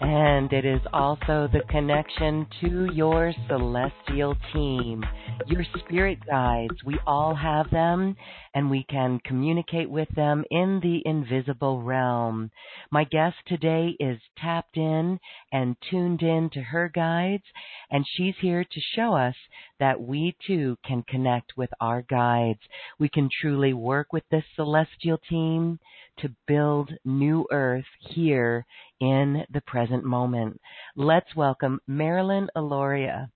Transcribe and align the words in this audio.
And 0.00 0.52
it 0.52 0.64
is 0.64 0.80
also 0.92 1.48
the 1.52 1.62
connection 1.70 2.46
to 2.60 2.88
your 2.92 3.32
celestial 3.48 4.36
team, 4.52 5.04
your 5.46 5.64
spirit 5.78 6.18
guides. 6.26 6.74
We 6.84 6.98
all 7.06 7.34
have 7.34 7.70
them, 7.70 8.16
and 8.54 8.70
we 8.70 8.84
can 8.90 9.20
communicate 9.24 9.88
with 9.88 10.08
them 10.16 10.44
in 10.50 10.80
the 10.82 11.00
invisible 11.08 11.80
realm. 11.80 12.50
My 12.90 13.04
guest 13.04 13.36
today 13.46 13.96
is 14.00 14.20
tapped 14.36 14.76
in 14.76 15.20
and 15.52 15.76
tuned 15.90 16.22
in 16.22 16.50
to 16.54 16.60
her 16.60 16.90
guides, 16.92 17.44
and 17.90 18.04
she's 18.16 18.34
here 18.40 18.64
to 18.64 18.80
show 18.96 19.14
us 19.14 19.36
that 19.78 20.00
we 20.00 20.36
too 20.46 20.76
can 20.84 21.04
connect 21.08 21.56
with 21.56 21.70
our 21.80 22.02
guides. 22.02 22.60
We 22.98 23.08
can 23.08 23.28
truly 23.40 23.72
work 23.72 24.12
with 24.12 24.24
this 24.30 24.44
celestial 24.56 25.18
team 25.30 25.78
to 26.18 26.34
build 26.46 26.90
new 27.04 27.46
earth 27.50 27.84
here 28.00 28.64
in 29.00 29.44
the 29.52 29.60
present 29.62 30.04
moment. 30.04 30.60
Let's 30.96 31.34
welcome 31.36 31.80
Marilyn 31.86 32.48
Alauria 32.56 33.30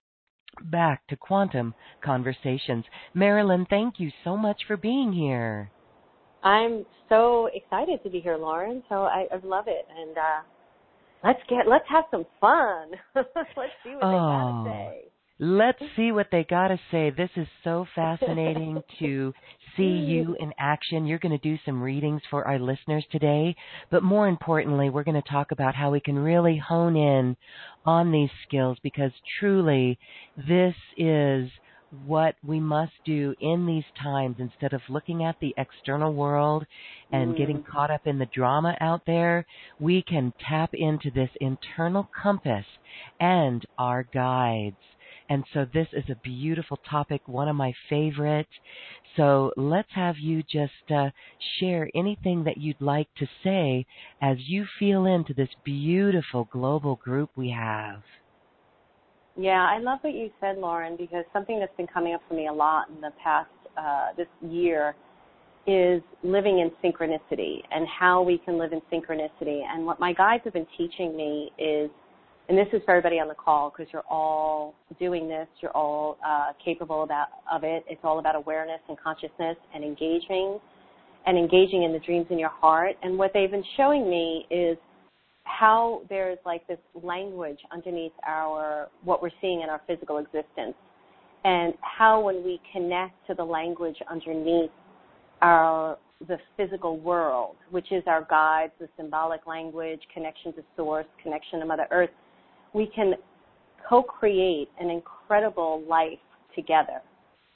back 0.65 1.07
to 1.09 1.17
Quantum 1.17 1.75
Conversations. 2.05 2.85
Marilyn, 3.15 3.67
thank 3.71 3.95
you 3.99 4.11
so 4.25 4.37
much 4.37 4.63
for 4.67 4.77
being 4.77 5.13
here. 5.13 5.71
I'm 6.43 6.85
so 7.09 7.49
excited 7.53 8.03
to 8.05 8.11
be 8.11 8.21
here, 8.21 8.37
Lauren. 8.37 8.83
So 8.89 9.03
I, 9.03 9.27
I 9.33 9.39
love 9.45 9.65
it, 9.67 9.87
and 9.97 10.17
uh, 10.17 10.41
let's 11.25 11.41
get 11.49 11.67
let's 11.69 11.85
have 11.89 12.05
some 12.11 12.25
fun. 12.41 12.91
let's 13.17 13.73
see 13.85 13.91
what 13.91 14.05
oh. 14.05 14.65
they 14.65 14.71
gotta 14.71 14.71
say. 14.71 15.11
Let's 15.41 15.83
see 15.95 16.11
what 16.11 16.29
they 16.33 16.43
got 16.43 16.69
to 16.69 16.81
say. 16.91 17.11
This 17.11 17.31
is 17.37 17.47
so 17.63 17.87
fascinating 17.95 18.83
to 18.99 19.33
see 19.77 19.85
you 19.85 20.37
in 20.41 20.53
action. 20.59 21.07
You're 21.07 21.21
going 21.21 21.39
to 21.39 21.49
do 21.49 21.57
some 21.65 21.81
readings 21.81 22.23
for 22.29 22.47
our 22.47 22.59
listeners 22.59 23.05
today, 23.13 23.55
but 23.91 24.03
more 24.03 24.27
importantly, 24.27 24.91
we're 24.91 25.05
going 25.05 25.21
to 25.23 25.31
talk 25.31 25.53
about 25.53 25.77
how 25.77 25.93
we 25.93 26.01
can 26.01 26.19
really 26.19 26.57
hone 26.59 26.97
in 26.97 27.37
on 27.87 28.11
these 28.11 28.31
skills 28.47 28.79
because 28.83 29.13
truly 29.39 29.97
this 30.37 30.75
is 30.97 31.49
what 32.05 32.35
we 32.45 32.61
must 32.61 32.93
do 33.05 33.35
in 33.41 33.65
these 33.65 33.85
times 34.03 34.37
instead 34.39 34.73
of 34.73 34.81
looking 34.89 35.25
at 35.25 35.39
the 35.41 35.55
external 35.57 36.13
world 36.13 36.67
and 37.13 37.35
mm. 37.35 37.39
getting 37.39 37.63
caught 37.63 37.91
up 37.91 38.07
in 38.07 38.19
the 38.19 38.27
drama 38.27 38.77
out 38.81 39.03
there, 39.07 39.47
we 39.79 40.03
can 40.03 40.33
tap 40.49 40.71
into 40.75 41.11
this 41.13 41.31
internal 41.41 42.09
compass 42.23 42.67
and 43.21 43.65
our 43.79 44.03
guides. 44.03 44.77
And 45.29 45.45
so 45.53 45.67
this 45.73 45.89
is 45.93 46.05
a 46.09 46.17
beautiful 46.23 46.79
topic, 46.89 47.21
one 47.27 47.49
of 47.49 47.57
my 47.57 47.73
favorites. 47.91 48.51
So 49.17 49.53
let's 49.57 49.89
have 49.95 50.17
you 50.19 50.43
just 50.43 50.73
uh, 50.95 51.11
share 51.59 51.91
anything 51.95 52.45
that 52.45 52.57
you'd 52.57 52.81
like 52.81 53.09
to 53.19 53.27
say 53.45 53.87
as 54.23 54.37
you 54.47 54.65
feel 54.79 55.07
into 55.07 55.35
this 55.35 55.51
beautiful 55.65 56.49
global 56.51 56.97
group 56.97 57.31
we 57.37 57.51
have. 57.51 58.03
Yeah, 59.37 59.69
I 59.71 59.79
love 59.79 60.01
what 60.01 60.15
you 60.15 60.31
said, 60.41 60.59
Lauren, 60.59 60.97
because 60.97 61.25
something 61.33 61.61
that's 61.61 61.77
been 61.77 61.87
coming 61.87 62.15
up 62.15 62.21
for 62.29 62.35
me 62.35 62.49
a 62.49 62.53
lot 62.53 62.89
in 62.89 63.01
the 63.01 63.13
past 63.23 63.51
uh, 63.77 64.09
this 64.17 64.27
year 64.43 64.97
is 65.67 66.03
living 66.25 66.59
in 66.61 66.73
synchronicity 66.83 67.59
and 67.71 67.87
how 67.87 68.23
we 68.23 68.39
can 68.39 68.59
live 68.59 68.73
in 68.73 68.81
synchronicity. 68.93 69.61
And 69.65 69.85
what 69.85 70.01
my 70.01 70.13
guides 70.13 70.43
have 70.45 70.55
been 70.55 70.67
teaching 70.77 71.17
me 71.17 71.53
is 71.59 71.91
and 72.49 72.57
this 72.57 72.67
is 72.73 72.81
for 72.85 72.93
everybody 72.93 73.21
on 73.21 73.29
the 73.29 73.35
call 73.35 73.71
because 73.71 73.93
you're 73.93 74.07
all 74.11 74.75
doing 74.99 75.29
this, 75.29 75.47
you're 75.61 75.77
all 75.77 76.17
uh, 76.27 76.53
capable 76.65 77.03
about, 77.03 77.29
of 77.51 77.63
it. 77.63 77.85
It's 77.89 78.01
all 78.03 78.19
about 78.19 78.37
awareness 78.37 78.81
and 78.89 78.99
consciousness 78.99 79.57
and 79.75 79.85
engaging 79.85 80.59
and 81.27 81.37
engaging 81.37 81.83
in 81.83 81.93
the 81.93 81.99
dreams 81.99 82.27
in 82.31 82.39
your 82.39 82.49
heart. 82.49 82.97
And 83.03 83.19
what 83.19 83.33
they've 83.35 83.51
been 83.51 83.65
showing 83.77 84.09
me 84.09 84.47
is 84.51 84.79
how 85.45 86.03
there's 86.09 86.39
like 86.47 86.67
this 86.69 86.79
language 87.03 87.59
underneath 87.71 88.13
our 88.27 88.89
what 89.05 89.21
we're 89.23 89.31
seeing 89.41 89.63
in 89.63 89.69
our 89.69 89.81
physical 89.87 90.19
existence 90.19 90.75
and 91.45 91.75
how 91.81 92.21
when 92.21 92.45
we 92.45 92.61
connect 92.73 93.15
to 93.27 93.35
the 93.35 93.45
language 93.45 93.97
underneath 94.11 94.71
our 95.43 95.99
the 96.27 96.37
physical 96.57 96.99
world, 96.99 97.55
which 97.71 97.93
is 97.93 98.03
our 98.07 98.27
guides, 98.29 98.73
the 98.81 98.89
symbolic 98.97 99.47
language, 99.47 100.01
connection 100.13 100.53
to 100.55 100.63
source, 100.77 101.07
connection 101.23 101.61
to 101.61 101.67
Mother 101.67 101.87
Earth, 101.93 102.11
we 102.75 102.87
can 102.95 103.15
co-create 103.89 104.69
an 104.81 104.91
incredible 104.91 105.83
life 105.89 106.19
together. 106.55 107.01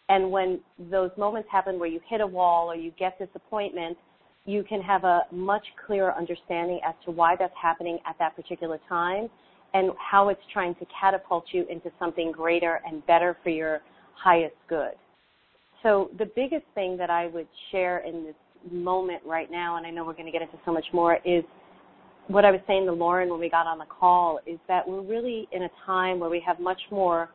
And 0.08 0.30
when 0.30 0.60
those 0.90 1.10
moments 1.16 1.48
happen 1.50 1.78
where 1.78 1.88
you 1.88 2.00
hit 2.08 2.20
a 2.20 2.26
wall 2.26 2.70
or 2.70 2.74
you 2.74 2.92
get 2.98 3.18
disappointment, 3.18 3.96
you 4.44 4.64
can 4.64 4.80
have 4.82 5.04
a 5.04 5.22
much 5.30 5.64
clearer 5.86 6.12
understanding 6.14 6.80
as 6.86 6.94
to 7.04 7.10
why 7.10 7.36
that's 7.38 7.54
happening 7.60 7.98
at 8.06 8.16
that 8.18 8.34
particular 8.34 8.78
time 8.88 9.28
and 9.74 9.92
how 9.98 10.28
it's 10.28 10.40
trying 10.52 10.74
to 10.76 10.86
catapult 11.00 11.44
you 11.52 11.64
into 11.70 11.90
something 11.98 12.32
greater 12.32 12.80
and 12.86 13.06
better 13.06 13.36
for 13.42 13.50
your 13.50 13.80
highest 14.14 14.54
good. 14.68 14.92
So 15.82 16.10
the 16.18 16.26
biggest 16.36 16.64
thing 16.74 16.96
that 16.98 17.10
I 17.10 17.26
would 17.28 17.48
share 17.70 17.98
in 17.98 18.24
this 18.24 18.34
moment 18.70 19.22
right 19.24 19.50
now, 19.50 19.76
and 19.76 19.86
I 19.86 19.90
know 19.90 20.04
we're 20.04 20.12
going 20.12 20.26
to 20.26 20.32
get 20.32 20.42
into 20.42 20.58
so 20.64 20.72
much 20.72 20.84
more, 20.92 21.18
is 21.24 21.44
what 22.28 22.44
I 22.44 22.50
was 22.50 22.60
saying 22.66 22.86
to 22.86 22.92
Lauren 22.92 23.30
when 23.30 23.40
we 23.40 23.50
got 23.50 23.66
on 23.66 23.78
the 23.78 23.84
call 23.84 24.40
is 24.46 24.58
that 24.68 24.86
we're 24.88 25.02
really 25.02 25.48
in 25.52 25.64
a 25.64 25.68
time 25.84 26.20
where 26.20 26.30
we 26.30 26.42
have 26.46 26.60
much 26.60 26.80
more, 26.90 27.28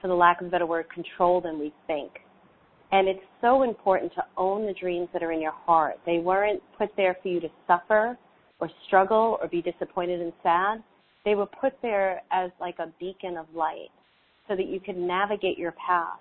for 0.00 0.08
the 0.08 0.14
lack 0.14 0.40
of 0.40 0.48
a 0.48 0.50
better 0.50 0.66
word, 0.66 0.86
control 0.90 1.40
than 1.40 1.58
we 1.58 1.72
think. 1.86 2.10
And 2.92 3.08
it's 3.08 3.20
so 3.40 3.62
important 3.62 4.12
to 4.14 4.24
own 4.36 4.66
the 4.66 4.74
dreams 4.74 5.08
that 5.12 5.22
are 5.22 5.32
in 5.32 5.42
your 5.42 5.52
heart. 5.52 5.94
They 6.06 6.18
weren't 6.18 6.62
put 6.78 6.88
there 6.96 7.16
for 7.22 7.28
you 7.28 7.40
to 7.40 7.48
suffer. 7.66 8.16
or 8.60 8.70
struggle 8.86 9.38
or 9.40 9.48
be 9.48 9.62
disappointed 9.62 10.20
and 10.20 10.32
sad, 10.42 10.82
they 11.24 11.34
were 11.34 11.46
put 11.46 11.74
there 11.82 12.22
as 12.32 12.50
like 12.60 12.78
a 12.78 12.92
beacon 12.98 13.36
of 13.36 13.46
light 13.54 13.90
so 14.48 14.56
that 14.56 14.66
you 14.66 14.80
could 14.80 14.96
navigate 14.96 15.58
your 15.58 15.72
path 15.72 16.18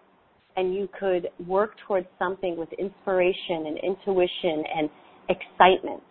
and 0.55 0.73
you 0.73 0.89
could 0.99 1.29
work 1.47 1.71
towards 1.87 2.07
something 2.19 2.57
with 2.57 2.69
inspiration 2.73 3.67
and 3.67 3.77
intuition 3.79 4.63
and 4.75 4.89
excitement. 5.29 6.03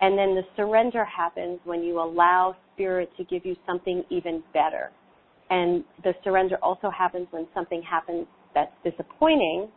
And 0.00 0.16
then 0.16 0.34
the 0.34 0.42
surrender 0.56 1.04
happens 1.04 1.58
when 1.64 1.82
you 1.82 2.00
allow 2.00 2.56
spirit 2.74 3.10
to 3.18 3.24
give 3.24 3.44
you 3.44 3.54
something 3.66 4.02
even 4.10 4.42
better. 4.54 4.90
And 5.50 5.84
the 6.04 6.14
surrender 6.24 6.56
also 6.62 6.90
happens 6.90 7.26
when 7.30 7.46
something 7.52 7.82
happens 7.82 8.26
that's 8.54 8.72
disappointing. 8.84 9.68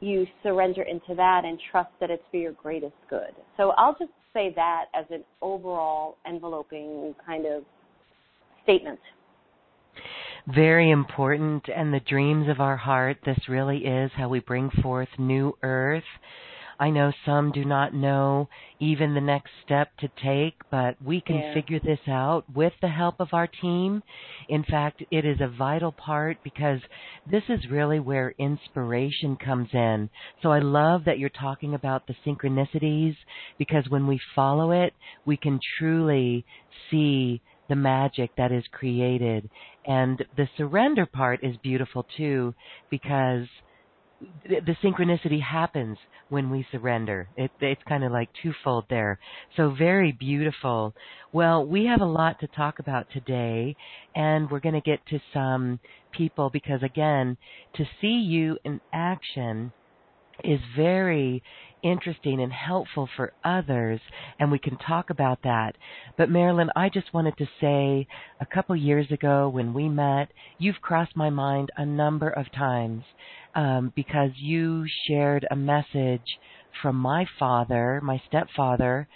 You 0.00 0.26
surrender 0.42 0.82
into 0.82 1.14
that 1.14 1.44
and 1.44 1.58
trust 1.70 1.90
that 2.00 2.10
it's 2.10 2.22
for 2.30 2.36
your 2.36 2.52
greatest 2.52 2.96
good. 3.08 3.34
So 3.56 3.70
I'll 3.78 3.96
just 3.98 4.10
say 4.34 4.52
that 4.54 4.86
as 4.94 5.06
an 5.10 5.24
overall 5.40 6.16
enveloping 6.28 7.14
kind 7.24 7.46
of 7.46 7.62
statement. 8.62 9.00
Very 10.46 10.90
important. 10.90 11.64
And 11.74 11.94
the 11.94 12.00
dreams 12.00 12.48
of 12.48 12.60
our 12.60 12.76
heart, 12.76 13.18
this 13.24 13.38
really 13.48 13.78
is 13.78 14.10
how 14.14 14.28
we 14.28 14.40
bring 14.40 14.70
forth 14.82 15.08
new 15.18 15.56
earth. 15.62 16.04
I 16.78 16.90
know 16.90 17.12
some 17.24 17.52
do 17.52 17.64
not 17.64 17.94
know 17.94 18.48
even 18.80 19.14
the 19.14 19.20
next 19.20 19.50
step 19.62 19.96
to 19.98 20.08
take, 20.08 20.54
but 20.70 21.00
we 21.00 21.20
can 21.20 21.36
Yeah. 21.36 21.54
figure 21.54 21.80
this 21.80 22.06
out 22.06 22.44
with 22.50 22.78
the 22.80 22.88
help 22.88 23.20
of 23.20 23.32
our 23.32 23.46
team. 23.46 24.02
In 24.48 24.62
fact, 24.62 25.02
it 25.10 25.24
is 25.24 25.40
a 25.40 25.48
vital 25.48 25.92
part 25.92 26.42
because 26.42 26.82
this 27.24 27.48
is 27.48 27.70
really 27.70 27.98
where 28.00 28.34
inspiration 28.38 29.36
comes 29.36 29.72
in. 29.72 30.10
So 30.42 30.52
I 30.52 30.58
love 30.58 31.04
that 31.04 31.18
you're 31.18 31.30
talking 31.30 31.74
about 31.74 32.06
the 32.06 32.14
synchronicities 32.26 33.16
because 33.58 33.88
when 33.88 34.06
we 34.06 34.18
follow 34.34 34.72
it, 34.72 34.94
we 35.24 35.36
can 35.36 35.58
truly 35.78 36.44
see 36.90 37.40
the 37.68 37.76
magic 37.76 38.30
that 38.36 38.52
is 38.52 38.64
created. 38.68 39.48
And 39.86 40.24
the 40.36 40.48
surrender 40.56 41.06
part 41.06 41.42
is 41.42 41.56
beautiful 41.58 42.04
too 42.16 42.54
because 42.90 43.48
the, 44.48 44.76
synchronicity 44.82 45.40
happens 45.42 45.98
when 46.28 46.50
we 46.50 46.66
surrender. 46.70 47.28
It, 47.36 47.50
it's 47.60 47.82
kind 47.88 48.04
of 48.04 48.12
like 48.12 48.28
twofold 48.42 48.84
there. 48.88 49.18
So 49.56 49.74
very 49.76 50.12
beautiful. 50.12 50.94
Well, 51.32 51.66
we 51.66 51.86
have 51.86 52.00
a 52.00 52.06
lot 52.06 52.40
to 52.40 52.46
talk 52.48 52.78
about 52.78 53.06
today, 53.12 53.76
and 54.14 54.50
we're 54.50 54.60
going 54.60 54.74
to 54.74 54.80
get 54.80 55.00
to 55.08 55.18
some 55.32 55.80
people 56.12 56.50
because, 56.50 56.82
again, 56.82 57.36
to 57.76 57.84
see 58.00 58.08
you 58.08 58.58
in 58.64 58.80
action 58.92 59.72
is 60.44 60.60
very 60.76 61.42
interesting 61.82 62.40
and 62.40 62.52
helpful 62.52 63.08
for 63.16 63.32
others, 63.44 64.00
and 64.38 64.50
we 64.50 64.58
can 64.58 64.76
talk 64.78 65.10
about 65.10 65.38
that. 65.44 65.76
But 66.16 66.30
Marilyn, 66.30 66.70
I 66.76 66.88
just 66.88 67.12
wanted 67.14 67.36
to 67.38 67.48
say 67.60 68.06
a 68.40 68.46
couple 68.46 68.76
years 68.76 69.10
ago 69.10 69.48
when 69.48 69.74
we 69.74 69.88
met, 69.88 70.28
you've 70.58 70.80
crossed 70.80 71.16
my 71.16 71.30
mind 71.30 71.70
a 71.76 71.86
number 71.86 72.30
of 72.30 72.50
times 72.52 73.04
um, 73.54 73.92
because 73.94 74.30
you 74.36 74.84
shared 75.06 75.46
a 75.50 75.56
message 75.56 76.38
from 76.82 76.96
my 76.96 77.26
father, 77.38 78.00
my 78.02 78.20
stepfather, 78.28 79.08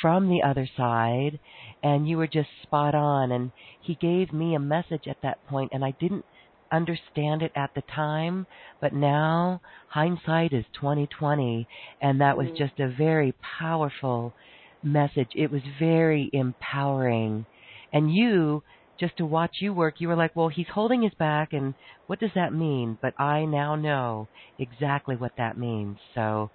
from 0.00 0.28
the 0.28 0.42
other 0.42 0.68
side, 0.76 1.38
and 1.82 2.08
you 2.08 2.16
were 2.16 2.26
just 2.26 2.48
spot 2.62 2.94
on. 2.94 3.32
And 3.32 3.52
he 3.80 3.94
gave 3.94 4.32
me 4.32 4.54
a 4.54 4.60
message 4.60 5.08
at 5.08 5.22
that 5.22 5.44
point, 5.46 5.70
and 5.72 5.84
I 5.84 5.94
didn't 5.98 6.24
understand 6.72 7.42
it 7.42 7.52
at 7.56 7.70
the 7.74 7.82
time, 7.82 8.46
but 8.80 8.92
now 8.92 9.60
hindsight 9.88 10.52
is 10.52 10.66
2020 10.78 11.66
and 12.00 12.20
that 12.20 12.36
was 12.36 12.50
Mhm. 12.50 12.56
just 12.56 12.78
a 12.80 12.88
very 12.88 13.32
powerful 13.58 14.34
message. 14.82 15.30
It 15.34 15.50
was 15.50 15.62
very 15.78 16.30
empowering. 16.32 17.46
And 17.92 18.12
you 18.14 18.62
just 18.98 19.16
to 19.18 19.26
watch 19.26 19.56
you 19.60 19.72
work, 19.72 20.00
you 20.00 20.08
were 20.08 20.16
like, 20.16 20.34
"Well, 20.36 20.48
he's 20.48 20.68
holding 20.68 21.02
his 21.02 21.14
back 21.14 21.52
and 21.52 21.74
what 22.06 22.18
does 22.20 22.32
that 22.34 22.52
mean?" 22.52 22.98
But 23.00 23.14
I 23.20 23.44
now 23.44 23.74
know 23.76 24.28
exactly 24.58 25.16
what 25.16 25.32
that 25.36 25.56
means. 25.58 25.98
So 26.14 26.50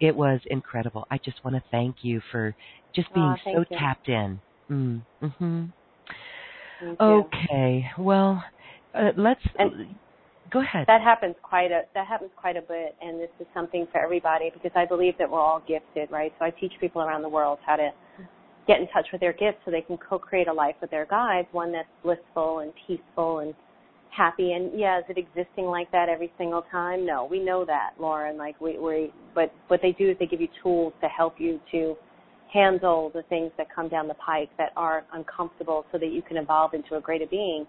it 0.00 0.14
was 0.16 0.40
incredible. 0.46 1.06
I 1.10 1.18
just 1.18 1.42
want 1.44 1.56
to 1.56 1.62
thank 1.70 1.96
you 2.02 2.20
for 2.30 2.54
just 2.94 3.12
being 3.14 3.34
Aw, 3.34 3.40
thank 3.44 3.56
so 3.56 3.64
you. 3.70 3.78
tapped 3.78 4.08
in. 4.08 4.40
Mm. 4.70 5.04
Mhm. 5.22 5.72
You. 7.04 7.32
Okay. 7.32 7.90
Well, 7.98 8.42
uh, 8.94 9.12
let's 9.16 9.40
And- 9.58 9.94
go 10.50 10.60
ahead. 10.60 10.86
That 10.86 11.00
happens 11.00 11.34
quite 11.42 11.70
a 11.72 11.82
that 11.94 12.06
happens 12.06 12.30
quite 12.36 12.56
a 12.56 12.62
bit, 12.62 12.94
and 13.00 13.18
this 13.18 13.30
is 13.40 13.46
something 13.54 13.86
for 13.92 13.98
everybody 14.00 14.50
because 14.50 14.72
I 14.74 14.84
believe 14.84 15.16
that 15.18 15.30
we're 15.30 15.40
all 15.40 15.60
gifted, 15.66 16.10
right? 16.10 16.32
So 16.38 16.44
I 16.44 16.50
teach 16.50 16.72
people 16.80 17.02
around 17.02 17.22
the 17.22 17.28
world 17.28 17.58
how 17.64 17.76
to 17.76 17.90
get 18.66 18.80
in 18.80 18.86
touch 18.88 19.06
with 19.10 19.20
their 19.20 19.32
gifts 19.32 19.58
so 19.64 19.70
they 19.70 19.80
can 19.80 19.98
co-create 19.98 20.46
a 20.46 20.52
life 20.52 20.76
with 20.80 20.90
their 20.90 21.06
guides, 21.06 21.48
one 21.52 21.72
that's 21.72 21.88
blissful 22.02 22.60
and 22.60 22.72
peaceful 22.86 23.40
and 23.40 23.54
happy. 24.10 24.52
And 24.52 24.78
yeah, 24.78 24.98
is 24.98 25.04
it 25.08 25.18
existing 25.18 25.64
like 25.64 25.90
that 25.90 26.08
every 26.08 26.30
single 26.38 26.62
time? 26.70 27.04
No, 27.04 27.24
we 27.24 27.40
know 27.40 27.64
that, 27.64 27.92
Lauren. 27.98 28.36
Like 28.36 28.60
we, 28.60 28.78
we, 28.78 29.12
but 29.34 29.52
what 29.68 29.80
they 29.82 29.92
do 29.92 30.10
is 30.10 30.16
they 30.20 30.26
give 30.26 30.40
you 30.40 30.48
tools 30.62 30.92
to 31.00 31.08
help 31.08 31.36
you 31.38 31.60
to 31.72 31.96
handle 32.52 33.10
the 33.14 33.22
things 33.30 33.50
that 33.56 33.66
come 33.74 33.88
down 33.88 34.06
the 34.06 34.14
pike 34.14 34.50
that 34.58 34.72
are 34.76 35.04
uncomfortable, 35.14 35.86
so 35.90 35.98
that 35.98 36.12
you 36.12 36.20
can 36.20 36.36
evolve 36.36 36.74
into 36.74 36.96
a 36.96 37.00
greater 37.00 37.26
being. 37.26 37.66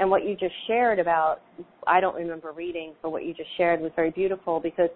And 0.00 0.10
what 0.10 0.26
you 0.26 0.34
just 0.34 0.54
shared 0.66 0.98
about, 0.98 1.42
I 1.86 2.00
don't 2.00 2.14
remember 2.14 2.52
reading, 2.52 2.94
but 3.02 3.10
what 3.10 3.26
you 3.26 3.34
just 3.34 3.50
shared 3.58 3.82
was 3.82 3.92
very 3.94 4.10
beautiful 4.10 4.58
because 4.58 4.88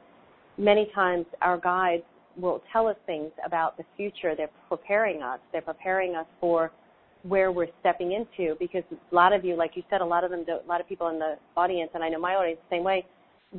many 0.56 0.88
times 0.94 1.26
our 1.42 1.58
guides 1.58 2.04
will 2.38 2.62
tell 2.72 2.86
us 2.86 2.96
things 3.04 3.30
about 3.44 3.76
the 3.76 3.84
future. 3.98 4.34
They're 4.34 4.48
preparing 4.66 5.22
us. 5.22 5.40
They're 5.52 5.60
preparing 5.60 6.14
us 6.14 6.24
for 6.40 6.72
where 7.22 7.52
we're 7.52 7.68
stepping 7.80 8.12
into 8.12 8.54
because 8.58 8.82
a 8.90 9.14
lot 9.14 9.34
of 9.34 9.44
you, 9.44 9.56
like 9.56 9.72
you 9.74 9.82
said, 9.90 10.00
a 10.00 10.04
lot 10.06 10.24
of 10.24 10.30
them, 10.30 10.46
a 10.48 10.66
lot 10.66 10.80
of 10.80 10.88
people 10.88 11.08
in 11.08 11.18
the 11.18 11.36
audience, 11.54 11.90
and 11.92 12.02
I 12.02 12.08
know 12.08 12.18
my 12.18 12.34
audience 12.36 12.60
the 12.70 12.76
same 12.76 12.84
way, 12.84 13.04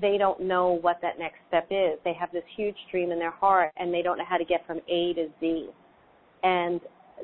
they 0.01 0.17
don't 0.17 0.41
know 0.41 0.79
what 0.81 0.97
that 1.03 1.19
next 1.19 1.37
step 1.47 1.67
is. 1.69 1.99
They 2.03 2.13
have 2.13 2.31
this 2.31 2.43
huge 2.57 2.75
dream 2.89 3.11
in 3.11 3.19
their 3.19 3.29
heart 3.29 3.69
and 3.77 3.93
they 3.93 4.01
don't 4.01 4.17
know 4.17 4.25
how 4.27 4.37
to 4.37 4.45
get 4.45 4.65
from 4.65 4.79
A 4.89 5.13
to 5.13 5.27
Z. 5.39 5.69
And 6.41 6.81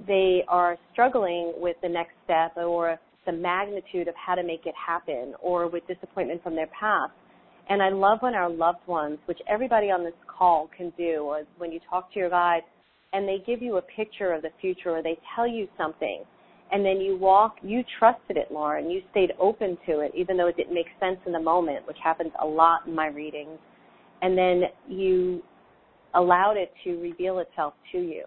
they 0.07 0.43
are 0.47 0.77
struggling 0.93 1.53
with 1.57 1.75
the 1.81 1.89
next 1.89 2.13
step 2.23 2.55
or 2.55 2.99
the 3.25 3.31
magnitude 3.31 4.07
of 4.07 4.15
how 4.15 4.35
to 4.35 4.43
make 4.43 4.65
it 4.65 4.75
happen 4.75 5.33
or 5.41 5.67
with 5.67 5.85
disappointment 5.87 6.41
from 6.43 6.55
their 6.55 6.67
past. 6.67 7.11
And 7.69 7.81
I 7.81 7.89
love 7.89 8.19
when 8.21 8.33
our 8.33 8.49
loved 8.49 8.85
ones, 8.87 9.19
which 9.25 9.39
everybody 9.47 9.87
on 9.87 10.03
this 10.03 10.13
call 10.27 10.69
can 10.75 10.91
do, 10.97 11.23
or 11.23 11.43
when 11.57 11.71
you 11.71 11.79
talk 11.89 12.11
to 12.13 12.19
your 12.19 12.29
guides 12.29 12.65
and 13.13 13.27
they 13.27 13.37
give 13.45 13.61
you 13.61 13.77
a 13.77 13.81
picture 13.81 14.33
of 14.33 14.41
the 14.41 14.49
future 14.59 14.89
or 14.89 15.03
they 15.03 15.17
tell 15.35 15.47
you 15.47 15.67
something 15.77 16.23
and 16.71 16.85
then 16.85 17.01
you 17.01 17.17
walk, 17.17 17.57
you 17.61 17.83
trusted 17.99 18.37
it, 18.37 18.47
Lauren. 18.49 18.89
You 18.89 19.01
stayed 19.11 19.31
open 19.39 19.77
to 19.87 19.99
it, 19.99 20.13
even 20.15 20.37
though 20.37 20.47
it 20.47 20.55
didn't 20.55 20.73
make 20.73 20.87
sense 20.99 21.17
in 21.25 21.33
the 21.33 21.39
moment, 21.39 21.85
which 21.85 21.97
happens 22.01 22.31
a 22.41 22.45
lot 22.45 22.87
in 22.87 22.95
my 22.95 23.07
readings. 23.07 23.59
And 24.21 24.37
then 24.37 24.63
you 24.87 25.43
allowed 26.15 26.55
it 26.55 26.71
to 26.85 27.01
reveal 27.01 27.39
itself 27.39 27.73
to 27.91 27.97
you. 27.97 28.23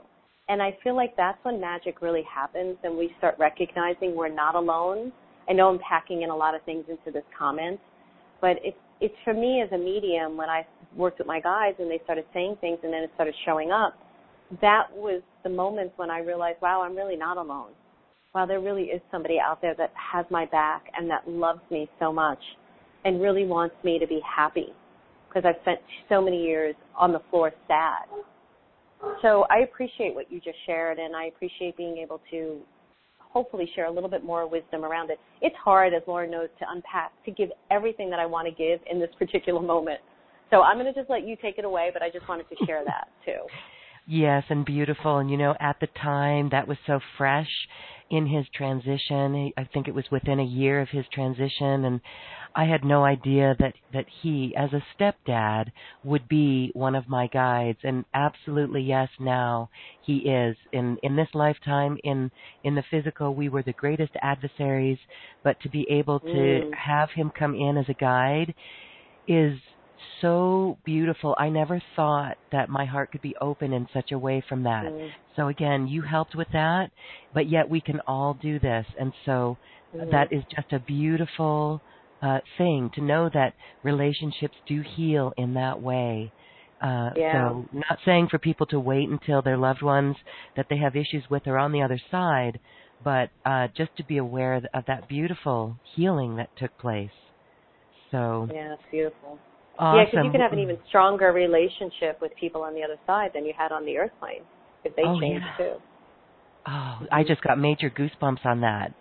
And 0.49 0.63
I 0.63 0.77
feel 0.83 0.95
like 0.95 1.17
that's 1.17 1.39
when 1.43 1.61
magic 1.61 2.03
really 2.03 2.25
happens 2.33 2.77
and 2.85 2.97
we 2.97 3.15
start 3.19 3.37
recognizing 3.39 4.15
we're 4.15 4.29
not 4.29 4.55
alone. 4.55 5.13
I 5.49 5.53
know 5.53 5.69
I'm 5.69 5.79
packing 5.79 6.23
in 6.23 6.31
a 6.31 6.37
lot 6.37 6.55
of 6.55 6.63
things 6.65 6.85
into 6.89 7.11
this 7.11 7.25
comment, 7.39 7.81
but 8.41 8.57
it's 8.63 8.77
it's 9.01 9.15
for 9.25 9.35
me 9.35 9.61
as 9.61 9.71
a 9.73 9.79
medium 9.79 10.37
when 10.37 10.49
I 10.49 10.65
worked 10.97 11.19
with 11.19 11.27
my 11.27 11.41
guides 11.41 11.77
and 11.79 11.91
they 11.91 12.01
started 12.05 12.25
saying 12.33 12.57
things 12.61 12.79
and 12.83 12.93
then 12.93 13.03
it 13.03 13.11
started 13.15 13.35
showing 13.45 13.73
up. 13.73 13.99
That 14.61 14.85
was 14.93 15.21
the 15.43 15.51
moments 15.51 15.95
when 15.97 16.11
I 16.11 16.21
realized, 16.21 16.61
wow, 16.63 16.83
I'm 16.83 16.97
really 16.97 17.17
not 17.17 17.37
alone. 17.37 17.73
Wow, 18.35 18.47
there 18.47 18.61
really 18.61 18.85
is 18.85 19.01
somebody 19.11 19.39
out 19.39 19.61
there 19.61 19.75
that 19.77 19.93
has 19.95 20.25
my 20.31 20.47
back 20.47 20.85
and 20.97 21.11
that 21.11 21.29
loves 21.29 21.61
me 21.71 21.89
so 21.99 22.13
much 22.13 22.39
and 23.05 23.21
really 23.21 23.45
wants 23.45 23.75
me 23.85 23.99
to 23.99 24.07
be 24.07 24.21
happy 24.25 24.69
because 25.29 25.45
I've 25.47 25.61
spent 25.63 25.81
so 26.09 26.23
many 26.23 26.43
years 26.43 26.75
on 26.97 27.13
the 27.13 27.21
floor 27.31 27.53
sad. 27.67 28.07
So 29.23 29.47
I 29.51 29.59
appreciate 29.59 30.15
what 30.15 30.31
you 30.31 30.41
just 30.41 30.59
shared 30.67 30.99
and 30.99 31.15
I 31.17 31.27
appreciate 31.27 31.77
being 31.77 31.99
able 31.99 32.21
to 32.31 32.61
hopefully 33.19 33.69
share 33.75 33.87
a 33.87 33.91
little 33.91 34.09
bit 34.09 34.25
more 34.25 34.49
wisdom 34.49 34.85
around 34.85 35.11
it. 35.11 35.19
It's 35.43 35.57
hard, 35.57 35.93
as 35.93 36.03
Lauren 36.07 36.31
knows, 36.31 36.49
to 36.61 36.67
unpack, 36.71 37.13
to 37.25 37.33
give 37.33 37.51
everything 37.71 38.09
that 38.11 38.21
I 38.21 38.27
want 38.27 38.47
to 38.47 38.55
give 38.55 38.81
in 38.91 39.01
this 39.01 39.11
particular 39.19 39.61
moment. 39.61 40.01
So 40.51 40.63
I'm 40.63 40.79
going 40.79 40.93
to 40.93 40.99
just 40.99 41.11
let 41.11 41.27
you 41.27 41.37
take 41.43 41.59
it 41.59 41.65
away, 41.65 41.91
but 41.93 42.01
I 42.01 42.11
just 42.11 42.29
wanted 42.29 42.47
to 42.49 42.65
share 42.65 42.85
that 42.85 43.09
too. 43.25 43.41
Yes, 44.07 44.45
and 44.51 44.65
beautiful. 44.65 45.19
And 45.19 45.31
you 45.31 45.37
know, 45.37 45.55
at 45.61 45.79
the 45.81 45.87
time, 45.87 46.49
that 46.51 46.67
was 46.69 46.79
so 46.87 47.01
fresh 47.17 47.51
in 48.11 48.27
his 48.27 48.47
transition. 48.55 49.51
I 49.57 49.65
think 49.65 49.89
it 49.89 49.95
was 49.95 50.11
within 50.11 50.39
a 50.41 50.45
year 50.45 50.81
of 50.81 50.89
his 50.91 51.07
transition, 51.13 51.85
and 51.85 52.01
I 52.55 52.65
had 52.65 52.85
no 52.85 53.05
idea 53.05 53.55
that 53.59 53.75
that 53.93 54.07
he, 54.23 54.55
as 54.57 54.73
a 54.73 54.83
stepdad, 54.95 55.71
would 56.03 56.29
be 56.29 56.71
one 56.75 56.95
of 56.95 57.09
my 57.09 57.27
guides. 57.29 57.79
And 57.85 58.05
absolutely, 58.15 58.83
yes, 58.83 59.09
now 59.21 59.71
he 60.03 60.19
is. 60.29 60.57
In 60.73 60.99
in 61.03 61.17
this 61.17 61.35
lifetime, 61.35 61.99
in 62.05 62.31
in 62.63 62.75
the 62.75 62.83
physical, 62.91 63.35
we 63.35 63.49
were 63.49 63.63
the 63.63 63.73
greatest 63.75 64.13
adversaries. 64.23 64.99
But 65.43 65.59
to 65.61 65.69
be 65.71 65.87
able 65.91 66.21
to 66.33 66.65
Mm. 66.65 66.75
have 66.75 67.11
him 67.13 67.31
come 67.39 67.55
in 67.55 67.77
as 67.79 67.89
a 67.89 67.95
guide 67.95 68.55
is 69.27 69.59
so 70.21 70.79
beautiful. 70.85 71.35
I 71.39 71.49
never 71.49 71.81
thought 71.97 72.37
that 72.53 72.69
my 72.69 72.85
heart 72.85 73.11
could 73.13 73.23
be 73.23 73.37
open 73.41 73.73
in 73.73 73.87
such 73.93 74.13
a 74.13 74.19
way 74.19 74.43
from 74.49 74.63
that. 74.65 74.93
Mm. 74.93 75.11
So 75.37 75.49
again, 75.49 75.87
you 75.87 76.03
helped 76.03 76.35
with 76.35 76.49
that, 76.53 76.91
but 77.33 77.49
yet 77.49 77.69
we 77.69 77.81
can 77.81 78.01
all 78.07 78.35
do 78.35 78.59
this. 78.59 78.87
And 78.99 79.13
so 79.25 79.57
Mhm. 79.95 80.11
that 80.11 80.33
is 80.33 80.45
just 80.55 80.73
a 80.73 80.79
beautiful 80.81 81.81
uh, 82.23 82.41
thing 82.57 82.89
to 82.91 83.03
know 83.03 83.29
that 83.29 83.53
relationships 83.83 84.57
do 84.67 84.81
heal 84.81 85.35
in 85.37 85.53
that 85.55 85.81
way. 85.81 86.33
Uh, 86.81 87.11
Yeah. 87.17 87.33
So, 87.33 87.69
not 87.73 87.99
saying 88.05 88.29
for 88.29 88.39
people 88.39 88.67
to 88.67 88.81
wait 88.81 89.09
until 89.09 89.43
their 89.43 89.57
loved 89.59 89.83
ones 89.83 90.17
that 90.57 90.69
they 90.69 90.77
have 90.79 90.97
issues 90.97 91.29
with 91.29 91.47
are 91.47 91.59
on 91.59 91.73
the 91.73 91.83
other 91.83 91.99
side, 92.11 92.59
but 93.03 93.31
uh, 93.45 93.69
just 93.69 93.95
to 93.97 94.05
be 94.05 94.17
aware 94.17 94.55
of 94.73 94.85
that 94.87 95.07
beautiful 95.09 95.77
healing 95.95 96.37
that 96.37 96.55
took 96.57 96.77
place. 96.79 97.13
So, 98.11 98.49
Yeah, 98.53 98.75
it's 98.75 98.83
beautiful. 98.91 99.39
Awesome. 99.79 99.99
Yeah, 99.99 100.05
because 100.05 100.25
you 100.25 100.33
can 100.33 100.41
have 100.41 100.53
an 100.53 100.61
even 100.61 100.79
stronger 100.89 101.33
relationship 101.33 102.21
with 102.21 102.33
people 102.39 102.63
on 102.63 102.75
the 102.75 102.83
other 102.83 102.99
side 103.07 103.31
than 103.35 103.45
you 103.45 103.53
had 103.57 103.73
on 103.73 103.85
the 103.85 103.97
earth 103.99 104.13
plane 104.21 104.43
if 104.85 104.95
they 104.97 105.03
Oh, 105.03 105.21
change 105.21 105.43
yeah. 105.43 105.57
too. 105.57 105.73
Oh, 106.67 107.07
I 107.13 107.25
just 107.25 107.43
got 107.43 107.59
major 107.59 107.91
goosebumps 107.91 108.45
on 108.45 108.61
that. 108.63 108.93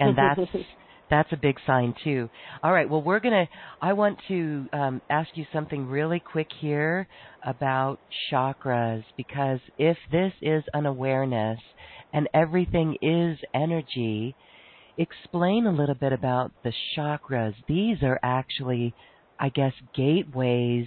and 0.00 0.16
that's 0.16 0.40
that's 1.10 1.32
a 1.32 1.36
big 1.36 1.56
sign 1.66 1.94
too. 2.04 2.28
All 2.62 2.72
right, 2.72 2.88
well 2.88 3.02
we're 3.02 3.20
gonna. 3.20 3.48
I 3.80 3.94
want 3.94 4.18
to 4.28 4.66
um, 4.72 5.00
ask 5.08 5.30
you 5.34 5.46
something 5.52 5.86
really 5.86 6.20
quick 6.20 6.48
here 6.60 7.06
about 7.44 7.98
chakras 8.30 9.04
because 9.16 9.60
if 9.78 9.96
this 10.12 10.32
is 10.42 10.64
an 10.74 10.84
awareness 10.84 11.58
and 12.12 12.28
everything 12.34 12.96
is 13.00 13.38
energy, 13.54 14.34
explain 14.98 15.66
a 15.66 15.72
little 15.72 15.94
bit 15.94 16.12
about 16.12 16.50
the 16.64 16.72
chakras. 16.96 17.54
These 17.68 18.02
are 18.02 18.18
actually, 18.22 18.94
I 19.40 19.48
guess, 19.50 19.72
gateways 19.94 20.86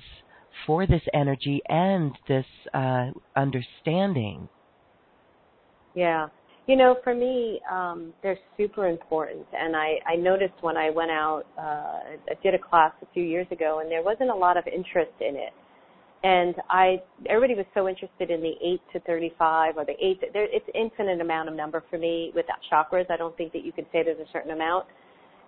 for 0.66 0.86
this 0.86 1.02
energy 1.14 1.62
and 1.68 2.12
this 2.28 2.46
uh, 2.74 3.12
understanding. 3.36 4.48
Yeah. 5.96 6.28
You 6.68 6.76
know, 6.76 6.98
for 7.04 7.14
me, 7.16 7.60
um, 7.70 8.14
they're 8.22 8.38
super 8.58 8.88
important. 8.88 9.46
And 9.54 9.76
I, 9.76 9.96
I 10.08 10.16
noticed 10.16 10.54
when 10.62 10.78
I 10.78 10.90
went 10.90 11.12
out, 11.12 11.44
uh, 11.58 11.62
I 11.62 12.36
did 12.44 12.54
a 12.54 12.60
class 12.60 12.94
a 13.02 13.08
few 13.14 13.24
years 13.24 13.48
ago, 13.52 13.80
and 13.82 13.92
there 13.92 14.04
wasn't 14.04 14.30
a 14.30 14.36
lot 14.36 14.58
of 14.58 14.66
interest 14.68 15.12
in 15.20 15.36
it. 15.36 15.54
And 16.24 16.54
I, 16.70 17.02
everybody 17.28 17.56
was 17.56 17.66
so 17.74 17.90
interested 17.90 18.30
in 18.30 18.42
the 18.42 18.54
8 18.64 18.82
to 18.94 19.00
35 19.02 19.78
or 19.78 19.86
the 19.86 19.94
8, 20.00 20.22
to, 20.22 20.28
there, 20.34 20.48
it's 20.52 20.66
infinite 20.76 21.20
amount 21.20 21.50
of 21.50 21.56
number 21.56 21.84
for 21.90 21.98
me 21.98 22.32
with 22.36 22.46
chakras. 22.72 23.10
I 23.10 23.18
don't 23.18 23.36
think 23.38 23.54
that 23.54 23.66
you 23.66 23.72
can 23.72 23.86
say 23.92 24.04
there's 24.04 24.20
a 24.20 24.32
certain 24.32 24.52
amount. 24.52 24.86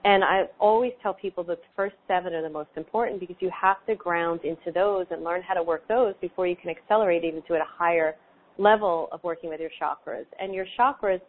And 0.06 0.24
I 0.24 0.44
always 0.60 0.92
tell 1.02 1.14
people 1.14 1.44
that 1.46 1.62
the 1.62 1.68
first 1.76 1.96
seven 2.08 2.34
are 2.34 2.42
the 2.42 2.50
most 2.50 2.70
important 2.76 3.22
because 3.22 3.38
you 3.40 3.50
have 3.50 3.78
to 3.88 3.96
ground 3.96 4.42
into 4.44 4.72
those 4.74 5.06
and 5.12 5.24
learn 5.24 5.42
how 5.42 5.54
to 5.54 5.64
work 5.64 5.88
those 5.88 6.14
before 6.20 6.46
you 6.46 6.58
can 6.58 6.70
accelerate 6.70 7.24
even 7.24 7.42
to 7.44 7.54
a 7.54 7.64
higher 7.66 8.16
level 8.58 9.08
of 9.12 9.24
working 9.24 9.50
with 9.50 9.62
your 9.62 9.70
chakras. 9.82 10.26
And 10.40 10.54
your 10.54 10.66
chakras, 10.78 11.22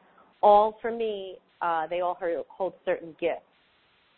all 0.43 0.77
for 0.83 0.91
me, 0.91 1.37
uh, 1.63 1.87
they 1.87 2.01
all 2.01 2.19
hold 2.49 2.75
certain 2.85 3.15
gifts. 3.21 3.43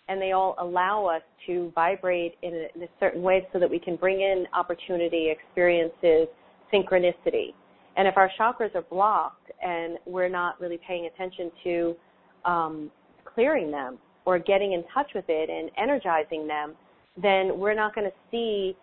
And 0.09 0.23
they 0.23 0.33
all 0.33 0.55
allow 0.59 1.05
us 1.05 1.23
to 1.47 1.71
vibrate 1.75 2.37
in 2.43 2.55
a, 2.55 2.77
in 2.77 2.83
a 2.85 2.89
certain 2.99 3.23
way 3.23 3.47
so 3.53 3.59
that 3.59 3.69
we 3.69 3.79
can 3.79 3.97
bring 3.97 4.21
in 4.21 4.47
opportunity, 4.55 5.31
experiences, 5.31 6.29
synchronicity. 6.73 7.53
And 7.97 8.09
if 8.09 8.17
our 8.17 8.31
chakras 8.39 8.75
are 8.75 8.83
blocked 8.83 9.51
and 9.63 9.99
we're 10.07 10.29
not 10.29 10.61
really 10.61 10.79
paying 10.87 11.07
attention 11.07 11.51
to 11.65 11.97
um, 12.45 12.91
clearing 13.25 13.71
them 13.71 13.99
or 14.27 14.39
getting 14.39 14.73
in 14.73 14.85
touch 14.93 15.11
with 15.15 15.25
it 15.29 15.49
and 15.49 15.71
energizing 15.79 16.47
them, 16.47 16.75
then 17.21 17.59
we're 17.59 17.75
not 17.75 17.95
going 17.95 18.07
to 18.07 18.17
see 18.31 18.77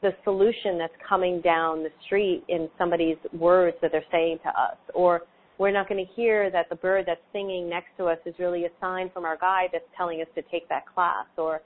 the 0.00 0.10
solution 0.24 0.78
that's 0.78 0.94
coming 1.06 1.42
down 1.42 1.82
the 1.82 1.90
street 2.06 2.42
in 2.48 2.70
somebody's 2.78 3.18
words 3.38 3.76
that 3.82 3.92
they're 3.92 4.04
saying 4.10 4.38
to 4.42 4.48
us. 4.48 4.78
Or 4.94 5.22
we're 5.58 5.72
not 5.72 5.88
going 5.88 6.04
to 6.04 6.12
hear 6.14 6.50
that 6.50 6.68
the 6.70 6.76
bird 6.76 7.04
that's 7.06 7.20
singing 7.32 7.68
next 7.68 7.88
to 7.98 8.06
us 8.06 8.18
is 8.24 8.34
really 8.38 8.64
a 8.64 8.70
sign 8.80 9.10
from 9.12 9.24
our 9.24 9.36
guide 9.36 9.68
that's 9.72 9.84
telling 9.96 10.20
us 10.20 10.28
to 10.36 10.42
take 10.50 10.68
that 10.70 10.84
class 10.86 11.26
or 11.36 11.60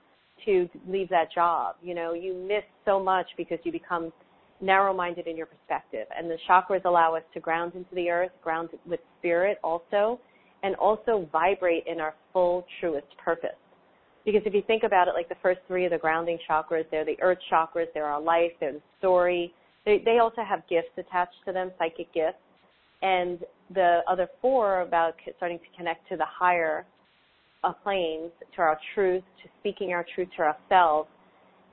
to 0.44 0.68
leave 0.88 1.08
that 1.10 1.32
job. 1.32 1.76
You 1.82 1.94
know 1.94 2.14
you 2.14 2.34
miss 2.34 2.64
so 2.84 3.02
much 3.02 3.26
because 3.36 3.58
you 3.64 3.72
become 3.72 4.12
narrow 4.60 4.92
minded 4.92 5.26
in 5.26 5.36
your 5.36 5.46
perspective. 5.46 6.06
And 6.16 6.30
the 6.30 6.38
chakras 6.48 6.84
allow 6.84 7.14
us 7.14 7.22
to 7.34 7.40
ground 7.40 7.72
into 7.74 7.94
the 7.94 8.10
earth 8.10 8.32
ground 8.42 8.70
with 8.86 9.00
spirit 9.18 9.58
also 9.62 10.20
and 10.62 10.74
also 10.76 11.28
vibrate 11.30 11.84
in 11.86 12.00
our 12.00 12.14
full 12.38 12.64
truest 12.80 13.08
purpose 13.24 13.58
because 14.24 14.42
if 14.44 14.52
you 14.52 14.62
think 14.66 14.82
about 14.82 15.08
it, 15.08 15.14
like 15.14 15.30
the 15.30 15.36
first 15.42 15.60
three 15.66 15.86
of 15.86 15.90
the 15.90 15.96
grounding 15.96 16.36
chakras, 16.48 16.84
they're 16.90 17.02
the 17.02 17.16
earth 17.22 17.38
chakras, 17.50 17.86
they're 17.94 18.04
our 18.04 18.20
life, 18.20 18.52
they're 18.60 18.74
the 18.74 18.82
story. 18.98 19.54
They, 19.86 20.02
they 20.04 20.18
also 20.18 20.42
have 20.46 20.60
gifts 20.68 20.90
attached 20.98 21.36
to 21.46 21.52
them, 21.54 21.72
psychic 21.78 22.12
gifts. 22.12 22.36
And 23.00 23.38
the 23.72 24.00
other 24.06 24.28
four 24.42 24.82
about 24.82 25.14
starting 25.38 25.58
to 25.58 25.76
connect 25.78 26.06
to 26.10 26.18
the 26.18 26.26
higher 26.28 26.84
uh, 27.64 27.72
planes, 27.72 28.30
to 28.54 28.60
our 28.60 28.78
truth, 28.94 29.22
to 29.42 29.48
speaking 29.60 29.92
our 29.92 30.04
truth 30.14 30.28
to 30.36 30.42
ourselves. 30.42 31.08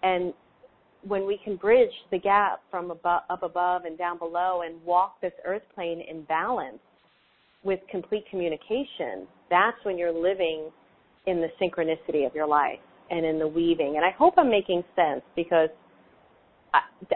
And 0.01 0.33
when 1.05 1.27
we 1.27 1.37
can 1.43 1.57
bridge 1.57 1.91
the 2.09 2.19
gap 2.19 2.61
from 2.71 2.89
above, 2.89 3.23
up 3.29 3.43
above 3.43 3.83
and 3.83 3.97
down 3.97 4.17
below 4.17 4.61
and 4.65 4.81
walk 4.85 5.19
this 5.19 5.33
earth 5.45 5.63
plane 5.75 6.01
in 6.09 6.23
balance 6.23 6.79
with 7.65 7.79
complete 7.89 8.23
communication, 8.29 9.27
that's 9.49 9.77
when 9.83 9.97
you're 9.97 10.13
living 10.13 10.69
in 11.27 11.41
the 11.41 11.47
synchronicity 11.61 12.25
of 12.25 12.33
your 12.33 12.47
life 12.47 12.79
and 13.09 13.25
in 13.25 13.39
the 13.39 13.47
weaving. 13.47 13.95
And 13.97 14.05
I 14.05 14.11
hope 14.11 14.35
I'm 14.37 14.49
making 14.49 14.83
sense 14.95 15.21
because 15.35 15.69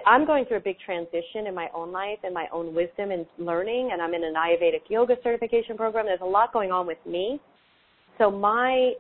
I'm 0.05 0.25
going 0.25 0.45
through 0.45 0.57
a 0.57 0.61
big 0.61 0.77
transition 0.83 1.47
in 1.47 1.53
my 1.53 1.67
own 1.73 1.91
life 1.91 2.19
and 2.23 2.33
my 2.33 2.47
own 2.51 2.73
wisdom 2.73 3.11
and 3.11 3.25
learning, 3.37 3.89
and 3.91 4.01
I'm 4.01 4.13
in 4.13 4.23
an 4.23 4.33
Ayurvedic 4.33 4.89
yoga 4.89 5.15
certification 5.23 5.77
program. 5.77 6.05
There's 6.05 6.19
a 6.21 6.25
lot 6.25 6.53
going 6.53 6.71
on 6.71 6.87
with 6.87 6.97
me. 7.05 7.39
So 8.17 8.31
my 8.31 8.93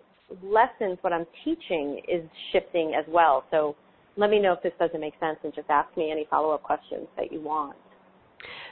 lessons, 0.43 0.97
what 1.01 1.13
I'm 1.13 1.25
teaching, 1.43 2.01
is 2.07 2.23
shifting 2.51 2.93
as 2.97 3.05
well. 3.07 3.45
So 3.51 3.75
let 4.17 4.29
me 4.29 4.39
know 4.39 4.53
if 4.53 4.61
this 4.61 4.73
doesn't 4.79 4.99
make 4.99 5.13
sense 5.19 5.37
and 5.43 5.53
just 5.53 5.69
ask 5.69 5.95
me 5.97 6.11
any 6.11 6.27
follow 6.29 6.51
up 6.51 6.63
questions 6.63 7.07
that 7.17 7.31
you 7.31 7.41
want. 7.41 7.77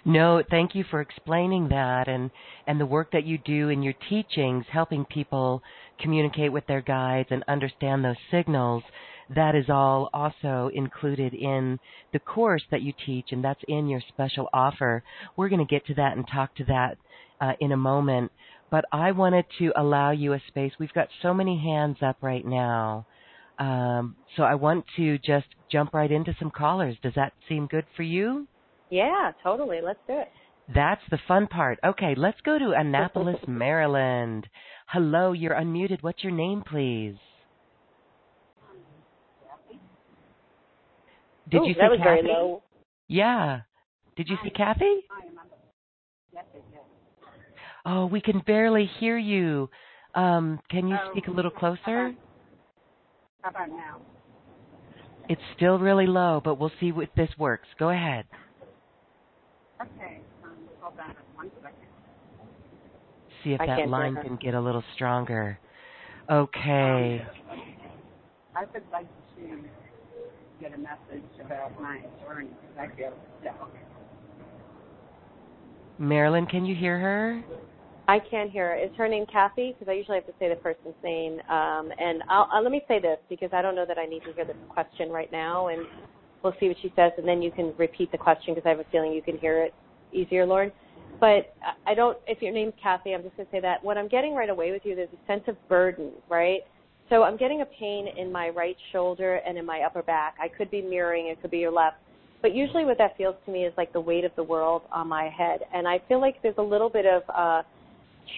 No, 0.06 0.42
thank 0.50 0.76
you 0.76 0.84
for 0.90 1.02
explaining 1.02 1.70
that 1.70 2.08
and 2.08 2.32
and 2.66 2.80
the 2.80 2.86
work 2.86 3.12
that 3.12 3.26
you 3.26 3.38
do 3.38 3.70
in 3.70 3.84
your 3.84 3.96
teachings 4.10 4.66
helping 4.72 5.06
people 5.06 5.62
communicate 6.00 6.52
with 6.52 6.66
their 6.68 6.82
guides 6.82 7.30
and 7.32 7.44
understand 7.48 8.04
those 8.04 8.16
signals. 8.32 8.84
That 9.36 9.56
is 9.56 9.70
all 9.70 10.10
also 10.14 10.70
included 10.74 11.34
in 11.34 11.80
the 12.14 12.20
course 12.20 12.64
that 12.72 12.82
you 12.82 12.94
teach 13.06 13.28
and 13.32 13.44
that's 13.44 13.64
in 13.68 13.88
your 13.88 14.02
special 14.08 14.50
offer. 14.54 15.04
We're 15.36 15.50
going 15.50 15.66
to 15.66 15.74
get 15.74 15.86
to 15.88 15.94
that 15.96 16.16
and 16.16 16.26
talk 16.28 16.56
to 16.56 16.66
that 16.66 16.98
uh, 17.42 17.54
in 17.60 17.74
a 17.74 17.78
moment, 17.78 18.32
but 18.72 18.86
I 18.92 19.12
wanted 19.12 19.46
to 19.60 19.74
allow 19.76 20.12
you 20.12 20.34
a 20.34 20.42
space. 20.48 20.72
We've 20.80 20.94
got 20.94 21.10
so 21.22 21.34
many 21.34 21.58
hands 21.58 21.98
up 22.02 22.18
right 22.22 22.46
now. 22.46 23.06
Um, 23.60 24.16
so 24.36 24.44
I 24.44 24.56
want 24.56 24.86
to 24.98 25.18
just 25.18 25.48
jump 25.72 25.94
right 25.94 26.12
into 26.12 26.36
some 26.40 26.52
callers. 26.52 26.96
Does 27.02 27.14
that 27.16 27.34
seem 27.50 27.68
good 27.68 27.86
for 27.96 28.04
you? 28.04 28.48
Yeah, 28.90 29.32
totally. 29.44 29.80
Let's 29.84 30.00
do 30.08 30.14
it. 30.20 30.30
That's 30.74 31.02
the 31.10 31.20
fun 31.28 31.48
part. 31.48 31.80
Okay, 31.86 32.14
let's 32.16 32.40
go 32.42 32.60
to 32.60 32.74
Annapolis, 32.78 33.38
Maryland. 33.48 34.48
Hello, 34.88 35.32
you're 35.32 35.54
unmuted. 35.56 36.00
What's 36.02 36.24
your 36.24 36.34
name, 36.34 36.64
please? 36.70 37.16
Did 41.50 41.62
Ooh, 41.62 41.68
you 41.68 41.74
see 41.74 41.80
that 41.80 41.90
was 41.90 42.00
Kathy? 42.00 42.22
very 42.22 42.34
low. 42.34 42.64
Yeah. 43.08 43.62
Did 44.18 44.28
you 44.28 44.38
see 44.44 44.50
Kathy? 44.50 45.06
Oh, 47.86 48.06
we 48.06 48.20
can 48.20 48.42
barely 48.46 48.90
hear 49.00 49.18
you. 49.18 49.70
Um, 50.14 50.60
can 50.70 50.88
you 50.90 50.98
speak 51.12 51.28
a 51.28 51.32
little 51.32 51.52
closer? 51.52 52.14
How 53.42 53.50
about 53.50 53.70
now? 53.70 54.02
It's 55.30 55.42
still 55.56 55.80
really 55.80 56.08
low, 56.08 56.42
but 56.44 56.60
we'll 56.60 56.72
see 56.82 56.92
if 56.96 57.10
this 57.16 57.30
works. 57.38 57.68
Go 57.80 57.90
ahead. 57.90 58.26
Okay, 59.82 60.22
um, 60.44 60.58
hold 60.82 61.00
on 61.00 61.16
one 61.36 61.52
second. 61.62 61.76
See 63.44 63.54
if 63.54 63.62
I 63.62 63.68
that 63.68 63.90
line 63.90 64.16
can 64.16 64.38
get 64.42 64.56
a 64.56 64.60
little 64.60 64.84
stronger. 64.96 65.60
Okay. 66.30 67.24
I 68.56 68.66
would 68.74 68.84
like 68.92 69.08
to 69.36 69.60
get 70.60 70.74
a 70.74 70.78
message 70.78 71.30
about 71.46 71.80
my 71.80 72.00
attorney 72.20 72.50
because 72.62 72.90
I 72.92 72.96
feel 72.96 73.14
stuck. 73.42 73.70
Marilyn, 76.00 76.46
can 76.48 76.66
you 76.66 76.76
hear 76.76 77.00
her? 77.00 77.44
I 78.08 78.20
can't 78.20 78.50
hear 78.50 78.70
her. 78.70 78.76
Is 78.76 78.92
her 78.98 79.08
name 79.08 79.26
Kathy? 79.32 79.76
Because 79.78 79.92
I 79.92 79.96
usually 79.96 80.18
have 80.18 80.26
to 80.28 80.34
say 80.40 80.50
the 80.50 80.56
person's 80.56 80.96
name. 81.04 81.40
Um, 81.50 81.92
and 82.00 82.24
I'll, 82.30 82.48
uh, 82.54 82.62
let 82.62 82.72
me 82.72 82.82
say 82.88 83.00
this 83.00 83.18
because 83.30 83.50
I 83.54 83.62
don't 83.62 83.76
know 83.76 83.86
that 83.86 83.98
I 83.98 84.06
need 84.06 84.24
to 84.24 84.34
hear 84.34 84.46
this 84.46 84.56
question 84.70 85.10
right 85.10 85.32
now, 85.32 85.68
and 85.68 85.86
we'll 86.44 86.54
see 86.60 86.68
what 86.68 86.78
she 86.82 86.92
says, 86.96 87.12
and 87.18 87.28
then 87.28 87.42
you 87.42 87.52
can 87.52 87.74
repeat 87.78 88.12
the 88.12 88.18
question 88.18 88.54
because 88.54 88.66
I 88.66 88.70
have 88.70 88.80
a 88.80 88.86
feeling 88.92 89.14
you 89.14 89.22
can 89.22 89.38
hear 89.38 89.64
it 89.64 89.74
easier, 90.14 90.46
Lauren. 90.46 90.72
But 91.20 91.54
I- 91.86 91.96
don't. 91.96 92.18
If 92.28 92.42
your 92.42 92.52
name's 92.52 92.74
Kathy, 92.82 93.14
I'm 93.14 93.24
just 93.24 93.36
going 93.36 93.48
to 93.48 93.52
say 93.52 93.60
that 93.62 93.84
what 93.84 93.98
I'm 93.98 94.08
getting 94.08 94.36
right 94.36 94.50
away 94.50 94.72
with 94.72 94.86
you, 94.86 94.96
there's 94.96 95.10
a 95.10 95.28
sense 95.28 95.44
of 95.48 95.56
burden, 95.68 96.12
right? 96.30 96.62
So 97.10 97.24
I'm 97.24 97.38
getting 97.38 97.62
a 97.62 97.66
pain 97.66 98.08
in 98.18 98.32
my 98.32 98.50
right 98.50 98.76
shoulder 98.92 99.36
and 99.48 99.58
in 99.58 99.66
my 99.66 99.82
upper 99.82 100.04
back. 100.04 100.36
I 100.40 100.48
could 100.48 100.70
be 100.70 100.82
mirroring, 100.82 101.28
it 101.28 101.42
could 101.42 101.52
be 101.52 101.60
your 101.60 101.72
left. 101.72 101.98
But 102.42 102.54
usually 102.54 102.86
what 102.86 102.98
that 103.00 103.18
feels 103.18 103.36
to 103.46 103.52
me 103.52 103.66
is 103.66 103.74
like 103.78 103.94
the 103.94 104.02
weight 104.02 104.26
of 104.26 104.32
the 104.36 104.44
world 104.44 104.84
on 104.92 105.08
my 105.08 105.30
head. 105.30 105.62
And 105.74 105.88
I 105.88 106.00
feel 106.08 106.22
like 106.22 106.42
there's 106.44 106.58
a 106.58 106.64
little 106.64 106.90
bit 106.90 107.06
of 107.06 107.24
uh 107.34 107.64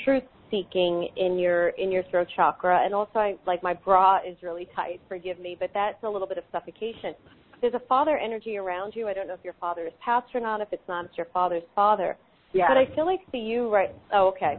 truth 0.06 0.24
seeking 0.51 1.10
in 1.18 1.38
your 1.38 1.70
in 1.70 1.91
your 1.91 2.03
throat 2.03 2.27
chakra 2.36 2.82
and 2.84 2.94
also 2.94 3.20
I 3.20 3.36
like 3.46 3.62
my 3.63 3.74
bra 3.74 4.20
is 4.25 4.38
really 4.41 4.68
tight, 4.75 5.01
forgive 5.08 5.39
me, 5.39 5.58
but 5.60 5.72
that's 5.74 6.01
a 6.03 6.10
little 6.10 6.27
bit 6.27 6.38
of 6.38 6.44
suffocation. 6.51 7.13
There's 7.62 7.74
a 7.74 7.82
father 7.88 8.18
energy 8.18 8.58
around 8.58 8.94
you. 8.96 9.08
I 9.08 9.13
don't 9.13 9.28
know 9.28 9.34
if 9.34 9.44
your 9.44 9.56
father 9.60 9.86
is 9.86 9.94
past 10.04 10.28
or 10.34 10.39
not. 10.39 10.62
If 10.62 10.70
it's 10.72 10.88
not, 10.88 11.06
it's 11.06 11.18
your 11.18 11.28
father's 11.34 11.63
father. 11.75 12.18
Yeah. 12.54 12.68
But 12.68 12.78
I 12.78 12.94
feel 12.96 13.06
like 13.06 13.20
for 13.30 13.38
you 13.38 13.70
right 13.74 13.94
oh 14.13 14.28
okay. 14.30 14.58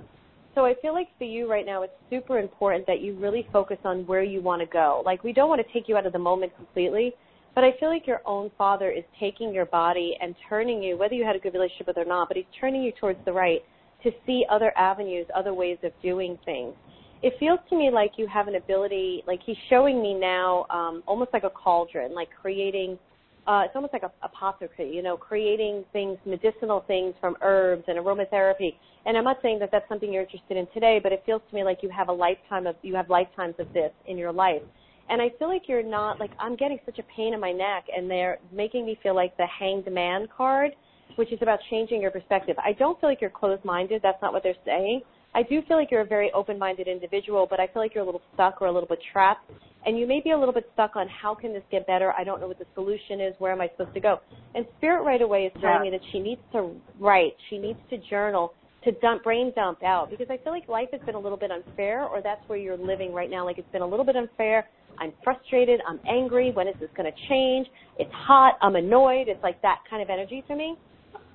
So 0.54 0.64
I 0.64 0.74
feel 0.82 0.92
like 0.92 1.08
for 1.16 1.24
you 1.24 1.48
right 1.48 1.64
now, 1.64 1.82
it's 1.82 1.92
super 2.10 2.38
important 2.38 2.86
that 2.88 3.00
you 3.00 3.14
really 3.14 3.46
focus 3.52 3.78
on 3.84 4.04
where 4.06 4.24
you 4.24 4.40
want 4.40 4.60
to 4.60 4.66
go. 4.66 5.02
Like 5.06 5.22
we 5.22 5.32
don't 5.32 5.48
want 5.48 5.64
to 5.64 5.72
take 5.72 5.88
you 5.88 5.96
out 5.96 6.06
of 6.06 6.12
the 6.12 6.18
moment 6.18 6.54
completely, 6.56 7.14
but 7.54 7.62
I 7.62 7.70
feel 7.78 7.88
like 7.88 8.06
your 8.06 8.20
own 8.26 8.50
father 8.58 8.90
is 8.90 9.04
taking 9.18 9.54
your 9.54 9.66
body 9.66 10.16
and 10.20 10.34
turning 10.48 10.82
you, 10.82 10.98
whether 10.98 11.14
you 11.14 11.24
had 11.24 11.36
a 11.36 11.38
good 11.38 11.54
relationship 11.54 11.86
with 11.86 11.98
or 11.98 12.04
not, 12.04 12.28
but 12.28 12.36
he's 12.36 12.46
turning 12.60 12.82
you 12.82 12.92
towards 13.00 13.18
the 13.24 13.32
right 13.32 13.60
to 14.02 14.10
see 14.26 14.44
other 14.50 14.72
avenues, 14.76 15.26
other 15.36 15.54
ways 15.54 15.78
of 15.84 15.92
doing 16.02 16.38
things. 16.44 16.74
It 17.22 17.34
feels 17.38 17.58
to 17.68 17.76
me 17.76 17.90
like 17.90 18.12
you 18.16 18.26
have 18.26 18.48
an 18.48 18.54
ability, 18.54 19.22
like 19.26 19.40
he's 19.44 19.56
showing 19.68 20.00
me 20.00 20.14
now, 20.14 20.66
um, 20.70 21.02
almost 21.06 21.30
like 21.32 21.44
a 21.44 21.50
cauldron, 21.50 22.14
like 22.14 22.28
creating 22.40 22.98
uh, 23.46 23.62
it's 23.64 23.74
almost 23.74 23.92
like 23.92 24.02
a 24.02 24.12
apothecary, 24.22 24.94
you 24.94 25.02
know, 25.02 25.16
creating 25.16 25.84
things, 25.92 26.18
medicinal 26.24 26.84
things 26.86 27.14
from 27.20 27.36
herbs 27.42 27.84
and 27.88 27.98
aromatherapy. 27.98 28.74
And 29.06 29.16
I'm 29.16 29.24
not 29.24 29.38
saying 29.42 29.58
that 29.60 29.70
that's 29.72 29.88
something 29.88 30.12
you're 30.12 30.22
interested 30.22 30.56
in 30.56 30.66
today, 30.74 31.00
but 31.02 31.10
it 31.12 31.22
feels 31.24 31.42
to 31.48 31.54
me 31.54 31.64
like 31.64 31.78
you 31.82 31.88
have 31.88 32.08
a 32.08 32.12
lifetime 32.12 32.66
of, 32.66 32.76
you 32.82 32.94
have 32.94 33.08
lifetimes 33.08 33.54
of 33.58 33.72
this 33.72 33.90
in 34.06 34.18
your 34.18 34.32
life. 34.32 34.62
And 35.08 35.20
I 35.20 35.30
feel 35.38 35.48
like 35.48 35.62
you're 35.66 35.82
not, 35.82 36.20
like, 36.20 36.30
I'm 36.38 36.54
getting 36.54 36.78
such 36.84 37.00
a 37.00 37.02
pain 37.16 37.34
in 37.34 37.40
my 37.40 37.50
neck, 37.50 37.86
and 37.94 38.08
they're 38.08 38.38
making 38.52 38.86
me 38.86 38.96
feel 39.02 39.16
like 39.16 39.36
the 39.36 39.46
hanged 39.46 39.90
man 39.90 40.28
card, 40.36 40.70
which 41.16 41.32
is 41.32 41.38
about 41.42 41.58
changing 41.68 42.00
your 42.00 42.12
perspective. 42.12 42.54
I 42.64 42.72
don't 42.74 43.00
feel 43.00 43.08
like 43.08 43.20
you're 43.20 43.30
closed 43.30 43.64
minded. 43.64 44.02
That's 44.02 44.22
not 44.22 44.32
what 44.32 44.44
they're 44.44 44.54
saying. 44.64 45.00
I 45.34 45.42
do 45.42 45.62
feel 45.68 45.76
like 45.76 45.90
you're 45.90 46.00
a 46.00 46.06
very 46.06 46.30
open 46.32 46.58
minded 46.58 46.88
individual, 46.88 47.46
but 47.48 47.60
I 47.60 47.66
feel 47.66 47.82
like 47.82 47.94
you're 47.94 48.02
a 48.02 48.06
little 48.06 48.22
stuck 48.34 48.60
or 48.60 48.66
a 48.66 48.72
little 48.72 48.88
bit 48.88 48.98
trapped 49.12 49.50
and 49.86 49.98
you 49.98 50.06
may 50.06 50.20
be 50.20 50.30
a 50.30 50.38
little 50.38 50.52
bit 50.52 50.68
stuck 50.74 50.96
on 50.96 51.08
how 51.08 51.34
can 51.34 51.52
this 51.52 51.62
get 51.70 51.86
better? 51.86 52.12
I 52.12 52.24
don't 52.24 52.40
know 52.40 52.48
what 52.48 52.58
the 52.58 52.66
solution 52.74 53.20
is. 53.20 53.34
Where 53.38 53.52
am 53.52 53.60
I 53.60 53.68
supposed 53.68 53.94
to 53.94 54.00
go? 54.00 54.20
And 54.54 54.66
Spirit 54.78 55.04
right 55.04 55.22
away 55.22 55.44
is 55.44 55.52
telling 55.60 55.84
yeah. 55.84 55.90
me 55.90 55.90
that 55.90 56.00
she 56.12 56.20
needs 56.20 56.40
to 56.52 56.72
write. 56.98 57.34
She 57.48 57.58
needs 57.58 57.78
to 57.90 57.98
journal 58.10 58.52
to 58.84 58.92
dump 58.92 59.22
brain 59.22 59.52
dump 59.54 59.82
out 59.82 60.10
because 60.10 60.26
I 60.30 60.38
feel 60.38 60.52
like 60.52 60.68
life 60.68 60.88
has 60.92 61.00
been 61.02 61.14
a 61.14 61.18
little 61.18 61.36
bit 61.38 61.50
unfair, 61.50 62.04
or 62.04 62.22
that's 62.22 62.40
where 62.48 62.58
you're 62.58 62.78
living 62.78 63.12
right 63.12 63.30
now. 63.30 63.44
Like 63.44 63.58
it's 63.58 63.70
been 63.72 63.82
a 63.82 63.86
little 63.86 64.04
bit 64.04 64.16
unfair. 64.16 64.68
I'm 64.98 65.12
frustrated. 65.24 65.80
I'm 65.86 66.00
angry. 66.08 66.50
When 66.52 66.68
is 66.68 66.74
this 66.78 66.90
going 66.96 67.10
to 67.10 67.18
change? 67.28 67.66
It's 67.98 68.12
hot. 68.12 68.58
I'm 68.60 68.76
annoyed. 68.76 69.28
It's 69.28 69.42
like 69.42 69.62
that 69.62 69.78
kind 69.88 70.02
of 70.02 70.10
energy 70.10 70.44
for 70.46 70.56
me. 70.56 70.76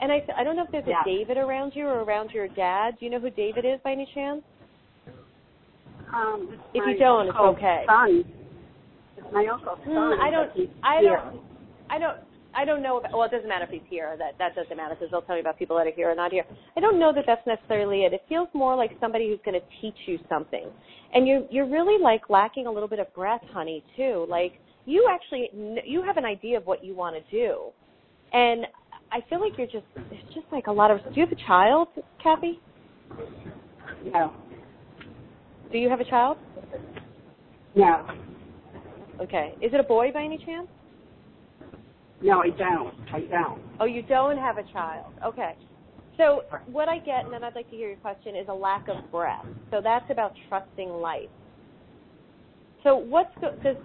And 0.01 0.11
I, 0.11 0.25
I 0.37 0.43
don't 0.43 0.55
know 0.55 0.63
if 0.63 0.71
there's 0.71 0.83
yeah. 0.87 1.01
a 1.01 1.05
David 1.05 1.37
around 1.37 1.73
you 1.75 1.87
or 1.87 2.03
around 2.03 2.31
your 2.31 2.47
dad. 2.49 2.95
Do 2.99 3.05
you 3.05 3.11
know 3.11 3.19
who 3.19 3.29
David 3.29 3.65
is 3.65 3.79
by 3.83 3.93
any 3.93 4.07
chance? 4.13 4.41
Um, 6.13 6.59
if 6.73 6.83
you 6.87 6.97
don't, 6.97 7.27
it's 7.27 7.37
okay. 7.37 7.83
Son. 7.87 8.23
It's 9.17 9.27
my 9.33 9.45
uncle's 9.51 9.79
son. 9.83 9.93
Mm, 9.93 10.19
I 10.19 10.29
don't. 10.29 10.69
I 10.83 11.01
don't. 11.01 11.41
I 11.89 11.99
don't. 11.99 12.17
I 12.57 12.63
don't 12.63 12.81
know. 12.81 12.99
About, 12.99 13.11
well, 13.11 13.23
it 13.23 13.31
doesn't 13.31 13.49
matter 13.49 13.65
if 13.65 13.71
he's 13.71 13.81
here. 13.89 14.15
That 14.17 14.37
that 14.37 14.55
doesn't 14.55 14.75
matter 14.75 14.95
because 14.95 15.11
they'll 15.11 15.23
tell 15.23 15.35
you 15.35 15.41
about 15.41 15.57
people 15.57 15.75
that 15.77 15.87
are 15.87 15.91
here 15.95 16.09
or 16.09 16.15
not 16.15 16.31
here. 16.31 16.45
I 16.77 16.79
don't 16.79 16.99
know 16.99 17.11
that 17.13 17.25
that's 17.27 17.45
necessarily 17.47 18.03
it. 18.03 18.13
It 18.13 18.21
feels 18.29 18.47
more 18.53 18.75
like 18.75 18.91
somebody 18.99 19.29
who's 19.29 19.39
going 19.43 19.59
to 19.59 19.65
teach 19.81 19.97
you 20.05 20.19
something, 20.29 20.65
and 21.13 21.27
you're 21.27 21.43
you're 21.49 21.69
really 21.69 22.01
like 22.01 22.29
lacking 22.29 22.67
a 22.67 22.71
little 22.71 22.89
bit 22.89 22.99
of 22.99 23.13
breath, 23.13 23.41
honey, 23.51 23.83
too. 23.97 24.25
Like 24.29 24.53
you 24.85 25.07
actually 25.11 25.49
you 25.85 26.03
have 26.03 26.17
an 26.17 26.25
idea 26.25 26.57
of 26.57 26.65
what 26.65 26.83
you 26.83 26.95
want 26.95 27.15
to 27.15 27.31
do, 27.31 27.71
and 28.31 28.65
I 29.15 29.21
feel 29.29 29.39
like 29.39 29.53
you're 29.57 29.67
just 29.67 29.85
it's 30.11 30.33
just 30.33 30.45
like 30.51 30.67
a 30.67 30.71
lot 30.71 30.91
of. 30.91 31.01
Do 31.01 31.11
you 31.13 31.25
have 31.25 31.31
a 31.31 31.41
child, 31.47 31.87
Kathy? 32.21 32.59
No. 34.11 34.33
Do 35.71 35.77
you 35.77 35.89
have 35.89 36.01
a 36.01 36.03
child? 36.03 36.37
No. 37.75 38.05
Okay. 39.21 39.55
Is 39.61 39.73
it 39.73 39.79
a 39.79 39.83
boy 39.83 40.11
by 40.13 40.21
any 40.21 40.37
chance? 40.45 40.67
No, 42.21 42.41
I 42.41 42.49
don't. 42.49 42.93
I 43.13 43.21
don't. 43.21 43.61
Oh, 43.79 43.85
you 43.85 44.01
don't 44.01 44.37
have 44.37 44.57
a 44.57 44.63
child. 44.73 45.13
Okay. 45.25 45.55
So 46.17 46.43
what 46.65 46.89
I 46.89 46.99
get, 46.99 47.23
and 47.23 47.33
then 47.33 47.41
I'd 47.41 47.55
like 47.55 47.69
to 47.69 47.75
hear 47.77 47.87
your 47.87 47.97
question, 47.97 48.35
is 48.35 48.47
a 48.49 48.53
lack 48.53 48.89
of 48.89 49.09
breath. 49.11 49.45
So 49.71 49.79
that's 49.81 50.11
about 50.11 50.33
trusting 50.49 50.89
life. 50.89 51.29
So 52.85 52.95
what's 52.95 53.33
does 53.41 53.75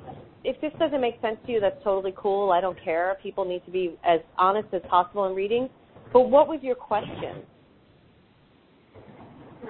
if 0.45 0.61
this 0.61 0.73
doesn't 0.79 1.01
make 1.01 1.21
sense 1.21 1.39
to 1.47 1.53
you, 1.53 1.61
that's 1.61 1.83
totally 1.83 2.15
cool. 2.17 2.53
I 2.53 2.61
don't 2.61 2.79
care. 2.83 3.17
People 3.23 3.45
need 3.45 3.65
to 3.65 3.71
be 3.71 3.97
as 4.05 4.21
honest 4.39 4.69
as 4.73 4.83
possible 4.89 5.27
in 5.27 5.35
reading. 5.35 5.69
But 6.13 6.31
what 6.31 6.49
was 6.49 6.61
your 6.63 6.75
question? 6.75 7.43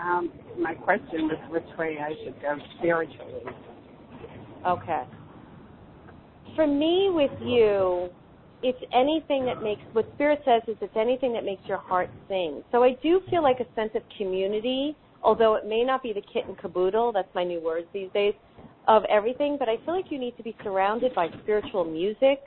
Um, 0.01 0.33
my 0.59 0.75
question 0.75 1.29
was 1.29 1.39
which 1.51 1.79
way 1.79 1.99
I 2.01 2.11
should 2.25 2.41
go 2.41 2.57
spiritually. 2.79 3.43
Okay. 4.67 5.03
For 6.55 6.67
me, 6.67 7.09
with 7.11 7.33
you, 7.43 8.09
it's 8.63 8.79
anything 8.93 9.45
that 9.47 9.63
makes 9.63 9.83
what 9.93 10.09
Spirit 10.15 10.41
says 10.45 10.63
is 10.69 10.77
it's 10.81 10.97
anything 10.97 11.33
that 11.33 11.45
makes 11.45 11.63
your 11.67 11.79
heart 11.79 12.11
sing. 12.29 12.63
So 12.73 12.83
I 12.83 12.97
do 13.03 13.21
feel 13.31 13.43
like 13.43 13.59
a 13.61 13.75
sense 13.75 13.91
of 13.95 14.03
community, 14.19 14.97
although 15.23 15.55
it 15.55 15.67
may 15.67 15.83
not 15.83 16.03
be 16.03 16.13
the 16.13 16.23
kit 16.33 16.47
and 16.47 16.57
caboodle. 16.59 17.13
That's 17.13 17.33
my 17.35 17.45
new 17.45 17.61
words 17.61 17.87
these 17.93 18.09
days 18.15 18.35
of 18.89 19.05
everything. 19.05 19.57
But 19.59 19.69
I 19.69 19.77
feel 19.85 19.95
like 19.95 20.11
you 20.11 20.19
need 20.19 20.37
to 20.37 20.43
be 20.43 20.57
surrounded 20.63 21.15
by 21.15 21.29
spiritual 21.43 21.85
music, 21.85 22.41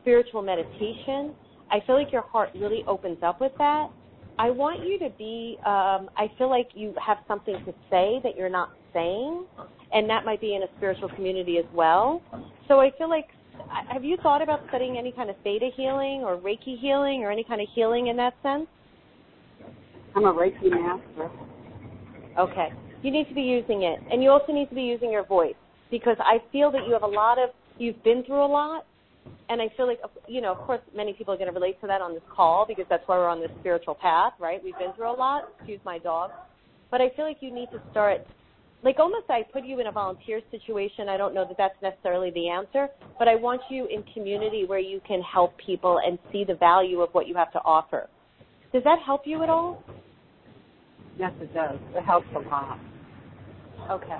spiritual 0.00 0.42
meditation. 0.42 1.34
I 1.70 1.80
feel 1.86 1.96
like 1.96 2.12
your 2.12 2.22
heart 2.22 2.50
really 2.54 2.82
opens 2.86 3.18
up 3.22 3.40
with 3.40 3.52
that. 3.58 3.90
I 4.38 4.50
want 4.50 4.86
you 4.86 4.98
to 5.00 5.10
be, 5.18 5.58
um, 5.66 6.08
I 6.16 6.30
feel 6.38 6.48
like 6.48 6.68
you 6.74 6.94
have 7.04 7.18
something 7.26 7.54
to 7.64 7.74
say 7.90 8.20
that 8.22 8.36
you're 8.36 8.48
not 8.48 8.70
saying, 8.92 9.44
and 9.92 10.08
that 10.08 10.24
might 10.24 10.40
be 10.40 10.54
in 10.54 10.62
a 10.62 10.68
spiritual 10.76 11.08
community 11.10 11.58
as 11.58 11.64
well. 11.74 12.22
So 12.68 12.80
I 12.80 12.92
feel 12.96 13.08
like, 13.08 13.26
have 13.90 14.04
you 14.04 14.16
thought 14.22 14.40
about 14.40 14.60
studying 14.68 14.96
any 14.96 15.10
kind 15.10 15.28
of 15.28 15.36
theta 15.42 15.70
healing 15.76 16.22
or 16.24 16.36
Reiki 16.36 16.78
healing 16.78 17.24
or 17.24 17.32
any 17.32 17.42
kind 17.42 17.60
of 17.60 17.66
healing 17.74 18.06
in 18.06 18.16
that 18.16 18.34
sense? 18.42 18.68
I'm 20.14 20.24
a 20.24 20.32
Reiki 20.32 20.70
master. 20.70 21.30
Okay. 22.38 22.72
You 23.02 23.10
need 23.10 23.28
to 23.28 23.34
be 23.34 23.42
using 23.42 23.82
it. 23.82 24.00
And 24.10 24.22
you 24.22 24.30
also 24.30 24.52
need 24.52 24.68
to 24.68 24.74
be 24.74 24.82
using 24.82 25.10
your 25.10 25.24
voice 25.24 25.54
because 25.90 26.16
I 26.20 26.38
feel 26.52 26.70
that 26.72 26.86
you 26.86 26.92
have 26.92 27.02
a 27.02 27.06
lot 27.06 27.38
of, 27.38 27.50
you've 27.78 28.02
been 28.02 28.24
through 28.24 28.44
a 28.44 28.50
lot 28.50 28.84
and 29.48 29.62
I 29.62 29.68
feel 29.76 29.86
like, 29.86 30.00
you 30.26 30.40
know, 30.40 30.52
of 30.52 30.58
course, 30.58 30.80
many 30.94 31.12
people 31.12 31.32
are 31.32 31.36
going 31.36 31.48
to 31.48 31.54
relate 31.54 31.80
to 31.80 31.86
that 31.86 32.00
on 32.00 32.12
this 32.12 32.22
call 32.34 32.66
because 32.66 32.84
that's 32.90 33.02
why 33.06 33.16
we're 33.16 33.28
on 33.28 33.40
this 33.40 33.50
spiritual 33.60 33.94
path, 33.94 34.32
right? 34.38 34.62
We've 34.62 34.78
been 34.78 34.92
through 34.94 35.10
a 35.10 35.16
lot. 35.16 35.48
Excuse 35.58 35.80
my 35.84 35.98
dog. 35.98 36.30
But 36.90 37.00
I 37.00 37.10
feel 37.16 37.24
like 37.24 37.38
you 37.40 37.54
need 37.54 37.68
to 37.72 37.80
start, 37.90 38.26
like 38.82 38.98
almost 38.98 39.26
I 39.28 39.42
put 39.52 39.64
you 39.64 39.80
in 39.80 39.86
a 39.86 39.92
volunteer 39.92 40.40
situation. 40.50 41.08
I 41.08 41.16
don't 41.16 41.34
know 41.34 41.46
that 41.46 41.56
that's 41.56 41.80
necessarily 41.82 42.30
the 42.30 42.48
answer, 42.48 42.88
but 43.18 43.28
I 43.28 43.36
want 43.36 43.60
you 43.70 43.86
in 43.86 44.02
community 44.14 44.64
where 44.66 44.78
you 44.78 45.00
can 45.06 45.20
help 45.22 45.56
people 45.64 46.00
and 46.04 46.18
see 46.32 46.44
the 46.44 46.54
value 46.54 47.00
of 47.00 47.10
what 47.12 47.26
you 47.26 47.34
have 47.34 47.52
to 47.52 47.60
offer. 47.60 48.08
Does 48.72 48.84
that 48.84 48.98
help 49.04 49.22
you 49.24 49.42
at 49.42 49.48
all? 49.48 49.82
Yes, 51.18 51.32
it 51.40 51.52
does. 51.52 51.78
It 51.94 52.04
helps 52.04 52.28
a 52.34 52.40
lot. 52.48 52.78
Okay. 53.90 54.18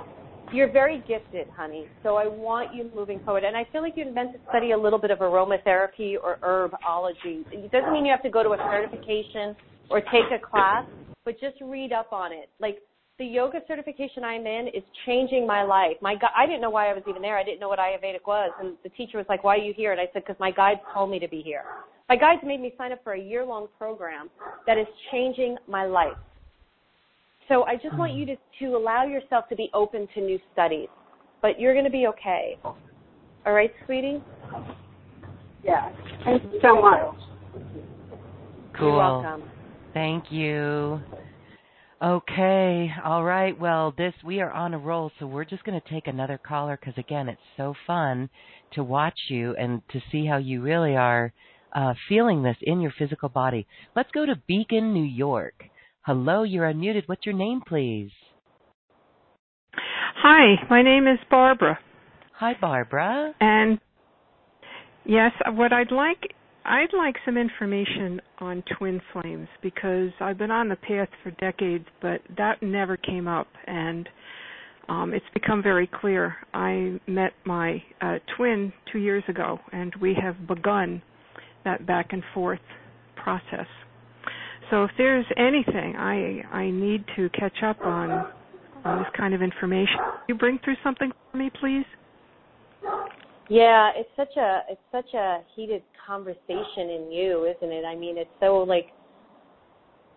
You're 0.52 0.72
very 0.72 1.04
gifted, 1.06 1.46
honey. 1.54 1.86
So 2.02 2.16
I 2.16 2.26
want 2.26 2.74
you 2.74 2.90
moving 2.94 3.20
forward. 3.24 3.44
And 3.44 3.56
I 3.56 3.66
feel 3.70 3.82
like 3.82 3.94
you're 3.96 4.10
meant 4.10 4.32
to 4.32 4.38
study 4.48 4.72
a 4.72 4.78
little 4.78 4.98
bit 4.98 5.10
of 5.10 5.18
aromatherapy 5.18 6.16
or 6.22 6.38
herbology. 6.42 7.44
It 7.52 7.70
doesn't 7.70 7.92
mean 7.92 8.06
you 8.06 8.10
have 8.10 8.22
to 8.22 8.30
go 8.30 8.42
to 8.42 8.50
a 8.50 8.56
certification 8.56 9.54
or 9.90 10.00
take 10.00 10.30
a 10.32 10.38
class, 10.38 10.84
but 11.24 11.38
just 11.38 11.56
read 11.62 11.92
up 11.92 12.12
on 12.12 12.32
it. 12.32 12.48
Like 12.60 12.78
the 13.18 13.26
yoga 13.26 13.58
certification 13.68 14.24
I'm 14.24 14.46
in 14.46 14.68
is 14.68 14.82
changing 15.04 15.46
my 15.46 15.64
life. 15.64 15.96
My 16.00 16.14
gu- 16.14 16.34
I 16.36 16.46
didn't 16.46 16.62
know 16.62 16.70
why 16.70 16.90
I 16.90 16.94
was 16.94 17.02
even 17.08 17.20
there. 17.20 17.36
I 17.36 17.44
didn't 17.44 17.60
know 17.60 17.68
what 17.68 17.78
Ayurvedic 17.78 18.26
was, 18.26 18.50
and 18.60 18.76
the 18.84 18.90
teacher 18.90 19.18
was 19.18 19.26
like, 19.28 19.44
"Why 19.44 19.56
are 19.56 19.60
you 19.60 19.74
here?" 19.74 19.92
And 19.92 20.00
I 20.00 20.06
said, 20.12 20.24
"Because 20.24 20.38
my 20.38 20.52
guides 20.52 20.80
told 20.94 21.10
me 21.10 21.18
to 21.18 21.28
be 21.28 21.42
here." 21.42 21.64
My 22.08 22.16
guides 22.16 22.42
made 22.44 22.60
me 22.60 22.72
sign 22.78 22.92
up 22.92 23.02
for 23.02 23.12
a 23.12 23.20
year-long 23.20 23.68
program 23.76 24.30
that 24.66 24.78
is 24.78 24.86
changing 25.10 25.58
my 25.66 25.84
life. 25.84 26.16
So 27.48 27.64
I 27.64 27.76
just 27.76 27.96
want 27.96 28.12
you 28.12 28.26
to, 28.26 28.36
to 28.60 28.76
allow 28.76 29.04
yourself 29.04 29.48
to 29.48 29.56
be 29.56 29.70
open 29.72 30.06
to 30.14 30.20
new 30.20 30.38
studies. 30.52 30.88
But 31.40 31.58
you're 31.58 31.72
going 31.72 31.84
to 31.84 31.90
be 31.90 32.06
okay. 32.08 32.58
All 32.64 33.52
right, 33.52 33.72
sweetie? 33.86 34.22
Yeah. 35.64 35.90
Thank 36.24 36.42
you 36.44 36.58
so 36.60 36.80
much. 36.80 37.14
Cool. 38.76 38.88
You're 38.88 38.96
welcome. 38.96 39.42
Thank 39.94 40.30
you. 40.30 41.00
Okay. 42.02 42.90
All 43.04 43.24
right. 43.24 43.58
Well, 43.58 43.94
this 43.96 44.14
we 44.24 44.40
are 44.40 44.52
on 44.52 44.74
a 44.74 44.78
roll, 44.78 45.10
so 45.18 45.26
we're 45.26 45.44
just 45.44 45.64
going 45.64 45.80
to 45.80 45.88
take 45.88 46.06
another 46.06 46.38
caller 46.38 46.78
because 46.78 46.98
again, 46.98 47.28
it's 47.28 47.40
so 47.56 47.74
fun 47.86 48.28
to 48.74 48.84
watch 48.84 49.18
you 49.28 49.56
and 49.56 49.82
to 49.90 50.00
see 50.12 50.26
how 50.26 50.36
you 50.36 50.60
really 50.60 50.94
are 50.94 51.32
uh, 51.74 51.94
feeling 52.08 52.42
this 52.42 52.56
in 52.62 52.80
your 52.80 52.92
physical 52.96 53.28
body. 53.28 53.66
Let's 53.96 54.10
go 54.12 54.26
to 54.26 54.36
Beacon, 54.46 54.92
New 54.92 55.04
York. 55.04 55.64
Hello, 56.08 56.42
you're 56.42 56.64
unmuted. 56.64 57.02
What's 57.04 57.26
your 57.26 57.34
name, 57.34 57.60
please? 57.68 58.08
Hi, 59.74 60.54
my 60.70 60.80
name 60.80 61.06
is 61.06 61.18
Barbara. 61.30 61.78
Hi, 62.36 62.54
Barbara. 62.58 63.34
And 63.42 63.78
yes, 65.04 65.32
what 65.50 65.74
I'd 65.74 65.92
like 65.92 66.32
I'd 66.64 66.94
like 66.96 67.16
some 67.26 67.36
information 67.36 68.22
on 68.38 68.64
twin 68.78 69.02
flames 69.12 69.48
because 69.62 70.08
I've 70.18 70.38
been 70.38 70.50
on 70.50 70.70
the 70.70 70.76
path 70.76 71.10
for 71.22 71.30
decades, 71.32 71.84
but 72.00 72.22
that 72.38 72.62
never 72.62 72.96
came 72.96 73.28
up, 73.28 73.48
and 73.66 74.08
um, 74.88 75.12
it's 75.12 75.26
become 75.34 75.62
very 75.62 75.90
clear. 76.00 76.36
I 76.54 76.98
met 77.06 77.34
my 77.44 77.82
uh, 78.00 78.14
twin 78.34 78.72
two 78.90 78.98
years 78.98 79.24
ago, 79.28 79.58
and 79.72 79.92
we 80.00 80.16
have 80.22 80.48
begun 80.48 81.02
that 81.66 81.86
back 81.86 82.14
and 82.14 82.22
forth 82.32 82.60
process. 83.14 83.66
So 84.70 84.84
if 84.84 84.90
there's 84.98 85.24
anything 85.36 85.96
I 85.96 86.42
I 86.52 86.70
need 86.70 87.04
to 87.16 87.28
catch 87.30 87.62
up 87.62 87.80
on 87.80 88.26
on 88.84 88.98
this 88.98 89.08
kind 89.16 89.34
of 89.34 89.42
information, 89.42 89.96
you 90.28 90.34
bring 90.34 90.58
through 90.64 90.76
something 90.84 91.10
for 91.30 91.38
me, 91.38 91.50
please. 91.60 91.84
Yeah, 93.48 93.90
it's 93.96 94.10
such 94.14 94.36
a 94.36 94.60
it's 94.68 94.80
such 94.92 95.14
a 95.14 95.40
heated 95.54 95.82
conversation 96.06 96.90
in 96.90 97.10
you, 97.10 97.44
isn't 97.56 97.72
it? 97.72 97.84
I 97.84 97.96
mean, 97.96 98.18
it's 98.18 98.30
so 98.40 98.58
like 98.58 98.88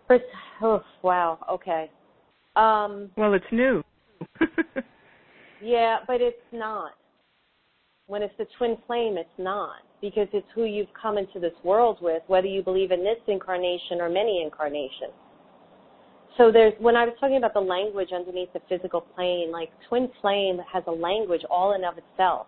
first 0.06 0.24
oh 0.62 0.82
wow, 1.02 1.38
okay. 1.50 1.90
Um 2.56 3.10
Well, 3.16 3.32
it's 3.32 3.44
new. 3.52 3.82
yeah, 5.62 5.98
but 6.06 6.20
it's 6.20 6.36
not. 6.52 6.92
When 8.06 8.22
it's 8.22 8.34
the 8.36 8.46
twin 8.58 8.76
flame, 8.86 9.16
it's 9.16 9.38
not 9.38 9.76
because 10.02 10.28
it's 10.34 10.46
who 10.54 10.64
you've 10.64 10.92
come 11.00 11.16
into 11.16 11.40
this 11.40 11.54
world 11.64 11.96
with, 12.02 12.22
whether 12.26 12.46
you 12.46 12.62
believe 12.62 12.90
in 12.90 13.02
this 13.02 13.16
incarnation 13.26 14.00
or 14.00 14.10
many 14.10 14.42
incarnations. 14.42 15.16
So 16.36 16.52
there's 16.52 16.74
when 16.78 16.96
I 16.96 17.06
was 17.06 17.14
talking 17.18 17.38
about 17.38 17.54
the 17.54 17.60
language 17.60 18.10
underneath 18.14 18.52
the 18.52 18.60
physical 18.68 19.00
plane, 19.00 19.50
like 19.50 19.70
twin 19.88 20.10
flame 20.20 20.60
has 20.70 20.82
a 20.86 20.92
language 20.92 21.42
all 21.50 21.74
in 21.74 21.84
of 21.84 21.94
itself 21.96 22.46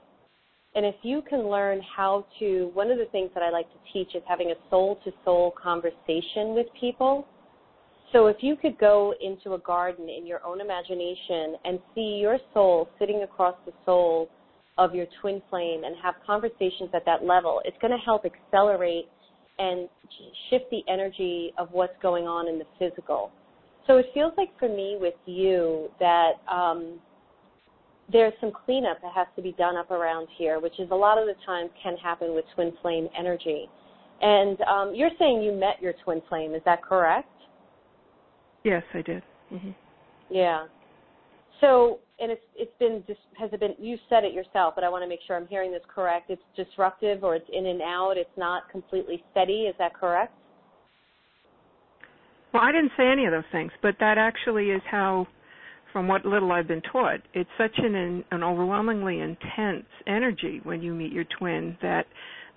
and 0.74 0.84
if 0.84 0.96
you 1.02 1.22
can 1.22 1.48
learn 1.48 1.80
how 1.82 2.26
to, 2.40 2.70
one 2.74 2.90
of 2.90 2.98
the 2.98 3.04
things 3.06 3.30
that 3.34 3.42
I 3.42 3.50
like 3.50 3.66
to 3.70 3.92
teach 3.92 4.14
is 4.14 4.22
having 4.26 4.50
a 4.50 4.54
soul 4.70 4.98
to 5.04 5.12
soul 5.24 5.54
conversation 5.60 6.54
with 6.54 6.66
people. 6.78 7.26
So 8.12 8.26
if 8.26 8.38
you 8.40 8.56
could 8.56 8.76
go 8.78 9.14
into 9.22 9.54
a 9.54 9.58
garden 9.58 10.08
in 10.08 10.26
your 10.26 10.44
own 10.44 10.60
imagination 10.60 11.56
and 11.64 11.78
see 11.94 12.18
your 12.20 12.38
soul 12.52 12.88
sitting 12.98 13.22
across 13.22 13.54
the 13.66 13.72
soul 13.84 14.28
of 14.78 14.94
your 14.94 15.06
twin 15.20 15.40
flame 15.50 15.84
and 15.84 15.94
have 16.02 16.14
conversations 16.26 16.90
at 16.94 17.04
that 17.04 17.24
level, 17.24 17.60
it's 17.64 17.76
going 17.80 17.92
to 17.92 18.04
help 18.04 18.24
accelerate 18.24 19.08
and 19.58 19.88
shift 20.50 20.64
the 20.70 20.82
energy 20.88 21.52
of 21.58 21.68
what's 21.70 21.94
going 22.02 22.24
on 22.24 22.48
in 22.48 22.58
the 22.58 22.64
physical. 22.78 23.30
So 23.86 23.98
it 23.98 24.06
feels 24.14 24.32
like 24.36 24.48
for 24.58 24.68
me 24.68 24.96
with 24.98 25.14
you 25.26 25.90
that 26.00 26.32
um, 26.50 26.98
there's 28.10 28.32
some 28.40 28.50
cleanup 28.64 29.00
that 29.02 29.12
has 29.14 29.26
to 29.36 29.42
be 29.42 29.52
done 29.52 29.76
up 29.76 29.90
around 29.90 30.28
here, 30.36 30.58
which 30.60 30.78
is 30.78 30.88
a 30.90 30.94
lot 30.94 31.18
of 31.18 31.26
the 31.26 31.34
times 31.46 31.70
can 31.82 31.96
happen 31.96 32.34
with 32.34 32.44
twin 32.54 32.72
flame 32.82 33.08
energy. 33.16 33.68
And 34.20 34.60
um, 34.62 34.92
you're 34.94 35.10
saying 35.18 35.42
you 35.42 35.52
met 35.52 35.80
your 35.80 35.92
twin 36.04 36.22
flame, 36.28 36.54
is 36.54 36.62
that 36.64 36.82
correct? 36.82 37.28
Yes, 38.64 38.82
I 38.94 39.02
did. 39.02 39.22
Mm-hmm. 39.52 39.70
Yeah. 40.30 40.66
So, 41.60 42.00
and 42.20 42.30
it's 42.30 42.42
it's 42.56 42.72
been 42.78 43.02
just 43.06 43.20
has 43.38 43.50
it 43.52 43.60
been 43.60 43.74
you 43.78 43.96
said 44.08 44.24
it 44.24 44.32
yourself, 44.32 44.74
but 44.74 44.84
I 44.84 44.88
want 44.88 45.02
to 45.02 45.08
make 45.08 45.20
sure 45.26 45.36
I'm 45.36 45.46
hearing 45.48 45.72
this 45.72 45.82
correct. 45.92 46.30
It's 46.30 46.42
disruptive 46.56 47.24
or 47.24 47.34
it's 47.34 47.48
in 47.52 47.66
and 47.66 47.82
out. 47.82 48.14
It's 48.16 48.36
not 48.36 48.70
completely 48.70 49.22
steady. 49.30 49.62
Is 49.62 49.74
that 49.78 49.94
correct? 49.94 50.32
Well, 52.52 52.62
I 52.62 52.70
didn't 52.70 52.92
say 52.96 53.08
any 53.08 53.24
of 53.24 53.32
those 53.32 53.42
things, 53.50 53.72
but 53.82 53.96
that 53.98 54.16
actually 54.16 54.70
is 54.70 54.82
how 54.88 55.26
from 55.92 56.08
what 56.08 56.24
little 56.24 56.52
I've 56.52 56.68
been 56.68 56.82
taught, 56.92 57.20
it's 57.34 57.50
such 57.58 57.76
an 57.78 58.24
an 58.30 58.42
overwhelmingly 58.42 59.20
intense 59.20 59.86
energy 60.06 60.60
when 60.62 60.82
you 60.82 60.94
meet 60.94 61.12
your 61.12 61.24
twin 61.38 61.76
that 61.82 62.06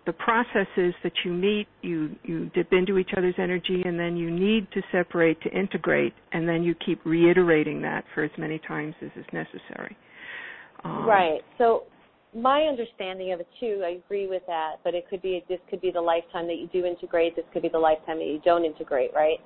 the 0.07 0.13
process 0.13 0.67
is 0.77 0.93
that 1.03 1.11
you 1.25 1.33
meet, 1.33 1.67
you 1.81 2.15
you 2.23 2.49
dip 2.55 2.71
into 2.71 2.97
each 2.97 3.11
other's 3.15 3.35
energy, 3.37 3.83
and 3.85 3.99
then 3.99 4.15
you 4.15 4.31
need 4.31 4.65
to 4.71 4.81
separate 4.91 5.39
to 5.41 5.49
integrate, 5.49 6.13
and 6.31 6.47
then 6.47 6.63
you 6.63 6.73
keep 6.73 7.05
reiterating 7.05 7.81
that 7.81 8.05
for 8.15 8.23
as 8.23 8.31
many 8.37 8.57
times 8.59 8.95
as 9.01 9.11
is 9.17 9.25
necessary. 9.33 9.95
Um, 10.85 11.05
right. 11.05 11.41
So 11.57 11.83
my 12.33 12.61
understanding 12.63 13.33
of 13.33 13.41
it 13.41 13.47
too, 13.59 13.83
I 13.85 14.01
agree 14.05 14.27
with 14.27 14.43
that, 14.47 14.77
but 14.85 14.95
it 14.95 15.09
could 15.09 15.21
be 15.21 15.43
this 15.49 15.59
could 15.69 15.81
be 15.81 15.91
the 15.91 16.01
lifetime 16.01 16.47
that 16.47 16.55
you 16.55 16.69
do 16.71 16.85
integrate. 16.85 17.35
This 17.35 17.45
could 17.51 17.61
be 17.61 17.69
the 17.69 17.79
lifetime 17.79 18.17
that 18.19 18.27
you 18.27 18.39
don't 18.45 18.63
integrate. 18.63 19.11
Right. 19.13 19.39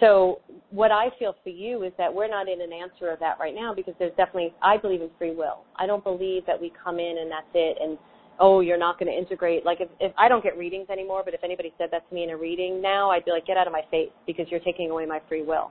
So 0.00 0.40
what 0.70 0.92
I 0.92 1.06
feel 1.18 1.34
for 1.42 1.48
you 1.48 1.84
is 1.84 1.92
that 1.96 2.12
we're 2.12 2.28
not 2.28 2.46
in 2.46 2.60
an 2.60 2.72
answer 2.74 3.10
of 3.10 3.18
that 3.20 3.38
right 3.40 3.54
now 3.54 3.72
because 3.72 3.94
there's 3.98 4.14
definitely 4.18 4.52
I 4.60 4.76
believe 4.76 5.00
in 5.00 5.08
free 5.16 5.34
will. 5.34 5.64
I 5.76 5.86
don't 5.86 6.04
believe 6.04 6.44
that 6.46 6.60
we 6.60 6.70
come 6.84 6.98
in 6.98 7.16
and 7.20 7.30
that's 7.30 7.46
it 7.54 7.78
and 7.80 7.96
oh 8.40 8.60
you're 8.60 8.78
not 8.78 8.98
going 8.98 9.10
to 9.10 9.16
integrate 9.16 9.64
like 9.64 9.80
if, 9.80 9.88
if 10.00 10.12
I 10.18 10.28
don't 10.28 10.42
get 10.42 10.56
readings 10.58 10.88
anymore 10.90 11.22
but 11.24 11.34
if 11.34 11.44
anybody 11.44 11.72
said 11.78 11.88
that 11.92 12.08
to 12.08 12.14
me 12.14 12.24
in 12.24 12.30
a 12.30 12.36
reading 12.36 12.80
now 12.80 13.10
I'd 13.10 13.24
be 13.24 13.30
like 13.30 13.46
get 13.46 13.56
out 13.56 13.66
of 13.66 13.72
my 13.72 13.82
face 13.90 14.10
because 14.26 14.46
you're 14.50 14.60
taking 14.60 14.90
away 14.90 15.06
my 15.06 15.20
free 15.28 15.42
will. 15.42 15.70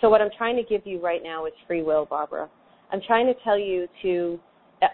So 0.00 0.10
what 0.10 0.20
I'm 0.20 0.30
trying 0.36 0.56
to 0.56 0.62
give 0.62 0.82
you 0.84 1.00
right 1.00 1.22
now 1.22 1.46
is 1.46 1.52
free 1.66 1.82
will, 1.82 2.04
Barbara. 2.04 2.48
I'm 2.92 3.00
trying 3.06 3.26
to 3.26 3.34
tell 3.42 3.58
you 3.58 3.88
to 4.02 4.38
uh, 4.82 4.86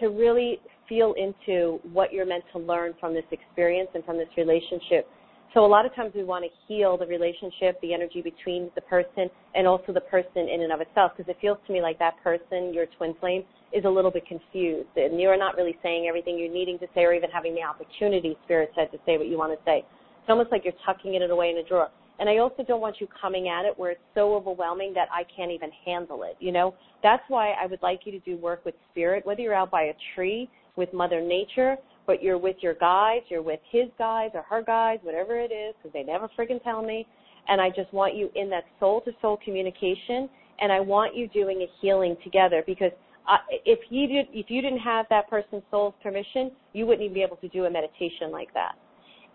to 0.00 0.08
really 0.08 0.60
feel 0.88 1.14
into 1.16 1.80
what 1.92 2.12
you're 2.12 2.26
meant 2.26 2.44
to 2.52 2.58
learn 2.58 2.94
from 2.98 3.14
this 3.14 3.24
experience 3.30 3.88
and 3.94 4.04
from 4.04 4.18
this 4.18 4.28
relationship 4.36 5.08
so 5.52 5.64
a 5.64 5.66
lot 5.66 5.84
of 5.84 5.94
times 5.96 6.12
we 6.14 6.22
want 6.22 6.44
to 6.44 6.50
heal 6.68 6.96
the 6.96 7.06
relationship, 7.06 7.80
the 7.82 7.92
energy 7.92 8.22
between 8.22 8.70
the 8.76 8.80
person 8.82 9.28
and 9.54 9.66
also 9.66 9.92
the 9.92 10.02
person 10.02 10.48
in 10.48 10.62
and 10.62 10.72
of 10.72 10.80
itself 10.80 11.12
because 11.16 11.28
it 11.28 11.38
feels 11.40 11.58
to 11.66 11.72
me 11.72 11.82
like 11.82 11.98
that 11.98 12.14
person, 12.22 12.72
your 12.72 12.86
twin 12.96 13.14
flame, 13.18 13.42
is 13.72 13.84
a 13.84 13.88
little 13.88 14.12
bit 14.12 14.26
confused 14.26 14.88
and 14.96 15.20
you're 15.20 15.36
not 15.36 15.56
really 15.56 15.76
saying 15.82 16.06
everything 16.08 16.38
you're 16.38 16.52
needing 16.52 16.78
to 16.78 16.86
say 16.94 17.02
or 17.02 17.12
even 17.12 17.30
having 17.30 17.54
the 17.54 17.62
opportunity, 17.62 18.36
Spirit 18.44 18.70
said, 18.76 18.92
to 18.92 18.98
say 19.04 19.18
what 19.18 19.26
you 19.26 19.36
want 19.36 19.52
to 19.52 19.64
say. 19.64 19.78
It's 19.78 20.28
almost 20.28 20.52
like 20.52 20.62
you're 20.64 20.74
tucking 20.86 21.14
it 21.14 21.28
away 21.28 21.50
in 21.50 21.58
a 21.58 21.68
drawer. 21.68 21.88
And 22.20 22.28
I 22.28 22.38
also 22.38 22.62
don't 22.62 22.80
want 22.80 22.96
you 23.00 23.08
coming 23.20 23.48
at 23.48 23.64
it 23.64 23.76
where 23.76 23.92
it's 23.92 24.00
so 24.14 24.34
overwhelming 24.34 24.92
that 24.94 25.08
I 25.10 25.24
can't 25.34 25.50
even 25.50 25.70
handle 25.84 26.22
it, 26.22 26.36
you 26.38 26.52
know? 26.52 26.74
That's 27.02 27.22
why 27.28 27.52
I 27.52 27.66
would 27.66 27.82
like 27.82 28.00
you 28.04 28.12
to 28.12 28.20
do 28.20 28.36
work 28.36 28.64
with 28.64 28.74
spirit, 28.90 29.24
whether 29.24 29.40
you're 29.40 29.54
out 29.54 29.70
by 29.70 29.84
a 29.84 29.94
tree 30.14 30.48
with 30.76 30.92
Mother 30.92 31.20
Nature 31.20 31.76
but 32.10 32.20
you're 32.20 32.38
with 32.38 32.56
your 32.60 32.74
guides, 32.74 33.24
you're 33.28 33.40
with 33.40 33.60
his 33.70 33.84
guides 33.96 34.32
or 34.34 34.42
her 34.42 34.62
guides, 34.62 35.00
whatever 35.04 35.38
it 35.38 35.52
is, 35.52 35.76
because 35.76 35.92
they 35.92 36.02
never 36.02 36.28
friggin' 36.36 36.60
tell 36.64 36.82
me. 36.82 37.06
And 37.46 37.60
I 37.60 37.68
just 37.68 37.92
want 37.92 38.16
you 38.16 38.32
in 38.34 38.50
that 38.50 38.64
soul 38.80 39.00
to 39.02 39.12
soul 39.22 39.38
communication, 39.44 40.28
and 40.58 40.72
I 40.72 40.80
want 40.80 41.14
you 41.14 41.28
doing 41.28 41.62
a 41.62 41.68
healing 41.80 42.16
together 42.24 42.64
because 42.66 42.90
I, 43.28 43.36
if 43.64 43.78
you 43.90 44.08
did, 44.08 44.26
if 44.32 44.50
you 44.50 44.60
didn't 44.60 44.80
have 44.80 45.06
that 45.10 45.30
person's 45.30 45.62
soul's 45.70 45.94
permission, 46.02 46.50
you 46.72 46.84
wouldn't 46.84 47.04
even 47.04 47.14
be 47.14 47.22
able 47.22 47.36
to 47.36 47.48
do 47.50 47.66
a 47.66 47.70
meditation 47.70 48.32
like 48.32 48.52
that. 48.54 48.72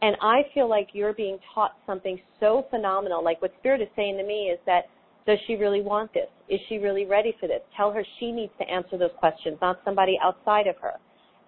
And 0.01 0.17
I 0.21 0.41
feel 0.53 0.69
like 0.69 0.89
you're 0.91 1.13
being 1.13 1.37
taught 1.53 1.77
something 1.87 2.19
so 2.41 2.65
phenomenal. 2.69 3.23
Like 3.23 3.41
what 3.41 3.53
Spirit 3.59 3.79
is 3.79 3.87
saying 3.95 4.17
to 4.17 4.25
me 4.25 4.49
is 4.53 4.59
that 4.65 4.89
does 5.25 5.37
she 5.47 5.55
really 5.55 5.81
want 5.81 6.13
this? 6.13 6.27
Is 6.49 6.59
she 6.67 6.77
really 6.77 7.05
ready 7.05 7.33
for 7.39 7.47
this? 7.47 7.61
Tell 7.77 7.93
her 7.93 8.03
she 8.19 8.33
needs 8.33 8.51
to 8.59 8.69
answer 8.69 8.97
those 8.97 9.15
questions, 9.17 9.57
not 9.61 9.79
somebody 9.85 10.19
outside 10.21 10.67
of 10.67 10.75
her. 10.81 10.95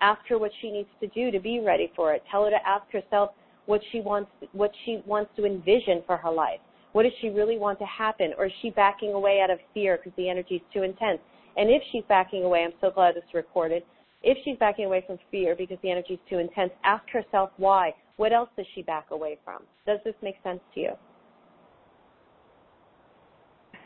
Ask 0.01 0.21
her 0.29 0.37
what 0.37 0.51
she 0.61 0.71
needs 0.71 0.89
to 1.01 1.07
do 1.07 1.31
to 1.31 1.39
be 1.39 1.59
ready 1.59 1.91
for 1.95 2.13
it. 2.13 2.23
Tell 2.29 2.43
her 2.45 2.51
to 2.51 2.67
ask 2.67 2.91
herself 2.91 3.31
what 3.65 3.81
she 3.91 3.99
wants 3.99 4.31
what 4.53 4.71
she 4.85 5.01
wants 5.05 5.31
to 5.35 5.45
envision 5.45 6.03
for 6.05 6.17
her 6.17 6.31
life. 6.31 6.59
What 6.93 7.03
does 7.03 7.11
she 7.21 7.29
really 7.29 7.57
want 7.57 7.79
to 7.79 7.85
happen? 7.85 8.33
Or 8.37 8.45
is 8.45 8.51
she 8.61 8.69
backing 8.71 9.13
away 9.13 9.41
out 9.41 9.49
of 9.51 9.59
fear 9.73 9.97
because 9.97 10.15
the 10.17 10.29
energy 10.29 10.55
is 10.55 10.61
too 10.73 10.83
intense? 10.83 11.19
And 11.57 11.69
if 11.69 11.81
she's 11.91 12.03
backing 12.07 12.43
away, 12.43 12.63
I'm 12.63 12.73
so 12.81 12.89
glad 12.89 13.15
this 13.15 13.23
recorded. 13.33 13.83
If 14.23 14.37
she's 14.43 14.57
backing 14.57 14.85
away 14.85 15.03
from 15.05 15.17
fear 15.29 15.55
because 15.55 15.77
the 15.83 15.91
energy 15.91 16.13
is 16.13 16.19
too 16.29 16.39
intense, 16.39 16.71
ask 16.83 17.03
herself 17.11 17.51
why. 17.57 17.93
What 18.15 18.33
else 18.33 18.49
does 18.57 18.65
she 18.73 18.81
back 18.81 19.07
away 19.11 19.37
from? 19.45 19.63
Does 19.85 19.99
this 20.03 20.15
make 20.23 20.35
sense 20.43 20.59
to 20.73 20.79
you? 20.79 20.91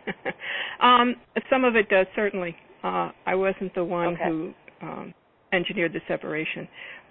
um, 0.82 1.16
some 1.50 1.64
of 1.66 1.76
it 1.76 1.90
does 1.90 2.08
certainly. 2.16 2.56
Uh, 2.84 3.12
I 3.26 3.36
wasn't 3.36 3.74
the 3.76 3.84
one 3.84 4.14
okay. 4.14 4.24
who 4.26 4.54
um, 4.82 5.14
engineered 5.54 5.94
the 5.94 6.02
separation. 6.08 6.68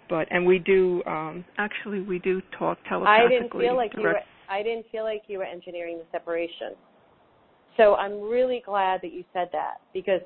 But 0.09 0.27
and 0.31 0.45
we 0.45 0.59
do 0.59 1.03
um 1.07 1.45
actually 1.59 2.01
we 2.01 2.19
do 2.19 2.43
talk 2.59 2.79
telepathically. 2.89 3.27
I 3.27 3.29
didn't 3.29 3.53
feel 3.53 3.77
like 3.77 3.93
you 3.97 4.03
were 4.03 4.21
I 4.49 4.63
didn't 4.63 4.87
feel 4.91 5.05
like 5.05 5.23
you 5.29 5.39
were 5.39 5.45
engineering 5.45 5.99
the 5.99 6.05
separation. 6.11 6.75
So 7.77 7.95
I'm 7.95 8.21
really 8.21 8.63
glad 8.67 9.01
that 9.03 9.13
you 9.13 9.25
said 9.33 9.49
that 9.53 9.81
because 9.95 10.21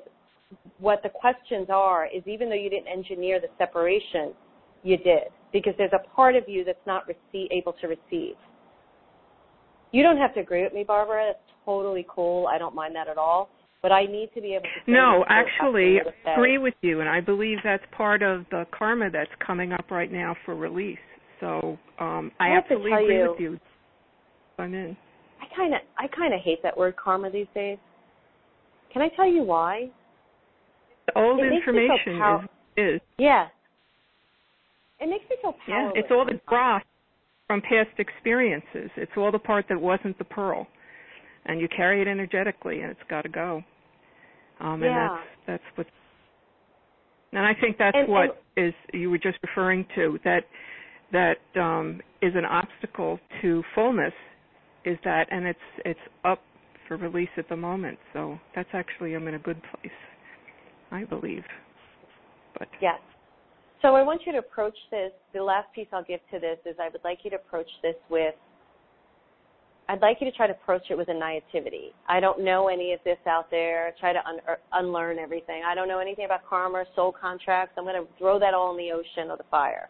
what 0.79 1.01
the 1.03 1.09
questions 1.09 1.67
are 1.69 2.07
is 2.07 2.23
even 2.25 2.49
though 2.49 2.55
you 2.55 2.69
didn't 2.69 2.87
engineer 2.87 3.39
the 3.39 3.47
separation, 3.57 4.33
you 4.83 4.97
did 4.97 5.29
because 5.53 5.73
there's 5.77 5.93
a 5.93 6.15
part 6.15 6.35
of 6.35 6.43
you 6.47 6.63
that's 6.63 6.85
not 6.85 7.07
receive, 7.07 7.49
able 7.51 7.73
to 7.73 7.87
receive. 7.87 8.35
You 9.91 10.03
don't 10.03 10.17
have 10.17 10.33
to 10.33 10.41
agree 10.41 10.63
with 10.63 10.73
me, 10.73 10.83
Barbara. 10.83 11.27
That's 11.27 11.55
totally 11.63 12.05
cool. 12.09 12.47
I 12.47 12.57
don't 12.57 12.75
mind 12.75 12.95
that 12.95 13.07
at 13.07 13.17
all 13.17 13.49
but 13.85 13.91
I 13.91 14.07
need 14.07 14.31
to 14.33 14.41
be 14.41 14.55
able 14.55 14.63
to. 14.63 14.91
No, 14.91 15.23
actually, 15.29 15.99
I 16.25 16.33
agree 16.33 16.57
with 16.57 16.73
you, 16.81 17.01
and 17.01 17.07
I 17.07 17.21
believe 17.21 17.59
that's 17.63 17.83
part 17.95 18.23
of 18.23 18.43
the 18.49 18.65
karma 18.75 19.11
that's 19.11 19.29
coming 19.45 19.73
up 19.73 19.91
right 19.91 20.11
now 20.11 20.35
for 20.43 20.55
release. 20.55 20.97
So 21.39 21.77
um, 21.99 22.31
I, 22.39 22.47
I 22.47 22.57
absolutely 22.57 22.91
agree 22.93 23.17
you, 23.19 23.29
with 23.29 23.39
you. 23.39 23.59
I'm 24.57 24.73
in. 24.73 24.97
I 25.39 25.55
kind 25.55 25.75
of, 25.75 25.81
I 25.99 26.07
kind 26.07 26.33
of 26.33 26.39
hate 26.41 26.63
that 26.63 26.75
word 26.75 26.95
karma 26.95 27.29
these 27.29 27.45
days. 27.53 27.77
Can 28.91 29.03
I 29.03 29.09
tell 29.15 29.31
you 29.31 29.43
why? 29.43 29.91
old 31.15 31.39
it 31.41 31.53
information 31.53 32.17
pow- 32.17 32.43
is, 32.75 32.95
is. 32.95 33.01
Yeah. 33.19 33.49
It 34.99 35.09
makes 35.09 35.25
me 35.29 35.35
feel 35.43 35.53
powerless. 35.67 35.93
Yeah, 35.93 36.01
it's 36.01 36.09
all 36.09 36.25
the 36.25 36.41
dross 36.49 36.81
from 37.45 37.61
past 37.61 37.99
experiences. 37.99 38.89
It's 38.97 39.11
all 39.15 39.31
the 39.31 39.37
part 39.37 39.65
that 39.69 39.79
wasn't 39.79 40.17
the 40.17 40.23
pearl, 40.23 40.65
and 41.45 41.61
you 41.61 41.67
carry 41.67 42.01
it 42.01 42.07
energetically, 42.07 42.81
and 42.81 42.89
it's 42.89 42.99
got 43.11 43.21
to 43.21 43.29
go. 43.29 43.61
Um, 44.59 44.81
yeah. 44.83 44.87
And 44.87 44.95
that's 44.97 45.23
that's 45.47 45.77
what. 45.77 45.87
And 47.33 47.45
I 47.45 47.53
think 47.59 47.77
that's 47.77 47.97
and, 47.97 48.07
what 48.07 48.41
and, 48.55 48.67
is 48.67 48.73
you 48.93 49.09
were 49.09 49.17
just 49.17 49.37
referring 49.43 49.85
to 49.95 50.19
that 50.23 50.43
that 51.11 51.37
um, 51.59 52.01
is 52.21 52.33
an 52.35 52.45
obstacle 52.45 53.19
to 53.41 53.63
fullness 53.73 54.13
is 54.85 54.97
that 55.03 55.27
and 55.31 55.45
it's 55.45 55.59
it's 55.83 55.99
up 56.23 56.41
for 56.87 56.97
release 56.97 57.29
at 57.37 57.49
the 57.49 57.55
moment 57.55 57.97
so 58.13 58.39
that's 58.55 58.69
actually 58.73 59.15
i'm 59.15 59.27
in 59.27 59.35
a 59.35 59.39
good 59.39 59.59
place 59.63 59.93
i 60.91 61.03
believe 61.03 61.43
but 62.57 62.67
yes 62.81 62.99
so 63.81 63.95
i 63.95 64.03
want 64.03 64.21
you 64.25 64.31
to 64.31 64.37
approach 64.37 64.77
this 64.91 65.11
the 65.33 65.41
last 65.41 65.67
piece 65.73 65.87
i'll 65.91 66.03
give 66.03 66.19
to 66.31 66.39
this 66.39 66.57
is 66.65 66.75
i 66.79 66.89
would 66.89 67.03
like 67.03 67.19
you 67.23 67.29
to 67.29 67.35
approach 67.35 67.69
this 67.81 67.95
with 68.09 68.35
I'd 69.87 70.01
like 70.01 70.17
you 70.19 70.29
to 70.29 70.35
try 70.35 70.47
to 70.47 70.53
approach 70.53 70.83
it 70.89 70.97
with 70.97 71.09
a 71.09 71.13
naivety. 71.13 71.93
I 72.07 72.19
don't 72.19 72.43
know 72.43 72.67
any 72.69 72.93
of 72.93 72.99
this 73.05 73.19
out 73.27 73.51
there. 73.51 73.93
Try 73.99 74.13
to 74.13 74.27
un- 74.27 74.39
er, 74.47 74.57
unlearn 74.73 75.19
everything. 75.19 75.61
I 75.65 75.75
don't 75.75 75.87
know 75.87 75.99
anything 75.99 76.25
about 76.25 76.41
karma, 76.49 76.85
soul 76.95 77.11
contracts. 77.11 77.75
I'm 77.77 77.83
going 77.83 77.95
to 77.95 78.07
throw 78.17 78.39
that 78.39 78.53
all 78.53 78.71
in 78.71 78.77
the 78.77 78.91
ocean 78.91 79.29
or 79.29 79.37
the 79.37 79.45
fire. 79.51 79.89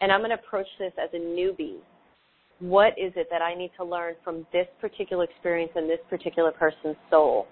And 0.00 0.12
I'm 0.12 0.20
going 0.20 0.30
to 0.30 0.36
approach 0.36 0.68
this 0.78 0.92
as 1.02 1.10
a 1.12 1.18
newbie 1.18 1.78
what 2.60 2.98
is 2.98 3.12
it 3.14 3.28
that 3.30 3.42
I 3.42 3.54
need 3.54 3.70
to 3.76 3.84
learn 3.84 4.14
from 4.24 4.46
this 4.52 4.66
particular 4.80 5.24
experience 5.24 5.72
and 5.76 5.88
this 5.88 6.00
particular 6.10 6.50
person's 6.50 6.96
soul? 7.10 7.46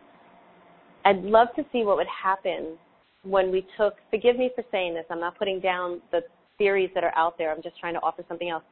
I'd 1.05 1.23
love 1.23 1.49
to 1.57 1.65
see 1.73 1.85
what 1.85 1.97
would 1.97 2.09
happen 2.09 2.77
when 3.23 3.53
we 3.53 3.67
took, 3.77 3.95
forgive 4.11 4.37
me 4.37 4.51
for 4.55 4.65
saying 4.73 4.95
this, 4.95 5.05
I'm 5.11 5.21
not 5.21 5.39
putting 5.39 5.61
down 5.61 6.01
the 6.11 6.23
theories 6.59 6.91
that 6.95 7.05
are 7.05 7.15
out 7.17 7.39
there, 7.39 7.53
I'm 7.53 7.63
just 7.63 7.79
trying 7.79 7.95
to 7.95 8.01
offer 8.01 8.25
something 8.29 8.49
else. 8.49 8.65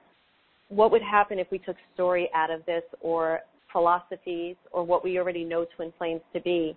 What 0.74 0.90
would 0.90 1.02
happen 1.02 1.38
if 1.38 1.46
we 1.52 1.58
took 1.58 1.76
story 1.94 2.28
out 2.34 2.50
of 2.50 2.66
this 2.66 2.82
or 3.00 3.40
philosophies 3.72 4.56
or 4.72 4.82
what 4.82 5.04
we 5.04 5.18
already 5.18 5.44
know 5.44 5.66
twin 5.76 5.92
flames 5.98 6.20
to 6.32 6.40
be? 6.40 6.76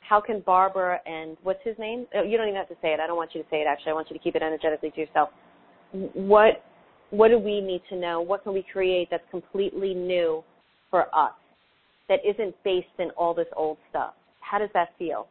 How 0.00 0.20
can 0.20 0.40
Barbara 0.40 0.98
and 1.06 1.36
what's 1.44 1.60
his 1.62 1.76
name? 1.78 2.06
Oh, 2.16 2.24
you 2.24 2.36
don't 2.36 2.48
even 2.48 2.58
have 2.58 2.68
to 2.68 2.76
say 2.82 2.88
it. 2.88 2.98
I 2.98 3.06
don't 3.06 3.16
want 3.16 3.30
you 3.34 3.42
to 3.42 3.48
say 3.48 3.58
it 3.58 3.66
actually. 3.68 3.90
I 3.90 3.94
want 3.94 4.10
you 4.10 4.18
to 4.18 4.22
keep 4.22 4.34
it 4.34 4.42
energetically 4.42 4.90
to 4.90 5.00
yourself. 5.00 5.28
What 5.92 6.64
what 7.10 7.28
do 7.28 7.38
we 7.38 7.60
need 7.60 7.80
to 7.90 7.96
know? 7.96 8.20
What 8.20 8.42
can 8.42 8.52
we 8.52 8.64
create 8.72 9.08
that's 9.10 9.22
completely 9.30 9.94
new 9.94 10.42
for 10.90 11.14
us 11.14 11.32
that 12.08 12.18
isn't 12.28 12.54
based 12.64 12.86
in 12.98 13.10
all 13.10 13.34
this 13.34 13.46
old 13.56 13.78
stuff? 13.88 14.14
How 14.40 14.58
does 14.58 14.70
that 14.74 14.88
feel? 14.98 15.28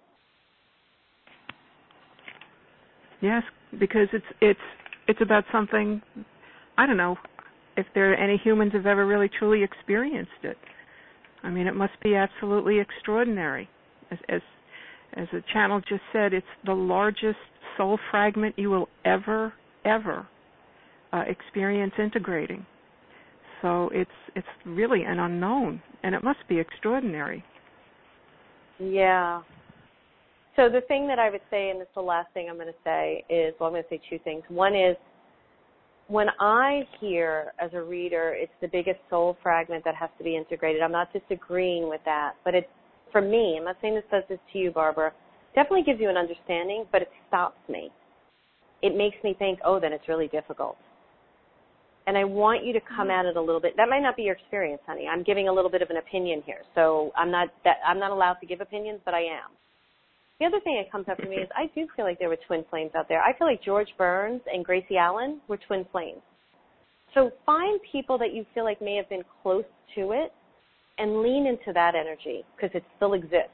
Yes, 3.21 3.43
because 3.79 4.07
it's 4.13 4.25
it's 4.39 4.59
it's 5.09 5.19
about 5.21 5.43
something 5.51 6.01
I 6.77 6.85
don't 6.85 6.97
know 6.97 7.17
if 7.77 7.85
there 7.93 8.11
are 8.11 8.15
any 8.15 8.37
humans 8.43 8.73
have 8.73 8.85
ever 8.85 9.05
really 9.05 9.29
truly 9.39 9.63
experienced 9.63 10.31
it. 10.43 10.57
I 11.43 11.49
mean, 11.49 11.67
it 11.67 11.75
must 11.75 11.93
be 12.03 12.15
absolutely 12.15 12.79
extraordinary. 12.79 13.69
As 14.11 14.17
as 14.29 14.41
as 15.13 15.27
the 15.31 15.43
channel 15.53 15.79
just 15.87 16.01
said, 16.11 16.33
it's 16.33 16.45
the 16.65 16.73
largest 16.73 17.37
soul 17.77 17.97
fragment 18.11 18.55
you 18.57 18.69
will 18.69 18.89
ever 19.05 19.53
ever 19.85 20.27
uh, 21.13 21.23
experience 21.27 21.93
integrating. 21.97 22.65
So 23.61 23.89
it's 23.93 24.09
it's 24.35 24.47
really 24.65 25.03
an 25.03 25.19
unknown, 25.19 25.81
and 26.03 26.13
it 26.15 26.23
must 26.23 26.39
be 26.49 26.59
extraordinary. 26.59 27.43
Yeah. 28.79 29.41
So 30.55 30.69
the 30.69 30.81
thing 30.87 31.07
that 31.07 31.19
I 31.19 31.29
would 31.29 31.41
say, 31.51 31.69
and 31.69 31.79
is 31.81 31.87
the 31.93 32.01
last 32.01 32.33
thing 32.33 32.47
I'm 32.49 32.55
going 32.55 32.67
to 32.67 32.73
say, 32.83 33.23
is 33.29 33.53
well, 33.59 33.67
I'm 33.67 33.73
going 33.73 33.83
to 33.83 33.89
say 33.89 34.01
two 34.09 34.19
things. 34.23 34.43
One 34.49 34.75
is 34.75 34.95
when 36.07 36.27
I 36.39 36.81
hear 36.99 37.53
as 37.59 37.71
a 37.73 37.81
reader, 37.81 38.35
it's 38.37 38.51
the 38.61 38.67
biggest 38.67 38.99
soul 39.09 39.37
fragment 39.43 39.83
that 39.85 39.95
has 39.95 40.09
to 40.17 40.23
be 40.23 40.35
integrated. 40.35 40.81
I'm 40.81 40.91
not 40.91 41.11
disagreeing 41.13 41.89
with 41.89 42.01
that, 42.05 42.33
but 42.43 42.55
it's 42.55 42.67
for 43.11 43.21
me. 43.21 43.55
I'm 43.57 43.65
not 43.65 43.77
saying 43.81 43.95
this 43.95 44.03
does 44.11 44.23
this 44.29 44.39
to 44.53 44.59
you, 44.59 44.71
Barbara. 44.71 45.11
Definitely 45.55 45.83
gives 45.83 45.99
you 45.99 46.09
an 46.09 46.17
understanding, 46.17 46.85
but 46.91 47.01
it 47.01 47.09
stops 47.27 47.59
me. 47.67 47.89
It 48.81 48.95
makes 48.95 49.17
me 49.23 49.35
think, 49.37 49.59
oh, 49.65 49.79
then 49.79 49.91
it's 49.91 50.07
really 50.07 50.27
difficult 50.27 50.77
and 52.07 52.17
I 52.17 52.23
want 52.23 52.65
you 52.65 52.73
to 52.73 52.79
come 52.79 53.09
mm-hmm. 53.09 53.19
at 53.19 53.25
it 53.25 53.35
a 53.35 53.41
little 53.41 53.61
bit. 53.61 53.75
That 53.77 53.89
might 53.89 54.01
not 54.01 54.15
be 54.15 54.23
your 54.23 54.35
experience, 54.35 54.81
honey. 54.87 55.07
I'm 55.11 55.23
giving 55.23 55.49
a 55.49 55.53
little 55.53 55.69
bit 55.69 55.81
of 55.81 55.89
an 55.89 55.97
opinion 55.97 56.41
here, 56.45 56.61
so 56.73 57.11
I'm 57.15 57.29
not 57.29 57.49
that 57.65 57.77
I'm 57.85 57.99
not 57.99 58.11
allowed 58.11 58.35
to 58.35 58.47
give 58.47 58.61
opinions, 58.61 59.01
but 59.05 59.13
I 59.13 59.21
am. 59.21 59.51
The 60.39 60.45
other 60.45 60.59
thing 60.63 60.81
that 60.81 60.91
comes 60.91 61.07
up 61.09 61.17
for 61.17 61.27
me 61.27 61.37
is 61.37 61.49
I 61.55 61.65
do 61.73 61.87
feel 61.95 62.05
like 62.05 62.19
there 62.19 62.29
were 62.29 62.37
twin 62.47 62.63
flames 62.69 62.91
out 62.95 63.07
there. 63.09 63.21
I 63.21 63.35
feel 63.37 63.47
like 63.47 63.63
George 63.63 63.89
Burns 63.97 64.41
and 64.51 64.63
Gracie 64.63 64.97
Allen 64.97 65.41
were 65.47 65.57
twin 65.57 65.85
flames. 65.91 66.21
So 67.13 67.31
find 67.45 67.79
people 67.91 68.17
that 68.19 68.33
you 68.33 68.45
feel 68.53 68.63
like 68.63 68.81
may 68.81 68.95
have 68.95 69.09
been 69.09 69.23
close 69.41 69.63
to 69.95 70.11
it 70.11 70.31
and 70.99 71.21
lean 71.21 71.47
into 71.47 71.73
that 71.73 71.95
energy 71.95 72.43
because 72.55 72.69
it 72.75 72.83
still 72.97 73.13
exists. 73.13 73.49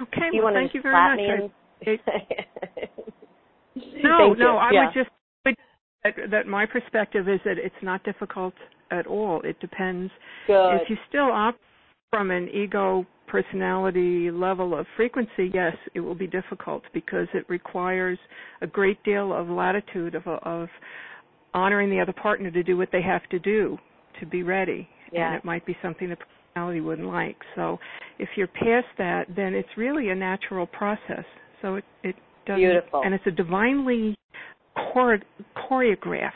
Okay, 0.00 0.28
you 0.32 0.42
well, 0.44 0.54
thank 0.54 0.72
you 0.72 0.80
very 0.82 0.94
much. 0.94 1.50
And... 1.86 1.98
No, 4.02 4.32
no, 4.34 4.56
I 4.56 4.70
yeah. 4.72 4.86
would 4.86 4.94
just 4.94 5.10
that, 6.02 6.14
that 6.30 6.46
my 6.46 6.66
perspective 6.66 7.28
is 7.28 7.40
that 7.44 7.56
it's 7.56 7.74
not 7.82 8.02
difficult 8.04 8.54
at 8.90 9.06
all. 9.06 9.40
It 9.42 9.58
depends 9.60 10.10
Good. 10.46 10.76
if 10.76 10.90
you 10.90 10.96
still 11.08 11.30
opt 11.30 11.60
from 12.10 12.30
an 12.30 12.48
ego 12.48 13.06
personality 13.26 14.30
level 14.30 14.76
of 14.76 14.86
frequency, 14.96 15.50
yes, 15.54 15.76
it 15.94 16.00
will 16.00 16.16
be 16.16 16.26
difficult 16.26 16.82
because 16.92 17.28
it 17.32 17.48
requires 17.48 18.18
a 18.60 18.66
great 18.66 19.02
deal 19.04 19.32
of 19.32 19.48
latitude 19.48 20.14
of 20.14 20.26
of 20.26 20.68
honoring 21.54 21.90
the 21.90 22.00
other 22.00 22.12
partner 22.12 22.50
to 22.50 22.62
do 22.62 22.76
what 22.76 22.88
they 22.92 23.02
have 23.02 23.28
to 23.30 23.38
do 23.38 23.78
to 24.18 24.26
be 24.26 24.42
ready. 24.42 24.88
Yeah. 25.12 25.28
And 25.28 25.36
it 25.36 25.44
might 25.44 25.64
be 25.66 25.76
something 25.82 26.08
the 26.08 26.16
personality 26.16 26.80
wouldn't 26.80 27.08
like. 27.08 27.36
So 27.56 27.78
if 28.18 28.28
you're 28.36 28.46
past 28.46 28.86
that, 28.98 29.24
then 29.34 29.54
it's 29.54 29.68
really 29.76 30.10
a 30.10 30.14
natural 30.14 30.66
process. 30.66 31.24
So 31.62 31.76
it, 31.76 31.84
it 32.02 32.16
doesn't, 32.46 32.60
Beautiful. 32.60 33.02
and 33.04 33.14
it's 33.14 33.26
a 33.26 33.30
divinely 33.30 34.16
chore- 34.92 35.22
choreographed 35.56 36.30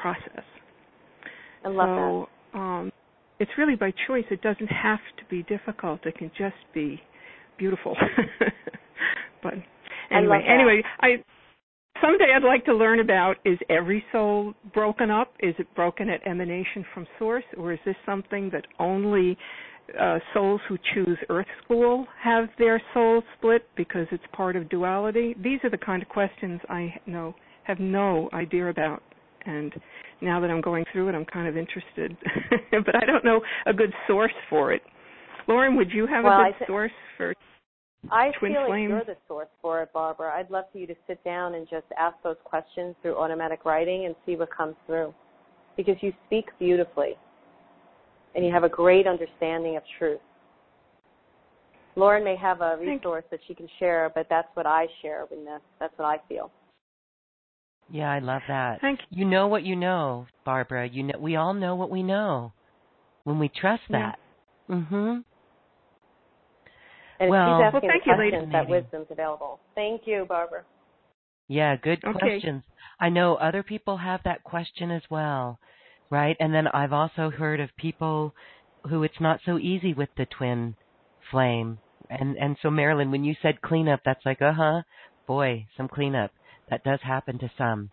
process. 0.00 0.44
I 1.64 1.68
love 1.68 1.88
so, 1.88 2.28
that. 2.52 2.58
Um, 2.58 2.92
it's 3.42 3.50
really 3.58 3.74
by 3.74 3.92
choice. 4.06 4.24
It 4.30 4.40
doesn't 4.40 4.68
have 4.68 5.00
to 5.18 5.24
be 5.28 5.42
difficult. 5.42 6.06
It 6.06 6.16
can 6.16 6.30
just 6.38 6.54
be 6.72 7.02
beautiful. 7.58 7.96
but 9.42 9.54
anyway, 10.12 10.44
I 10.48 10.54
anyway, 10.54 10.82
I 11.00 11.08
someday 12.00 12.32
I'd 12.36 12.46
like 12.46 12.64
to 12.66 12.72
learn 12.74 13.00
about 13.00 13.38
is 13.44 13.58
every 13.68 14.04
soul 14.12 14.54
broken 14.72 15.10
up? 15.10 15.32
Is 15.40 15.56
it 15.58 15.66
broken 15.74 16.08
at 16.08 16.24
emanation 16.24 16.84
from 16.94 17.04
source, 17.18 17.44
or 17.58 17.72
is 17.72 17.80
this 17.84 17.96
something 18.06 18.48
that 18.52 18.64
only 18.78 19.36
uh, 20.00 20.20
souls 20.32 20.60
who 20.68 20.78
choose 20.94 21.18
Earth 21.28 21.46
School 21.64 22.06
have 22.22 22.44
their 22.60 22.80
soul 22.94 23.22
split 23.36 23.66
because 23.76 24.06
it's 24.12 24.22
part 24.32 24.54
of 24.54 24.68
duality? 24.68 25.34
These 25.42 25.58
are 25.64 25.70
the 25.70 25.78
kind 25.78 26.00
of 26.00 26.08
questions 26.08 26.60
I 26.68 26.94
know 27.06 27.34
have 27.64 27.80
no 27.80 28.30
idea 28.32 28.68
about. 28.68 29.02
And 29.46 29.72
now 30.20 30.40
that 30.40 30.50
I'm 30.50 30.60
going 30.60 30.84
through 30.92 31.08
it, 31.08 31.14
I'm 31.14 31.24
kind 31.24 31.48
of 31.48 31.56
interested, 31.56 32.16
but 32.70 32.94
I 32.94 33.04
don't 33.04 33.24
know 33.24 33.40
a 33.66 33.72
good 33.72 33.92
source 34.06 34.32
for 34.48 34.72
it. 34.72 34.82
Lauren, 35.48 35.76
would 35.76 35.90
you 35.90 36.06
have 36.06 36.24
well, 36.24 36.40
a 36.40 36.44
good 36.46 36.58
th- 36.58 36.68
source 36.68 36.92
for 37.16 37.34
I 38.10 38.30
twin 38.38 38.52
feel 38.52 38.66
flame? 38.66 38.90
like 38.90 39.06
you're 39.06 39.14
the 39.14 39.20
source 39.28 39.48
for 39.60 39.82
it, 39.82 39.92
Barbara. 39.92 40.32
I'd 40.36 40.50
love 40.50 40.64
for 40.72 40.78
you 40.78 40.86
to 40.86 40.94
sit 41.06 41.22
down 41.24 41.54
and 41.54 41.68
just 41.68 41.86
ask 41.98 42.16
those 42.22 42.36
questions 42.44 42.94
through 43.02 43.16
automatic 43.16 43.64
writing 43.64 44.06
and 44.06 44.14
see 44.26 44.36
what 44.36 44.54
comes 44.54 44.74
through, 44.86 45.14
because 45.76 45.96
you 46.00 46.12
speak 46.26 46.46
beautifully 46.58 47.16
and 48.34 48.44
you 48.44 48.52
have 48.52 48.64
a 48.64 48.68
great 48.68 49.06
understanding 49.06 49.76
of 49.76 49.82
truth. 49.98 50.20
Lauren 51.94 52.24
may 52.24 52.36
have 52.36 52.62
a 52.62 52.78
resource 52.80 53.24
that 53.30 53.40
she 53.46 53.54
can 53.54 53.68
share, 53.78 54.10
but 54.14 54.26
that's 54.30 54.48
what 54.54 54.66
I 54.66 54.86
share 55.02 55.26
in 55.30 55.44
this. 55.44 55.60
That's 55.78 55.92
what 55.98 56.06
I 56.06 56.16
feel. 56.28 56.50
Yeah, 57.92 58.10
I 58.10 58.20
love 58.20 58.42
that. 58.48 58.80
Thank 58.80 59.00
you. 59.10 59.20
You 59.20 59.30
know 59.30 59.46
what 59.48 59.64
you 59.64 59.76
know, 59.76 60.26
Barbara. 60.44 60.88
You 60.88 61.04
know 61.04 61.18
we 61.20 61.36
all 61.36 61.54
know 61.54 61.76
what 61.76 61.90
we 61.90 62.02
know 62.02 62.52
when 63.24 63.38
we 63.38 63.48
trust 63.48 63.82
that. 63.90 64.18
Yeah. 64.68 64.76
Mhm. 64.76 65.24
And 67.20 67.30
well, 67.30 67.60
if 67.60 67.66
she's 67.66 67.72
well, 67.72 67.82
thank 67.82 68.06
you, 68.06 68.14
questions, 68.14 68.52
that 68.52 68.68
wisdom's 68.68 69.06
available. 69.10 69.60
Thank 69.74 70.02
you, 70.06 70.24
Barbara. 70.28 70.64
Yeah, 71.46 71.76
good 71.76 72.02
okay. 72.04 72.18
questions. 72.18 72.64
I 72.98 73.10
know 73.10 73.36
other 73.36 73.62
people 73.62 73.98
have 73.98 74.20
that 74.24 74.42
question 74.42 74.90
as 74.90 75.02
well 75.10 75.58
right? 76.12 76.36
And 76.38 76.54
then 76.54 76.68
I've 76.68 76.92
also 76.92 77.30
heard 77.30 77.58
of 77.58 77.70
people 77.76 78.34
who 78.88 79.02
it's 79.02 79.20
not 79.20 79.40
so 79.46 79.58
easy 79.58 79.94
with 79.94 80.10
the 80.16 80.26
twin 80.26 80.76
flame. 81.30 81.78
And 82.10 82.36
and 82.36 82.56
so 82.60 82.70
Marilyn, 82.70 83.10
when 83.10 83.24
you 83.24 83.34
said 83.40 83.62
cleanup, 83.62 84.00
that's 84.04 84.24
like, 84.26 84.42
uh 84.42 84.52
huh, 84.52 84.82
boy, 85.26 85.66
some 85.76 85.88
cleanup. 85.88 86.30
That 86.72 86.84
does 86.84 87.00
happen 87.02 87.38
to 87.40 87.50
some. 87.58 87.90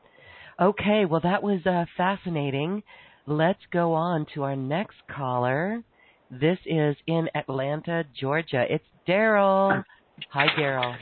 Okay, 0.57 1.03
well 1.03 1.19
that 1.21 1.43
was 1.43 1.59
uh, 1.65 1.83
fascinating. 1.97 2.81
Let's 3.27 3.59
go 3.73 3.93
on 3.93 4.25
to 4.33 4.43
our 4.43 4.55
next 4.55 4.95
caller, 5.13 5.83
This 6.31 6.57
is 6.65 6.95
in 7.05 7.27
Atlanta, 7.35 8.05
Georgia. 8.17 8.63
It's 8.69 8.85
Daryl. 9.05 9.83
Hi, 10.29 10.47
Daryl. 10.57 10.95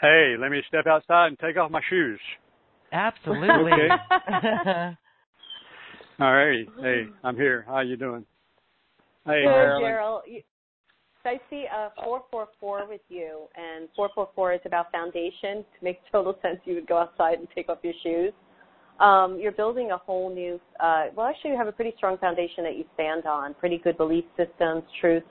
Hey, 0.00 0.34
let 0.36 0.50
me 0.50 0.62
step 0.66 0.88
outside 0.88 1.28
and 1.28 1.38
take 1.38 1.56
off 1.56 1.70
my 1.70 1.80
shoes. 1.88 2.18
Absolutely. 2.92 3.70
Okay. 3.70 3.88
All 6.20 6.34
right. 6.34 6.66
Hey, 6.80 7.04
I'm 7.22 7.36
here. 7.36 7.64
How 7.68 7.80
you 7.82 7.96
doing? 7.96 8.26
Hey, 9.24 9.42
Good, 9.44 9.48
Marilyn. 9.48 9.92
Daryl. 9.92 10.20
So 11.22 11.30
I 11.30 11.38
see 11.50 11.66
a 11.72 11.90
444 12.02 12.88
with 12.88 13.00
you, 13.08 13.46
and 13.54 13.88
444 13.94 14.54
is 14.54 14.60
about 14.64 14.90
foundation. 14.90 15.62
To 15.62 15.84
make 15.84 16.00
total 16.10 16.36
sense, 16.42 16.58
you 16.64 16.74
would 16.74 16.88
go 16.88 16.98
outside 16.98 17.38
and 17.38 17.46
take 17.54 17.68
off 17.68 17.78
your 17.82 17.92
shoes. 18.02 18.32
Um, 18.98 19.38
you're 19.40 19.52
building 19.52 19.92
a 19.92 19.98
whole 19.98 20.34
new, 20.34 20.60
uh, 20.80 21.06
well, 21.14 21.26
actually, 21.26 21.52
you 21.52 21.56
have 21.56 21.68
a 21.68 21.72
pretty 21.72 21.92
strong 21.96 22.18
foundation 22.18 22.64
that 22.64 22.76
you 22.76 22.84
stand 22.94 23.26
on, 23.26 23.54
pretty 23.54 23.78
good 23.78 23.96
belief 23.96 24.24
systems, 24.36 24.82
truths. 25.00 25.26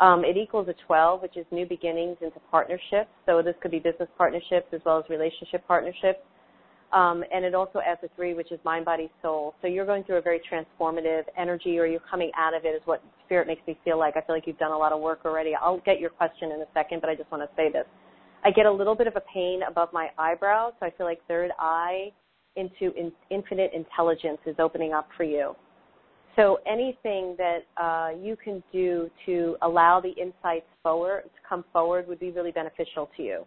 Um, 0.00 0.24
it 0.24 0.36
equals 0.36 0.66
a 0.68 0.74
12, 0.86 1.22
which 1.22 1.36
is 1.36 1.46
new 1.52 1.66
beginnings 1.66 2.16
into 2.20 2.40
partnerships. 2.50 3.10
So 3.26 3.40
this 3.40 3.54
could 3.60 3.70
be 3.70 3.78
business 3.78 4.08
partnerships 4.18 4.66
as 4.72 4.80
well 4.84 4.98
as 4.98 5.04
relationship 5.08 5.66
partnerships. 5.68 6.20
Um, 6.92 7.22
and 7.32 7.44
it 7.44 7.54
also 7.54 7.80
adds 7.86 8.00
a 8.02 8.08
three, 8.16 8.34
which 8.34 8.50
is 8.50 8.58
mind, 8.64 8.84
body, 8.84 9.10
soul. 9.22 9.54
So 9.62 9.68
you're 9.68 9.86
going 9.86 10.02
through 10.02 10.16
a 10.16 10.22
very 10.22 10.40
transformative 10.50 11.22
energy, 11.38 11.78
or 11.78 11.86
you're 11.86 12.00
coming 12.10 12.32
out 12.36 12.54
of 12.54 12.64
it, 12.64 12.70
is 12.70 12.82
what 12.84 13.02
spirit 13.30 13.46
makes 13.46 13.64
me 13.64 13.78
feel 13.84 13.96
like. 13.96 14.16
I 14.16 14.22
feel 14.22 14.34
like 14.34 14.44
you've 14.48 14.58
done 14.58 14.72
a 14.72 14.76
lot 14.76 14.90
of 14.90 15.00
work 15.00 15.20
already. 15.24 15.54
I'll 15.54 15.78
get 15.86 16.00
your 16.00 16.10
question 16.10 16.50
in 16.50 16.60
a 16.60 16.66
second, 16.74 17.00
but 17.00 17.08
I 17.08 17.14
just 17.14 17.30
want 17.30 17.44
to 17.44 17.56
say 17.56 17.70
this. 17.70 17.86
I 18.44 18.50
get 18.50 18.66
a 18.66 18.72
little 18.72 18.96
bit 18.96 19.06
of 19.06 19.14
a 19.14 19.22
pain 19.32 19.60
above 19.68 19.90
my 19.92 20.08
eyebrow, 20.18 20.72
so 20.80 20.86
I 20.86 20.90
feel 20.90 21.06
like 21.06 21.20
third 21.28 21.52
eye 21.60 22.10
into 22.56 22.92
in, 22.96 23.12
infinite 23.30 23.70
intelligence 23.72 24.38
is 24.46 24.56
opening 24.58 24.92
up 24.92 25.08
for 25.16 25.22
you. 25.22 25.54
So 26.34 26.58
anything 26.66 27.36
that 27.38 27.60
uh, 27.76 28.10
you 28.20 28.36
can 28.36 28.64
do 28.72 29.08
to 29.26 29.56
allow 29.62 30.00
the 30.00 30.10
insights 30.10 30.66
forward 30.82 31.24
to 31.24 31.48
come 31.48 31.64
forward 31.72 32.08
would 32.08 32.18
be 32.18 32.32
really 32.32 32.50
beneficial 32.50 33.10
to 33.16 33.22
you 33.22 33.46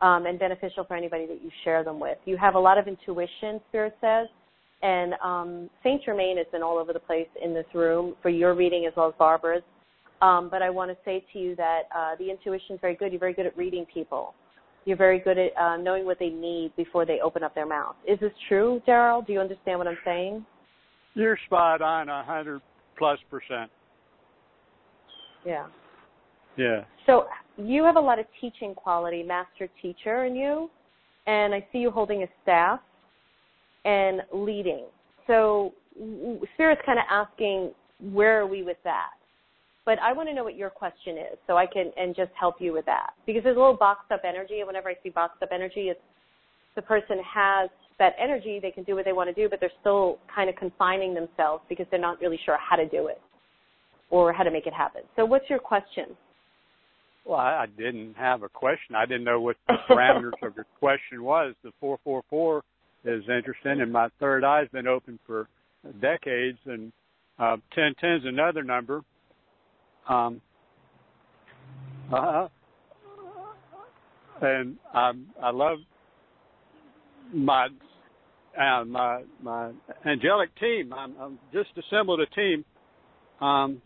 um, 0.00 0.26
and 0.26 0.38
beneficial 0.38 0.84
for 0.84 0.96
anybody 0.96 1.26
that 1.26 1.42
you 1.42 1.50
share 1.64 1.82
them 1.82 1.98
with. 1.98 2.18
You 2.24 2.36
have 2.36 2.54
a 2.54 2.58
lot 2.58 2.78
of 2.78 2.86
intuition, 2.86 3.60
Spirit 3.68 3.96
says, 4.00 4.28
and 4.82 5.14
um, 5.24 5.70
Saint 5.82 6.04
Germain 6.04 6.36
has 6.36 6.46
been 6.52 6.62
all 6.62 6.78
over 6.78 6.92
the 6.92 7.00
place 7.00 7.28
in 7.42 7.52
this 7.52 7.66
room 7.74 8.14
for 8.22 8.28
your 8.28 8.54
reading 8.54 8.86
as 8.86 8.92
well 8.96 9.08
as 9.08 9.14
Barbara's. 9.18 9.62
Um, 10.20 10.48
but 10.50 10.62
I 10.62 10.70
want 10.70 10.90
to 10.90 10.96
say 11.04 11.24
to 11.32 11.38
you 11.38 11.56
that 11.56 11.82
uh, 11.94 12.16
the 12.18 12.30
intuition 12.30 12.74
is 12.74 12.80
very 12.80 12.96
good. 12.96 13.12
You're 13.12 13.20
very 13.20 13.34
good 13.34 13.46
at 13.46 13.56
reading 13.56 13.86
people. 13.92 14.34
You're 14.84 14.96
very 14.96 15.18
good 15.20 15.38
at 15.38 15.56
uh, 15.56 15.76
knowing 15.76 16.04
what 16.04 16.18
they 16.18 16.30
need 16.30 16.72
before 16.76 17.04
they 17.04 17.20
open 17.20 17.42
up 17.42 17.54
their 17.54 17.66
mouth. 17.66 17.94
Is 18.06 18.18
this 18.20 18.32
true, 18.48 18.80
Daryl? 18.86 19.24
Do 19.26 19.32
you 19.32 19.40
understand 19.40 19.78
what 19.78 19.86
I'm 19.86 19.98
saying? 20.04 20.44
You're 21.14 21.38
spot 21.46 21.82
on, 21.82 22.08
a 22.08 22.24
hundred 22.24 22.62
plus 22.96 23.18
percent. 23.30 23.70
Yeah. 25.44 25.66
Yeah. 26.56 26.84
So 27.06 27.26
you 27.56 27.84
have 27.84 27.96
a 27.96 28.00
lot 28.00 28.18
of 28.18 28.26
teaching 28.40 28.74
quality, 28.74 29.22
master 29.22 29.68
teacher 29.80 30.24
in 30.24 30.34
you, 30.34 30.70
and 31.26 31.54
I 31.54 31.66
see 31.72 31.78
you 31.78 31.90
holding 31.90 32.22
a 32.22 32.26
staff 32.42 32.80
and 33.84 34.22
leading. 34.32 34.86
So 35.26 35.74
Spirit's 36.54 36.82
kind 36.86 36.98
of 36.98 37.04
asking, 37.10 37.72
where 38.12 38.40
are 38.40 38.46
we 38.46 38.62
with 38.62 38.78
that? 38.84 39.10
But 39.84 39.98
I 40.00 40.12
want 40.12 40.28
to 40.28 40.34
know 40.34 40.44
what 40.44 40.56
your 40.56 40.70
question 40.70 41.16
is, 41.16 41.38
so 41.46 41.56
I 41.56 41.66
can 41.66 41.90
and 41.96 42.14
just 42.14 42.30
help 42.38 42.56
you 42.60 42.72
with 42.72 42.84
that. 42.84 43.10
Because 43.26 43.42
there's 43.42 43.56
a 43.56 43.58
little 43.58 43.76
boxed 43.76 44.12
up 44.12 44.20
energy, 44.22 44.58
and 44.58 44.66
whenever 44.66 44.90
I 44.90 44.94
see 45.02 45.08
boxed 45.08 45.42
up 45.42 45.48
energy, 45.52 45.88
it's 45.88 46.00
the 46.76 46.82
person 46.82 47.18
has 47.24 47.70
that 47.98 48.12
energy, 48.22 48.60
they 48.60 48.70
can 48.70 48.84
do 48.84 48.94
what 48.94 49.04
they 49.04 49.12
want 49.12 49.28
to 49.28 49.34
do, 49.34 49.48
but 49.48 49.60
they're 49.60 49.72
still 49.80 50.18
kind 50.32 50.48
of 50.48 50.56
confining 50.56 51.14
themselves 51.14 51.64
because 51.68 51.86
they're 51.90 52.00
not 52.00 52.20
really 52.20 52.38
sure 52.44 52.56
how 52.58 52.76
to 52.76 52.86
do 52.88 53.08
it 53.08 53.20
or 54.10 54.32
how 54.32 54.42
to 54.42 54.50
make 54.50 54.66
it 54.66 54.72
happen. 54.72 55.02
So 55.16 55.24
what's 55.24 55.48
your 55.50 55.58
question? 55.58 56.16
Well, 57.24 57.38
I, 57.38 57.64
I 57.64 57.66
didn't 57.76 58.14
have 58.14 58.42
a 58.42 58.48
question. 58.48 58.94
I 58.94 59.04
didn't 59.04 59.24
know 59.24 59.40
what 59.40 59.56
the 59.66 59.74
parameters 59.90 60.32
of 60.42 60.54
your 60.54 60.66
question 60.78 61.24
was. 61.24 61.54
The 61.64 61.72
444 61.80 62.62
is 63.04 63.22
interesting, 63.28 63.80
and 63.80 63.92
my 63.92 64.08
third 64.20 64.44
eye's 64.44 64.68
been 64.68 64.86
open 64.86 65.18
for 65.26 65.48
decades, 66.00 66.58
and 66.66 66.92
uh, 67.38 67.56
1010 67.74 68.10
is 68.10 68.22
another 68.24 68.62
number. 68.62 69.02
Um, 70.08 70.40
uh, 72.12 72.48
and 74.40 74.76
I 74.94 75.12
I 75.42 75.50
love 75.50 75.78
my 77.32 77.68
uh, 78.58 78.84
my 78.84 79.22
my 79.42 79.70
angelic 80.06 80.54
team. 80.58 80.92
I'm, 80.92 81.14
I'm 81.20 81.38
just 81.52 81.70
assembled 81.76 82.20
a 82.20 82.26
team 82.26 82.64
um, 83.40 83.82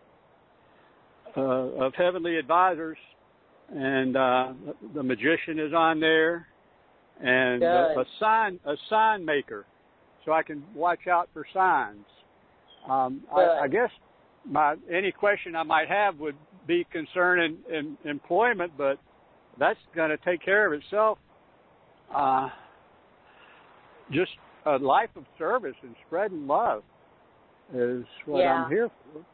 uh, 1.36 1.40
of 1.40 1.94
heavenly 1.94 2.36
advisors, 2.36 2.98
and 3.70 4.16
uh, 4.16 4.52
the 4.94 5.02
magician 5.02 5.58
is 5.58 5.72
on 5.74 6.00
there, 6.00 6.46
and 7.22 7.62
a, 7.62 8.00
a 8.00 8.04
sign 8.18 8.58
a 8.66 8.74
sign 8.90 9.24
maker, 9.24 9.64
so 10.24 10.32
I 10.32 10.42
can 10.42 10.62
watch 10.74 11.06
out 11.06 11.28
for 11.32 11.46
signs. 11.54 12.04
Um, 12.88 13.22
I, 13.34 13.60
I 13.62 13.68
guess 13.68 13.90
my 14.44 14.74
any 14.92 15.12
question 15.12 15.54
I 15.54 15.62
might 15.62 15.88
have 15.88 16.18
would 16.18 16.36
be 16.66 16.84
concerning 16.92 17.58
in, 17.70 17.96
employment, 18.04 18.72
but 18.76 18.98
that's 19.58 19.78
going 19.94 20.10
to 20.10 20.16
take 20.18 20.44
care 20.44 20.72
of 20.72 20.80
itself. 20.80 21.18
Uh, 22.14 22.48
just 24.10 24.32
a 24.66 24.76
life 24.76 25.10
of 25.16 25.24
service 25.38 25.74
and 25.82 25.94
spreading 26.06 26.46
love 26.46 26.82
is 27.74 28.04
what 28.26 28.40
Yeah. 28.40 28.64
I'm 28.64 28.70
here 28.70 28.88
for. 28.88 29.24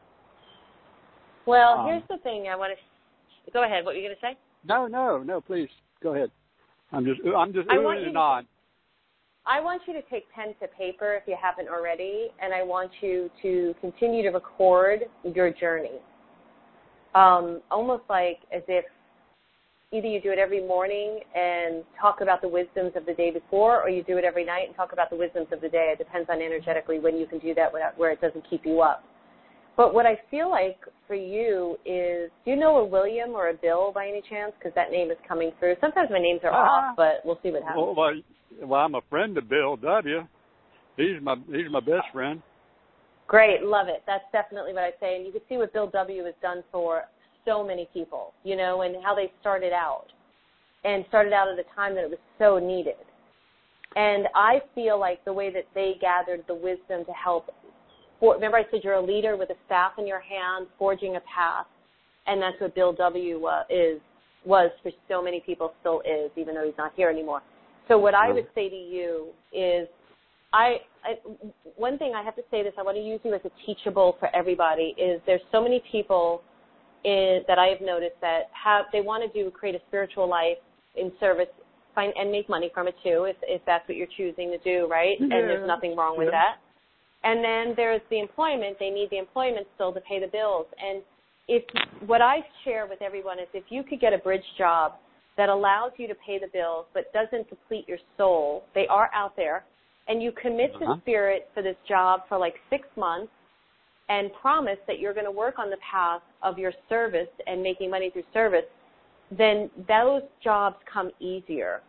Well, 1.45 1.79
Um, 1.79 1.87
here's 1.87 2.03
the 2.09 2.17
thing. 2.19 2.47
I 2.47 2.55
want 2.55 2.73
to 2.77 3.51
go 3.51 3.63
ahead. 3.63 3.83
What 3.83 3.95
were 3.95 3.99
you 3.99 4.07
going 4.07 4.15
to 4.15 4.21
say? 4.21 4.37
No, 4.63 4.87
no, 4.87 5.23
no. 5.23 5.41
Please 5.41 5.69
go 6.01 6.13
ahead. 6.13 6.31
I'm 6.91 7.05
just 7.05 7.21
I'm 7.35 7.53
just 7.53 7.69
I 7.69 7.75
oohing 7.75 7.83
want 7.83 7.99
you 7.99 8.05
and 8.07 8.15
to- 8.15 8.19
on. 8.19 8.47
I 9.45 9.59
want 9.61 9.81
you 9.87 9.93
to 9.93 10.01
take 10.03 10.29
pen 10.31 10.53
to 10.61 10.67
paper 10.67 11.15
if 11.15 11.23
you 11.25 11.35
haven't 11.41 11.69
already, 11.69 12.27
and 12.39 12.53
I 12.53 12.61
want 12.61 12.91
you 13.01 13.31
to 13.41 13.73
continue 13.81 14.21
to 14.23 14.29
record 14.29 15.05
your 15.23 15.51
journey. 15.51 15.99
Um, 17.15 17.61
almost 17.71 18.03
like 18.09 18.39
as 18.53 18.61
if 18.67 18.85
either 19.91 20.05
you 20.05 20.21
do 20.21 20.31
it 20.31 20.37
every 20.37 20.61
morning 20.61 21.21
and 21.35 21.83
talk 21.99 22.21
about 22.21 22.41
the 22.41 22.47
wisdoms 22.47 22.91
of 22.95 23.07
the 23.07 23.13
day 23.13 23.31
before, 23.31 23.81
or 23.81 23.89
you 23.89 24.03
do 24.03 24.17
it 24.17 24.23
every 24.23 24.45
night 24.45 24.67
and 24.67 24.75
talk 24.75 24.93
about 24.93 25.09
the 25.09 25.15
wisdoms 25.15 25.47
of 25.51 25.61
the 25.61 25.69
day. 25.69 25.91
It 25.93 25.97
depends 25.97 26.29
on 26.29 26.41
energetically 26.43 26.99
when 26.99 27.17
you 27.17 27.25
can 27.25 27.39
do 27.39 27.55
that 27.55 27.73
without, 27.73 27.97
where 27.97 28.11
it 28.11 28.21
doesn't 28.21 28.47
keep 28.47 28.65
you 28.65 28.81
up. 28.81 29.03
But 29.79 29.93
what 29.93 30.05
I 30.05 30.19
feel 30.29 30.49
like 30.49 30.77
for 31.07 31.15
you 31.15 31.77
is, 31.85 32.29
do 32.43 32.51
you 32.51 32.57
know 32.57 32.79
a 32.79 32.85
William 32.85 33.29
or 33.29 33.47
a 33.47 33.53
Bill 33.53 33.93
by 33.95 34.09
any 34.09 34.21
chance? 34.29 34.51
Because 34.59 34.75
that 34.75 34.91
name 34.91 35.09
is 35.09 35.15
coming 35.25 35.53
through. 35.57 35.75
Sometimes 35.79 36.09
my 36.11 36.19
names 36.19 36.41
are 36.43 36.51
Ah. 36.51 36.89
off, 36.89 36.97
but 36.97 37.21
we'll 37.23 37.39
see 37.41 37.49
what 37.49 37.63
happens. 37.63 37.77
Well, 37.77 37.95
well, 37.95 38.21
well, 38.59 38.81
I'm 38.81 38.95
a 38.95 39.01
friend 39.03 39.37
of 39.37 39.47
Bill 39.47 39.77
W. 39.77 40.27
He's 40.97 41.21
my 41.21 41.37
he's 41.47 41.69
my 41.69 41.79
best 41.79 42.09
friend. 42.11 42.41
Great, 43.27 43.63
love 43.63 43.87
it. 43.87 44.03
That's 44.05 44.29
definitely 44.33 44.73
what 44.73 44.83
I 44.83 44.91
say. 44.99 45.15
And 45.15 45.25
you 45.25 45.31
can 45.31 45.39
see 45.47 45.55
what 45.55 45.71
Bill 45.71 45.87
W. 45.87 46.25
has 46.25 46.35
done 46.41 46.61
for 46.73 47.05
so 47.45 47.63
many 47.63 47.87
people, 47.93 48.33
you 48.43 48.57
know, 48.57 48.81
and 48.81 49.01
how 49.01 49.15
they 49.15 49.31
started 49.39 49.71
out. 49.71 50.07
And 50.83 51.05
started 51.07 51.31
out 51.31 51.47
at 51.47 51.57
a 51.57 51.63
time 51.73 51.95
that 51.95 52.03
it 52.03 52.09
was 52.09 52.19
so 52.37 52.59
needed. 52.59 52.97
And 53.95 54.27
I 54.35 54.61
feel 54.75 54.99
like 54.99 55.23
the 55.23 55.31
way 55.31 55.49
that 55.53 55.67
they 55.73 55.95
gathered 56.01 56.43
the 56.47 56.55
wisdom 56.55 57.05
to 57.05 57.13
help. 57.13 57.49
For, 58.19 58.35
remember, 58.35 58.57
I 58.57 58.63
said 58.71 58.81
you're 58.83 58.95
a 58.95 59.01
leader 59.01 59.37
with 59.37 59.49
a 59.49 59.55
staff 59.65 59.93
in 59.97 60.05
your 60.05 60.19
hand, 60.19 60.67
forging 60.77 61.15
a 61.15 61.21
path, 61.21 61.67
and 62.27 62.41
that's 62.41 62.59
what 62.59 62.75
Bill 62.75 62.93
W. 62.93 63.45
Uh, 63.45 63.63
is 63.69 63.99
was 64.45 64.71
for 64.81 64.91
so 65.09 65.21
many 65.21 65.41
people, 65.45 65.73
still 65.81 66.01
is, 66.01 66.31
even 66.37 66.55
though 66.55 66.65
he's 66.65 66.77
not 66.77 66.93
here 66.95 67.09
anymore. 67.09 67.41
So 67.87 67.97
what 67.97 68.13
I 68.13 68.31
would 68.31 68.47
say 68.55 68.69
to 68.69 68.75
you 68.75 69.29
is 69.51 69.87
I, 70.53 70.77
I 71.03 71.15
one 71.75 71.97
thing 71.97 72.13
I 72.15 72.23
have 72.23 72.35
to 72.35 72.43
say 72.49 72.63
this 72.63 72.73
I 72.77 72.83
want 72.83 72.97
to 72.97 73.03
use 73.03 73.19
you 73.23 73.33
as 73.33 73.41
a 73.45 73.51
teachable 73.65 74.15
for 74.19 74.33
everybody 74.35 74.95
is 74.97 75.21
there's 75.25 75.41
so 75.51 75.61
many 75.61 75.83
people 75.91 76.41
in, 77.03 77.41
that 77.47 77.57
I 77.57 77.67
have 77.67 77.81
noticed 77.81 78.15
that 78.21 78.49
have 78.51 78.85
they 78.91 79.01
want 79.01 79.23
to 79.31 79.43
do 79.43 79.51
create 79.51 79.75
a 79.75 79.79
spiritual 79.87 80.27
life 80.29 80.57
in 80.95 81.11
service 81.19 81.47
find 81.95 82.13
and 82.15 82.31
make 82.31 82.49
money 82.49 82.69
from 82.73 82.87
it 82.87 82.95
too 83.03 83.25
if 83.29 83.35
if 83.43 83.61
that's 83.65 83.87
what 83.87 83.97
you're 83.97 84.07
choosing 84.17 84.51
to 84.51 84.57
do 84.59 84.87
right 84.89 85.19
and 85.19 85.31
there's 85.31 85.67
nothing 85.67 85.95
wrong 85.95 86.17
with 86.17 86.29
yeah. 86.31 86.31
that 86.31 86.55
and 87.23 87.43
then 87.43 87.73
there's 87.75 88.01
the 88.09 88.19
employment 88.19 88.77
they 88.79 88.89
need 88.89 89.09
the 89.11 89.17
employment 89.17 89.67
still 89.75 89.93
to 89.93 90.01
pay 90.01 90.19
the 90.19 90.27
bills 90.27 90.65
and 90.81 91.01
if 91.47 91.63
what 92.05 92.21
I 92.21 92.37
share 92.63 92.85
with 92.87 93.01
everyone 93.01 93.39
is 93.39 93.47
if 93.53 93.65
you 93.69 93.83
could 93.83 93.99
get 93.99 94.13
a 94.13 94.17
bridge 94.17 94.43
job 94.57 94.93
that 95.37 95.49
allows 95.49 95.91
you 95.97 96.07
to 96.07 96.15
pay 96.15 96.37
the 96.39 96.47
bills 96.53 96.85
but 96.93 97.11
doesn't 97.13 97.49
deplete 97.49 97.87
your 97.87 97.97
soul 98.17 98.63
they 98.73 98.87
are 98.87 99.09
out 99.13 99.35
there 99.35 99.63
and 100.07 100.21
you 100.23 100.31
commit 100.31 100.71
Uh-huh. 100.75 100.95
to 100.95 101.01
spirit 101.01 101.49
for 101.53 101.61
this 101.61 101.75
job 101.87 102.21
for 102.27 102.37
like 102.37 102.55
six 102.69 102.87
months 102.95 103.31
and 104.09 104.31
promise 104.41 104.77
that 104.87 104.99
you're 104.99 105.13
going 105.13 105.25
to 105.25 105.31
work 105.31 105.59
on 105.59 105.69
the 105.69 105.77
path 105.91 106.21
of 106.41 106.57
your 106.57 106.73
service 106.89 107.27
and 107.45 107.61
making 107.61 107.91
money 107.91 108.09
through 108.09 108.23
service, 108.33 108.65
then 109.37 109.69
those 109.87 110.23
jobs 110.43 110.75
come 110.91 111.11
easier. 111.19 111.81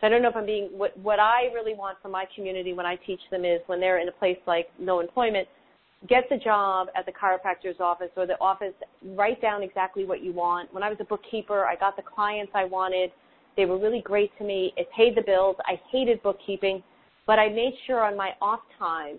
So 0.00 0.06
I 0.06 0.10
don't 0.10 0.22
know 0.22 0.28
if 0.28 0.36
I'm 0.36 0.46
being 0.46 0.68
what 0.72 0.96
what 0.98 1.18
I 1.18 1.50
really 1.52 1.74
want 1.74 1.98
from 2.00 2.12
my 2.12 2.24
community 2.34 2.72
when 2.72 2.86
I 2.86 2.96
teach 2.96 3.20
them 3.30 3.44
is 3.44 3.60
when 3.66 3.80
they're 3.80 3.98
in 3.98 4.08
a 4.08 4.12
place 4.12 4.38
like 4.46 4.68
no 4.78 5.00
employment, 5.00 5.48
get 6.08 6.24
the 6.30 6.36
job 6.36 6.88
at 6.96 7.04
the 7.06 7.12
chiropractor's 7.12 7.80
office 7.80 8.10
or 8.16 8.26
the 8.26 8.40
office, 8.40 8.74
write 9.02 9.42
down 9.42 9.62
exactly 9.62 10.04
what 10.04 10.22
you 10.22 10.32
want. 10.32 10.72
When 10.72 10.82
I 10.82 10.88
was 10.88 10.98
a 11.00 11.04
bookkeeper, 11.04 11.64
I 11.64 11.74
got 11.74 11.96
the 11.96 12.02
clients 12.02 12.52
I 12.54 12.64
wanted. 12.64 13.10
They 13.56 13.66
were 13.66 13.78
really 13.78 14.00
great 14.00 14.30
to 14.38 14.44
me. 14.44 14.72
It 14.76 14.88
paid 14.96 15.16
the 15.16 15.22
bills. 15.22 15.56
I 15.66 15.80
hated 15.90 16.22
bookkeeping, 16.22 16.82
but 17.26 17.40
I 17.40 17.48
made 17.48 17.72
sure 17.86 18.04
on 18.04 18.16
my 18.16 18.30
off 18.40 18.60
time 18.78 19.18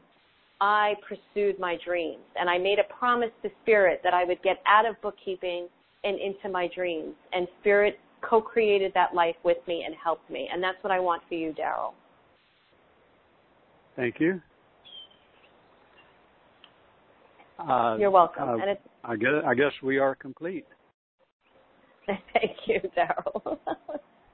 I 0.61 0.95
pursued 1.07 1.59
my 1.59 1.77
dreams. 1.85 2.23
And 2.39 2.49
I 2.49 2.57
made 2.57 2.79
a 2.79 2.93
promise 2.97 3.31
to 3.43 3.49
Spirit 3.63 3.99
that 4.05 4.13
I 4.13 4.23
would 4.23 4.41
get 4.43 4.61
out 4.65 4.85
of 4.85 4.95
bookkeeping 5.01 5.67
and 6.05 6.17
into 6.19 6.47
my 6.49 6.69
dreams. 6.73 7.15
And 7.33 7.47
Spirit 7.59 7.99
co 8.21 8.41
created 8.41 8.91
that 8.95 9.13
life 9.13 9.35
with 9.43 9.57
me 9.67 9.83
and 9.85 9.95
helped 10.01 10.29
me. 10.29 10.49
And 10.51 10.61
that's 10.61 10.81
what 10.81 10.91
I 10.91 10.99
want 10.99 11.21
for 11.27 11.35
you, 11.35 11.53
Daryl. 11.53 11.93
Thank 13.95 14.19
you. 14.19 14.41
Uh, 17.59 17.97
You're 17.99 18.11
welcome. 18.11 18.47
Uh, 18.47 18.53
and 18.53 18.69
it's, 18.69 18.81
I 19.03 19.15
guess 19.15 19.43
I 19.45 19.53
guess 19.53 19.73
we 19.83 19.97
are 19.97 20.15
complete. 20.15 20.65
Thank 22.07 22.57
you, 22.65 22.79
Daryl. 22.97 23.57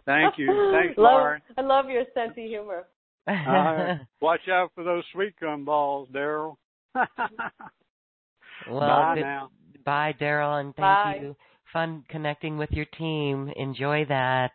Thank 0.06 0.38
you. 0.38 0.72
Thanks, 0.72 0.96
love, 0.98 1.14
Lauren. 1.14 1.42
I 1.58 1.62
love 1.62 1.90
your 1.90 2.04
sense 2.14 2.32
of 2.32 2.36
humor. 2.36 2.86
Uh, 3.28 3.96
watch 4.22 4.48
out 4.50 4.72
for 4.76 4.84
those 4.84 5.04
sweet 5.12 5.34
gum 5.40 5.66
balls, 5.66 6.08
Daryl. 6.14 6.56
well, 6.96 8.80
bye 8.80 9.16
good, 9.16 9.22
now. 9.22 9.50
Bye, 9.84 10.14
Daryl, 10.20 10.62
and 10.62 10.76
thank 10.76 11.00
Bye. 11.00 11.20
you. 11.22 11.36
Fun 11.76 12.06
connecting 12.08 12.58
with 12.58 12.72
your 12.72 12.86
team. 12.98 13.52
Enjoy 13.58 14.06
that. 14.06 14.54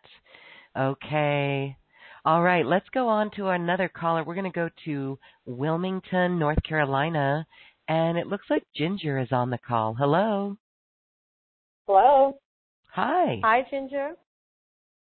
Okay. 0.75 1.77
All 2.25 2.41
right, 2.41 2.65
let's 2.65 2.89
go 2.95 3.07
on 3.07 3.29
to 3.35 3.49
another 3.49 3.87
caller. 3.87 4.23
We're 4.23 4.33
going 4.33 4.51
to 4.51 4.59
go 4.59 4.69
to 4.85 5.19
Wilmington, 5.45 6.39
North 6.39 6.57
Carolina, 6.67 7.45
and 7.87 8.17
it 8.17 8.25
looks 8.25 8.47
like 8.49 8.63
Ginger 8.75 9.19
is 9.19 9.27
on 9.31 9.51
the 9.51 9.59
call. 9.59 9.93
Hello. 9.93 10.57
Hello. 11.85 12.39
Hi. 12.93 13.39
Hi, 13.43 13.67
Ginger. 13.69 14.13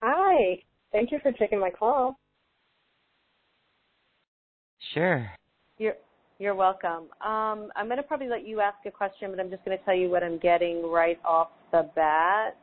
Hi. 0.01 0.63
Thank 0.93 1.11
you 1.11 1.19
for 1.21 1.33
taking 1.33 1.59
my 1.59 1.71
call. 1.71 2.17
Sure. 4.93 5.29
You're 5.79 5.95
you're 6.39 6.55
welcome. 6.55 7.09
Um, 7.25 7.71
I'm 7.75 7.87
going 7.87 7.97
to 7.97 8.03
probably 8.03 8.29
let 8.29 8.47
you 8.47 8.61
ask 8.61 8.79
a 8.87 8.91
question, 8.93 9.31
but 9.31 9.41
I'm 9.41 9.51
just 9.51 9.65
going 9.65 9.77
to 9.77 9.85
tell 9.85 9.95
you 9.97 10.11
what 10.11 10.23
I'm 10.23 10.39
getting 10.39 10.89
right 10.89 11.19
off 11.25 11.49
the 11.75 11.91
bat. 11.97 12.57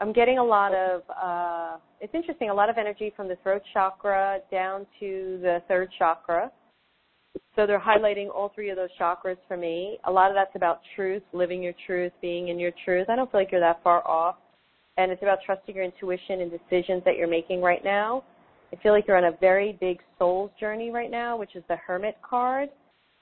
I'm 0.00 0.12
getting 0.12 0.38
a 0.38 0.44
lot 0.44 0.74
of. 0.74 1.02
Uh, 1.10 1.76
it's 2.00 2.14
interesting. 2.14 2.50
A 2.50 2.54
lot 2.54 2.68
of 2.68 2.76
energy 2.76 3.12
from 3.16 3.28
the 3.28 3.36
throat 3.42 3.62
chakra 3.72 4.40
down 4.50 4.86
to 4.98 5.38
the 5.42 5.62
third 5.68 5.90
chakra. 5.96 6.50
So 7.54 7.66
they're 7.66 7.80
highlighting 7.80 8.28
all 8.34 8.50
three 8.52 8.70
of 8.70 8.76
those 8.76 8.88
chakras 9.00 9.36
for 9.46 9.56
me. 9.56 9.98
A 10.04 10.10
lot 10.10 10.30
of 10.30 10.34
that's 10.34 10.54
about 10.56 10.80
truth, 10.96 11.22
living 11.32 11.62
your 11.62 11.74
truth, 11.86 12.12
being 12.20 12.48
in 12.48 12.58
your 12.58 12.72
truth. 12.84 13.06
I 13.08 13.14
don't 13.16 13.30
feel 13.30 13.40
like 13.40 13.52
you're 13.52 13.60
that 13.60 13.82
far 13.84 14.06
off. 14.06 14.36
And 14.96 15.12
it's 15.12 15.22
about 15.22 15.38
trusting 15.46 15.74
your 15.76 15.84
intuition 15.84 16.40
and 16.40 16.50
decisions 16.50 17.02
that 17.04 17.16
you're 17.16 17.28
making 17.28 17.62
right 17.62 17.84
now. 17.84 18.24
I 18.72 18.76
feel 18.82 18.92
like 18.92 19.06
you're 19.06 19.16
on 19.16 19.32
a 19.32 19.36
very 19.40 19.78
big 19.80 19.98
soul's 20.18 20.50
journey 20.58 20.90
right 20.90 21.10
now, 21.10 21.36
which 21.36 21.54
is 21.54 21.62
the 21.68 21.76
Hermit 21.76 22.16
card. 22.28 22.70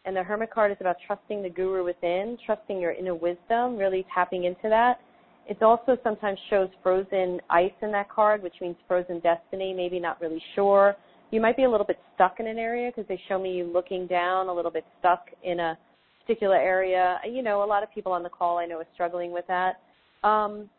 And 0.06 0.16
the 0.16 0.22
Hermit 0.22 0.52
card 0.52 0.70
is 0.70 0.76
about 0.80 0.96
trusting 1.04 1.42
the 1.42 1.50
guru 1.50 1.84
within, 1.84 2.38
trusting 2.46 2.80
your 2.80 2.92
inner 2.92 3.14
wisdom, 3.14 3.76
really 3.76 4.06
tapping 4.14 4.44
into 4.44 4.68
that. 4.68 5.00
It 5.48 5.62
also 5.62 5.96
sometimes 6.02 6.38
shows 6.48 6.68
frozen 6.82 7.40
ice 7.50 7.72
in 7.82 7.92
that 7.92 8.08
card, 8.08 8.42
which 8.42 8.54
means 8.60 8.76
frozen 8.88 9.20
destiny, 9.20 9.74
maybe 9.74 9.98
not 9.98 10.20
really 10.20 10.42
sure. 10.54 10.96
You 11.32 11.40
might 11.40 11.56
be 11.56 11.64
a 11.64 11.70
little 11.70 11.86
bit 11.86 11.98
stuck 12.14 12.38
in 12.38 12.46
an 12.46 12.58
area 12.58 12.90
because 12.94 13.08
they 13.08 13.20
show 13.28 13.38
me 13.38 13.52
you 13.52 13.64
looking 13.64 14.06
down, 14.06 14.48
a 14.48 14.54
little 14.54 14.70
bit 14.70 14.84
stuck 15.00 15.26
in 15.42 15.58
a 15.58 15.76
particular 16.20 16.56
area. 16.56 17.18
You 17.28 17.42
know, 17.42 17.64
a 17.64 17.66
lot 17.66 17.82
of 17.82 17.92
people 17.92 18.12
on 18.12 18.22
the 18.22 18.28
call 18.28 18.58
I 18.58 18.66
know 18.66 18.78
are 18.78 18.86
struggling 18.94 19.32
with 19.32 19.46
that. 19.48 19.80
Um, 20.22 20.70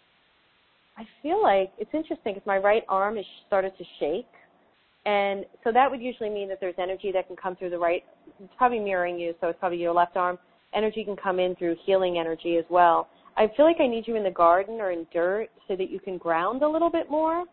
I 0.97 1.03
feel 1.21 1.41
like 1.41 1.71
it's 1.77 1.93
interesting 1.93 2.33
because 2.33 2.47
my 2.47 2.57
right 2.57 2.83
arm 2.89 3.17
has 3.17 3.25
started 3.45 3.73
to 3.77 3.83
shake. 3.99 4.25
And 5.07 5.45
so 5.63 5.71
that 5.71 5.89
would 5.89 6.01
usually 6.01 6.29
mean 6.29 6.49
that 6.49 6.59
there's 6.59 6.75
energy 6.77 7.11
that 7.13 7.27
can 7.27 7.37
come 7.37 7.55
through 7.55 7.69
the 7.69 7.77
right, 7.77 8.03
it's 8.43 8.53
probably 8.57 8.79
mirroring 8.79 9.17
you, 9.17 9.33
so 9.39 9.47
it's 9.47 9.57
probably 9.57 9.77
your 9.77 9.93
left 9.93 10.17
arm. 10.17 10.37
Energy 10.75 11.05
can 11.05 11.15
come 11.15 11.39
in 11.39 11.55
through 11.55 11.77
healing 11.85 12.17
energy 12.19 12.57
as 12.57 12.65
well. 12.69 13.07
I 13.37 13.49
feel 13.55 13.65
like 13.65 13.77
I 13.79 13.87
need 13.87 14.05
you 14.05 14.17
in 14.17 14.23
the 14.23 14.31
garden 14.31 14.81
or 14.81 14.91
in 14.91 15.07
dirt 15.13 15.47
so 15.69 15.77
that 15.77 15.89
you 15.89 16.01
can 16.01 16.17
ground 16.17 16.61
a 16.61 16.67
little 16.67 16.89
bit 16.89 17.09
more. 17.09 17.45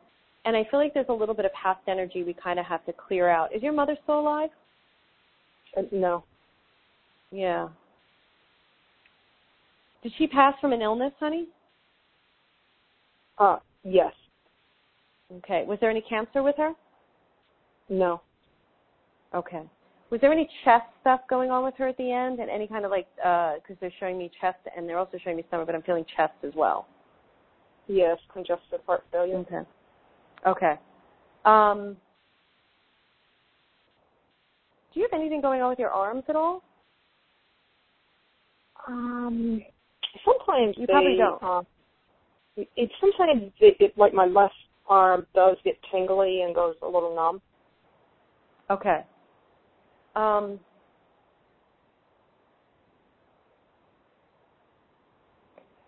And 0.45 0.57
I 0.57 0.67
feel 0.69 0.81
like 0.81 0.95
there's 0.95 1.07
a 1.09 1.13
little 1.13 1.35
bit 1.35 1.45
of 1.45 1.53
past 1.53 1.79
energy 1.87 2.25
we 2.25 2.35
kind 2.35 2.59
of 2.59 2.67
have 2.67 2.85
to 2.87 2.93
clear 2.93 3.29
out. 3.31 3.55
Is 3.55 3.63
your 3.63 3.73
mother 3.73 3.97
still 4.03 4.19
alive? 4.19 4.51
Uh, 5.77 5.83
no. 5.93 6.25
Yeah. 7.31 7.69
Did 10.03 10.13
she 10.19 10.27
pass 10.27 10.55
from 10.61 10.73
an 10.73 10.83
illness, 10.83 11.13
honey? 11.21 11.47
Uh, 13.39 13.59
yes. 13.85 14.13
Okay. 15.37 15.65
Was 15.69 15.79
there 15.81 15.91
any 15.91 16.03
cancer 16.03 16.43
with 16.43 16.57
her? 16.59 16.73
No. 17.89 18.21
Okay. 19.35 19.63
Was 20.11 20.21
there 20.21 20.33
any 20.33 20.49
chest 20.65 20.87
stuff 21.01 21.21
going 21.29 21.51
on 21.51 21.65
with 21.65 21.75
her 21.77 21.89
at 21.89 21.97
the 21.97 22.13
end, 22.13 22.39
and 22.39 22.49
any 22.51 22.69
kind 22.69 22.85
of 22.85 22.91
like 22.91 23.09
because 23.17 23.77
they're 23.81 23.93
showing 23.99 24.17
me 24.17 24.31
chest 24.41 24.59
and 24.77 24.89
they're 24.89 24.99
also 24.99 25.19
showing 25.23 25.37
me 25.37 25.45
stomach, 25.49 25.67
but 25.67 25.75
I'm 25.75 25.83
feeling 25.83 26.05
chest 26.17 26.35
as 26.45 26.53
well. 26.55 26.87
Yes. 27.89 28.19
Congestive 28.33 28.81
heart 28.87 29.05
failure. 29.11 29.37
Okay. 29.37 29.61
Okay. 30.47 30.75
Um, 31.45 31.97
do 34.93 35.01
you 35.01 35.09
have 35.11 35.19
anything 35.19 35.41
going 35.41 35.61
on 35.61 35.71
with 35.71 35.79
your 35.79 35.91
arms 35.91 36.23
at 36.29 36.37
all? 36.37 36.63
Um, 38.87 39.63
sometimes 40.25 40.77
You 40.79 40.87
they, 40.87 40.93
probably 40.93 41.17
don't. 41.17 41.43
Uh, 41.43 41.63
it, 42.57 42.69
it 42.77 42.91
sometimes 43.01 43.51
it, 43.61 43.77
it 43.81 43.99
like 43.99 44.15
my 44.15 44.27
left 44.27 44.55
arm 44.89 45.27
does 45.35 45.57
get 45.65 45.77
tingly 45.91 46.43
and 46.43 46.55
goes 46.55 46.75
a 46.83 46.87
little 46.87 47.15
numb. 47.15 47.41
Okay. 48.71 49.05
Um, 50.17 50.59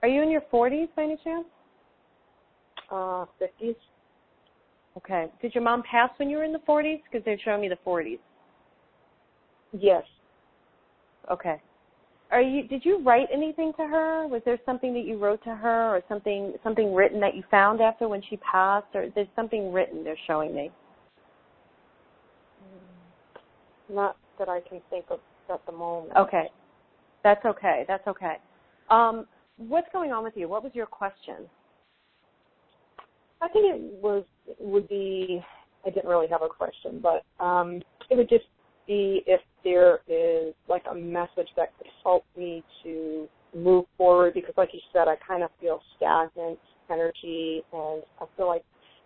are 0.02 0.08
you 0.08 0.22
in 0.22 0.30
your 0.30 0.42
40s 0.52 0.88
by 0.96 1.04
any 1.04 1.18
chance? 1.22 1.46
Uh, 2.90 3.24
fifties. 3.38 3.74
Okay. 4.96 5.26
Did 5.42 5.54
your 5.54 5.64
mom 5.64 5.82
pass 5.90 6.10
when 6.18 6.30
you 6.30 6.38
were 6.38 6.44
in 6.44 6.52
the 6.52 6.60
40s? 6.60 7.00
Because 7.04 7.24
they're 7.24 7.38
showing 7.44 7.60
me 7.60 7.68
the 7.68 7.78
40s. 7.86 8.18
Yes. 9.72 10.04
Okay. 11.30 11.60
Are 12.30 12.40
you? 12.40 12.66
Did 12.66 12.84
you 12.84 13.02
write 13.02 13.28
anything 13.32 13.72
to 13.78 13.86
her? 13.86 14.26
Was 14.26 14.42
there 14.44 14.58
something 14.66 14.92
that 14.94 15.04
you 15.04 15.16
wrote 15.16 15.42
to 15.44 15.54
her, 15.54 15.94
or 15.94 16.02
something 16.08 16.54
something 16.64 16.92
written 16.92 17.20
that 17.20 17.36
you 17.36 17.44
found 17.50 17.80
after 17.80 18.08
when 18.08 18.22
she 18.28 18.36
passed, 18.38 18.86
or 18.94 19.08
there's 19.14 19.28
something 19.36 19.72
written 19.72 20.02
they're 20.02 20.18
showing 20.26 20.54
me? 20.54 20.70
Not 23.88 24.16
that 24.38 24.48
I 24.48 24.60
can 24.60 24.80
think 24.90 25.06
of 25.10 25.20
at 25.52 25.64
the 25.66 25.72
moment. 25.72 26.16
Okay. 26.16 26.48
That's 27.22 27.44
okay. 27.44 27.84
That's 27.88 28.06
okay. 28.06 28.36
Um, 28.90 29.26
what's 29.56 29.88
going 29.92 30.12
on 30.12 30.22
with 30.22 30.34
you? 30.36 30.48
What 30.48 30.62
was 30.62 30.72
your 30.74 30.86
question? 30.86 31.48
I 33.40 33.48
think 33.48 33.74
it 33.74 34.02
was 34.02 34.24
would 34.58 34.88
be. 34.88 35.42
I 35.84 35.90
didn't 35.90 36.08
really 36.08 36.26
have 36.28 36.42
a 36.42 36.48
question, 36.48 37.00
but 37.00 37.24
um, 37.44 37.80
it 38.10 38.16
would 38.16 38.28
just 38.28 38.46
be 38.86 39.22
if 39.26 39.40
there 39.62 40.00
is 40.08 40.54
like 40.68 40.82
a 40.90 40.94
message 40.94 41.48
that 41.56 41.76
could 41.78 41.86
help 42.02 42.24
me 42.36 42.64
to 42.82 43.28
move 43.54 43.84
forward. 43.96 44.34
Because, 44.34 44.54
like 44.56 44.70
you 44.72 44.80
said, 44.92 45.08
I 45.08 45.16
kind 45.26 45.42
of 45.42 45.50
feel 45.60 45.80
stagnant 45.96 46.58
energy, 46.90 47.62
and 47.72 48.02
I 48.20 48.24
feel 48.36 48.46
like 48.46 48.64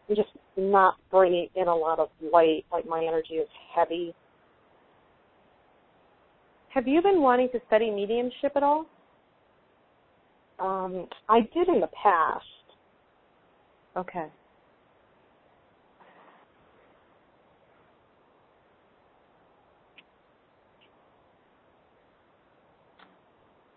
I'm 0.09 0.16
just 0.16 0.28
not 0.57 0.97
bringing 1.11 1.49
in 1.55 1.68
a 1.68 1.74
lot 1.74 1.99
of 1.99 2.09
light. 2.33 2.64
Like 2.72 2.87
my 2.87 3.05
energy 3.05 3.35
is 3.35 3.49
heavy. 3.74 4.14
Have 6.71 6.87
you 6.87 7.03
been 7.03 7.21
wanting 7.21 7.49
to 7.53 7.61
study 7.66 7.91
mediumship 7.91 8.53
at 8.57 8.62
all? 8.62 8.87
Um, 10.61 11.07
I 11.29 11.41
did 11.53 11.68
in 11.68 11.81
the 11.81 11.89
past. 12.03 12.45
Okay. 13.97 14.27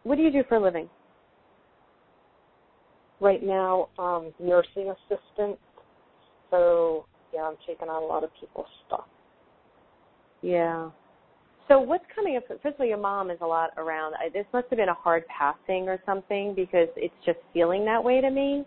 What 0.04 0.18
do 0.18 0.22
you 0.22 0.32
do 0.32 0.44
for 0.48 0.56
a 0.56 0.62
living? 0.62 0.90
Right 3.20 3.42
now, 3.42 3.90
um, 3.98 4.34
nursing 4.40 4.92
assistant. 4.92 5.58
So 6.52 7.06
yeah, 7.34 7.42
I'm 7.42 7.56
taking 7.66 7.90
on 7.90 8.04
a 8.04 8.06
lot 8.06 8.24
of 8.24 8.30
people's 8.40 8.68
stuff. 8.86 9.06
Yeah. 10.42 10.90
So 11.68 11.80
what's 11.80 12.04
coming 12.14 12.36
up? 12.38 12.44
First 12.48 12.66
of 12.66 12.74
all, 12.80 12.86
your 12.86 12.98
mom 12.98 13.32
is 13.32 13.38
a 13.42 13.46
lot 13.46 13.72
around. 13.78 14.16
I, 14.16 14.30
this 14.30 14.46
must 14.54 14.68
have 14.70 14.78
been 14.78 14.90
a 14.90 14.94
hard 14.94 15.24
passing 15.28 15.88
or 15.88 16.00
something 16.06 16.54
because 16.56 16.90
it's 16.96 17.14
just 17.26 17.40
feeling 17.54 17.86
that 17.86 18.04
way 18.04 18.22
to 18.22 18.30
me. 18.30 18.66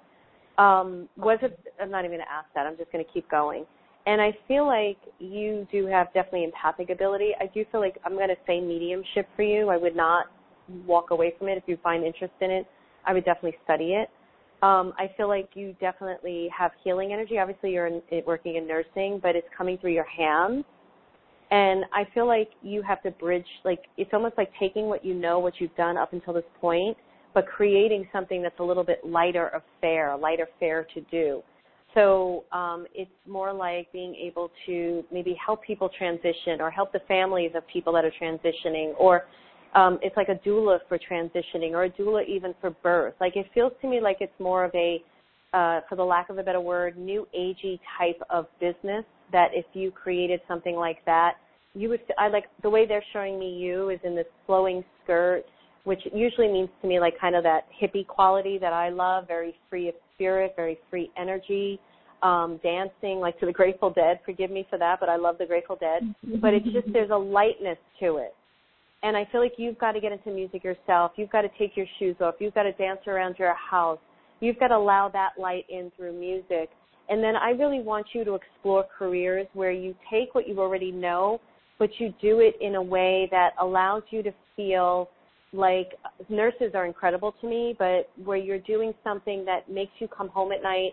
Um, 0.58 1.08
was 1.16 1.38
it? 1.42 1.58
I'm 1.80 1.90
not 1.90 2.04
even 2.04 2.16
going 2.16 2.26
to 2.26 2.32
ask 2.32 2.46
that. 2.54 2.66
I'm 2.66 2.76
just 2.76 2.90
going 2.90 3.04
to 3.04 3.10
keep 3.12 3.30
going. 3.30 3.66
And 4.06 4.20
I 4.20 4.32
feel 4.48 4.66
like 4.66 4.96
you 5.18 5.66
do 5.70 5.86
have 5.86 6.06
definitely 6.14 6.44
empathic 6.44 6.90
ability. 6.90 7.32
I 7.40 7.46
do 7.46 7.64
feel 7.70 7.80
like 7.80 7.98
I'm 8.04 8.14
going 8.14 8.28
to 8.28 8.36
say 8.46 8.60
mediumship 8.60 9.28
for 9.34 9.42
you. 9.42 9.68
I 9.68 9.76
would 9.76 9.96
not 9.96 10.26
walk 10.86 11.10
away 11.10 11.34
from 11.38 11.48
it 11.48 11.58
if 11.58 11.64
you 11.66 11.76
find 11.82 12.04
interest 12.04 12.34
in 12.40 12.50
it. 12.50 12.66
I 13.04 13.12
would 13.12 13.24
definitely 13.24 13.58
study 13.64 13.92
it. 13.94 14.08
Um, 14.62 14.94
I 14.96 15.10
feel 15.16 15.28
like 15.28 15.50
you 15.54 15.76
definitely 15.80 16.48
have 16.56 16.70
healing 16.82 17.12
energy. 17.12 17.38
Obviously, 17.38 17.72
you're 17.72 17.88
in, 17.88 18.00
working 18.26 18.56
in 18.56 18.66
nursing, 18.66 19.20
but 19.22 19.36
it's 19.36 19.46
coming 19.56 19.76
through 19.78 19.92
your 19.92 20.06
hands. 20.06 20.64
And 21.50 21.84
I 21.92 22.06
feel 22.12 22.26
like 22.26 22.50
you 22.62 22.82
have 22.82 23.02
to 23.02 23.12
bridge, 23.12 23.46
like, 23.64 23.84
it's 23.96 24.10
almost 24.12 24.36
like 24.36 24.50
taking 24.58 24.86
what 24.86 25.04
you 25.04 25.14
know, 25.14 25.38
what 25.38 25.54
you've 25.60 25.74
done 25.76 25.96
up 25.96 26.12
until 26.12 26.34
this 26.34 26.44
point, 26.60 26.96
but 27.34 27.46
creating 27.46 28.08
something 28.12 28.42
that's 28.42 28.58
a 28.58 28.64
little 28.64 28.82
bit 28.82 29.00
lighter 29.04 29.48
of 29.48 29.62
fare, 29.80 30.16
lighter 30.16 30.48
fare 30.58 30.86
to 30.94 31.00
do. 31.02 31.42
So 31.94 32.44
um, 32.52 32.86
it's 32.94 33.10
more 33.26 33.52
like 33.52 33.90
being 33.92 34.14
able 34.16 34.50
to 34.66 35.04
maybe 35.10 35.34
help 35.44 35.64
people 35.64 35.88
transition 35.96 36.60
or 36.60 36.70
help 36.70 36.92
the 36.92 37.00
families 37.08 37.52
of 37.54 37.66
people 37.68 37.92
that 37.94 38.04
are 38.04 38.12
transitioning 38.20 38.92
or 38.98 39.24
um, 39.74 39.98
it's 40.02 40.16
like 40.16 40.28
a 40.28 40.34
doula 40.46 40.78
for 40.88 40.98
transitioning 40.98 41.72
or 41.72 41.84
a 41.84 41.90
doula 41.90 42.26
even 42.26 42.54
for 42.60 42.70
birth. 42.70 43.14
Like 43.20 43.36
it 43.36 43.46
feels 43.54 43.72
to 43.82 43.88
me 43.88 44.00
like 44.00 44.18
it's 44.20 44.38
more 44.38 44.64
of 44.64 44.74
a, 44.74 45.02
uh, 45.56 45.80
for 45.88 45.96
the 45.96 46.04
lack 46.04 46.28
of 46.28 46.36
a 46.36 46.42
better 46.42 46.60
word, 46.60 46.98
new 46.98 47.26
agey 47.36 47.80
type 47.98 48.20
of 48.28 48.46
business 48.60 49.04
that 49.32 49.48
if 49.54 49.64
you 49.72 49.90
created 49.90 50.40
something 50.46 50.76
like 50.76 51.02
that, 51.06 51.36
you 51.74 51.88
would, 51.88 52.00
I 52.18 52.28
like, 52.28 52.44
the 52.62 52.68
way 52.68 52.86
they're 52.86 53.04
showing 53.12 53.38
me 53.38 53.56
you 53.56 53.88
is 53.88 53.98
in 54.04 54.14
this 54.14 54.26
flowing 54.44 54.84
skirt, 55.02 55.44
which 55.84 56.00
usually 56.12 56.48
means 56.48 56.68
to 56.82 56.88
me 56.88 57.00
like 57.00 57.18
kind 57.18 57.34
of 57.34 57.42
that 57.44 57.66
hippie 57.82 58.06
quality 58.06 58.58
that 58.58 58.74
I 58.74 58.90
love, 58.90 59.26
very 59.26 59.54
free 59.70 59.88
of 59.88 59.94
spirit, 60.14 60.52
very 60.56 60.78
free 60.90 61.10
energy, 61.18 61.80
um, 62.22 62.60
dancing 62.62 63.20
like 63.20 63.40
to 63.40 63.46
the 63.46 63.52
Grateful 63.52 63.90
Dead. 63.90 64.20
Forgive 64.26 64.50
me 64.50 64.66
for 64.68 64.78
that, 64.78 65.00
but 65.00 65.08
I 65.08 65.16
love 65.16 65.38
the 65.38 65.46
Grateful 65.46 65.76
Dead. 65.76 66.02
but 66.42 66.52
it's 66.52 66.66
just, 66.66 66.92
there's 66.92 67.10
a 67.10 67.16
lightness 67.16 67.78
to 68.00 68.18
it 68.18 68.34
and 69.02 69.16
I 69.16 69.26
feel 69.30 69.40
like 69.40 69.52
you've 69.56 69.78
got 69.78 69.92
to 69.92 70.00
get 70.00 70.10
into 70.10 70.30
music 70.30 70.64
yourself. 70.64 71.12
You've 71.16 71.30
got 71.30 71.42
to 71.42 71.50
take 71.58 71.76
your 71.76 71.86
shoes 71.98 72.16
off. 72.20 72.34
You've 72.40 72.54
got 72.54 72.64
to 72.64 72.72
dance 72.72 73.00
around 73.06 73.36
your 73.38 73.54
house. 73.54 74.00
You've 74.40 74.58
got 74.58 74.68
to 74.68 74.76
allow 74.76 75.08
that 75.10 75.30
light 75.38 75.64
in 75.68 75.90
through 75.96 76.18
music. 76.18 76.70
And 77.08 77.22
then 77.22 77.36
I 77.36 77.50
really 77.50 77.80
want 77.80 78.06
you 78.12 78.24
to 78.24 78.34
explore 78.34 78.84
careers 78.98 79.46
where 79.54 79.70
you 79.70 79.94
take 80.10 80.34
what 80.34 80.48
you 80.48 80.58
already 80.58 80.90
know, 80.90 81.40
but 81.78 81.90
you 81.98 82.12
do 82.20 82.40
it 82.40 82.54
in 82.60 82.74
a 82.74 82.82
way 82.82 83.28
that 83.30 83.50
allows 83.60 84.02
you 84.10 84.22
to 84.22 84.32
feel 84.56 85.08
like 85.52 85.92
nurses 86.28 86.72
are 86.74 86.84
incredible 86.84 87.34
to 87.40 87.48
me, 87.48 87.74
but 87.78 88.10
where 88.24 88.36
you're 88.36 88.58
doing 88.58 88.92
something 89.04 89.44
that 89.44 89.70
makes 89.70 89.92
you 89.98 90.08
come 90.08 90.28
home 90.28 90.52
at 90.52 90.62
night 90.62 90.92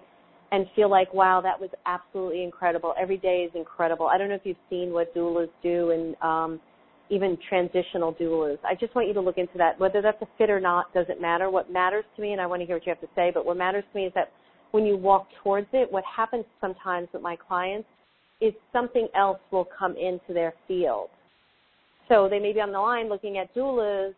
and 0.51 0.67
feel 0.75 0.89
like, 0.89 1.11
wow, 1.13 1.41
that 1.41 1.59
was 1.59 1.71
absolutely 1.87 2.43
incredible. 2.43 2.93
Every 2.99 3.17
day 3.17 3.47
is 3.49 3.51
incredible. 3.55 4.05
I 4.05 4.17
don't 4.19 4.29
know 4.29 4.35
if 4.35 4.45
you've 4.45 4.55
seen 4.69 4.91
what 4.91 5.13
doulas 5.15 5.49
do 5.63 5.91
and 5.91 6.15
um 6.21 6.61
even 7.09 7.37
transitional 7.49 8.13
doulas. 8.13 8.57
I 8.65 8.75
just 8.75 8.95
want 8.95 9.07
you 9.07 9.13
to 9.13 9.21
look 9.21 9.37
into 9.37 9.57
that. 9.57 9.79
Whether 9.79 10.01
that's 10.01 10.21
a 10.21 10.27
fit 10.37 10.49
or 10.49 10.59
not 10.59 10.93
doesn't 10.93 11.21
matter. 11.21 11.49
What 11.49 11.71
matters 11.71 12.05
to 12.15 12.21
me, 12.21 12.31
and 12.31 12.41
I 12.41 12.45
want 12.45 12.61
to 12.61 12.65
hear 12.65 12.75
what 12.77 12.85
you 12.85 12.91
have 12.91 13.01
to 13.01 13.13
say, 13.15 13.31
but 13.33 13.45
what 13.45 13.57
matters 13.57 13.83
to 13.91 13.99
me 13.99 14.05
is 14.05 14.13
that 14.15 14.31
when 14.71 14.85
you 14.85 14.97
walk 14.97 15.27
towards 15.43 15.67
it, 15.73 15.91
what 15.91 16.03
happens 16.03 16.45
sometimes 16.59 17.07
with 17.13 17.21
my 17.21 17.35
clients 17.35 17.87
is 18.41 18.53
something 18.71 19.07
else 19.15 19.39
will 19.51 19.67
come 19.77 19.95
into 19.95 20.33
their 20.33 20.53
field. 20.67 21.09
So 22.09 22.27
they 22.29 22.39
may 22.39 22.53
be 22.53 22.59
on 22.59 22.71
the 22.71 22.79
line 22.79 23.07
looking 23.07 23.37
at 23.37 23.53
doulas, 23.55 24.13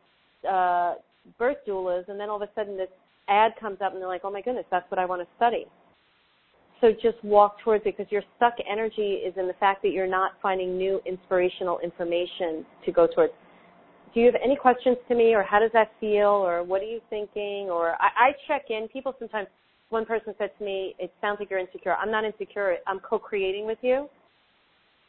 uh, 0.49 0.95
birth 1.37 1.57
doulas, 1.67 2.07
and 2.07 2.19
then 2.19 2.29
all 2.29 2.41
of 2.41 2.41
a 2.41 2.49
sudden 2.55 2.77
this 2.77 2.87
ad 3.27 3.51
comes 3.59 3.77
up 3.83 3.93
and 3.93 4.01
they're 4.01 4.07
like, 4.07 4.21
oh 4.23 4.31
my 4.31 4.41
goodness, 4.41 4.65
that's 4.71 4.89
what 4.89 4.99
I 4.99 5.05
want 5.05 5.21
to 5.21 5.27
study. 5.35 5.65
So 6.81 6.91
just 6.91 7.23
walk 7.23 7.59
towards 7.63 7.85
it 7.85 7.97
because 7.97 8.11
your 8.11 8.21
stuck 8.35 8.53
energy 8.69 9.21
is 9.25 9.33
in 9.37 9.47
the 9.47 9.53
fact 9.59 9.81
that 9.83 9.89
you're 9.89 10.07
not 10.07 10.33
finding 10.41 10.77
new 10.77 11.01
inspirational 11.05 11.79
information 11.79 12.65
to 12.85 12.91
go 12.91 13.07
towards. 13.07 13.33
Do 14.13 14.19
you 14.19 14.27
have 14.27 14.35
any 14.43 14.55
questions 14.55 14.97
to 15.09 15.15
me 15.15 15.33
or 15.33 15.43
how 15.43 15.59
does 15.59 15.71
that 15.73 15.91
feel 15.99 16.27
or 16.29 16.63
what 16.63 16.81
are 16.81 16.85
you 16.85 17.01
thinking 17.09 17.69
or 17.69 17.91
I, 18.01 18.29
I 18.29 18.31
check 18.47 18.63
in. 18.69 18.87
People 18.87 19.13
sometimes, 19.19 19.47
one 19.89 20.05
person 20.05 20.33
said 20.37 20.51
to 20.57 20.65
me, 20.65 20.95
it 20.99 21.13
sounds 21.21 21.37
like 21.39 21.49
you're 21.49 21.59
insecure. 21.59 21.95
I'm 21.95 22.11
not 22.11 22.23
insecure. 22.23 22.77
I'm 22.87 22.99
co-creating 22.99 23.65
with 23.65 23.77
you. 23.81 24.09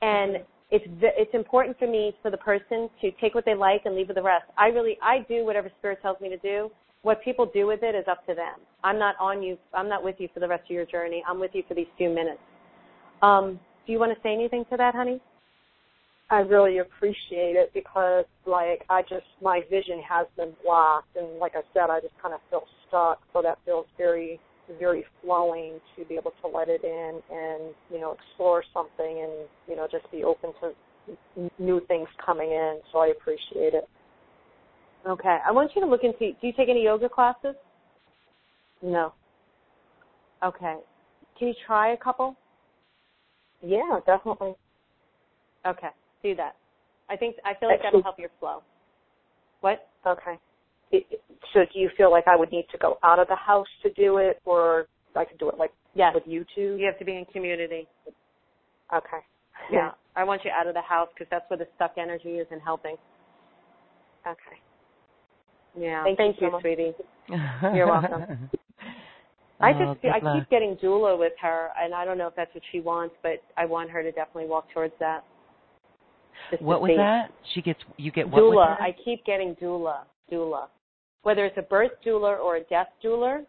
And 0.03 0.37
mm-hmm. 0.37 0.43
it's 0.71 0.85
it's 1.01 1.35
important 1.35 1.79
for 1.79 1.87
me 1.87 2.15
for 2.21 2.31
the 2.31 2.37
person 2.37 2.91
to 3.01 3.11
take 3.21 3.35
what 3.35 3.45
they 3.45 3.55
like 3.55 3.83
and 3.85 3.95
leave 3.95 4.09
with 4.09 4.17
the 4.17 4.23
rest. 4.23 4.45
I 4.59 4.67
really 4.67 4.99
I 5.03 5.25
do 5.29 5.45
whatever 5.45 5.71
spirit 5.79 6.01
tells 6.03 6.21
me 6.21 6.29
to 6.29 6.39
do, 6.39 6.71
what 7.07 7.23
people 7.23 7.49
do 7.55 7.69
with 7.69 7.85
it 7.85 7.95
is 7.95 8.05
up 8.11 8.27
to 8.27 8.35
them. 8.35 8.59
I'm 8.83 8.99
not 8.99 9.15
on 9.21 9.41
you. 9.41 9.57
I'm 9.73 9.89
not 9.89 10.03
with 10.03 10.17
you 10.19 10.29
for 10.35 10.41
the 10.41 10.49
rest 10.49 10.65
of 10.65 10.73
your 10.73 10.87
journey. 10.87 11.23
I'm 11.29 11.39
with 11.39 11.53
you 11.55 11.63
for 11.69 11.75
these 11.75 11.87
few 11.97 12.09
minutes. 12.09 12.41
Um, 13.23 13.61
do 13.87 13.93
you 13.93 14.01
want 14.01 14.11
to 14.13 14.21
say 14.25 14.35
anything 14.35 14.65
to 14.73 14.77
that, 14.77 14.93
honey? 14.93 15.21
I 16.31 16.41
really 16.41 16.79
appreciate 16.79 17.55
it 17.55 17.71
because, 17.73 18.25
like, 18.45 18.83
I 18.91 19.03
just 19.03 19.27
my 19.41 19.61
vision 19.71 20.03
has 20.03 20.27
been 20.37 20.51
blocked, 20.65 21.15
and 21.15 21.39
like 21.39 21.53
I 21.55 21.63
said, 21.73 21.91
I 21.91 22.01
just 22.01 22.15
kind 22.21 22.35
of 22.35 22.41
feel 22.51 22.65
stuck. 22.89 23.21
So 23.33 23.41
that 23.41 23.59
feels 23.65 23.87
very, 23.97 24.41
very 24.81 25.05
flowing 25.23 25.75
to 25.97 26.05
be 26.07 26.17
able 26.17 26.33
to 26.43 26.49
let 26.49 26.69
it 26.69 26.83
in 26.83 27.21
and 27.31 27.73
you 27.89 28.01
know 28.01 28.17
explore 28.19 28.65
something 28.75 29.23
and 29.23 29.49
you 29.69 29.77
know 29.77 29.87
just 29.89 30.11
be 30.11 30.25
open 30.25 30.51
to 30.61 31.51
new 31.61 31.81
things 31.87 32.09
coming 32.25 32.51
in. 32.51 32.81
So 32.91 32.99
I 32.99 33.15
appreciate 33.17 33.75
it. 33.75 33.89
Okay. 35.09 35.39
I 35.47 35.53
want 35.53 35.73
you 35.75 35.83
to 35.83 35.87
look 35.87 36.03
into 36.03 36.19
do 36.19 36.47
you 36.47 36.53
take 36.53 36.69
any 36.69 36.85
yoga 36.85 37.09
classes? 37.09 37.55
No. 38.83 39.13
Okay. 40.45 40.77
Can 41.39 41.49
you 41.49 41.55
try 41.67 41.93
a 41.93 41.97
couple? 41.97 42.37
Yeah, 43.63 44.01
definitely. 44.05 44.55
Okay. 45.67 45.89
Do 46.23 46.35
that. 46.37 46.57
I 47.09 47.17
think 47.17 47.37
I 47.45 47.55
feel 47.59 47.69
like 47.69 47.83
that'll 47.83 48.03
help 48.03 48.19
your 48.19 48.31
flow. 48.41 48.63
What? 49.61 49.89
Okay. 50.07 50.39
so 51.53 51.61
do 51.73 51.79
you 51.79 51.91
feel 51.97 52.11
like 52.11 52.25
I 52.27 52.37
would 52.37 52.51
need 52.51 52.67
to 52.73 52.79
go 52.79 52.99
out 53.03 53.19
of 53.19 53.29
the 53.29 53.37
house 53.37 53.67
to 53.83 53.93
do 53.93 54.19
it 54.19 54.41
or 54.45 54.87
I 55.15 55.25
could 55.25 55.39
do 55.39 55.49
it 55.49 55.59
like 55.59 55.73
yes. 55.95 56.15
with 56.15 56.25
YouTube? 56.25 56.79
You 56.79 56.87
have 56.87 56.99
to 56.99 57.05
be 57.05 57.17
in 57.17 57.25
community. 57.27 57.87
Okay. 58.95 59.19
Yeah. 59.73 59.93
I 60.15 60.25
want 60.25 60.45
you 60.45 60.51
out 60.51 60.67
of 60.67 60.75
the 60.75 60.83
house 60.83 61.09
because 61.15 61.29
that's 61.31 61.49
where 61.49 61.59
the 61.59 61.67
stuck 61.77 61.95
energy 61.99 62.37
is 62.37 62.47
and 62.51 62.61
helping. 62.63 62.97
Okay. 64.27 64.61
Yeah. 65.79 66.05
Thank, 66.05 66.19
Thank 66.19 66.41
you, 66.41 66.49
you, 66.49 66.59
sweetie. 66.61 66.93
You're 67.75 67.87
welcome. 67.87 68.51
I 69.61 69.71
oh, 69.71 69.95
just 69.95 70.05
I 70.05 70.19
luck. 70.23 70.39
keep 70.39 70.51
getting 70.51 70.77
doula 70.77 71.19
with 71.19 71.33
her, 71.41 71.71
and 71.83 71.95
I 71.95 72.05
don't 72.05 72.19
know 72.19 72.29
if 72.29 72.37
that's 72.37 72.55
what 72.55 72.63
she 72.73 72.81
wants, 72.81 73.15
but 73.23 73.43
I 73.57 73.65
want 73.65 73.91
her 73.91 74.03
to 74.03 74.13
definitely 74.13 74.47
walk 74.47 74.67
towards 74.73 74.93
that. 75.01 75.25
What 76.61 76.83
was 76.83 76.91
see. 76.91 76.97
that? 76.97 77.31
She 77.55 77.63
gets 77.63 77.81
you 77.97 78.13
get 78.13 78.29
what 78.29 78.43
doula. 78.43 78.79
I 78.81 78.95
keep 79.05 79.25
getting 79.25 79.55
doula, 79.57 80.01
doula. 80.31 80.67
Whether 81.23 81.47
it's 81.47 81.57
a 81.57 81.63
birth 81.63 81.93
doula 82.07 82.39
or 82.39 82.57
a 82.57 82.65
death 82.65 82.89
doula, 83.03 83.45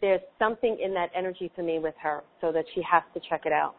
there's 0.00 0.20
something 0.38 0.78
in 0.82 0.94
that 0.94 1.10
energy 1.16 1.50
for 1.56 1.62
me 1.62 1.80
with 1.80 1.94
her, 2.00 2.22
so 2.40 2.52
that 2.52 2.64
she 2.74 2.82
has 2.90 3.02
to 3.14 3.20
check 3.28 3.42
it 3.46 3.52
out. 3.52 3.74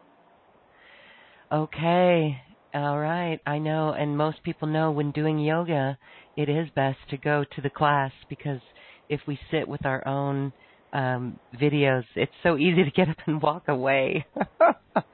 Okay. 1.50 2.38
All 2.74 2.98
right. 2.98 3.40
I 3.46 3.58
know, 3.58 3.94
and 3.98 4.16
most 4.16 4.42
people 4.42 4.68
know 4.68 4.90
when 4.90 5.10
doing 5.12 5.38
yoga, 5.38 5.96
it 6.38 6.48
is 6.48 6.68
best 6.74 6.98
to 7.10 7.16
go 7.16 7.44
to 7.56 7.60
the 7.60 7.68
class 7.68 8.12
because 8.28 8.60
if 9.08 9.20
we 9.26 9.36
sit 9.50 9.66
with 9.66 9.84
our 9.84 10.06
own 10.06 10.52
um 10.92 11.38
videos, 11.60 12.04
it's 12.14 12.32
so 12.42 12.56
easy 12.56 12.84
to 12.84 12.90
get 12.92 13.08
up 13.08 13.16
and 13.26 13.42
walk 13.42 13.64
away. 13.66 14.24
so, 14.94 15.04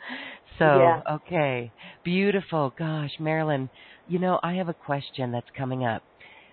yeah. 0.61 1.01
okay. 1.11 1.73
Beautiful. 2.05 2.75
Gosh, 2.79 3.13
Marilyn, 3.19 3.71
you 4.07 4.19
know, 4.19 4.39
I 4.43 4.55
have 4.55 4.69
a 4.69 4.75
question 4.75 5.33
that's 5.33 5.49
coming 5.57 5.85
up. 5.85 6.03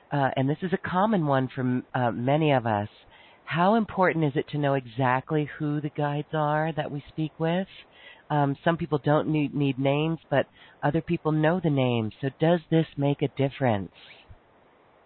Uh, 0.09 0.29
and 0.37 0.49
this 0.49 0.57
is 0.61 0.71
a 0.73 0.89
common 0.89 1.27
one 1.27 1.49
for 1.53 1.83
uh, 1.93 2.11
many 2.11 2.53
of 2.53 2.65
us. 2.65 2.89
How 3.43 3.75
important 3.75 4.23
is 4.23 4.33
it 4.35 4.47
to 4.51 4.57
know 4.57 4.75
exactly 4.75 5.49
who 5.59 5.81
the 5.81 5.89
guides 5.89 6.33
are 6.33 6.71
that 6.77 6.89
we 6.89 7.03
speak 7.09 7.33
with? 7.37 7.67
Um, 8.29 8.55
some 8.63 8.77
people 8.77 9.01
don't 9.03 9.27
need, 9.27 9.53
need 9.53 9.77
names, 9.77 10.19
but 10.29 10.45
other 10.81 11.01
people 11.01 11.33
know 11.33 11.59
the 11.61 11.69
names. 11.69 12.13
So, 12.21 12.29
does 12.39 12.61
this 12.69 12.85
make 12.95 13.21
a 13.21 13.27
difference? 13.27 13.91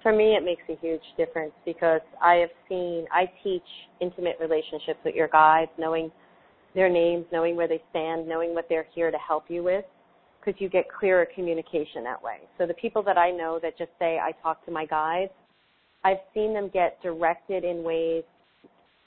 For 0.06 0.14
me, 0.14 0.36
it 0.36 0.46
makes 0.46 0.62
a 0.70 0.80
huge 0.86 1.02
difference 1.18 1.54
because 1.66 2.02
I 2.22 2.36
have 2.36 2.52
seen, 2.70 3.08
I 3.12 3.26
teach 3.44 3.64
intimate 4.00 4.36
relationships 4.40 5.00
with 5.04 5.16
your 5.16 5.28
guides, 5.28 5.72
knowing 5.80 6.12
their 6.76 6.90
names, 6.90 7.26
knowing 7.34 7.56
where 7.56 7.68
they 7.68 7.82
stand, 7.90 8.28
knowing 8.28 8.54
what 8.54 8.68
they're 8.70 8.86
here 8.94 9.10
to 9.10 9.18
help 9.18 9.46
you 9.48 9.64
with, 9.64 9.84
because 10.40 10.62
you 10.62 10.70
get 10.70 10.86
clearer 11.00 11.26
communication 11.34 12.04
that 12.04 12.22
way. 12.22 12.38
So 12.60 12.68
the 12.68 12.76
people 12.76 13.02
that 13.02 13.18
I 13.18 13.32
know 13.32 13.58
that 13.64 13.80
just 13.80 13.90
say, 13.98 14.20
I 14.20 14.32
talk 14.44 14.64
to 14.66 14.72
my 14.72 14.86
guides, 14.86 15.32
I've 16.04 16.22
seen 16.36 16.54
them 16.54 16.70
get 16.72 17.02
directed 17.02 17.64
in 17.64 17.82
ways, 17.82 18.22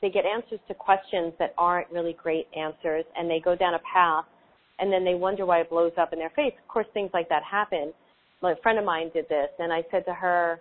they 0.02 0.10
get 0.10 0.24
answers 0.24 0.58
to 0.66 0.74
questions 0.74 1.32
that 1.38 1.54
aren't 1.56 1.88
really 1.92 2.16
great 2.20 2.48
answers, 2.56 3.04
and 3.16 3.30
they 3.30 3.38
go 3.38 3.54
down 3.54 3.74
a 3.74 3.80
path, 3.94 4.24
and 4.80 4.92
then 4.92 5.04
they 5.04 5.14
wonder 5.14 5.46
why 5.46 5.60
it 5.60 5.70
blows 5.70 5.92
up 5.96 6.12
in 6.12 6.18
their 6.18 6.30
face. 6.30 6.54
Of 6.60 6.66
course, 6.66 6.88
things 6.92 7.10
like 7.14 7.28
that 7.28 7.44
happen. 7.44 7.92
a 8.42 8.56
friend 8.64 8.80
of 8.80 8.84
mine 8.84 9.12
did 9.14 9.28
this, 9.28 9.50
and 9.60 9.72
I 9.72 9.84
said 9.92 10.04
to 10.06 10.12
her, 10.12 10.58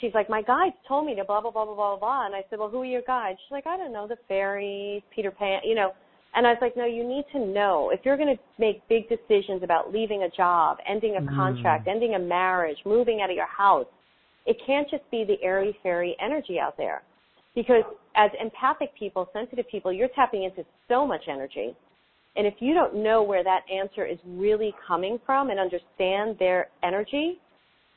she's 0.00 0.12
like, 0.14 0.28
my 0.28 0.42
guides 0.42 0.74
told 0.86 1.06
me 1.06 1.14
to 1.16 1.24
blah 1.24 1.40
blah 1.40 1.50
blah 1.50 1.64
blah 1.64 1.74
blah 1.74 1.96
blah. 1.96 2.26
And 2.26 2.34
I 2.34 2.44
said, 2.50 2.58
well, 2.58 2.68
who 2.68 2.82
are 2.82 2.86
your 2.86 3.02
guides? 3.02 3.38
She's 3.44 3.52
like, 3.52 3.66
I 3.66 3.76
don't 3.76 3.92
know, 3.92 4.06
the 4.06 4.16
fairies, 4.28 5.02
Peter 5.14 5.30
Pan, 5.30 5.60
you 5.64 5.74
know. 5.74 5.92
And 6.34 6.46
I 6.46 6.50
was 6.50 6.58
like, 6.60 6.76
no, 6.76 6.84
you 6.84 7.04
need 7.08 7.24
to 7.32 7.38
know 7.38 7.90
if 7.90 8.00
you're 8.04 8.18
going 8.18 8.36
to 8.36 8.42
make 8.58 8.86
big 8.88 9.08
decisions 9.08 9.62
about 9.62 9.92
leaving 9.92 10.24
a 10.24 10.30
job, 10.30 10.76
ending 10.86 11.16
a 11.16 11.22
Mm. 11.22 11.34
contract, 11.34 11.88
ending 11.88 12.14
a 12.14 12.18
marriage, 12.18 12.78
moving 12.84 13.22
out 13.22 13.30
of 13.30 13.36
your 13.36 13.46
house, 13.46 13.86
it 14.44 14.56
can't 14.64 14.88
just 14.90 15.10
be 15.10 15.24
the 15.24 15.42
airy 15.42 15.76
fairy 15.82 16.16
energy 16.20 16.60
out 16.60 16.76
there. 16.76 17.02
Because 17.54 17.82
as 18.14 18.30
empathic 18.40 18.94
people, 18.94 19.28
sensitive 19.32 19.66
people, 19.68 19.92
you're 19.92 20.08
tapping 20.08 20.44
into 20.44 20.64
so 20.86 21.06
much 21.06 21.22
energy. 21.28 21.74
And 22.36 22.46
if 22.46 22.54
you 22.60 22.74
don't 22.74 22.94
know 22.94 23.22
where 23.22 23.42
that 23.42 23.62
answer 23.72 24.04
is 24.06 24.18
really 24.24 24.74
coming 24.86 25.18
from 25.26 25.50
and 25.50 25.58
understand 25.58 26.36
their 26.38 26.68
energy, 26.82 27.40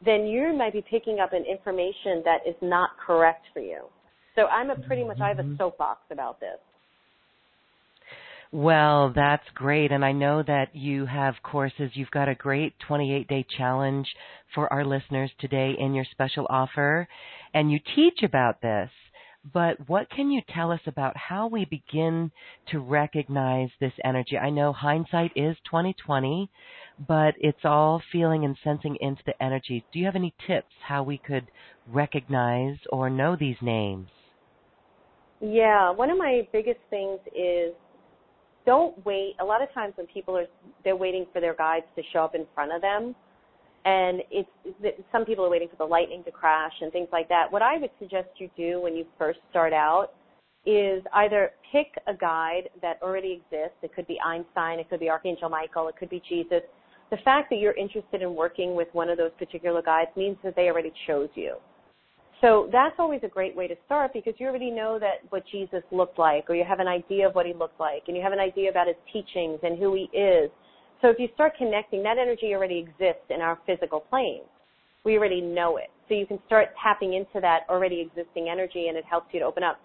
then 0.04 0.26
you 0.26 0.54
might 0.54 0.74
be 0.74 0.82
picking 0.82 1.20
up 1.20 1.34
an 1.34 1.45
information 1.45 2.22
that 2.26 2.39
is 2.47 2.56
not 2.62 2.91
correct 3.06 3.45
for 3.54 3.60
you. 3.60 3.82
So 4.36 4.47
I'm 4.47 4.70
a 4.70 4.76
pretty 4.76 5.04
much 5.04 5.20
I 5.22 5.28
have 5.28 5.39
a 5.39 5.43
Mhm. 5.43 5.58
soapbox 5.58 5.99
about 6.10 6.39
this. 6.39 6.60
Well, 8.54 9.10
that's 9.10 9.47
great. 9.52 9.91
And 9.93 10.04
I 10.04 10.12
know 10.12 10.43
that 10.43 10.76
you 10.76 11.06
have 11.06 11.41
courses. 11.41 11.95
You've 11.95 12.12
got 12.12 12.28
a 12.28 12.36
great 12.36 12.78
28 12.80 13.28
day 13.28 13.43
challenge 13.43 14.14
for 14.54 14.72
our 14.74 14.84
listeners 14.84 15.32
today 15.39 15.72
in 15.80 15.93
your 15.93 16.06
special 16.06 16.47
offer. 16.49 17.08
And 17.54 17.72
you 17.72 17.80
teach 17.80 18.24
about 18.24 18.62
this. 18.62 18.89
But 19.54 19.89
what 19.89 20.10
can 20.10 20.30
you 20.30 20.41
tell 20.49 20.72
us 20.72 20.82
about 20.86 21.18
how 21.18 21.47
we 21.47 21.66
begin 21.66 22.32
to 22.68 22.80
recognize 22.80 23.70
this 23.80 23.93
energy? 24.04 24.38
I 24.38 24.52
know 24.52 24.72
hindsight 24.72 25.32
is 25.36 25.58
2020, 25.66 26.47
but 27.08 27.34
it's 27.39 27.64
all 27.64 28.02
feeling 28.12 28.45
and 28.45 28.56
sensing 28.64 28.97
into 29.02 29.22
the 29.26 29.43
energy. 29.43 29.84
Do 29.91 29.99
you 29.99 30.06
have 30.06 30.16
any 30.16 30.34
tips 30.47 30.74
how 30.86 31.04
we 31.04 31.18
could 31.18 31.47
recognize 31.88 32.78
or 32.91 33.10
know 33.10 33.36
these 33.36 33.58
names? 33.62 34.08
Yeah, 35.39 35.89
one 35.89 36.10
of 36.10 36.18
my 36.18 36.47
biggest 36.54 36.80
things 36.89 37.20
is 37.36 37.74
don't 38.66 39.04
wait. 39.06 39.34
A 39.41 39.45
lot 39.45 39.64
of 39.64 39.74
times 39.74 39.93
when 39.95 40.06
people 40.08 40.38
are 40.38 40.45
they're 40.84 40.95
waiting 40.95 41.26
for 41.34 41.41
their 41.41 41.56
guides 41.56 41.86
to 41.95 42.04
show 42.14 42.20
up 42.20 42.36
in 42.36 42.45
front 42.54 42.72
of 42.72 42.82
them, 42.82 43.16
and 43.86 44.22
it's 44.30 44.49
some 45.12 45.26
people 45.26 45.43
are 45.43 45.49
waiting 45.49 45.68
for 45.68 45.78
the 45.78 45.86
lightning 45.86 46.24
to 46.26 46.32
crash 46.32 46.74
and 46.82 46.91
things 46.91 47.08
like 47.12 47.28
that. 47.30 47.52
What 47.52 47.64
I 47.64 47.78
would 47.78 47.89
suggest 47.99 48.28
you 48.38 48.49
do 48.56 48.80
when 48.82 48.95
you 48.95 49.06
first 49.18 49.39
start 49.49 49.74
out 49.74 50.10
is 50.64 51.02
either 51.14 51.52
pick 51.72 51.88
a 52.06 52.14
guide 52.14 52.70
that 52.84 52.99
already 53.02 53.32
exists. 53.32 53.78
It 53.82 53.95
could 53.95 54.06
be 54.06 54.20
Einstein, 54.24 54.80
it 54.80 54.89
could 54.89 54.99
be 54.99 55.10
Archangel 55.10 55.49
Michael, 55.49 55.88
it 55.88 55.95
could 55.97 56.10
be 56.10 56.22
Jesus. 56.30 56.62
The 57.12 57.18
fact 57.26 57.49
that 57.49 57.57
you're 57.57 57.74
interested 57.74 58.22
in 58.22 58.36
working 58.36 58.74
with 58.74 58.88
one 58.93 59.09
of 59.09 59.18
those 59.18 59.32
particular 59.38 59.82
guides 59.82 60.12
means 60.16 60.38
that 60.43 60.55
they 60.55 60.70
already 60.70 60.93
chose 61.07 61.30
you. 61.36 61.57
So 62.39 62.70
that's 62.72 62.95
always 62.97 63.20
a 63.24 63.28
great 63.28 63.55
way 63.55 63.68
to 63.68 63.76
start 63.86 64.14
because 64.14 64.34
you 64.38 64.47
already 64.47 64.72
know 64.72 64.97
that 64.97 65.30
what 65.30 65.43
Jesus 65.51 65.84
looked 65.91 66.18
like, 66.18 66.49
or 66.49 66.55
you 66.55 66.64
have 66.64 66.80
an 66.80 66.88
idea 66.88 67.28
of 67.28 67.36
what 67.36 67.45
he 67.45 67.53
looked 67.53 67.80
like, 67.80 68.03
and 68.07 68.18
you 68.18 68.24
have 68.24 68.32
an 68.32 68.39
idea 68.39 68.70
about 68.70 68.88
his 68.88 68.95
teachings 69.14 69.59
and 69.62 69.78
who 69.78 69.93
he 69.93 70.18
is. 70.18 70.49
So 71.01 71.09
if 71.09 71.20
you 71.20 71.28
start 71.36 71.53
connecting, 71.57 72.01
that 72.03 72.18
energy 72.18 72.53
already 72.53 72.80
exists 72.80 73.28
in 73.30 73.41
our 73.41 73.59
physical 73.66 73.99
plane. 73.99 74.41
We 75.03 75.18
already 75.18 75.41
know 75.41 75.78
it. 75.78 75.89
So 76.07 76.16
you 76.16 76.26
can 76.26 76.39
start 76.45 76.70
tapping 76.82 77.14
into 77.14 77.41
that 77.41 77.62
already 77.70 77.99
existing 77.99 78.49
energy 78.49 78.88
and 78.88 78.97
it 78.97 79.05
helps 79.05 79.34
you 79.34 79.39
to 79.41 79.45
open 79.45 79.64
up. 79.64 79.80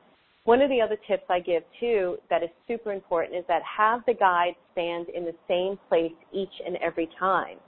One 0.47 0.63
of 0.63 0.71
the 0.71 0.81
other 0.81 0.97
tips 1.09 1.25
I 1.29 1.41
give 1.41 1.65
too 1.81 2.19
that 2.31 2.45
is 2.45 2.51
super 2.69 2.93
important 2.93 3.37
is 3.37 3.45
that 3.49 3.63
have 3.65 4.03
the 4.07 4.15
guide 4.15 4.55
stand 4.73 5.09
in 5.09 5.25
the 5.25 5.35
same 5.49 5.77
place 5.89 6.13
each 6.33 6.63
and 6.65 6.77
every 6.77 7.09
time. 7.19 7.59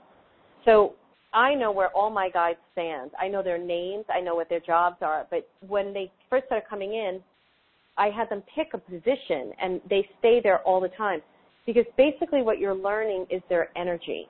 So 0.63 0.95
I 1.33 1.55
know 1.55 1.73
where 1.73 1.89
all 1.89 2.09
my 2.09 2.29
guides 2.29 2.59
stand. 2.71 3.11
I 3.19 3.27
know 3.27 3.43
their 3.43 3.57
names. 3.57 4.05
I 4.09 4.21
know 4.21 4.33
what 4.33 4.47
their 4.47 4.61
jobs 4.61 4.95
are. 5.01 5.27
But 5.29 5.49
when 5.67 5.93
they 5.93 6.09
first 6.29 6.45
started 6.45 6.69
coming 6.69 6.93
in, 6.93 7.19
I 7.97 8.11
had 8.11 8.29
them 8.29 8.43
pick 8.55 8.69
a 8.73 8.77
position 8.77 9.51
and 9.61 9.81
they 9.89 10.07
stay 10.19 10.39
there 10.41 10.59
all 10.59 10.79
the 10.79 10.87
time 10.87 11.21
because 11.65 11.85
basically 11.97 12.43
what 12.43 12.59
you're 12.59 12.73
learning 12.73 13.25
is 13.29 13.41
their 13.49 13.77
energy. 13.77 14.29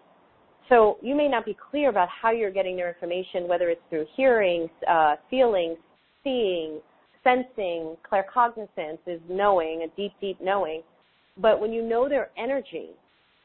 So 0.69 0.97
you 1.03 1.13
may 1.13 1.27
not 1.27 1.45
be 1.45 1.55
clear 1.69 1.89
about 1.89 2.09
how 2.09 2.31
you're 2.31 2.51
getting 2.51 2.75
their 2.75 2.89
information, 2.89 3.47
whether 3.47 3.69
it's 3.69 3.81
through 3.91 4.07
hearing, 4.17 4.67
uh, 4.89 5.17
feeling, 5.29 5.77
seeing, 6.23 6.79
sensing, 7.23 7.95
claircognizance 8.09 8.99
is 9.07 9.19
knowing, 9.29 9.83
a 9.83 9.87
deep, 9.95 10.13
deep 10.21 10.39
knowing. 10.41 10.81
But 11.37 11.59
when 11.59 11.71
you 11.71 11.81
know 11.81 12.09
their 12.09 12.29
energy 12.37 12.89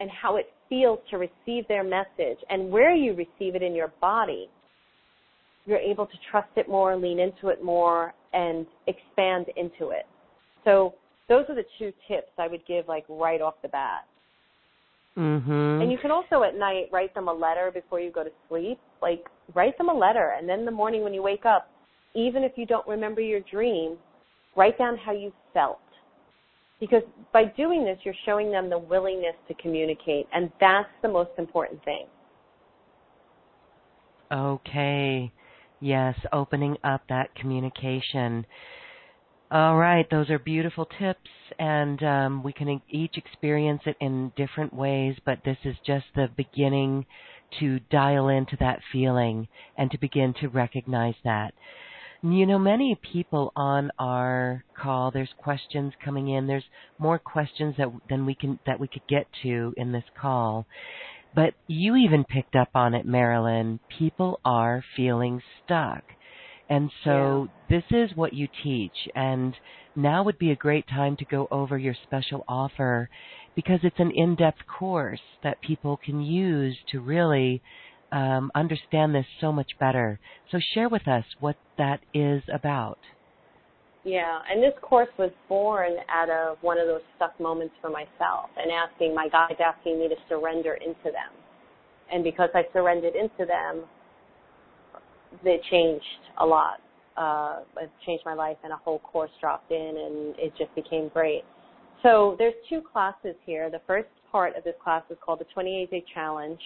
and 0.00 0.10
how 0.10 0.36
it 0.36 0.52
feels 0.68 0.98
to 1.10 1.18
receive 1.18 1.66
their 1.68 1.84
message 1.84 2.38
and 2.50 2.70
where 2.70 2.94
you 2.94 3.12
receive 3.14 3.54
it 3.54 3.62
in 3.62 3.74
your 3.74 3.92
body, 4.00 4.48
you're 5.66 5.78
able 5.78 6.06
to 6.06 6.16
trust 6.30 6.50
it 6.56 6.68
more, 6.68 6.96
lean 6.96 7.18
into 7.18 7.48
it 7.48 7.62
more, 7.62 8.12
and 8.32 8.66
expand 8.86 9.46
into 9.56 9.90
it. 9.90 10.06
So 10.64 10.94
those 11.28 11.44
are 11.48 11.54
the 11.54 11.64
two 11.78 11.92
tips 12.08 12.30
I 12.38 12.48
would 12.48 12.66
give 12.66 12.88
like 12.88 13.04
right 13.08 13.40
off 13.40 13.54
the 13.62 13.68
bat. 13.68 14.06
Mhm. 15.16 15.82
And 15.82 15.92
you 15.92 15.98
can 15.98 16.10
also 16.10 16.42
at 16.42 16.56
night 16.56 16.88
write 16.90 17.14
them 17.14 17.28
a 17.28 17.32
letter 17.32 17.70
before 17.70 18.00
you 18.00 18.10
go 18.10 18.24
to 18.24 18.32
sleep. 18.48 18.78
Like 19.00 19.28
write 19.54 19.78
them 19.78 19.88
a 19.88 19.94
letter 19.94 20.34
and 20.36 20.48
then 20.48 20.60
in 20.60 20.64
the 20.64 20.70
morning 20.70 21.02
when 21.02 21.14
you 21.14 21.22
wake 21.22 21.46
up, 21.46 21.68
even 22.14 22.42
if 22.42 22.52
you 22.56 22.66
don't 22.66 22.86
remember 22.86 23.20
your 23.20 23.40
dream, 23.40 23.96
write 24.56 24.78
down 24.78 24.96
how 24.96 25.12
you 25.12 25.32
felt. 25.52 25.78
Because 26.80 27.02
by 27.32 27.44
doing 27.56 27.84
this, 27.84 27.98
you're 28.02 28.14
showing 28.26 28.50
them 28.50 28.68
the 28.68 28.78
willingness 28.78 29.34
to 29.48 29.54
communicate, 29.54 30.26
and 30.32 30.50
that's 30.60 30.88
the 31.02 31.08
most 31.08 31.30
important 31.38 31.82
thing. 31.84 32.06
Okay. 34.32 35.32
Yes, 35.80 36.16
opening 36.32 36.76
up 36.82 37.02
that 37.08 37.34
communication. 37.34 38.46
All 39.50 39.76
right, 39.76 40.08
those 40.10 40.30
are 40.30 40.38
beautiful 40.38 40.88
tips, 40.98 41.30
and 41.58 42.02
um, 42.02 42.42
we 42.42 42.52
can 42.52 42.80
each 42.88 43.16
experience 43.16 43.82
it 43.86 43.96
in 44.00 44.32
different 44.36 44.74
ways, 44.74 45.16
but 45.24 45.38
this 45.44 45.58
is 45.64 45.76
just 45.86 46.06
the 46.16 46.28
beginning 46.36 47.06
to 47.60 47.78
dial 47.90 48.28
into 48.28 48.56
that 48.58 48.80
feeling 48.90 49.46
and 49.76 49.90
to 49.90 49.98
begin 49.98 50.34
to 50.40 50.48
recognize 50.48 51.14
that. 51.22 51.54
You 52.26 52.46
know, 52.46 52.58
many 52.58 52.98
people 53.12 53.52
on 53.54 53.90
our 53.98 54.64
call, 54.80 55.10
there's 55.10 55.28
questions 55.36 55.92
coming 56.02 56.30
in. 56.30 56.46
There's 56.46 56.64
more 56.98 57.18
questions 57.18 57.74
that 57.76 57.88
than 58.08 58.24
we 58.24 58.34
can 58.34 58.58
that 58.64 58.80
we 58.80 58.88
could 58.88 59.06
get 59.06 59.26
to 59.42 59.74
in 59.76 59.92
this 59.92 60.04
call. 60.18 60.66
But 61.34 61.52
you 61.66 61.96
even 61.96 62.24
picked 62.24 62.56
up 62.56 62.70
on 62.74 62.94
it, 62.94 63.04
Marilyn. 63.04 63.78
People 63.98 64.40
are 64.42 64.82
feeling 64.96 65.42
stuck. 65.62 66.02
And 66.70 66.90
so 67.04 67.50
yeah. 67.70 67.76
this 67.76 67.84
is 67.90 68.16
what 68.16 68.32
you 68.32 68.48
teach. 68.62 69.06
And 69.14 69.54
now 69.94 70.22
would 70.22 70.38
be 70.38 70.50
a 70.50 70.56
great 70.56 70.88
time 70.88 71.16
to 71.18 71.26
go 71.26 71.46
over 71.50 71.76
your 71.76 71.94
special 72.04 72.42
offer 72.48 73.10
because 73.54 73.80
it's 73.82 73.98
an 73.98 74.12
in 74.12 74.34
depth 74.34 74.66
course 74.66 75.20
that 75.42 75.60
people 75.60 75.98
can 76.02 76.22
use 76.22 76.76
to 76.90 77.00
really 77.00 77.60
um, 78.14 78.52
understand 78.54 79.12
this 79.14 79.26
so 79.40 79.50
much 79.52 79.72
better. 79.80 80.20
So 80.52 80.58
share 80.72 80.88
with 80.88 81.06
us 81.08 81.24
what 81.40 81.56
that 81.76 82.00
is 82.14 82.42
about. 82.52 82.98
Yeah, 84.04 84.38
and 84.50 84.62
this 84.62 84.74
course 84.82 85.08
was 85.18 85.30
born 85.48 85.92
out 86.08 86.30
of 86.30 86.58
one 86.60 86.78
of 86.78 86.86
those 86.86 87.00
stuck 87.16 87.38
moments 87.40 87.74
for 87.80 87.90
myself 87.90 88.50
and 88.56 88.70
asking 88.70 89.14
my 89.14 89.28
guides 89.28 89.58
asking 89.60 89.98
me 89.98 90.08
to 90.08 90.14
surrender 90.28 90.74
into 90.74 91.04
them. 91.04 91.32
And 92.12 92.22
because 92.22 92.50
I 92.54 92.62
surrendered 92.72 93.14
into 93.16 93.46
them, 93.46 93.84
they 95.42 95.58
changed 95.70 96.04
a 96.38 96.46
lot. 96.46 96.80
Uh, 97.16 97.60
it 97.80 97.90
changed 98.06 98.24
my 98.24 98.34
life 98.34 98.58
and 98.62 98.72
a 98.72 98.76
whole 98.76 98.98
course 99.00 99.30
dropped 99.40 99.72
in 99.72 99.78
and 99.78 100.34
it 100.38 100.52
just 100.56 100.72
became 100.74 101.08
great. 101.08 101.42
So 102.02 102.36
there's 102.38 102.54
two 102.68 102.82
classes 102.92 103.34
here. 103.46 103.70
The 103.70 103.80
first 103.86 104.08
part 104.30 104.54
of 104.56 104.64
this 104.64 104.74
class 104.82 105.02
is 105.10 105.16
called 105.24 105.40
the 105.40 105.46
28 105.54 105.90
day 105.90 106.04
challenge, 106.12 106.60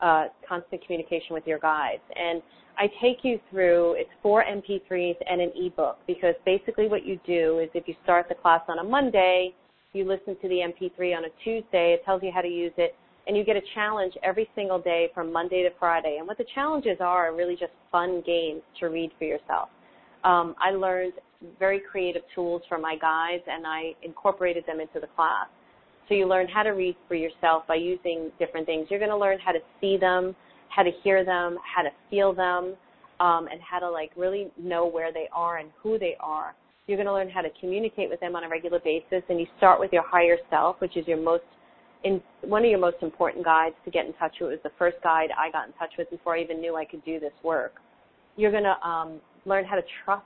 uh, 0.00 0.26
constant 0.48 0.84
communication 0.84 1.32
with 1.34 1.46
your 1.46 1.58
guides. 1.58 2.02
And 2.14 2.42
I 2.78 2.86
take 3.02 3.18
you 3.24 3.40
through, 3.50 3.94
it's 3.98 4.10
four 4.22 4.44
MP3s 4.44 5.16
and 5.28 5.40
an 5.40 5.50
ebook 5.56 5.98
because 6.06 6.34
basically 6.46 6.88
what 6.88 7.04
you 7.04 7.18
do 7.26 7.58
is 7.58 7.68
if 7.74 7.88
you 7.88 7.94
start 8.04 8.28
the 8.28 8.36
class 8.36 8.60
on 8.68 8.78
a 8.78 8.84
Monday, 8.84 9.54
you 9.92 10.04
listen 10.04 10.36
to 10.40 10.48
the 10.48 10.56
MP3 10.56 11.16
on 11.16 11.24
a 11.24 11.28
Tuesday, 11.42 11.94
it 11.94 12.04
tells 12.04 12.22
you 12.22 12.30
how 12.32 12.40
to 12.40 12.48
use 12.48 12.72
it, 12.76 12.94
and 13.26 13.36
you 13.36 13.44
get 13.44 13.56
a 13.56 13.62
challenge 13.74 14.14
every 14.22 14.48
single 14.54 14.78
day 14.78 15.08
from 15.14 15.32
Monday 15.32 15.62
to 15.62 15.70
Friday. 15.78 16.16
And 16.18 16.28
what 16.28 16.38
the 16.38 16.46
challenges 16.54 16.98
are 17.00 17.28
are 17.28 17.34
really 17.34 17.56
just 17.56 17.72
fun 17.90 18.22
games 18.24 18.62
to 18.80 18.86
read 18.86 19.10
for 19.18 19.24
yourself. 19.24 19.68
Um, 20.24 20.54
I 20.62 20.70
learned 20.70 21.14
very 21.58 21.80
creative 21.80 22.22
tools 22.34 22.62
from 22.68 22.82
my 22.82 22.96
guides 22.96 23.44
and 23.46 23.66
I 23.66 23.94
incorporated 24.02 24.64
them 24.66 24.80
into 24.80 25.00
the 25.00 25.06
class. 25.14 25.46
So 26.08 26.14
you 26.14 26.26
learn 26.26 26.48
how 26.48 26.62
to 26.62 26.70
read 26.70 26.96
for 27.06 27.14
yourself 27.14 27.64
by 27.66 27.74
using 27.74 28.30
different 28.38 28.66
things. 28.66 28.86
You're 28.90 28.98
going 28.98 29.10
to 29.10 29.16
learn 29.16 29.38
how 29.38 29.52
to 29.52 29.60
see 29.80 29.96
them, 29.96 30.34
how 30.68 30.82
to 30.82 30.90
hear 31.02 31.24
them, 31.24 31.58
how 31.62 31.82
to 31.82 31.90
feel 32.08 32.32
them, 32.32 32.76
um, 33.20 33.48
and 33.50 33.60
how 33.60 33.78
to 33.78 33.90
like 33.90 34.10
really 34.16 34.48
know 34.58 34.86
where 34.86 35.12
they 35.12 35.28
are 35.32 35.58
and 35.58 35.70
who 35.82 35.98
they 35.98 36.16
are. 36.20 36.54
You're 36.86 36.96
going 36.96 37.06
to 37.06 37.12
learn 37.12 37.28
how 37.28 37.42
to 37.42 37.50
communicate 37.60 38.08
with 38.08 38.20
them 38.20 38.34
on 38.34 38.44
a 38.44 38.48
regular 38.48 38.78
basis, 38.78 39.22
and 39.28 39.38
you 39.38 39.46
start 39.58 39.78
with 39.78 39.92
your 39.92 40.04
higher 40.06 40.38
self, 40.48 40.80
which 40.80 40.96
is 40.96 41.06
your 41.06 41.20
most 41.22 41.44
in 42.04 42.22
one 42.42 42.64
of 42.64 42.70
your 42.70 42.78
most 42.78 42.96
important 43.02 43.44
guides 43.44 43.74
to 43.84 43.90
get 43.90 44.06
in 44.06 44.12
touch 44.14 44.36
with. 44.40 44.50
It 44.50 44.52
was 44.52 44.60
the 44.62 44.72
first 44.78 44.96
guide 45.02 45.30
I 45.36 45.50
got 45.50 45.66
in 45.66 45.72
touch 45.74 45.92
with 45.98 46.08
before 46.10 46.36
I 46.36 46.40
even 46.40 46.60
knew 46.60 46.76
I 46.76 46.84
could 46.84 47.04
do 47.04 47.18
this 47.18 47.32
work. 47.42 47.74
You're 48.36 48.52
going 48.52 48.64
to 48.64 48.88
um, 48.88 49.20
learn 49.44 49.64
how 49.64 49.74
to 49.74 49.82
trust 50.04 50.24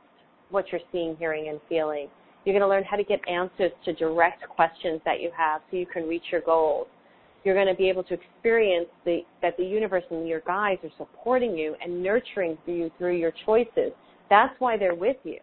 what 0.51 0.67
you're 0.71 0.83
seeing, 0.93 1.17
hearing, 1.17 1.49
and 1.49 1.59
feeling. 1.69 2.09
You're 2.45 2.59
going 2.59 2.63
to 2.63 2.69
learn 2.69 2.85
how 2.85 2.97
to 2.97 3.05
get 3.05 3.21
answers 3.29 3.71
to 3.85 3.93
direct 3.93 4.49
questions 4.49 5.01
that 5.05 5.21
you 5.21 5.31
have 5.37 5.61
so 5.71 5.77
you 5.77 5.87
can 5.87 6.09
reach 6.09 6.25
your 6.31 6.41
goals. 6.41 6.89
You're 7.45 7.55
going 7.55 7.69
to 7.69 7.75
be 7.75 7.89
able 7.89 8.05
to 8.05 8.15
experience 8.15 8.89
the, 9.05 9.21
that 9.43 9.57
the 9.57 9.65
universe 9.65 10.05
and 10.11 10.29
your 10.29 10.41
guides 10.41 10.81
are 10.85 10.91
supporting 10.97 11.57
you 11.57 11.75
and 11.83 12.03
nurturing 12.03 12.57
you 12.67 12.91
through 12.99 13.17
your 13.17 13.33
choices. 13.47 13.93
That's 14.31 14.55
why 14.61 14.77
they're 14.77 14.95
with 14.95 15.17
you. 15.25 15.39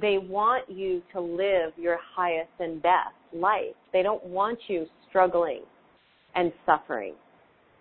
They 0.00 0.18
want 0.18 0.68
you 0.68 1.02
to 1.12 1.20
live 1.20 1.72
your 1.76 1.98
highest 2.14 2.50
and 2.60 2.82
best 2.82 3.14
life. 3.32 3.74
They 3.92 4.02
don't 4.02 4.24
want 4.24 4.58
you 4.68 4.86
struggling 5.08 5.62
and 6.34 6.52
suffering. 6.66 7.14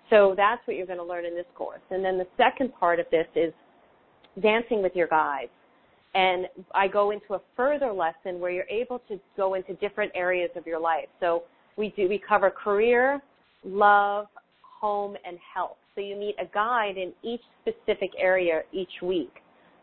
So 0.09 0.33
that's 0.35 0.65
what 0.65 0.77
you're 0.77 0.87
going 0.87 0.99
to 0.99 1.05
learn 1.05 1.25
in 1.25 1.35
this 1.35 1.45
course. 1.55 1.81
And 1.91 2.03
then 2.03 2.17
the 2.17 2.27
second 2.37 2.73
part 2.79 2.99
of 2.99 3.05
this 3.11 3.27
is 3.35 3.53
dancing 4.41 4.81
with 4.81 4.95
your 4.95 5.07
guides. 5.07 5.51
And 6.15 6.47
I 6.73 6.87
go 6.87 7.11
into 7.11 7.35
a 7.35 7.41
further 7.55 7.91
lesson 7.91 8.39
where 8.39 8.51
you're 8.51 8.69
able 8.69 8.99
to 9.07 9.19
go 9.35 9.53
into 9.53 9.73
different 9.75 10.11
areas 10.15 10.49
of 10.55 10.65
your 10.65 10.79
life. 10.79 11.07
So 11.19 11.43
we 11.77 11.93
do, 11.95 12.07
we 12.07 12.19
cover 12.27 12.49
career, 12.49 13.21
love, 13.63 14.27
home, 14.79 15.15
and 15.25 15.37
health. 15.53 15.77
So 15.95 16.01
you 16.01 16.15
meet 16.15 16.35
a 16.39 16.45
guide 16.53 16.97
in 16.97 17.13
each 17.23 17.41
specific 17.61 18.11
area 18.19 18.61
each 18.71 19.01
week 19.01 19.31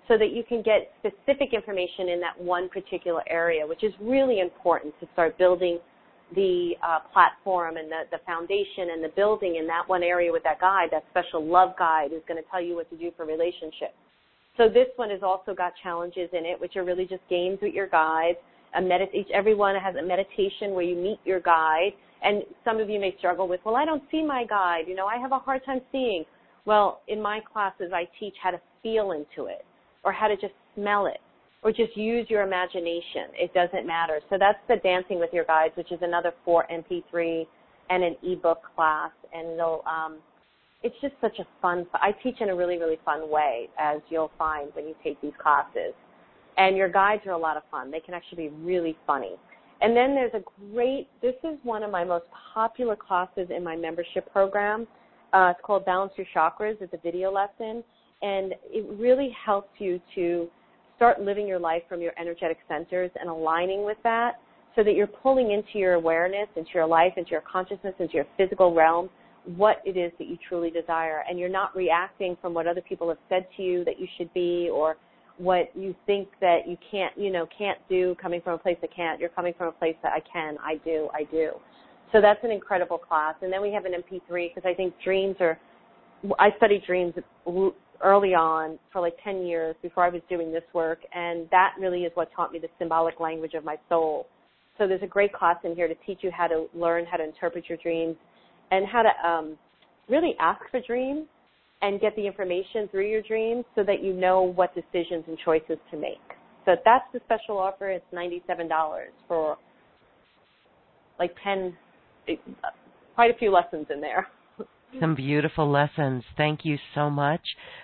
so 0.07 0.19
that 0.19 0.33
you 0.33 0.43
can 0.45 0.63
get 0.63 0.93
specific 1.01 1.55
information 1.55 2.09
in 2.11 2.21
that 2.21 2.41
one 2.41 2.69
particular 2.69 3.23
area, 3.29 3.67
which 3.67 3.83
is 3.83 3.93
really 4.01 4.41
important 4.41 4.95
to 5.01 5.09
start 5.13 5.39
building 5.39 5.79
the 6.35 6.73
uh, 6.83 6.99
platform 7.13 7.77
and 7.77 7.91
the, 7.91 8.03
the 8.11 8.19
foundation 8.27 8.91
and 8.93 9.03
the 9.03 9.13
building 9.15 9.57
in 9.57 9.67
that 9.67 9.89
one 9.89 10.03
area 10.03 10.31
with 10.33 10.43
that 10.43 10.61
guide, 10.61 10.89
that 10.91 11.05
special 11.11 11.45
love 11.45 11.71
guide 11.79 12.13
is 12.13 12.23
going 12.27 12.43
to 12.43 12.49
tell 12.51 12.61
you 12.61 12.75
what 12.75 12.89
to 12.91 12.97
do 12.97 13.11
for 13.17 13.25
relationships. 13.25 13.95
So 14.57 14.69
this 14.69 14.89
one 14.97 15.11
has 15.11 15.23
also 15.23 15.55
got 15.55 15.73
challenges 15.83 16.31
in 16.33 16.45
it, 16.45 16.61
which 16.61 16.77
are 16.77 16.85
really 16.85 17.07
just 17.07 17.23
games 17.29 17.59
with 17.61 17.75
your 17.75 17.89
guides. 17.89 18.39
A 18.77 18.81
medit- 18.81 19.15
each, 19.15 19.29
everyone 19.33 19.75
has 19.77 19.97
a 19.97 20.03
meditation 20.03 20.73
where 20.73 20.85
you 20.85 20.97
meet 20.97 21.19
your 21.25 21.41
guide. 21.41 21.93
And 22.23 22.43
some 22.65 22.79
of 22.79 22.89
you 22.89 23.01
may 23.01 23.15
struggle 23.19 23.49
with, 23.49 23.61
well, 23.65 23.77
I 23.77 23.85
don't 23.85 24.03
see 24.11 24.23
my 24.23 24.45
guide. 24.45 24.85
You 24.87 24.95
know, 24.95 25.07
I 25.07 25.19
have 25.19 25.33
a 25.33 25.39
hard 25.39 25.65
time 25.65 25.81
seeing. 25.93 26.25
Well, 26.65 27.03
in 27.09 27.21
my 27.21 27.41
classes, 27.41 27.91
I 27.93 28.09
teach 28.19 28.35
how 28.43 28.51
to 28.51 28.61
feel 28.83 29.11
into 29.13 29.49
it 29.49 29.65
or 30.05 30.13
how 30.13 30.29
to 30.29 30.37
just 30.37 30.55
smell 30.75 31.07
it 31.07 31.21
or 31.63 31.73
just 31.73 31.97
use 31.97 32.27
your 32.31 32.43
imagination. 32.43 33.29
It 33.35 33.53
doesn't 33.55 33.87
matter. 33.87 34.21
So 34.31 34.37
that's 34.39 34.59
the 34.69 34.77
Dancing 34.77 35.19
with 35.19 35.31
Your 35.33 35.45
Guides, 35.45 35.77
which 35.77 35.93
is 35.93 35.99
another 36.03 36.33
four 36.45 36.67
MP3 36.71 37.47
and 37.91 38.03
an 38.03 38.17
ebook 38.23 38.63
class. 38.75 39.11
And 39.33 39.53
it'll, 39.53 39.83
um, 39.87 40.19
it's 40.85 40.95
just 41.01 41.15
such 41.21 41.39
a 41.39 41.47
fun, 41.63 41.87
I 41.95 42.13
teach 42.23 42.37
in 42.41 42.51
a 42.51 42.55
really, 42.55 42.77
really 42.77 42.99
fun 43.07 43.31
way, 43.31 43.69
as 43.81 44.01
you'll 44.11 44.31
find 44.39 44.69
when 44.75 44.87
you 44.87 44.95
take 45.03 45.21
these 45.23 45.33
classes. 45.43 45.95
And 46.59 46.77
your 46.77 46.91
guides 46.91 47.23
are 47.27 47.33
a 47.33 47.39
lot 47.39 47.57
of 47.57 47.63
fun. 47.71 47.91
They 47.91 48.01
can 48.01 48.13
actually 48.13 48.49
be 48.49 48.55
really 48.57 48.97
funny. 49.07 49.33
And 49.81 49.97
then 49.97 50.15
there's 50.15 50.35
a 50.35 50.43
great, 50.73 51.09
this 51.23 51.35
is 51.43 51.59
one 51.63 51.83
of 51.83 51.91
my 51.91 52.05
most 52.05 52.27
popular 52.55 52.97
classes 52.97 53.49
in 53.55 53.65
my 53.65 53.75
membership 53.75 54.31
program. 54.31 54.87
Uh, 55.33 55.53
it's 55.57 55.61
called 55.65 55.87
Balance 55.87 56.13
Your 56.17 56.27
Chakras. 56.37 56.77
It's 56.81 56.93
a 56.93 56.99
video 57.03 57.33
lesson. 57.33 57.83
And 58.23 58.55
it 58.71 58.87
really 58.99 59.35
helps 59.45 59.71
you 59.79 60.01
to 60.15 60.49
start 60.97 61.21
living 61.21 61.49
your 61.49 61.59
life 61.59 61.83
from 61.89 62.03
your 62.03 62.13
energetic 62.21 62.59
centers 62.69 63.11
and 63.19 63.29
aligning 63.29 63.85
with 63.85 63.99
that 64.05 64.35
so 64.77 64.85
that 64.85 64.95
you're 64.95 65.07
pulling 65.07 65.51
into 65.53 65.79
your 65.79 65.95
awareness, 65.95 66.49
into 66.57 66.71
your 66.75 66.87
life, 66.87 67.15
into 67.17 67.31
your 67.31 67.43
consciousness, 67.51 67.95
into 67.99 68.15
your 68.15 68.27
physical 68.37 68.75
realm, 68.75 69.09
what 69.45 69.83
it 69.85 69.97
is 69.97 70.13
that 70.19 70.27
you 70.27 70.37
truly 70.49 70.71
desire. 70.71 71.25
And 71.29 71.39
you're 71.39 71.49
not 71.49 71.75
reacting 71.77 72.37
from 72.41 72.55
what 72.55 72.67
other 72.67 72.81
people 72.81 73.09
have 73.09 73.19
said 73.29 73.47
to 73.57 73.63
you 73.63 73.85
that 73.85 73.99
you 73.99 74.07
should 74.17 74.33
be 74.35 74.71
or 74.73 74.97
what 75.37 75.71
you 75.75 75.95
think 76.07 76.29
that 76.41 76.61
you 76.67 76.77
can't, 76.91 77.13
you 77.17 77.31
know, 77.31 77.47
can't 77.57 77.79
do 77.89 78.15
coming 78.21 78.41
from 78.41 78.55
a 78.55 78.59
place 78.59 78.77
that 78.81 78.95
can't. 78.95 79.21
You're 79.21 79.31
coming 79.31 79.53
from 79.57 79.69
a 79.69 79.73
place 79.73 79.97
that 80.03 80.13
I 80.13 80.21
can, 80.33 80.57
I 80.63 80.77
do, 80.85 81.09
I 81.13 81.25
do. 81.25 81.53
So 82.13 82.21
that's 82.21 82.39
an 82.45 82.53
incredible 82.53 82.99
class. 82.99 83.35
And 83.43 83.53
then 83.53 83.61
we 83.61 83.73
have 83.73 83.85
an 83.85 83.93
MP3 83.93 84.55
because 84.55 84.69
I 84.69 84.75
think 84.75 84.95
dreams 85.03 85.37
are, 85.41 85.59
I 86.39 86.51
studied 86.57 86.85
dreams 86.87 87.15
early 88.03 88.35
on 88.35 88.79
for 88.93 89.01
like 89.01 89.15
10 89.25 89.45
years 89.45 89.75
before 89.83 90.05
I 90.05 90.09
was 90.09 90.23
doing 90.29 90.53
this 90.53 90.63
work, 90.73 91.01
and 91.13 91.49
that 91.51 91.75
really 91.81 92.03
is 92.03 92.13
what 92.15 92.29
taught 92.35 92.53
me 92.53 92.59
the 92.59 92.69
symbolic 92.79 93.19
language 93.19 93.55
of 93.55 93.65
my 93.65 93.77
soul. 93.89 94.29
So 94.79 94.87
there's 94.87 95.03
a 95.03 95.09
great 95.09 95.33
class 95.33 95.57
in 95.65 95.75
here 95.75 95.89
to 95.89 95.95
teach 96.07 96.19
you 96.23 96.31
how 96.31 96.47
to 96.47 96.67
learn 96.75 97.05
how 97.05 97.17
to 97.17 97.25
interpret 97.25 97.69
your 97.69 97.79
dreams 97.79 98.17
and 98.75 98.87
how 98.87 99.03
to 99.03 99.29
um, 99.29 99.59
really 100.09 100.35
ask 100.41 100.61
for 100.71 100.81
dreams 100.81 101.27
and 101.83 102.01
get 102.01 102.15
the 102.17 102.27
information 102.27 102.89
through 102.89 103.09
your 103.09 103.23
dreams 103.23 103.65
so 103.75 103.85
that 103.85 104.03
you 104.03 104.13
know 104.13 104.43
what 104.43 104.75
decisions 104.75 105.25
and 105.29 105.39
choices 105.45 105.79
to 105.91 105.97
make. 105.97 106.19
So 106.65 106.75
that's 106.85 107.05
the 107.13 107.21
special 107.27 107.59
offer. 107.59 107.91
It's 107.91 108.05
$97 108.13 108.69
for 109.29 109.59
like 111.19 111.37
10, 111.45 111.77
quite 113.15 113.31
a 113.31 113.39
few 113.39 113.53
lessons 113.53 113.87
in 113.91 114.01
there. 114.01 114.27
Some 115.01 115.15
beautiful 115.15 115.71
lessons. 115.71 116.23
Thank 116.37 116.65
you 116.65 116.79
so 116.95 117.11
much. 117.11 117.41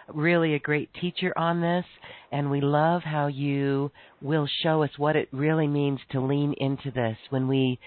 Really 0.08 0.54
a 0.54 0.58
great 0.58 0.90
teacher 1.00 1.36
on 1.36 1.60
this. 1.60 1.84
And 2.32 2.50
we 2.50 2.60
love 2.60 3.02
how 3.02 3.26
you 3.26 3.90
will 4.22 4.46
show 4.62 4.82
us 4.84 4.90
what 4.96 5.16
it 5.16 5.28
really 5.32 5.66
means 5.66 5.98
to 6.12 6.20
lean 6.20 6.54
into 6.58 6.90
this 6.92 7.16
when 7.30 7.48
we 7.48 7.80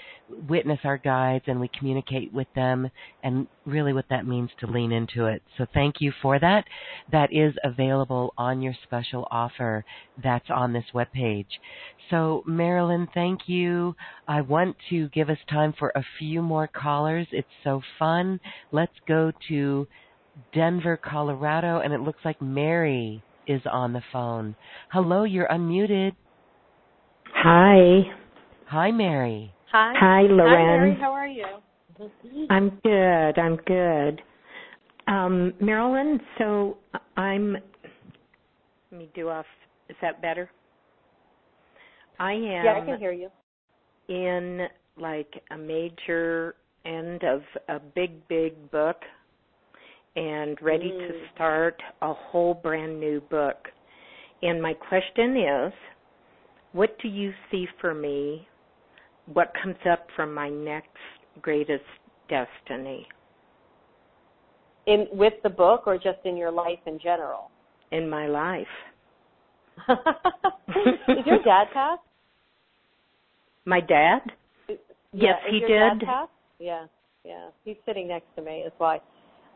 witness 0.49 0.79
our 0.83 0.97
guides 0.97 1.45
and 1.47 1.59
we 1.59 1.69
communicate 1.77 2.33
with 2.33 2.47
them 2.55 2.89
and 3.23 3.47
really 3.65 3.93
what 3.93 4.05
that 4.09 4.27
means 4.27 4.49
to 4.59 4.67
lean 4.67 4.91
into 4.91 5.27
it. 5.27 5.41
So 5.57 5.65
thank 5.73 5.95
you 5.99 6.11
for 6.21 6.39
that. 6.39 6.65
That 7.11 7.31
is 7.31 7.53
available 7.63 8.33
on 8.37 8.61
your 8.61 8.73
special 8.83 9.27
offer 9.31 9.85
that's 10.21 10.49
on 10.49 10.73
this 10.73 10.85
webpage. 10.93 11.47
So 12.09 12.43
Marilyn, 12.45 13.07
thank 13.13 13.41
you. 13.47 13.95
I 14.27 14.41
want 14.41 14.75
to 14.89 15.09
give 15.09 15.29
us 15.29 15.37
time 15.49 15.73
for 15.77 15.91
a 15.95 16.03
few 16.19 16.41
more 16.41 16.67
callers. 16.67 17.27
It's 17.31 17.47
so 17.63 17.81
fun. 17.97 18.39
Let's 18.71 18.93
go 19.07 19.31
to 19.49 19.87
Denver, 20.53 20.97
Colorado, 20.97 21.79
and 21.79 21.93
it 21.93 22.01
looks 22.01 22.23
like 22.25 22.41
Mary 22.41 23.23
is 23.47 23.61
on 23.71 23.93
the 23.93 24.03
phone. 24.11 24.55
Hello, 24.91 25.23
you're 25.23 25.47
unmuted. 25.47 26.13
Hi. 27.35 28.01
Hi, 28.67 28.91
Mary. 28.91 29.53
Hi. 29.71 29.93
Hi, 29.97 30.21
Lauren. 30.21 30.53
Hi, 30.53 30.63
Mary. 30.63 30.97
How 30.99 31.11
are 31.11 31.27
you? 31.27 31.45
I'm 32.49 32.79
good. 32.83 33.39
I'm 33.39 33.57
good. 33.57 34.21
Um, 35.07 35.53
Marilyn, 35.59 36.19
so 36.37 36.77
I'm. 37.17 37.57
Let 38.91 38.99
me 38.99 39.09
do 39.13 39.29
off. 39.29 39.45
Is 39.89 39.95
that 40.01 40.21
better? 40.21 40.49
I 42.19 42.33
am. 42.33 42.65
Yeah, 42.65 42.79
I 42.81 42.85
can 42.85 42.99
hear 42.99 43.11
you. 43.11 43.29
In 44.07 44.67
like 44.97 45.41
a 45.51 45.57
major 45.57 46.55
end 46.85 47.23
of 47.23 47.41
a 47.69 47.79
big, 47.79 48.27
big 48.27 48.71
book 48.71 48.97
and 50.15 50.57
ready 50.61 50.91
mm. 50.91 51.07
to 51.07 51.13
start 51.33 51.81
a 52.01 52.13
whole 52.13 52.53
brand 52.53 52.99
new 52.99 53.21
book. 53.21 53.67
And 54.41 54.61
my 54.61 54.73
question 54.73 55.37
is 55.37 55.73
what 56.73 56.97
do 57.01 57.07
you 57.07 57.31
see 57.51 57.67
for 57.79 57.93
me? 57.93 58.47
What 59.31 59.53
comes 59.61 59.77
up 59.89 60.07
from 60.15 60.33
my 60.33 60.49
next 60.49 60.89
greatest 61.41 61.83
destiny? 62.29 63.07
In 64.85 65.07
with 65.13 65.33
the 65.43 65.49
book 65.49 65.83
or 65.85 65.97
just 65.97 66.19
in 66.25 66.35
your 66.35 66.51
life 66.51 66.79
in 66.85 66.99
general? 66.99 67.49
In 67.91 68.09
my 68.09 68.27
life. 68.27 68.67
Is 69.89 71.25
your 71.25 71.43
dad 71.43 71.67
passed? 71.73 72.01
My 73.65 73.79
dad? 73.79 74.19
Yeah, 74.67 74.75
yes, 75.13 75.35
he 75.49 75.59
did. 75.59 76.03
Yeah, 76.59 76.85
yeah. 77.23 77.49
He's 77.63 77.77
sitting 77.85 78.07
next 78.07 78.27
to 78.35 78.41
me. 78.41 78.61
That's 78.63 78.75
why. 78.77 78.99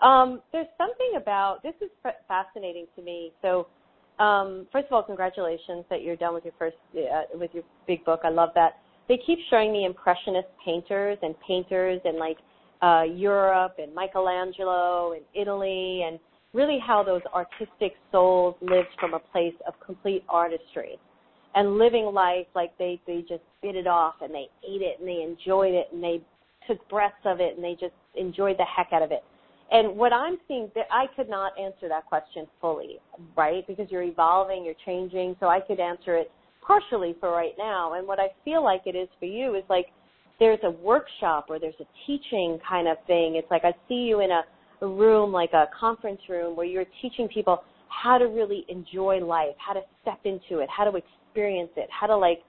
Um, 0.02 0.42
there's 0.52 0.68
something 0.78 1.14
about 1.18 1.64
this 1.64 1.74
is 1.82 1.90
fascinating 2.28 2.86
to 2.96 3.02
me. 3.02 3.32
So, 3.42 3.68
um, 4.24 4.68
first 4.72 4.88
of 4.88 4.94
all, 4.94 5.04
congratulations 5.04 5.86
that 5.90 6.04
you're 6.04 6.16
done 6.16 6.34
with 6.34 6.44
your 6.44 6.54
first 6.60 6.78
uh, 6.96 7.24
with 7.34 7.52
your 7.54 7.64
big 7.88 8.06
book. 8.06 8.22
I 8.24 8.30
love 8.30 8.50
that. 8.56 8.78
They 9.08 9.20
keep 9.26 9.40
showing 9.50 9.72
me 9.72 9.86
impressionist 9.86 10.48
painters 10.64 11.18
and 11.22 11.34
painters 11.48 12.00
in 12.06 12.20
like 12.20 12.38
uh, 12.82 13.04
Europe 13.04 13.76
and 13.80 13.94
Michelangelo 13.96 15.14
and 15.14 15.24
Italy 15.34 16.04
and 16.06 16.20
really 16.58 16.80
how 16.86 17.04
those 17.04 17.22
artistic 17.34 17.94
souls 18.12 18.56
lived 18.62 18.90
from 19.00 19.14
a 19.14 19.20
place 19.20 19.56
of 19.68 19.74
complete 19.86 20.24
artistry 20.28 20.98
and 21.56 21.78
living 21.78 22.06
life 22.06 22.48
like 22.56 22.78
they 22.78 23.00
they 23.08 23.22
just 23.22 23.44
bit 23.62 23.76
it 23.76 23.88
off 23.88 24.16
and 24.22 24.34
they 24.34 24.48
ate 24.68 24.82
it 24.82 25.00
and 25.00 25.08
they 25.08 25.22
enjoyed 25.22 25.74
it 25.74 25.88
and 25.94 26.04
they 26.04 26.20
took 26.68 26.78
breaths 26.90 27.16
of 27.24 27.40
it 27.40 27.56
and 27.56 27.64
they 27.64 27.78
just 27.80 27.94
enjoyed 28.16 28.58
the 28.58 28.66
heck 28.66 28.90
out 28.92 29.02
of 29.02 29.12
it 29.12 29.24
and 29.72 29.98
what 29.98 30.14
I'm 30.14 30.38
seeing, 30.48 30.72
that 30.76 30.86
I 30.92 31.08
could 31.16 31.30
not 31.30 31.58
answer 31.60 31.90
that 31.90 32.06
question 32.06 32.48
fully, 32.62 33.00
right? 33.36 33.68
Because 33.68 33.88
you're 33.90 34.04
evolving, 34.04 34.64
you're 34.64 34.76
changing. 34.86 35.36
So 35.40 35.48
I 35.48 35.60
could 35.60 35.80
answer 35.80 36.16
it 36.16 36.32
partially 36.66 37.16
for 37.20 37.32
right 37.32 37.54
now. 37.58 37.94
And 37.94 38.08
what 38.08 38.20
I 38.20 38.30
feel 38.46 38.64
like 38.64 38.84
it 38.86 38.96
is 38.96 39.10
for 39.20 39.26
you 39.26 39.56
is 39.56 39.64
like 39.70 39.88
there's 40.40 40.60
a 40.64 40.72
workshop 40.72 41.48
or 41.50 41.60
there's 41.60 41.76
a 41.82 41.88
teaching 42.06 42.60
kind 42.68 42.88
of 42.88 42.98
thing. 43.08 43.36
It's 43.36 43.50
like 43.52 43.66
I 43.66 43.74
see 43.90 43.96
you 43.96 44.22
in 44.22 44.32
a, 44.32 44.44
a 44.82 44.88
room, 44.88 45.32
like 45.32 45.54
a 45.54 45.66
conference 45.78 46.22
room, 46.30 46.56
where 46.56 46.66
you're 46.66 46.86
teaching 47.02 47.28
people 47.28 47.64
how 47.90 48.18
to 48.18 48.26
really 48.26 48.66
enjoy 48.70 49.20
life, 49.24 49.56
how 49.58 49.74
to 49.74 49.82
step 50.02 50.20
into 50.26 50.60
it, 50.62 50.70
how 50.76 50.90
to 50.90 50.98
experience 50.98 51.72
it, 51.78 51.88
how 51.90 52.08
to 52.08 52.18
like 52.18 52.40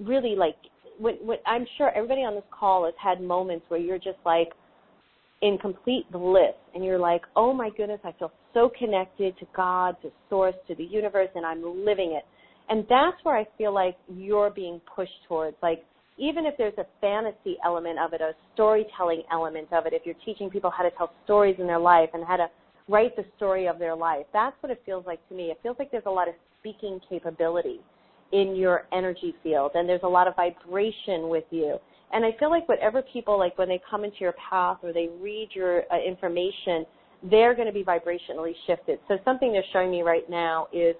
really 0.00 0.34
like 0.36 0.56
when, 0.98 1.14
when 1.26 1.38
I'm 1.46 1.66
sure 1.78 1.90
everybody 1.90 2.20
on 2.20 2.34
this 2.34 2.44
call 2.50 2.84
has 2.84 2.94
had 3.02 3.20
moments 3.20 3.64
where 3.68 3.80
you're 3.80 3.98
just 3.98 4.18
like 4.24 4.48
in 5.42 5.58
complete 5.58 6.10
bliss 6.12 6.54
and 6.74 6.84
you're 6.84 6.98
like, 6.98 7.22
oh 7.36 7.52
my 7.52 7.70
goodness, 7.76 8.00
I 8.04 8.12
feel 8.18 8.32
so 8.54 8.70
connected 8.78 9.36
to 9.38 9.46
God, 9.54 9.96
to 10.02 10.10
source, 10.30 10.54
to 10.68 10.74
the 10.74 10.84
universe, 10.84 11.28
and 11.34 11.44
I'm 11.44 11.84
living 11.84 12.12
it. 12.12 12.24
And 12.68 12.84
that's 12.88 13.16
where 13.24 13.36
I 13.36 13.46
feel 13.58 13.74
like 13.74 13.96
you're 14.08 14.50
being 14.50 14.80
pushed 14.94 15.10
towards. 15.26 15.56
Like, 15.62 15.84
even 16.18 16.46
if 16.46 16.54
there's 16.58 16.76
a 16.78 16.86
fantasy 17.00 17.56
element 17.64 17.98
of 17.98 18.12
it, 18.12 18.20
a 18.20 18.32
storytelling 18.54 19.22
element 19.32 19.68
of 19.72 19.86
it, 19.86 19.92
if 19.92 20.02
you're 20.04 20.16
teaching 20.24 20.50
people 20.50 20.70
how 20.70 20.82
to 20.82 20.90
tell 20.92 21.12
stories 21.24 21.56
in 21.58 21.66
their 21.66 21.78
life 21.78 22.10
and 22.14 22.24
how 22.24 22.36
to 22.36 22.48
write 22.88 23.16
the 23.16 23.24
story 23.36 23.66
of 23.66 23.78
their 23.78 23.94
life, 23.94 24.26
that's 24.32 24.56
what 24.60 24.70
it 24.70 24.82
feels 24.84 25.06
like 25.06 25.26
to 25.28 25.34
me. 25.34 25.44
It 25.44 25.58
feels 25.62 25.76
like 25.78 25.90
there's 25.90 26.06
a 26.06 26.10
lot 26.10 26.28
of 26.28 26.34
speaking 26.60 27.00
capability 27.08 27.80
in 28.32 28.56
your 28.56 28.86
energy 28.92 29.34
field 29.42 29.72
and 29.74 29.88
there's 29.88 30.02
a 30.04 30.08
lot 30.08 30.26
of 30.26 30.34
vibration 30.36 31.28
with 31.28 31.44
you. 31.50 31.78
And 32.12 32.24
I 32.24 32.30
feel 32.38 32.50
like 32.50 32.68
whatever 32.68 33.02
people 33.12 33.38
like 33.38 33.56
when 33.56 33.68
they 33.68 33.80
come 33.90 34.04
into 34.04 34.18
your 34.20 34.34
path 34.50 34.78
or 34.82 34.92
they 34.92 35.08
read 35.20 35.48
your 35.54 35.82
uh, 35.90 35.98
information, 35.98 36.84
they're 37.30 37.54
going 37.54 37.66
to 37.66 37.72
be 37.72 37.84
vibrationally 37.84 38.52
shifted. 38.66 38.98
So 39.08 39.18
something 39.24 39.52
they're 39.52 39.64
showing 39.72 39.90
me 39.90 40.02
right 40.02 40.28
now 40.28 40.68
is 40.72 40.94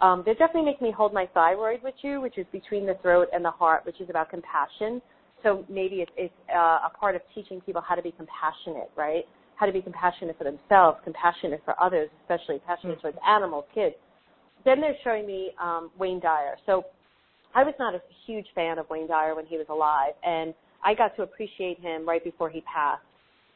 um, 0.00 0.22
they're 0.24 0.34
definitely 0.34 0.70
making 0.70 0.86
me 0.86 0.92
hold 0.92 1.12
my 1.12 1.26
thyroid 1.34 1.82
with 1.82 1.94
you, 2.02 2.20
which 2.20 2.38
is 2.38 2.46
between 2.52 2.86
the 2.86 2.94
throat 3.02 3.28
and 3.32 3.44
the 3.44 3.50
heart, 3.50 3.84
which 3.84 4.00
is 4.00 4.08
about 4.10 4.30
compassion. 4.30 5.02
So 5.42 5.64
maybe 5.68 5.96
it's, 5.96 6.10
it's 6.16 6.34
uh, 6.54 6.86
a 6.86 6.92
part 6.98 7.14
of 7.16 7.22
teaching 7.34 7.60
people 7.60 7.82
how 7.86 7.94
to 7.94 8.02
be 8.02 8.12
compassionate, 8.12 8.90
right? 8.96 9.24
How 9.56 9.66
to 9.66 9.72
be 9.72 9.82
compassionate 9.82 10.36
for 10.38 10.44
themselves, 10.44 10.98
compassionate 11.04 11.62
for 11.64 11.80
others, 11.82 12.10
especially 12.22 12.58
compassionate 12.58 12.98
mm-hmm. 12.98 13.08
towards 13.08 13.18
animals, 13.26 13.64
kids. 13.74 13.94
Then 14.64 14.80
they're 14.80 14.96
showing 15.04 15.26
me 15.26 15.50
um, 15.60 15.90
Wayne 15.98 16.20
Dyer. 16.20 16.56
So 16.66 16.84
I 17.54 17.64
was 17.64 17.74
not 17.78 17.94
a 17.94 18.00
huge 18.26 18.46
fan 18.54 18.78
of 18.78 18.88
Wayne 18.90 19.08
Dyer 19.08 19.34
when 19.34 19.46
he 19.46 19.56
was 19.56 19.66
alive, 19.68 20.14
and 20.24 20.54
I 20.84 20.94
got 20.94 21.16
to 21.16 21.22
appreciate 21.22 21.80
him 21.80 22.06
right 22.06 22.22
before 22.22 22.50
he 22.50 22.60
passed. 22.62 23.02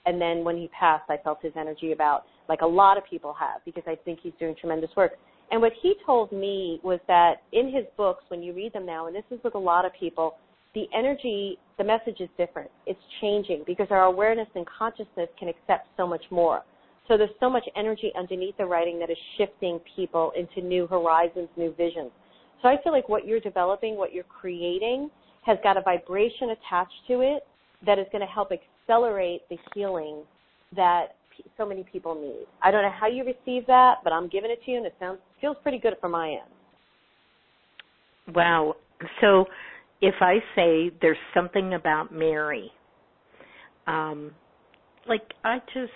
And 0.07 0.21
then 0.21 0.43
when 0.43 0.57
he 0.57 0.69
passed, 0.69 1.05
I 1.09 1.17
felt 1.19 1.39
his 1.43 1.53
energy 1.57 1.93
about 1.93 2.25
like 2.49 2.63
a 2.63 2.67
lot 2.67 2.99
of 2.99 3.05
people 3.09 3.33
have 3.39 3.65
because 3.65 3.85
I 3.87 3.97
think 4.05 4.19
he's 4.23 4.33
doing 4.39 4.57
tremendous 4.59 4.91
work. 4.97 5.13
And 5.53 5.61
what 5.61 5.73
he 5.83 5.95
told 6.05 6.33
me 6.33 6.81
was 6.83 6.99
that 7.09 7.43
in 7.53 7.67
his 7.71 7.85
books, 7.99 8.25
when 8.29 8.43
you 8.43 8.55
read 8.55 8.73
them 8.73 8.87
now, 8.87 9.07
and 9.07 9.15
this 9.15 9.25
is 9.31 9.39
with 9.45 9.55
a 9.55 9.59
lot 9.59 9.85
of 9.85 9.93
people, 9.93 10.37
the 10.75 10.87
energy, 10.97 11.59
the 11.77 11.85
message 11.85 12.21
is 12.21 12.31
different. 12.39 12.71
It's 12.87 12.99
changing 13.21 13.65
because 13.67 13.89
our 13.91 14.05
awareness 14.05 14.49
and 14.55 14.67
consciousness 14.67 15.29
can 15.39 15.49
accept 15.49 15.89
so 15.99 16.07
much 16.07 16.25
more. 16.31 16.63
So 17.07 17.19
there's 17.19 17.31
so 17.39 17.51
much 17.51 17.65
energy 17.77 18.11
underneath 18.17 18.57
the 18.57 18.65
writing 18.65 18.99
that 19.01 19.11
is 19.11 19.19
shifting 19.37 19.79
people 19.95 20.33
into 20.35 20.67
new 20.67 20.87
horizons, 20.87 21.49
new 21.59 21.75
visions. 21.75 22.11
So 22.63 22.69
I 22.69 22.77
feel 22.83 22.93
like 22.93 23.11
what 23.11 23.27
you're 23.27 23.41
developing, 23.41 23.97
what 23.97 24.15
you're 24.15 24.25
creating, 24.25 25.11
has 25.45 25.59
got 25.63 25.77
a 25.77 25.83
vibration 25.83 26.51
attached 26.51 26.95
to 27.09 27.21
it 27.21 27.43
that 27.85 27.99
is 27.99 28.07
going 28.11 28.27
to 28.27 28.33
help 28.33 28.53
accelerate 28.53 29.43
the 29.51 29.59
healing 29.75 30.23
that 30.75 31.17
so 31.59 31.67
many 31.67 31.83
people 31.83 32.15
need. 32.15 32.47
I 32.63 32.71
don't 32.71 32.83
know 32.83 32.93
how 32.99 33.09
you 33.09 33.25
receive 33.25 33.67
that, 33.67 33.97
but 34.05 34.13
I'm 34.13 34.29
giving 34.29 34.51
it 34.51 34.65
to 34.65 34.71
you, 34.71 34.77
and 34.79 34.87
it 34.87 34.95
sounds 35.01 35.19
feels 35.43 35.59
pretty 35.63 35.79
good 35.79 35.95
from 36.01 36.13
my 36.13 36.31
end. 36.31 38.35
Wow. 38.35 38.77
So 39.21 39.45
if 40.01 40.15
I 40.23 40.37
say 40.57 40.91
there's 41.03 41.19
something 41.35 41.75
about 41.75 42.15
Mary, 42.15 42.71
um, 43.87 44.31
like 45.07 45.23
I 45.45 45.59
just, 45.75 45.93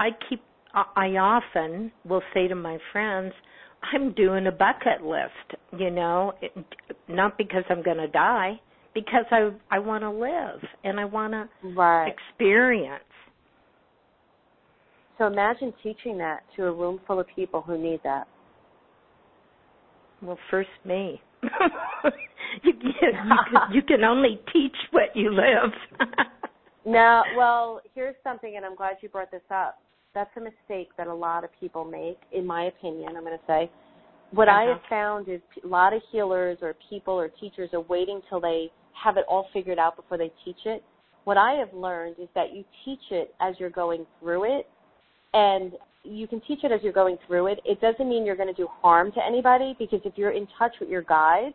I 0.00 0.08
keep, 0.28 0.42
I 0.74 1.10
often 1.10 1.92
will 2.04 2.22
say 2.32 2.48
to 2.48 2.56
my 2.56 2.78
friends, 2.90 3.32
I'm 3.92 4.12
doing 4.14 4.46
a 4.46 4.50
bucket 4.50 5.04
list, 5.04 5.60
you 5.78 5.90
know, 5.90 6.32
it, 6.40 6.52
not 7.06 7.38
because 7.38 7.62
I'm 7.68 7.82
going 7.82 7.98
to 7.98 8.08
die, 8.08 8.58
because 8.94 9.26
I 9.30 9.50
I 9.70 9.78
want 9.78 10.02
to 10.02 10.10
live 10.10 10.60
and 10.84 10.98
I 10.98 11.04
want 11.04 11.34
to 11.34 11.48
right. 11.76 12.08
experience. 12.08 13.04
So 15.18 15.26
imagine 15.26 15.72
teaching 15.82 16.16
that 16.18 16.40
to 16.56 16.64
a 16.64 16.72
room 16.72 16.98
full 17.06 17.20
of 17.20 17.26
people 17.36 17.60
who 17.60 17.78
need 17.78 18.00
that. 18.04 18.26
Well, 20.24 20.38
first 20.50 20.70
me. 20.86 21.20
you, 22.62 22.72
you, 22.80 22.92
can, 22.98 23.12
you 23.72 23.82
can 23.82 24.04
only 24.04 24.40
teach 24.52 24.76
what 24.90 25.14
you 25.14 25.30
live. 25.30 25.72
now, 26.86 27.22
well, 27.36 27.82
here's 27.94 28.16
something, 28.24 28.54
and 28.56 28.64
I'm 28.64 28.74
glad 28.74 28.96
you 29.02 29.10
brought 29.10 29.30
this 29.30 29.42
up. 29.50 29.78
That's 30.14 30.30
a 30.36 30.40
mistake 30.40 30.88
that 30.96 31.08
a 31.08 31.14
lot 31.14 31.44
of 31.44 31.50
people 31.60 31.84
make, 31.84 32.18
in 32.32 32.46
my 32.46 32.64
opinion. 32.64 33.16
I'm 33.16 33.24
going 33.24 33.36
to 33.36 33.44
say, 33.46 33.70
what 34.30 34.48
uh-huh. 34.48 34.56
I 34.56 34.64
have 34.64 34.80
found 34.88 35.28
is 35.28 35.40
a 35.62 35.66
lot 35.66 35.92
of 35.92 36.00
healers 36.10 36.58
or 36.62 36.74
people 36.88 37.14
or 37.14 37.28
teachers 37.28 37.70
are 37.74 37.82
waiting 37.82 38.22
till 38.30 38.40
they 38.40 38.70
have 39.02 39.18
it 39.18 39.24
all 39.28 39.48
figured 39.52 39.78
out 39.78 39.96
before 39.96 40.16
they 40.16 40.32
teach 40.44 40.56
it. 40.64 40.82
What 41.24 41.36
I 41.36 41.52
have 41.52 41.72
learned 41.74 42.16
is 42.18 42.28
that 42.34 42.54
you 42.54 42.64
teach 42.84 43.00
it 43.10 43.34
as 43.40 43.54
you're 43.58 43.70
going 43.70 44.06
through 44.20 44.58
it, 44.58 44.66
and 45.34 45.72
you 46.04 46.26
can 46.28 46.40
teach 46.42 46.60
it 46.62 46.72
as 46.72 46.80
you're 46.82 46.92
going 46.92 47.16
through 47.26 47.48
it. 47.48 47.60
It 47.64 47.80
doesn't 47.80 48.08
mean 48.08 48.24
you're 48.24 48.36
going 48.36 48.48
to 48.48 48.54
do 48.54 48.68
harm 48.82 49.10
to 49.12 49.20
anybody 49.24 49.74
because 49.78 50.00
if 50.04 50.14
you're 50.16 50.32
in 50.32 50.46
touch 50.58 50.72
with 50.80 50.88
your 50.88 51.02
guides, 51.02 51.54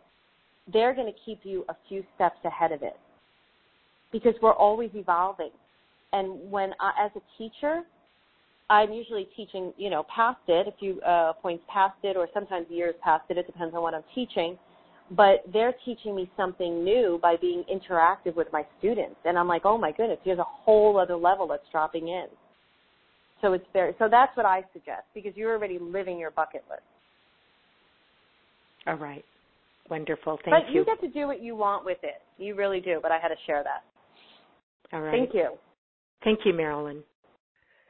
they're 0.72 0.94
going 0.94 1.06
to 1.06 1.18
keep 1.24 1.40
you 1.44 1.64
a 1.68 1.76
few 1.88 2.04
steps 2.14 2.38
ahead 2.44 2.72
of 2.72 2.82
it 2.82 2.96
because 4.12 4.34
we're 4.42 4.54
always 4.54 4.90
evolving. 4.94 5.50
And 6.12 6.50
when 6.50 6.72
I, 6.80 7.06
as 7.06 7.10
a 7.16 7.20
teacher, 7.38 7.82
I'm 8.68 8.92
usually 8.92 9.28
teaching, 9.36 9.72
you 9.76 9.90
know, 9.90 10.04
past 10.14 10.40
it, 10.48 10.66
a 10.68 10.72
few 10.78 11.00
uh, 11.02 11.32
points 11.34 11.64
past 11.68 11.96
it, 12.02 12.16
or 12.16 12.28
sometimes 12.34 12.66
years 12.70 12.94
past 13.02 13.24
it. 13.28 13.38
It 13.38 13.46
depends 13.46 13.74
on 13.74 13.82
what 13.82 13.94
I'm 13.94 14.04
teaching. 14.14 14.58
But 15.10 15.42
they're 15.52 15.74
teaching 15.84 16.14
me 16.14 16.30
something 16.36 16.84
new 16.84 17.18
by 17.20 17.34
being 17.40 17.64
interactive 17.72 18.36
with 18.36 18.46
my 18.52 18.64
students, 18.78 19.16
and 19.24 19.36
I'm 19.36 19.48
like, 19.48 19.62
oh 19.64 19.76
my 19.76 19.90
goodness, 19.90 20.20
here's 20.22 20.38
a 20.38 20.44
whole 20.44 20.98
other 21.00 21.16
level 21.16 21.48
that's 21.48 21.64
dropping 21.72 22.06
in. 22.06 22.26
So 23.40 23.52
it's 23.54 23.64
very 23.72 23.94
so 23.98 24.08
that's 24.10 24.36
what 24.36 24.46
I 24.46 24.64
suggest 24.72 25.04
because 25.14 25.32
you're 25.34 25.54
already 25.54 25.78
living 25.78 26.18
your 26.18 26.30
bucket 26.30 26.64
list. 26.68 26.82
All 28.86 28.96
right. 28.96 29.24
Wonderful. 29.88 30.38
Thank 30.44 30.54
but 30.54 30.72
you. 30.72 30.84
But 30.84 30.90
you 30.90 30.96
get 30.96 31.00
to 31.00 31.20
do 31.20 31.26
what 31.26 31.42
you 31.42 31.56
want 31.56 31.84
with 31.84 31.98
it. 32.02 32.22
You 32.38 32.54
really 32.54 32.80
do, 32.80 33.00
but 33.02 33.10
I 33.10 33.18
had 33.18 33.28
to 33.28 33.36
share 33.46 33.62
that. 33.64 33.82
All 34.92 35.02
right. 35.02 35.12
Thank 35.12 35.34
you. 35.34 35.56
Thank 36.24 36.40
you, 36.44 36.52
Marilyn. 36.54 37.02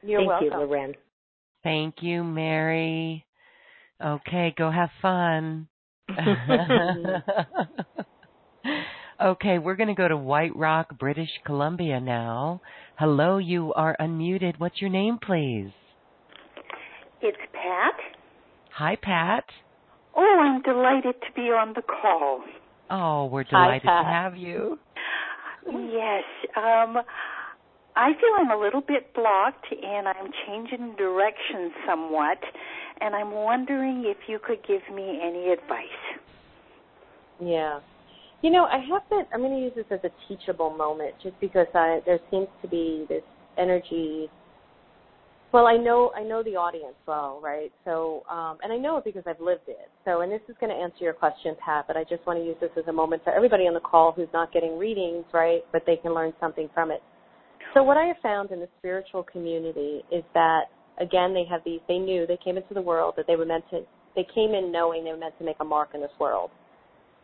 You're 0.01 0.19
Thank 0.19 0.29
welcome. 0.29 0.47
you, 0.47 0.65
Lauren. 0.65 0.93
Thank 1.63 1.95
you, 2.01 2.23
Mary. 2.23 3.25
Okay, 4.03 4.53
go 4.57 4.71
have 4.71 4.89
fun. 5.01 5.67
okay, 9.21 9.59
we're 9.59 9.75
going 9.75 9.89
to 9.89 9.95
go 9.95 10.07
to 10.07 10.17
White 10.17 10.55
Rock, 10.55 10.97
British 10.97 11.29
Columbia 11.45 11.99
now. 11.99 12.61
Hello, 12.97 13.37
you 13.37 13.73
are 13.73 13.95
unmuted. 13.99 14.59
What's 14.59 14.81
your 14.81 14.89
name, 14.89 15.19
please? 15.21 15.71
It's 17.21 17.37
Pat. 17.53 17.93
Hi, 18.75 18.97
Pat. 19.01 19.43
Oh, 20.15 20.39
I'm 20.41 20.61
delighted 20.61 21.15
to 21.21 21.33
be 21.35 21.43
on 21.43 21.73
the 21.75 21.81
call. 21.81 22.43
Oh, 22.89 23.25
we're 23.25 23.43
delighted 23.43 23.83
Hi, 23.85 24.03
to 24.03 24.09
have 24.09 24.35
you. 24.35 24.79
Yes. 25.65 26.23
Um, 26.57 26.97
I 27.95 28.11
feel 28.13 28.29
I'm 28.39 28.51
a 28.51 28.59
little 28.59 28.81
bit 28.81 29.13
blocked 29.13 29.67
and 29.71 30.07
I'm 30.07 30.31
changing 30.47 30.95
direction 30.97 31.71
somewhat, 31.87 32.39
and 32.99 33.15
I'm 33.15 33.31
wondering 33.31 34.03
if 34.05 34.17
you 34.27 34.39
could 34.45 34.59
give 34.67 34.81
me 34.93 35.19
any 35.23 35.51
advice. 35.51 35.85
Yeah. 37.39 37.79
You 38.41 38.49
know, 38.49 38.65
I 38.65 38.79
have 38.89 39.07
to. 39.09 39.21
I'm 39.33 39.41
going 39.41 39.55
to 39.55 39.61
use 39.61 39.73
this 39.75 39.85
as 39.91 39.99
a 40.03 40.09
teachable 40.27 40.71
moment, 40.75 41.13
just 41.21 41.39
because 41.39 41.67
I, 41.75 41.99
there 42.05 42.19
seems 42.31 42.47
to 42.63 42.67
be 42.67 43.05
this 43.07 43.21
energy. 43.57 44.29
Well, 45.51 45.67
I 45.67 45.77
know 45.77 46.11
I 46.15 46.23
know 46.23 46.41
the 46.41 46.55
audience 46.55 46.95
well, 47.05 47.39
right? 47.43 47.71
So, 47.85 48.23
um, 48.31 48.57
and 48.63 48.73
I 48.73 48.77
know 48.77 48.97
it 48.97 49.03
because 49.03 49.23
I've 49.27 49.39
lived 49.39 49.67
it. 49.67 49.89
So, 50.05 50.21
and 50.21 50.31
this 50.31 50.41
is 50.49 50.55
going 50.59 50.75
to 50.75 50.81
answer 50.81 51.03
your 51.03 51.13
question, 51.13 51.55
Pat. 51.63 51.85
But 51.87 51.97
I 51.97 52.03
just 52.03 52.25
want 52.25 52.39
to 52.39 52.45
use 52.45 52.55
this 52.59 52.71
as 52.77 52.87
a 52.87 52.93
moment 52.93 53.23
for 53.23 53.31
everybody 53.31 53.63
on 53.65 53.75
the 53.75 53.79
call 53.79 54.11
who's 54.11 54.29
not 54.33 54.51
getting 54.51 54.79
readings, 54.79 55.25
right? 55.33 55.61
But 55.71 55.83
they 55.85 55.97
can 55.97 56.15
learn 56.15 56.33
something 56.39 56.67
from 56.73 56.89
it. 56.89 57.03
So, 57.75 57.83
what 57.83 57.97
I 57.97 58.05
have 58.05 58.17
found 58.23 58.49
in 58.49 58.59
the 58.59 58.69
spiritual 58.79 59.21
community 59.23 60.01
is 60.11 60.23
that 60.33 60.63
again, 60.99 61.35
they 61.35 61.45
have 61.47 61.61
these. 61.63 61.81
They 61.87 61.99
knew 61.99 62.25
they 62.25 62.39
came 62.43 62.57
into 62.57 62.73
the 62.73 62.81
world 62.81 63.13
that 63.17 63.27
they 63.27 63.35
were 63.35 63.45
meant 63.45 63.65
to. 63.69 63.81
They 64.15 64.25
came 64.33 64.55
in 64.55 64.71
knowing 64.71 65.03
they 65.03 65.11
were 65.11 65.17
meant 65.17 65.37
to 65.37 65.45
make 65.45 65.57
a 65.59 65.65
mark 65.65 65.89
in 65.93 66.01
this 66.01 66.11
world 66.19 66.49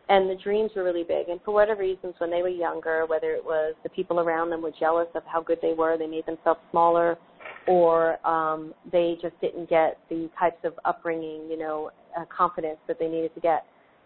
and 0.08 0.28
the 0.28 0.36
dreams 0.36 0.70
were 0.74 0.84
really 0.84 1.04
big. 1.04 1.28
And 1.28 1.40
for 1.44 1.52
whatever 1.52 1.82
reasons, 1.82 2.14
when 2.18 2.30
they 2.30 2.42
were 2.42 2.48
younger, 2.48 3.04
whether 3.06 3.32
it 3.32 3.44
was 3.44 3.74
the 3.82 3.90
people 3.90 4.20
around 4.20 4.50
them 4.50 4.62
were 4.62 4.72
jealous 4.78 5.08
of 5.14 5.22
how 5.26 5.42
good 5.42 5.58
they 5.60 5.74
were, 5.74 5.98
they 5.98 6.06
made 6.06 6.24
themselves 6.26 6.60
smaller, 6.70 7.18
or 7.66 8.26
um, 8.26 8.72
they 8.90 9.16
just 9.20 9.38
didn't 9.40 9.68
get 9.68 9.98
the 10.08 10.30
types 10.38 10.58
of 10.64 10.72
upbringing, 10.84 11.48
you 11.50 11.58
know, 11.58 11.90
uh, 12.18 12.24
confidence 12.34 12.78
that 12.86 12.98
they 12.98 13.08
needed 13.08 13.34
to 13.34 13.40
get. 13.40 13.64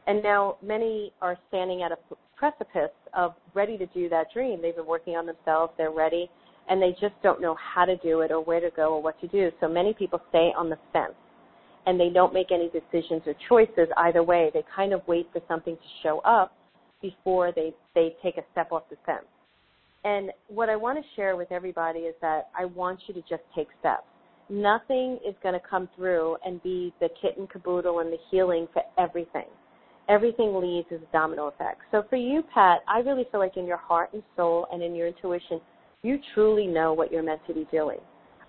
And 0.09 0.23
now 0.23 0.57
many 0.61 1.13
are 1.23 1.39
standing 1.49 1.83
at 1.83 1.93
a 1.93 1.99
precipice 2.37 2.91
of 3.15 3.35
ready 3.55 3.79
to 3.79 3.87
do 3.87 4.09
that 4.09 4.27
dream. 4.35 4.61
They've 4.61 4.75
been 4.75 4.87
working 4.87 5.15
on 5.15 5.27
themselves, 5.27 5.73
they're 5.79 5.93
ready, 5.93 6.29
and 6.69 6.83
they 6.83 6.91
just 7.01 7.15
don't 7.23 7.41
know 7.41 7.57
how 7.75 7.85
to 7.85 7.97
do 7.99 8.21
it 8.21 8.33
or 8.33 8.43
where 8.43 8.61
to 8.61 8.71
go 8.75 8.95
or 8.95 9.03
what 9.03 9.21
to 9.21 9.29
do. 9.29 9.53
So 9.61 9.69
many 9.69 9.95
people 9.95 10.21
stay 10.31 10.53
on 10.57 10.69
the 10.69 10.79
fence 10.93 11.15
and 11.87 11.99
they 11.99 12.11
don't 12.11 12.33
make 12.33 12.53
any 12.53 12.71
decisions 12.71 13.23
or 13.27 13.35
choices 13.49 13.89
either 13.99 14.23
way. 14.23 14.51
They 14.55 14.63
kind 14.75 14.93
of 14.93 15.03
wait 15.07 15.29
for 15.33 15.41
something 15.49 15.77
to 15.77 15.83
show 16.03 16.21
up 16.21 16.57
before 17.01 17.53
they 17.53 17.75
they 17.95 18.15
take 18.23 18.37
a 18.37 18.43
step 18.53 18.73
off 18.73 18.85
the 18.91 18.97
fence. 19.05 19.27
And 20.05 20.31
what 20.49 20.69
I 20.69 20.77
want 20.77 20.99
to 20.99 21.05
share 21.15 21.37
with 21.37 21.53
everybody 21.53 22.01
is 22.01 22.15
that 22.21 22.49
I 22.59 22.65
want 22.65 23.01
you 23.07 23.15
to 23.15 23.21
just 23.23 23.43
take 23.55 23.69
steps. 23.81 24.05
Nothing 24.49 25.19
is 25.27 25.35
going 25.43 25.55
to 25.55 25.61
come 25.69 25.89
through 25.97 26.37
and 26.45 26.63
be 26.63 26.93
the 27.01 27.09
kit 27.21 27.37
and 27.39 27.49
caboodle 27.49 28.01
and 28.01 28.13
the 28.13 28.19
healing 28.31 28.67
for 28.73 28.83
everything. 28.99 29.47
Everything 30.09 30.61
leads 30.61 30.89
as 30.93 30.99
a 31.01 31.13
domino 31.13 31.47
effect. 31.47 31.81
So 31.93 32.05
for 32.11 32.17
you, 32.17 32.43
Pat, 32.53 32.81
I 32.89 32.99
really 32.99 33.25
feel 33.31 33.39
like 33.39 33.57
in 33.57 33.67
your 33.67 33.77
heart 33.77 34.11
and 34.13 34.23
soul 34.37 34.67
and 34.73 34.83
in 34.83 34.97
your 34.97 35.07
intuition, 35.07 35.61
you 36.03 36.19
truly 36.35 36.67
know 36.67 36.93
what 36.93 37.13
you're 37.13 37.23
meant 37.23 37.41
to 37.47 37.55
be 37.55 37.67
doing. 37.71 37.99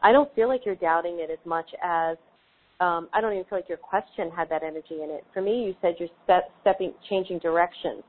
I 0.01 0.11
don't 0.11 0.33
feel 0.33 0.47
like 0.47 0.65
you're 0.65 0.75
doubting 0.75 1.19
it 1.19 1.29
as 1.31 1.37
much 1.45 1.69
as 1.83 2.17
um, 2.79 3.09
I 3.13 3.21
don't 3.21 3.33
even 3.33 3.45
feel 3.45 3.59
like 3.59 3.69
your 3.69 3.77
question 3.77 4.31
had 4.35 4.49
that 4.49 4.63
energy 4.63 5.01
in 5.03 5.09
it. 5.09 5.23
For 5.33 5.41
me, 5.41 5.63
you 5.63 5.75
said 5.81 5.95
you're 5.99 6.09
step, 6.23 6.49
stepping, 6.61 6.93
changing 7.09 7.39
directions 7.39 8.03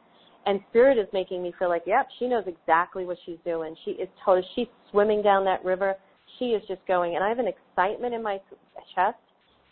and 0.46 0.60
spirit 0.70 0.98
is 0.98 1.06
making 1.12 1.42
me 1.42 1.52
feel 1.58 1.68
like, 1.68 1.84
yep, 1.86 2.06
she 2.18 2.26
knows 2.26 2.44
exactly 2.46 3.04
what 3.04 3.16
she's 3.24 3.38
doing. 3.44 3.74
She 3.84 3.92
is 3.92 4.08
totally, 4.24 4.46
she's 4.54 4.66
swimming 4.90 5.22
down 5.22 5.44
that 5.44 5.64
river. 5.64 5.94
She 6.38 6.46
is 6.46 6.62
just 6.68 6.80
going, 6.86 7.14
and 7.14 7.24
I 7.24 7.28
have 7.28 7.38
an 7.38 7.48
excitement 7.48 8.14
in 8.14 8.22
my 8.22 8.38
chest 8.94 9.16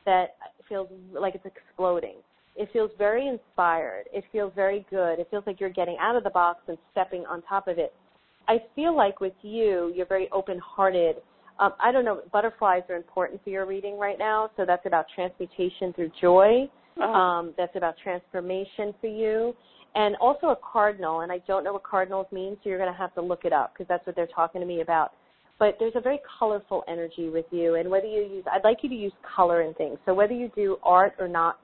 that 0.07 0.36
feels 0.68 0.88
like 1.12 1.34
it's 1.34 1.47
exploding. 1.47 2.16
It 2.57 2.68
feels 2.72 2.90
very 2.99 3.28
inspired. 3.28 4.05
It 4.12 4.24
feels 4.30 4.53
very 4.55 4.86
good. 4.90 5.18
It 5.18 5.28
feels 5.30 5.45
like 5.47 5.61
you're 5.61 5.70
getting 5.70 5.97
out 6.01 6.16
of 6.16 6.24
the 6.24 6.30
box 6.30 6.61
and 6.68 6.78
stepping 6.93 7.24
on 7.26 7.43
top 7.43 7.66
of 7.68 7.78
it. 7.78 7.93
I 8.49 8.59
feel 8.74 8.97
like 8.97 9.20
with 9.20 9.32
you, 9.43 9.93
you're 9.95 10.07
very 10.07 10.28
open-hearted. 10.32 11.16
Um, 11.59 11.73
I 11.81 11.93
don't 11.93 12.05
know, 12.05 12.23
butterflies 12.33 12.83
are 12.89 12.97
important 12.97 13.43
for 13.45 13.51
your 13.51 13.67
reading 13.67 13.99
right 13.99 14.19
now, 14.19 14.51
so 14.57 14.65
that's 14.67 14.87
about 14.87 15.07
transmutation 15.15 15.93
through 15.93 16.11
joy. 16.21 16.69
Uh-huh. 17.01 17.05
Um, 17.05 17.55
that's 17.57 17.75
about 17.77 17.95
transformation 18.03 18.95
for 19.01 19.07
you 19.07 19.55
and 19.95 20.17
also 20.17 20.49
a 20.49 20.57
cardinal. 20.57 21.21
And 21.21 21.31
I 21.31 21.39
don't 21.47 21.65
know 21.65 21.75
what 21.75 21.85
cardinals 21.85 22.27
mean, 22.33 22.57
so 22.63 22.69
you're 22.69 22.79
going 22.79 22.93
to 22.93 22.99
have 22.99 23.15
to 23.15 23.23
look 23.23 23.45
it 23.45 23.53
up 23.53 23.73
because 23.73 23.87
that's 23.89 24.07
what 24.07 24.17
they're 24.17 24.27
talking 24.27 24.61
to 24.61 24.67
me 24.67 24.81
about. 24.81 25.13
But 25.59 25.77
there's 25.79 25.93
a 25.95 26.01
very 26.01 26.19
colorful 26.39 26.83
energy 26.89 27.29
with 27.29 27.45
you, 27.51 27.77
and 27.77 27.89
whether 27.89 28.07
you 28.07 28.23
use, 28.23 28.45
I'd 28.51 28.65
like 28.65 28.79
you 28.83 28.89
to 28.89 28.95
use 28.95 29.13
color 29.37 29.63
in 29.63 29.75
things. 29.75 29.99
So 30.05 30.13
whether 30.13 30.33
you 30.33 30.51
do 30.57 30.77
art 30.83 31.15
or 31.19 31.29
not, 31.29 31.59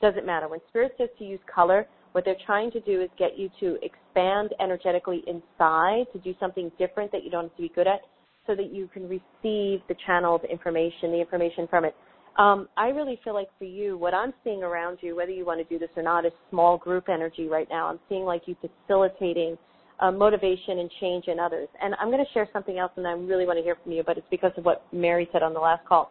doesn't 0.00 0.24
matter. 0.24 0.48
When 0.48 0.60
spirit 0.68 0.92
says 0.96 1.10
to 1.18 1.24
use 1.24 1.40
color, 1.52 1.86
what 2.12 2.24
they're 2.24 2.34
trying 2.46 2.70
to 2.72 2.80
do 2.80 3.02
is 3.02 3.10
get 3.18 3.38
you 3.38 3.50
to 3.60 3.78
expand 3.82 4.54
energetically 4.60 5.22
inside 5.26 6.04
to 6.12 6.18
do 6.22 6.34
something 6.40 6.70
different 6.78 7.12
that 7.12 7.24
you 7.24 7.30
don't 7.30 7.44
have 7.44 7.56
to 7.56 7.62
be 7.62 7.72
good 7.74 7.86
at, 7.86 8.00
so 8.46 8.54
that 8.54 8.72
you 8.72 8.88
can 8.92 9.04
receive 9.04 9.80
the 9.88 9.94
channeled 10.06 10.42
information, 10.50 11.12
the 11.12 11.20
information 11.20 11.66
from 11.68 11.84
it. 11.84 11.94
Um, 12.38 12.68
I 12.76 12.88
really 12.88 13.20
feel 13.22 13.34
like 13.34 13.48
for 13.58 13.64
you, 13.64 13.98
what 13.98 14.14
I'm 14.14 14.32
seeing 14.42 14.62
around 14.62 14.98
you, 15.02 15.14
whether 15.14 15.30
you 15.30 15.44
want 15.44 15.60
to 15.60 15.64
do 15.72 15.78
this 15.78 15.90
or 15.96 16.02
not, 16.02 16.24
is 16.24 16.32
small 16.50 16.78
group 16.78 17.08
energy 17.08 17.46
right 17.46 17.68
now. 17.70 17.88
I'm 17.88 18.00
seeing 18.08 18.24
like 18.24 18.42
you 18.46 18.56
facilitating 18.60 19.58
uh, 20.00 20.10
motivation 20.10 20.78
and 20.78 20.90
change 21.00 21.26
in 21.28 21.38
others. 21.38 21.68
And 21.80 21.94
I'm 22.00 22.10
going 22.10 22.24
to 22.24 22.32
share 22.32 22.48
something 22.52 22.78
else, 22.78 22.92
and 22.96 23.06
I 23.06 23.12
really 23.12 23.46
want 23.46 23.58
to 23.58 23.62
hear 23.62 23.76
from 23.82 23.92
you, 23.92 24.02
but 24.04 24.16
it's 24.16 24.26
because 24.30 24.52
of 24.56 24.64
what 24.64 24.84
Mary 24.92 25.28
said 25.32 25.42
on 25.42 25.52
the 25.52 25.60
last 25.60 25.86
call. 25.86 26.10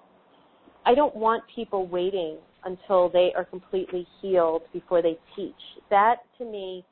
I 0.85 0.95
don't 0.95 1.15
want 1.15 1.43
people 1.53 1.87
waiting 1.87 2.37
until 2.65 3.09
they 3.09 3.31
are 3.35 3.43
completely 3.43 4.07
healed 4.21 4.61
before 4.73 5.01
they 5.01 5.17
teach. 5.35 5.55
That 5.89 6.17
to 6.37 6.45
me, 6.45 6.85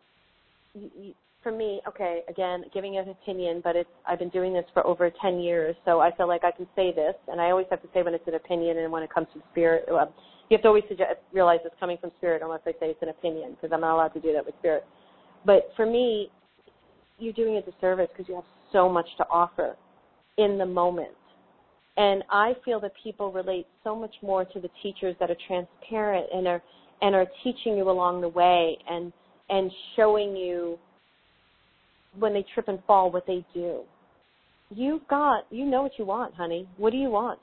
you, 0.74 1.14
for 1.42 1.52
me, 1.52 1.82
okay, 1.88 2.22
again, 2.28 2.66
giving 2.74 2.98
an 2.98 3.10
opinion, 3.10 3.62
but 3.64 3.76
it's 3.76 3.90
I've 4.06 4.20
been 4.20 4.30
doing 4.30 4.54
this 4.54 4.66
for 4.74 4.86
over 4.86 5.10
10 5.22 5.40
years, 5.40 5.76
so 5.86 6.00
I 6.00 6.12
feel 6.16 6.28
like 6.28 6.44
I 6.44 6.52
can 6.52 6.68
say 6.76 6.94
this, 6.94 7.16
and 7.28 7.40
I 7.40 7.50
always 7.50 7.68
have 7.70 7.82
to 7.82 7.88
say 7.94 8.04
when 8.04 8.14
it's 8.14 8.28
an 8.28 8.36
opinion 8.36 8.78
and 8.78 8.92
when 8.92 9.04
it 9.04 9.14
comes 9.14 9.28
from 9.32 9.42
spirit. 9.52 9.86
Well, 9.88 10.14
you 10.50 10.58
have 10.58 10.64
to 10.64 10.68
always 10.68 10.84
suggest, 10.90 11.16
realize 11.32 11.60
it's 11.64 11.76
coming 11.80 11.98
from 12.02 12.12
spirit 12.18 12.42
unless 12.44 12.62
I 12.66 12.72
say 12.72 12.88
it's 12.88 13.02
an 13.02 13.10
opinion, 13.10 13.52
because 13.52 13.74
I'm 13.74 13.82
not 13.82 13.96
allowed 13.96 14.14
to 14.14 14.20
do 14.20 14.34
that 14.34 14.46
with 14.46 14.56
spirit. 14.60 14.86
But 15.46 15.70
for 15.76 15.86
me, 15.86 16.30
you're 17.20 17.34
doing 17.34 17.58
a 17.58 17.62
disservice 17.62 18.10
because 18.12 18.28
you 18.28 18.36
have 18.36 18.44
so 18.74 18.90
much 18.90 19.08
to 19.18 19.26
offer 19.30 19.76
in 20.38 20.58
the 20.58 20.66
moment. 20.66 21.10
And 21.98 22.24
I 22.30 22.54
feel 22.64 22.80
that 22.82 22.92
people 23.02 23.32
relate 23.32 23.68
so 23.84 23.96
much 23.96 24.16
more 24.22 24.46
to 24.46 24.60
the 24.60 24.70
teachers 24.82 25.16
that 25.20 25.30
are 25.30 25.38
transparent 25.48 26.28
and 26.34 26.48
are 26.48 26.62
and 27.02 27.16
are 27.16 27.26
teaching 27.44 27.78
you 27.78 27.90
along 27.90 28.22
the 28.22 28.28
way 28.28 28.78
and 28.90 29.12
and 29.50 29.72
showing 29.96 30.36
you 30.36 30.78
when 32.18 32.34
they 32.34 32.46
trip 32.54 32.68
and 32.68 32.80
fall 32.86 33.12
what 33.12 33.26
they 33.28 33.46
do. 33.54 33.82
You've 34.72 35.08
got, 35.08 35.46
you 35.50 35.66
know 35.66 35.82
what 35.84 35.94
you 35.98 36.06
want, 36.06 36.36
honey. 36.36 36.68
What 36.78 36.92
do 36.92 36.98
you 36.98 37.10
want? 37.10 37.40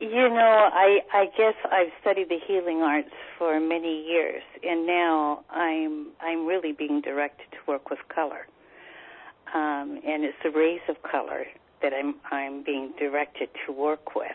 You 0.00 0.28
know, 0.28 0.68
I 0.72 0.98
I 1.12 1.26
guess 1.36 1.54
I've 1.70 1.92
studied 2.00 2.28
the 2.28 2.38
healing 2.46 2.82
arts 2.82 3.08
for 3.38 3.58
many 3.60 4.04
years, 4.06 4.42
and 4.62 4.86
now 4.86 5.44
I'm 5.50 6.08
I'm 6.20 6.46
really 6.46 6.72
being 6.72 7.00
directed 7.00 7.46
to 7.52 7.58
work 7.66 7.90
with 7.90 8.00
color, 8.12 8.46
um, 9.54 10.00
and 10.04 10.24
it's 10.24 10.36
the 10.42 10.50
rays 10.50 10.80
of 10.88 10.96
color 11.08 11.44
that 11.80 11.92
I'm 11.94 12.16
I'm 12.30 12.64
being 12.64 12.92
directed 12.98 13.48
to 13.66 13.72
work 13.72 14.16
with. 14.16 14.26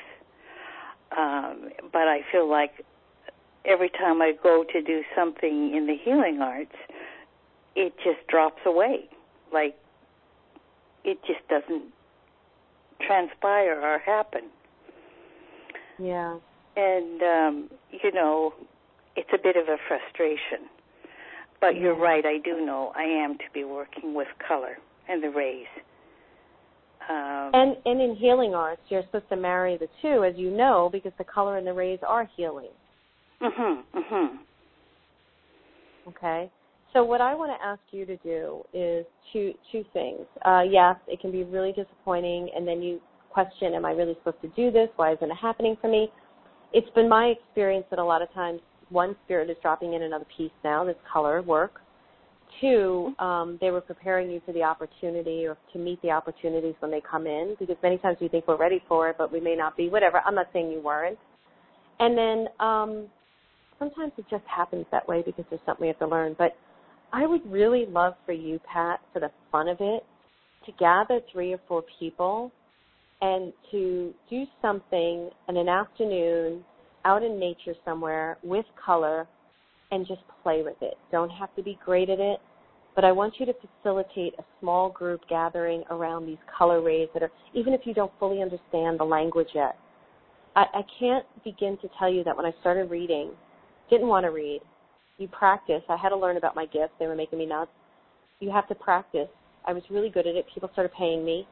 Um, 1.16 1.70
but 1.92 2.08
I 2.08 2.22
feel 2.32 2.50
like 2.50 2.86
every 3.66 3.90
time 3.90 4.22
I 4.22 4.34
go 4.42 4.64
to 4.72 4.82
do 4.82 5.02
something 5.16 5.76
in 5.76 5.88
the 5.88 5.96
healing 6.04 6.40
arts, 6.42 6.76
it 7.80 7.94
just 8.04 8.28
drops 8.28 8.62
away. 8.66 9.06
Like 9.52 9.76
it 11.06 11.18
just 11.26 11.48
doesn't 11.48 11.86
transpire 13.08 13.80
or 13.82 14.00
happen. 14.00 14.50
Yeah. 15.98 16.38
And 16.76 17.22
um, 17.22 17.70
you 18.04 18.12
know, 18.12 18.54
it's 19.16 19.30
a 19.34 19.42
bit 19.42 19.56
of 19.56 19.68
a 19.70 19.78
frustration. 19.88 20.68
But 21.62 21.76
yeah. 21.76 21.82
you're 21.82 22.00
right, 22.00 22.26
I 22.26 22.38
do 22.44 22.66
know 22.66 22.92
I 22.96 23.04
am 23.04 23.38
to 23.38 23.46
be 23.54 23.64
working 23.64 24.14
with 24.14 24.28
color 24.46 24.78
and 25.08 25.24
the 25.24 25.30
rays. 25.30 25.68
Um, 27.10 27.52
and 27.54 27.78
and 27.86 28.02
in 28.02 28.16
healing 28.16 28.54
arts, 28.54 28.82
you're 28.90 29.04
supposed 29.04 29.30
to 29.30 29.38
marry 29.38 29.78
the 29.78 29.88
two, 30.02 30.26
as 30.26 30.36
you 30.36 30.52
know, 30.52 30.90
because 30.92 31.14
the 31.18 31.24
color 31.24 31.58
and 31.58 31.66
the 31.66 31.74
rays 31.74 32.00
are 32.06 32.30
healing. 32.36 32.72
Mhm. 33.42 33.84
Mhm. 33.96 34.38
Okay. 36.10 36.52
So 36.94 37.04
what 37.04 37.22
I 37.22 37.36
want 37.36 37.52
to 37.52 37.66
ask 37.66 37.82
you 37.92 38.06
to 38.06 38.18
do 38.18 38.64
is 38.74 39.06
two 39.32 39.54
two 39.72 39.86
things. 39.94 40.22
Uh, 40.44 40.64
yes, 40.68 40.96
it 41.08 41.20
can 41.20 41.32
be 41.32 41.44
really 41.44 41.72
disappointing, 41.72 42.50
and 42.56 42.68
then 42.68 42.82
you 42.82 43.00
question, 43.30 43.76
"Am 43.76 43.86
I 43.86 43.92
really 43.92 44.16
supposed 44.16 44.42
to 44.42 44.48
do 44.50 44.72
this? 44.72 44.90
Why 44.96 45.14
isn't 45.14 45.30
it 45.30 45.38
happening 45.40 45.78
for 45.80 45.88
me?" 45.88 46.12
It's 46.74 46.90
been 46.92 47.08
my 47.08 47.28
experience 47.28 47.86
that 47.92 48.00
a 48.00 48.04
lot 48.04 48.22
of 48.22 48.32
times 48.34 48.62
one 48.90 49.16
spirit 49.26 49.50
is 49.50 49.58
dropping 49.62 49.94
in 49.94 50.04
another 50.04 50.26
piece 50.36 50.52
now. 50.64 50.84
That's 50.84 51.00
color 51.12 51.42
work. 51.44 51.82
Two, 52.60 53.14
um, 53.20 53.60
they 53.62 53.70
were 53.70 53.82
preparing 53.82 54.30
you 54.32 54.42
for 54.44 54.52
the 54.54 54.64
opportunity 54.64 55.46
or 55.46 55.58
to 55.72 55.80
meet 55.80 56.02
the 56.02 56.10
opportunities 56.10 56.74
when 56.80 56.90
they 56.90 57.02
come 57.02 57.28
in, 57.28 57.56
because 57.60 57.78
many 57.84 58.00
times 58.00 58.18
we 58.20 58.28
think 58.28 58.48
we're 58.48 58.58
ready 58.58 58.82
for 58.88 59.10
it, 59.10 59.16
but 59.20 59.32
we 59.32 59.40
may 59.40 59.56
not 59.56 59.78
be. 59.78 59.90
Whatever. 59.90 60.22
I'm 60.26 60.34
not 60.34 60.48
saying 60.54 60.72
you 60.72 60.82
weren't. 60.82 61.20
And 62.00 62.18
then 62.18 62.48
um, 62.60 63.08
sometimes 63.78 64.12
it 64.18 64.26
just 64.32 64.46
happens 64.46 64.88
that 64.92 65.08
way 65.08 65.22
because 65.24 65.46
there's 65.52 65.62
something 65.68 65.84
we 65.84 65.88
have 65.88 66.00
to 66.00 66.08
learn. 66.08 66.36
But 66.38 66.56
I 67.12 67.26
would 67.26 67.50
really 67.52 67.86
love 67.88 68.14
for 68.26 68.34
you, 68.34 68.60
Pat, 68.72 69.00
for 69.14 69.20
the 69.20 69.32
fun 69.52 69.68
of 69.68 69.78
it, 69.80 70.06
to 70.66 70.72
gather 70.74 71.20
three 71.32 71.54
or 71.54 71.60
four 71.68 71.84
people 72.00 72.52
and 73.22 73.52
to 73.72 74.14
do 74.30 74.46
something 74.62 75.30
in 75.48 75.58
an 75.58 75.68
afternoon 75.68 76.64
out 77.06 77.24
in 77.24 77.40
nature 77.40 77.74
somewhere 77.84 78.38
with 78.44 78.66
color 78.84 79.28
and 79.92 80.06
just 80.08 80.22
play 80.44 80.62
with 80.62 80.76
it. 80.82 80.96
Don't 81.12 81.30
have 81.30 81.54
to 81.56 81.64
be 81.64 81.80
great 81.84 82.10
at 82.10 82.20
it, 82.20 82.40
but 82.96 83.04
I 83.04 83.12
want 83.12 83.36
you 83.40 83.46
to 83.46 83.54
facilitate 83.54 84.34
a 84.38 84.44
small 84.60 84.90
group 84.90 85.22
gathering 85.30 85.84
around 85.90 86.26
these 86.26 86.38
color 86.58 86.82
rays 86.82 87.10
that 87.14 87.24
are, 87.24 87.32
even 87.54 87.74
if 87.74 87.82
you 87.86 87.94
don't 87.94 88.12
fully 88.20 88.42
understand 88.42 89.00
the 89.00 89.06
language 89.06 89.50
yet. 89.54 89.78
I, 90.56 90.66
I 90.74 90.82
can't 91.00 91.26
begin 91.44 91.78
to 91.82 91.90
tell 91.98 92.12
you 92.12 92.24
that 92.24 92.36
when 92.36 92.46
I 92.46 92.54
started 92.62 92.92
reading, 92.92 93.32
didn't 93.90 94.08
want 94.08 94.26
to 94.26 94.32
read, 94.32 94.62
you 95.20 95.28
practice. 95.28 95.82
I 95.90 95.98
had 95.98 96.10
to 96.10 96.18
learn 96.18 96.38
about 96.38 96.56
my 96.56 96.66
gifts. 96.66 96.94
They 97.00 97.08
were 97.08 97.16
making 97.16 97.40
me 97.40 97.46
nuts. 97.46 97.72
You 98.40 98.52
have 98.52 98.68
to 98.70 98.76
practice. 98.76 99.28
I 99.66 99.74
was 99.74 99.84
really 99.90 100.10
good 100.10 100.26
at 100.28 100.36
it. 100.36 100.46
People 100.54 100.70
started 100.74 100.92
paying 100.98 101.26
me. 101.26 101.48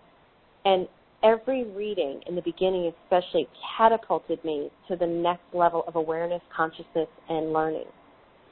And 0.65 0.87
every 1.23 1.65
reading 1.65 2.21
in 2.27 2.35
the 2.35 2.41
beginning 2.41 2.91
especially 3.03 3.47
catapulted 3.77 4.43
me 4.43 4.69
to 4.87 4.95
the 4.95 5.05
next 5.05 5.43
level 5.53 5.83
of 5.87 5.95
awareness, 5.95 6.41
consciousness, 6.55 7.07
and 7.29 7.53
learning. 7.53 7.85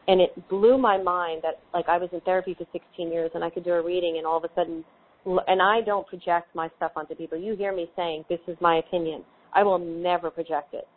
And 0.08 0.22
it 0.22 0.50
blew 0.50 0.78
my 0.78 1.02
mind 1.02 1.42
that 1.44 1.60
like 1.74 1.86
I 1.90 1.98
was 1.98 2.10
in 2.12 2.22
therapy 2.22 2.56
for 2.58 2.66
16 2.72 3.12
years 3.12 3.32
and 3.34 3.44
I 3.44 3.50
could 3.50 3.64
do 3.64 3.72
a 3.72 3.84
reading 3.84 4.18
and 4.18 4.26
all 4.26 4.38
of 4.38 4.44
a 4.44 4.50
sudden, 4.56 4.84
and 5.26 5.62
I 5.62 5.82
don't 5.82 6.08
project 6.08 6.54
my 6.54 6.70
stuff 6.78 6.92
onto 6.96 7.16
people. 7.16 7.40
You 7.40 7.56
hear 7.56 7.76
me 7.76 7.90
saying, 7.96 8.26
this 8.30 8.40
is 8.48 8.56
my 8.62 8.78
opinion. 8.78 9.24
I 9.54 9.64
will 9.64 9.80
never 9.80 10.30
project 10.30 10.74
it. 10.74 10.88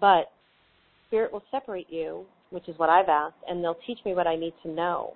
But 0.00 0.30
spirit 1.06 1.32
will 1.32 1.42
separate 1.50 1.86
you 1.88 2.24
which 2.54 2.68
is 2.68 2.78
what 2.78 2.88
I've 2.88 3.08
asked, 3.08 3.42
and 3.48 3.62
they'll 3.62 3.76
teach 3.86 3.98
me 4.06 4.14
what 4.14 4.26
I 4.28 4.36
need 4.36 4.54
to 4.62 4.70
know. 4.70 5.14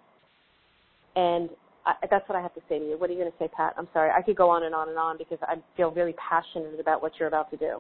And 1.14 1.49
I, 1.86 1.95
that's 2.11 2.28
what 2.28 2.36
I 2.36 2.43
have 2.43 2.55
to 2.55 2.61
say 2.68 2.78
to 2.80 2.84
you. 2.84 2.99
What 2.99 3.09
are 3.09 3.12
you 3.12 3.20
going 3.20 3.30
to 3.30 3.39
say, 3.39 3.49
Pat? 3.57 3.74
I'm 3.78 3.89
sorry. 3.93 4.11
I 4.11 4.20
could 4.22 4.36
go 4.36 4.51
on 4.51 4.64
and 4.64 4.74
on 4.74 4.89
and 4.89 4.99
on 4.99 5.16
because 5.16 5.39
I 5.43 5.55
feel 5.76 5.93
really 5.93 6.14
passionate 6.18 6.78
about 6.80 7.01
what 7.01 7.12
you're 7.18 7.28
about 7.28 7.51
to 7.53 7.57
do. 7.57 7.78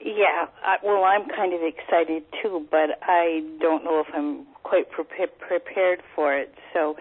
Yeah, 0.00 0.46
I, 0.62 0.76
well, 0.84 1.04
I'm 1.04 1.26
kind 1.34 1.54
of 1.54 1.60
excited 1.62 2.24
too, 2.42 2.66
but 2.70 3.00
I 3.02 3.40
don't 3.60 3.84
know 3.84 4.00
if 4.00 4.06
I'm 4.14 4.46
quite 4.62 4.90
pre- 4.90 5.04
prepared 5.04 6.00
for 6.14 6.36
it. 6.36 6.52
So 6.74 6.96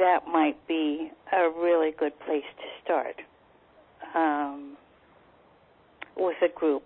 that 0.00 0.26
might 0.26 0.56
be 0.66 1.10
a 1.32 1.48
really 1.48 1.92
good 1.96 2.18
place 2.26 2.42
to 2.56 2.66
start 2.84 3.16
um, 4.16 4.76
with 6.16 6.36
a 6.42 6.48
group 6.58 6.82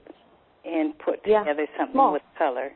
and 0.64 0.97
put 0.99 1.20
Yeah. 1.25 1.41
together 1.41 1.66
something 1.79 1.95
Small. 1.95 2.12
with 2.12 2.23
color. 2.37 2.73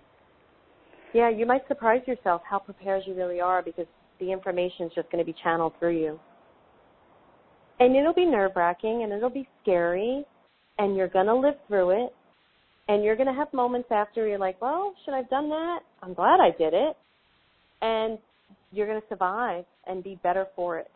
Yeah, 1.16 1.30
you 1.30 1.46
might 1.46 1.66
surprise 1.66 2.02
yourself 2.06 2.42
how 2.44 2.58
prepared 2.58 3.04
you 3.06 3.14
really 3.14 3.40
are 3.40 3.62
because 3.62 3.86
the 4.20 4.30
information 4.30 4.84
is 4.84 4.92
just 4.94 5.10
going 5.10 5.24
to 5.24 5.32
be 5.32 5.34
channeled 5.42 5.72
through 5.78 5.98
you. 5.98 6.20
And 7.80 7.96
it'll 7.96 8.12
be 8.12 8.26
nerve 8.26 8.52
wracking 8.54 9.02
and 9.02 9.10
it'll 9.10 9.30
be 9.30 9.48
scary 9.62 10.26
and 10.78 10.94
you're 10.94 11.08
going 11.08 11.24
to 11.24 11.34
live 11.34 11.54
through 11.68 12.04
it. 12.04 12.14
And 12.88 13.02
you're 13.02 13.16
going 13.16 13.28
to 13.28 13.32
have 13.32 13.50
moments 13.54 13.88
after 13.90 14.28
you're 14.28 14.38
like, 14.38 14.60
well, 14.60 14.92
should 15.06 15.14
I 15.14 15.16
have 15.16 15.30
done 15.30 15.48
that? 15.48 15.78
I'm 16.02 16.12
glad 16.12 16.38
I 16.38 16.50
did 16.50 16.74
it. 16.74 16.94
And 17.80 18.18
you're 18.70 18.86
going 18.86 19.00
to 19.00 19.08
survive 19.08 19.64
and 19.86 20.04
be 20.04 20.20
better 20.22 20.46
for 20.54 20.76
it. 20.76 20.90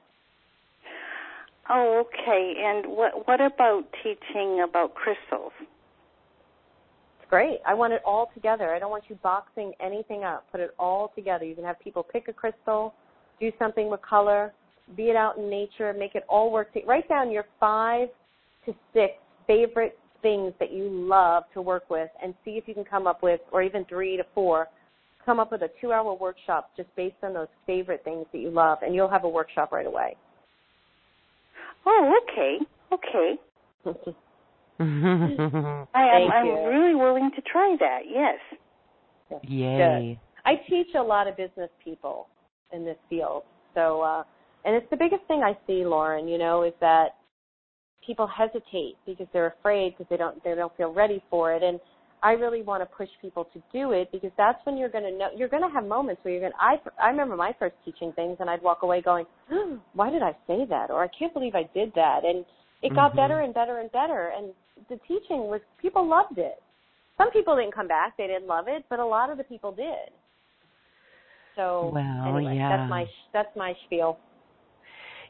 Oh, 1.71 2.05
okay. 2.05 2.53
And 2.63 2.95
what 2.95 3.27
what 3.27 3.41
about 3.41 3.85
teaching 4.03 4.63
about 4.69 4.95
crystals? 4.95 5.53
Great. 7.31 7.61
I 7.65 7.75
want 7.75 7.93
it 7.93 8.03
all 8.05 8.29
together. 8.35 8.75
I 8.75 8.81
don't 8.81 8.91
want 8.91 9.05
you 9.09 9.15
boxing 9.23 9.73
anything 9.81 10.25
up. 10.25 10.45
Put 10.51 10.59
it 10.59 10.75
all 10.81 11.13
together. 11.15 11.45
You 11.45 11.55
can 11.55 11.63
have 11.63 11.79
people 11.79 12.03
pick 12.03 12.27
a 12.27 12.33
crystal, 12.33 12.93
do 13.39 13.53
something 13.57 13.89
with 13.89 14.03
color, 14.03 14.53
be 14.97 15.05
it 15.05 15.17
out 15.17 15.39
in 15.39 15.49
nature, 15.49 15.95
make 15.97 16.17
it 16.17 16.25
all 16.29 16.51
work. 16.51 16.73
To- 16.75 16.85
write 16.87 17.09
down 17.09 17.31
your 17.31 17.45
five 17.61 18.09
to 18.67 18.75
six 18.93 19.13
favorite 19.47 19.97
things 20.23 20.53
that 20.59 20.73
you 20.73 20.89
love 20.91 21.45
to 21.55 21.63
work 21.63 21.89
with 21.89 22.11
and 22.21 22.35
see 22.45 22.53
if 22.53 22.67
you 22.67 22.75
can 22.75 22.85
come 22.85 23.07
up 23.07 23.23
with, 23.23 23.41
or 23.53 23.63
even 23.63 23.85
three 23.85 24.17
to 24.17 24.25
four, 24.35 24.67
come 25.25 25.39
up 25.39 25.53
with 25.53 25.63
a 25.63 25.71
two 25.81 25.93
hour 25.93 26.13
workshop 26.13 26.73
just 26.77 26.89
based 26.97 27.15
on 27.23 27.33
those 27.33 27.47
favorite 27.65 28.03
things 28.03 28.27
that 28.33 28.39
you 28.41 28.51
love 28.51 28.79
and 28.83 28.93
you'll 28.93 29.09
have 29.09 29.23
a 29.23 29.29
workshop 29.29 29.71
right 29.71 29.87
away. 29.87 30.17
Oh, 31.87 32.19
okay. 32.25 32.59
Okay. 32.93 34.15
I 35.95 36.25
am 36.25 36.31
I'm 36.33 36.47
you. 36.47 36.69
really 36.69 36.95
willing 36.95 37.31
to 37.37 37.43
try 37.43 37.77
that. 37.81 38.01
Yes. 38.09 38.39
Yay. 39.43 40.19
I 40.45 40.55
teach 40.69 40.89
a 40.99 41.03
lot 41.03 41.29
of 41.29 41.37
business 41.37 41.69
people 41.85 42.29
in 42.73 42.85
this 42.85 42.97
field. 43.11 43.43
So, 43.75 44.01
uh, 44.01 44.23
and 44.65 44.75
it's 44.75 44.89
the 44.91 44.97
biggest 44.97 45.23
thing 45.29 45.43
I 45.43 45.57
see, 45.67 45.85
Lauren, 45.85 46.27
you 46.27 46.39
know, 46.39 46.63
is 46.63 46.73
that 46.81 47.17
people 48.05 48.27
hesitate 48.27 48.97
because 49.07 49.27
they're 49.33 49.55
afraid 49.59 49.95
because 49.97 50.09
they 50.09 50.17
don't, 50.17 50.43
they 50.43 50.55
don't 50.55 50.75
feel 50.79 50.93
ready 50.93 51.23
for 51.29 51.53
it. 51.53 51.63
And 51.63 51.79
I 52.23 52.33
really 52.33 52.63
want 52.63 52.83
to 52.83 52.87
push 52.87 53.09
people 53.21 53.49
to 53.53 53.63
do 53.73 53.93
it 53.93 54.11
because 54.13 54.33
that's 54.37 54.59
when 54.65 54.77
you're 54.79 54.89
going 54.89 55.05
to 55.05 55.17
know, 55.17 55.29
you're 55.37 55.49
going 55.49 55.63
to 55.63 55.69
have 55.69 55.85
moments 55.85 56.25
where 56.25 56.33
you're 56.33 56.41
going 56.41 56.53
to, 56.53 56.59
I, 56.59 56.77
I 57.03 57.11
remember 57.11 57.37
my 57.37 57.55
first 57.59 57.75
teaching 57.85 58.13
things 58.15 58.39
and 58.41 58.49
I'd 58.49 58.63
walk 58.63 58.83
away 58.83 59.03
going, 59.03 59.27
oh, 59.51 59.79
why 59.93 60.11
did 60.11 60.23
I 60.23 60.33
say 60.47 60.65
that? 60.69 60.91
Or 60.91 61.05
I 61.05 61.09
can't 61.19 61.35
believe 61.35 61.55
I 61.55 61.69
did 61.75 61.93
that. 61.95 62.25
And 62.25 62.47
it 62.83 62.95
got 62.95 63.13
Mhm. 63.13 63.17
better 63.17 63.41
and 63.41 63.55
better 63.55 63.79
and 63.79 63.91
better. 63.93 64.29
And 64.29 64.55
the 64.89 64.97
teaching 65.09 65.49
was, 65.49 65.61
people 65.79 66.07
loved 66.07 66.39
it. 66.39 66.63
Some 67.19 67.31
people 67.31 67.55
didn't 67.57 67.73
come 67.73 67.89
back; 67.89 68.17
they 68.17 68.27
didn't 68.27 68.47
love 68.47 68.67
it, 68.69 68.85
but 68.89 68.99
a 68.99 69.05
lot 69.05 69.31
of 69.31 69.37
the 69.37 69.45
people 69.45 69.73
did. 69.73 70.11
So 71.57 71.91
Well, 71.93 72.37
anyway, 72.37 72.57
yeah. 72.57 72.77
that's 72.77 72.89
my 72.91 73.07
that's 73.33 73.55
my 73.57 73.75
spiel. 73.85 74.19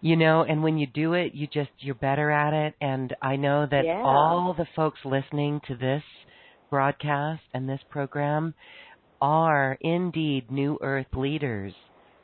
You 0.01 0.17
know, 0.17 0.45
and 0.45 0.63
when 0.63 0.79
you 0.79 0.87
do 0.87 1.15
it, 1.15 1.35
you 1.35 1.47
just 1.47 1.71
you're 1.79 1.95
better 1.97 2.31
at 2.31 2.55
it 2.55 2.75
and 2.81 3.15
I 3.21 3.37
know 3.37 3.67
that 3.67 3.85
Yeah. 3.85 4.03
all 4.05 4.55
the 4.55 4.67
folks 4.77 5.05
listening 5.05 5.61
to 5.67 5.75
this 5.75 6.05
broadcast 6.71 7.43
and 7.53 7.69
this 7.69 7.83
program 7.91 8.55
are 9.21 9.77
indeed 9.81 10.51
new 10.51 10.79
earth 10.81 11.13
leaders. 11.15 11.75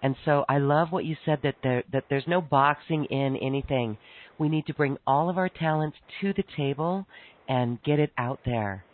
And 0.03 0.16
so 0.24 0.45
I 0.49 0.59
love 0.59 0.93
what 0.93 1.05
you 1.05 1.16
said 1.24 1.43
that 1.43 1.57
there 1.62 1.83
that 1.91 2.05
there's 2.09 2.27
no 2.29 2.41
boxing 2.41 3.07
in 3.07 3.37
anything. 3.37 3.99
We 4.39 4.49
need 4.49 4.66
to 4.66 4.74
bring 4.74 4.99
all 5.07 5.28
of 5.30 5.39
our 5.39 5.49
talents 5.49 5.97
to 6.20 6.32
the 6.32 6.45
table 6.57 7.07
and 7.49 7.82
get 7.82 7.99
it 7.99 8.12
out 8.18 8.41
there. 8.45 8.84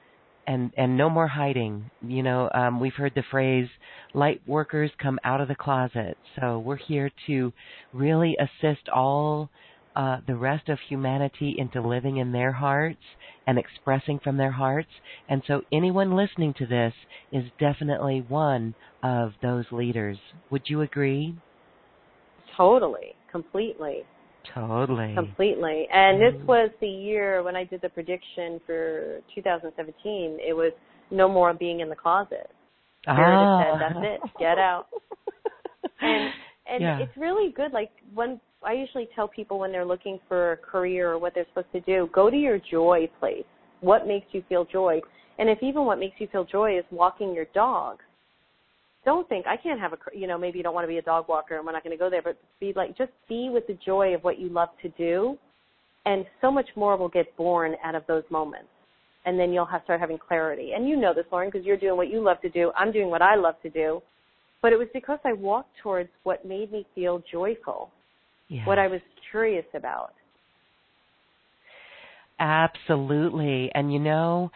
And 0.46 0.72
and 0.76 0.96
no 0.96 1.08
more 1.08 1.28
hiding. 1.28 1.90
You 2.02 2.22
know, 2.22 2.50
um 2.54 2.80
we've 2.80 2.94
heard 2.94 3.14
the 3.14 3.22
phrase 3.30 3.68
light 4.14 4.40
workers 4.46 4.90
come 4.98 5.18
out 5.24 5.40
of 5.40 5.48
the 5.48 5.54
closet. 5.54 6.16
So 6.40 6.58
we're 6.58 6.76
here 6.76 7.10
to 7.26 7.52
really 7.92 8.36
assist 8.40 8.88
all 8.88 9.50
uh, 9.94 10.18
the 10.26 10.34
rest 10.34 10.68
of 10.68 10.78
humanity 10.88 11.54
into 11.58 11.86
living 11.86 12.16
in 12.16 12.32
their 12.32 12.52
hearts 12.52 13.02
and 13.46 13.58
expressing 13.58 14.18
from 14.18 14.36
their 14.36 14.50
hearts. 14.50 14.88
And 15.28 15.42
so 15.46 15.62
anyone 15.72 16.16
listening 16.16 16.54
to 16.58 16.66
this 16.66 16.94
is 17.30 17.44
definitely 17.58 18.24
one 18.26 18.74
of 19.02 19.32
those 19.42 19.66
leaders. 19.70 20.16
Would 20.50 20.62
you 20.66 20.80
agree? 20.80 21.34
Totally, 22.56 23.14
completely, 23.30 24.04
Totally. 24.54 25.14
completely. 25.14 25.86
And 25.92 26.20
this 26.20 26.34
was 26.46 26.70
the 26.80 26.88
year 26.88 27.42
when 27.42 27.56
I 27.56 27.64
did 27.64 27.80
the 27.80 27.88
prediction 27.88 28.60
for 28.66 29.20
2017. 29.34 30.38
It 30.40 30.52
was 30.52 30.72
no 31.10 31.28
more 31.28 31.54
being 31.54 31.80
in 31.80 31.88
the 31.88 31.96
closet. 31.96 32.50
Ah. 33.06 33.62
said, 33.62 33.80
"That's 33.80 34.04
it, 34.04 34.20
get 34.38 34.58
out." 34.58 34.88
and 36.02 36.32
and 36.66 36.82
Yeah. 36.82 36.98
it's 37.00 37.16
really 37.16 37.50
good 37.52 37.72
like 37.72 37.90
when 38.14 38.40
i 38.62 38.72
usually 38.72 39.08
tell 39.14 39.28
people 39.28 39.58
when 39.58 39.72
they're 39.72 39.84
looking 39.84 40.18
for 40.28 40.52
a 40.52 40.56
career 40.56 41.12
or 41.12 41.18
what 41.18 41.34
they're 41.34 41.46
supposed 41.48 41.72
to 41.72 41.80
do 41.80 42.08
go 42.12 42.30
to 42.30 42.36
your 42.36 42.58
joy 42.58 43.08
place 43.18 43.44
what 43.80 44.06
makes 44.06 44.26
you 44.32 44.42
feel 44.48 44.64
joy 44.64 45.00
and 45.38 45.48
if 45.48 45.58
even 45.62 45.84
what 45.84 45.98
makes 45.98 46.20
you 46.20 46.28
feel 46.28 46.44
joy 46.44 46.78
is 46.78 46.84
walking 46.90 47.34
your 47.34 47.46
dog 47.54 47.98
don't 49.04 49.28
think 49.28 49.46
i 49.46 49.56
can't 49.56 49.80
have 49.80 49.92
a 49.92 49.96
you 50.14 50.26
know 50.26 50.38
maybe 50.38 50.58
you 50.58 50.64
don't 50.64 50.74
want 50.74 50.84
to 50.84 50.88
be 50.88 50.98
a 50.98 51.02
dog 51.02 51.26
walker 51.28 51.56
and 51.56 51.66
we're 51.66 51.72
not 51.72 51.82
going 51.82 51.96
to 51.96 51.98
go 51.98 52.10
there 52.10 52.22
but 52.22 52.38
be 52.60 52.72
like 52.74 52.96
just 52.96 53.12
be 53.28 53.48
with 53.50 53.66
the 53.66 53.78
joy 53.84 54.14
of 54.14 54.22
what 54.22 54.38
you 54.38 54.48
love 54.48 54.68
to 54.80 54.88
do 54.90 55.36
and 56.04 56.24
so 56.40 56.50
much 56.50 56.68
more 56.76 56.96
will 56.96 57.08
get 57.08 57.34
born 57.36 57.74
out 57.84 57.94
of 57.94 58.02
those 58.06 58.24
moments 58.30 58.68
and 59.24 59.38
then 59.38 59.52
you'll 59.52 59.66
have 59.66 59.82
start 59.84 60.00
having 60.00 60.18
clarity 60.18 60.72
and 60.74 60.88
you 60.88 60.96
know 60.96 61.12
this 61.14 61.24
lauren 61.32 61.50
because 61.50 61.64
you're 61.64 61.76
doing 61.76 61.96
what 61.96 62.10
you 62.10 62.22
love 62.22 62.40
to 62.40 62.50
do 62.50 62.72
i'm 62.76 62.92
doing 62.92 63.08
what 63.08 63.22
i 63.22 63.34
love 63.34 63.54
to 63.62 63.70
do 63.70 64.00
but 64.62 64.72
it 64.72 64.78
was 64.78 64.88
because 64.94 65.18
I 65.24 65.32
walked 65.32 65.76
towards 65.82 66.08
what 66.22 66.46
made 66.46 66.72
me 66.72 66.86
feel 66.94 67.22
joyful, 67.30 67.90
Yes. 68.48 68.66
what 68.66 68.78
I 68.78 68.86
was 68.86 69.00
curious 69.30 69.66
about. 69.74 70.12
Absolutely. 72.38 73.70
And 73.74 73.92
you 73.92 73.98
know, 73.98 74.50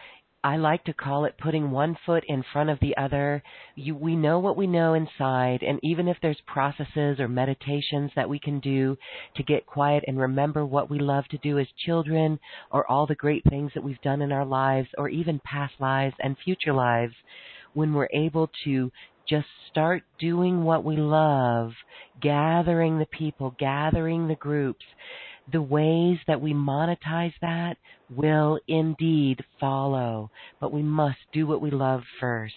I 0.47 0.55
like 0.55 0.85
to 0.85 0.93
call 0.93 1.25
it 1.25 1.37
putting 1.37 1.71
one 1.71 1.97
foot 2.05 2.23
in 2.29 2.41
front 2.53 2.69
of 2.69 2.79
the 2.79 2.95
other. 2.95 3.43
You, 3.75 3.95
we 3.95 4.15
know 4.15 4.39
what 4.39 4.55
we 4.55 4.65
know 4.65 4.93
inside, 4.93 5.61
and 5.61 5.77
even 5.83 6.07
if 6.07 6.15
there's 6.21 6.39
processes 6.47 7.19
or 7.19 7.27
meditations 7.27 8.11
that 8.15 8.29
we 8.29 8.39
can 8.39 8.61
do 8.61 8.97
to 9.35 9.43
get 9.43 9.65
quiet 9.65 10.05
and 10.07 10.17
remember 10.17 10.65
what 10.65 10.89
we 10.89 10.99
love 10.99 11.25
to 11.31 11.37
do 11.39 11.59
as 11.59 11.67
children, 11.85 12.39
or 12.71 12.89
all 12.89 13.05
the 13.05 13.13
great 13.13 13.43
things 13.49 13.73
that 13.75 13.83
we've 13.83 13.99
done 13.99 14.21
in 14.21 14.31
our 14.31 14.45
lives, 14.45 14.87
or 14.97 15.09
even 15.09 15.41
past 15.43 15.73
lives 15.81 16.15
and 16.19 16.37
future 16.45 16.71
lives, 16.71 17.15
when 17.73 17.93
we're 17.93 18.07
able 18.13 18.49
to 18.63 18.89
just 19.27 19.47
start 19.69 20.01
doing 20.17 20.63
what 20.63 20.85
we 20.85 20.95
love, 20.95 21.73
gathering 22.21 22.99
the 22.99 23.05
people, 23.07 23.53
gathering 23.59 24.29
the 24.29 24.35
groups, 24.35 24.85
the 25.51 25.61
ways 25.61 26.17
that 26.27 26.41
we 26.41 26.53
monetize 26.53 27.33
that 27.41 27.77
will 28.09 28.59
indeed 28.67 29.43
follow, 29.59 30.29
but 30.59 30.71
we 30.71 30.83
must 30.83 31.19
do 31.31 31.47
what 31.47 31.61
we 31.61 31.71
love 31.71 32.01
first. 32.19 32.53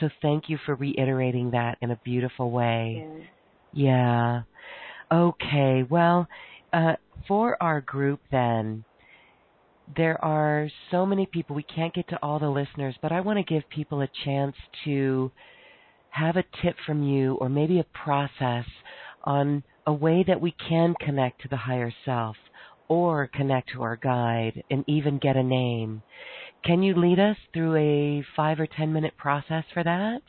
So 0.00 0.08
thank 0.22 0.48
you 0.48 0.58
for 0.64 0.74
reiterating 0.74 1.50
that 1.52 1.78
in 1.80 1.90
a 1.90 2.00
beautiful 2.04 2.50
way. 2.50 3.04
And 3.06 3.24
Yeah. 3.72 4.42
Okay. 5.12 5.82
Well, 5.88 6.28
uh, 6.72 6.96
for 7.28 7.56
our 7.62 7.80
group 7.80 8.20
then, 8.30 8.84
there 9.96 10.22
are 10.24 10.68
so 10.90 11.04
many 11.04 11.26
people. 11.26 11.54
We 11.54 11.62
can't 11.62 11.94
get 11.94 12.08
to 12.08 12.18
all 12.22 12.38
the 12.38 12.48
listeners, 12.48 12.96
but 13.02 13.12
I 13.12 13.20
want 13.20 13.38
to 13.38 13.54
give 13.54 13.68
people 13.68 14.00
a 14.00 14.08
chance 14.24 14.56
to 14.84 15.30
have 16.10 16.36
a 16.36 16.44
tip 16.62 16.76
from 16.86 17.02
you 17.02 17.34
or 17.34 17.48
maybe 17.48 17.80
a 17.80 17.84
process 17.84 18.64
on 19.24 19.62
a 19.86 19.92
way 19.92 20.24
that 20.26 20.40
we 20.40 20.52
can 20.68 20.94
connect 21.00 21.42
to 21.42 21.48
the 21.48 21.56
higher 21.56 21.92
self 22.04 22.36
or 22.88 23.28
connect 23.32 23.70
to 23.72 23.82
our 23.82 23.96
guide 23.96 24.62
and 24.70 24.84
even 24.86 25.18
get 25.18 25.36
a 25.36 25.42
name. 25.42 26.02
Can 26.64 26.82
you 26.82 26.94
lead 26.94 27.18
us 27.18 27.36
through 27.52 27.76
a 27.76 28.24
five 28.36 28.60
or 28.60 28.66
ten 28.66 28.92
minute 28.92 29.16
process 29.16 29.64
for 29.72 29.82
that? 29.84 30.22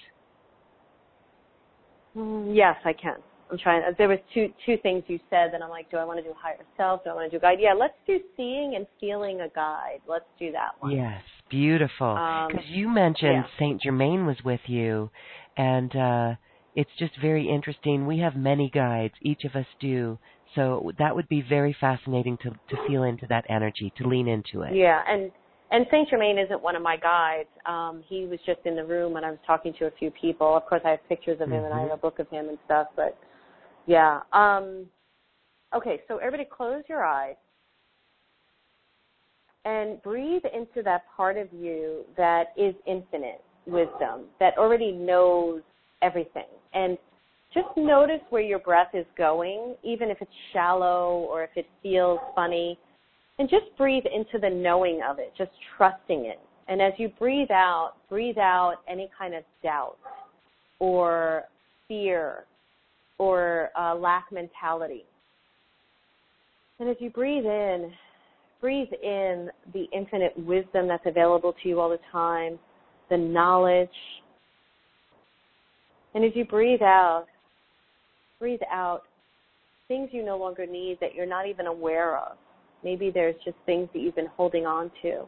Mm, 2.15 2.55
yes, 2.55 2.75
I 2.85 2.93
can. 2.93 3.15
I'm 3.51 3.57
trying. 3.57 3.83
There 3.97 4.07
was 4.07 4.19
two 4.33 4.51
two 4.65 4.77
things 4.77 5.03
you 5.07 5.19
said 5.29 5.51
that 5.53 5.61
I'm 5.61 5.69
like, 5.69 5.89
do 5.91 5.97
I 5.97 6.05
want 6.05 6.17
to 6.19 6.23
do 6.23 6.33
higher 6.35 6.57
self? 6.77 7.03
Do 7.03 7.11
I 7.11 7.13
want 7.13 7.31
to 7.31 7.37
do 7.37 7.41
guide? 7.41 7.59
Yeah, 7.61 7.73
let's 7.73 7.93
do 8.07 8.19
seeing 8.35 8.75
and 8.75 8.87
feeling 8.99 9.41
a 9.41 9.49
guide. 9.49 9.99
Let's 10.07 10.25
do 10.39 10.51
that 10.51 10.71
one. 10.79 10.91
Yes, 10.91 11.21
beautiful. 11.49 12.07
Um, 12.07 12.47
Because 12.47 12.65
you 12.69 12.89
mentioned 12.89 13.45
yeah. 13.45 13.59
Saint 13.59 13.81
Germain 13.81 14.25
was 14.25 14.37
with 14.43 14.61
you, 14.65 15.11
and 15.57 15.95
uh, 15.95 16.35
it's 16.75 16.89
just 16.99 17.13
very 17.21 17.49
interesting. 17.49 18.05
We 18.05 18.19
have 18.19 18.35
many 18.35 18.69
guides, 18.69 19.13
each 19.21 19.43
of 19.45 19.55
us 19.55 19.65
do. 19.79 20.17
So 20.55 20.91
that 20.99 21.15
would 21.15 21.27
be 21.27 21.43
very 21.47 21.75
fascinating 21.79 22.37
to 22.43 22.49
to 22.49 22.87
feel 22.87 23.03
into 23.03 23.25
that 23.27 23.45
energy, 23.49 23.91
to 23.97 24.07
lean 24.07 24.27
into 24.27 24.61
it. 24.61 24.73
Yeah, 24.73 25.01
and 25.07 25.31
and 25.71 25.85
Saint 25.89 26.09
Germain 26.09 26.37
isn't 26.37 26.61
one 26.61 26.75
of 26.75 26.81
my 26.81 26.97
guides. 26.97 27.49
Um, 27.65 28.03
he 28.07 28.25
was 28.25 28.39
just 28.45 28.59
in 28.65 28.75
the 28.75 28.85
room 28.85 29.13
when 29.13 29.23
I 29.23 29.31
was 29.31 29.39
talking 29.45 29.73
to 29.79 29.85
a 29.85 29.91
few 29.99 30.11
people. 30.11 30.55
Of 30.55 30.65
course, 30.65 30.81
I 30.85 30.91
have 30.91 31.09
pictures 31.09 31.41
of 31.41 31.49
him 31.49 31.63
mm-hmm. 31.63 31.65
and 31.65 31.73
I 31.73 31.81
have 31.81 31.91
a 31.91 31.97
book 31.97 32.19
of 32.19 32.29
him 32.29 32.47
and 32.49 32.57
stuff. 32.65 32.87
But 32.95 33.17
yeah. 33.85 34.21
Um, 34.31 34.85
okay, 35.75 36.01
so 36.07 36.17
everybody, 36.17 36.47
close 36.49 36.83
your 36.87 37.03
eyes 37.03 37.35
and 39.65 40.01
breathe 40.03 40.43
into 40.53 40.83
that 40.83 41.03
part 41.17 41.37
of 41.37 41.47
you 41.51 42.05
that 42.15 42.53
is 42.55 42.75
infinite 42.85 43.43
wisdom, 43.65 44.25
that 44.39 44.57
already 44.57 44.91
knows 44.91 45.61
everything. 46.05 46.47
And 46.73 46.97
just 47.53 47.67
notice 47.77 48.21
where 48.29 48.41
your 48.41 48.59
breath 48.59 48.93
is 48.93 49.05
going, 49.17 49.75
even 49.83 50.09
if 50.09 50.17
it's 50.21 50.31
shallow 50.51 51.25
or 51.29 51.43
if 51.43 51.51
it 51.55 51.65
feels 51.81 52.19
funny. 52.35 52.77
And 53.39 53.49
just 53.49 53.65
breathe 53.77 54.03
into 54.05 54.39
the 54.39 54.49
knowing 54.49 55.01
of 55.07 55.19
it, 55.19 55.33
just 55.37 55.51
trusting 55.77 56.25
it. 56.25 56.39
And 56.67 56.81
as 56.81 56.93
you 56.97 57.09
breathe 57.19 57.51
out, 57.51 57.93
breathe 58.09 58.37
out 58.37 58.77
any 58.87 59.09
kind 59.17 59.33
of 59.33 59.43
doubt 59.63 59.97
or 60.79 61.43
fear 61.87 62.45
or 63.17 63.69
uh, 63.79 63.95
lack 63.95 64.25
mentality. 64.31 65.05
And 66.79 66.89
as 66.89 66.97
you 66.99 67.09
breathe 67.09 67.45
in, 67.45 67.91
breathe 68.59 68.91
in 69.01 69.49
the 69.73 69.85
infinite 69.93 70.33
wisdom 70.37 70.87
that's 70.87 71.05
available 71.05 71.53
to 71.61 71.69
you 71.69 71.79
all 71.79 71.89
the 71.89 71.99
time, 72.11 72.59
the 73.09 73.17
knowledge. 73.17 73.89
And 76.15 76.23
as 76.23 76.31
you 76.33 76.45
breathe 76.45 76.81
out, 76.81 77.25
breathe 78.39 78.61
out 78.71 79.03
things 79.89 80.09
you 80.13 80.25
no 80.25 80.37
longer 80.37 80.65
need 80.65 80.97
that 81.01 81.13
you're 81.13 81.25
not 81.25 81.47
even 81.47 81.67
aware 81.67 82.17
of. 82.17 82.37
Maybe 82.83 83.11
there's 83.11 83.35
just 83.43 83.57
things 83.65 83.89
that 83.93 83.99
you've 83.99 84.15
been 84.15 84.29
holding 84.37 84.65
on 84.65 84.89
to. 85.01 85.25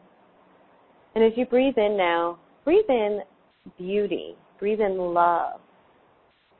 And 1.14 1.22
as 1.22 1.32
you 1.36 1.44
breathe 1.44 1.76
in 1.76 1.96
now, 1.96 2.38
breathe 2.64 2.88
in 2.88 3.20
beauty, 3.76 4.34
breathe 4.58 4.80
in 4.80 4.96
love, 4.96 5.60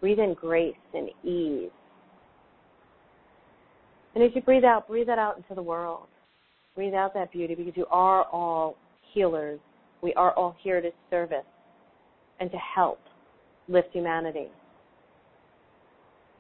breathe 0.01 0.19
in 0.19 0.35
grace 0.35 0.75
and 0.93 1.09
ease. 1.25 1.71
And 4.15 4.23
as 4.23 4.31
you 4.35 4.43
breathe 4.43 4.65
out, 4.65 4.89
breathe 4.89 5.07
that 5.07 5.19
out 5.19 5.39
into 5.39 5.55
the 5.55 5.63
world. 5.63 6.07
Breathe 6.75 6.95
out 6.95 7.15
that 7.15 7.33
beauty 7.33 7.55
because 7.55 7.77
you 7.77 7.87
are 7.91 8.25
all 8.25 8.77
healers. 9.15 9.59
We 10.03 10.13
are 10.15 10.33
all 10.33 10.55
here 10.63 10.81
to 10.81 10.91
service 11.09 11.47
and 12.41 12.51
to 12.51 12.59
help 12.59 13.01
lift 13.69 13.89
humanity. 13.93 14.49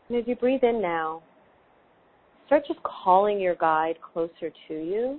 And 0.08 0.18
as 0.18 0.24
you 0.26 0.36
breathe 0.36 0.64
in 0.64 0.80
now, 0.80 1.22
start 2.46 2.64
just 2.66 2.80
calling 2.82 3.40
your 3.40 3.54
guide 3.56 3.96
closer 4.12 4.50
to 4.68 4.74
you. 4.74 5.18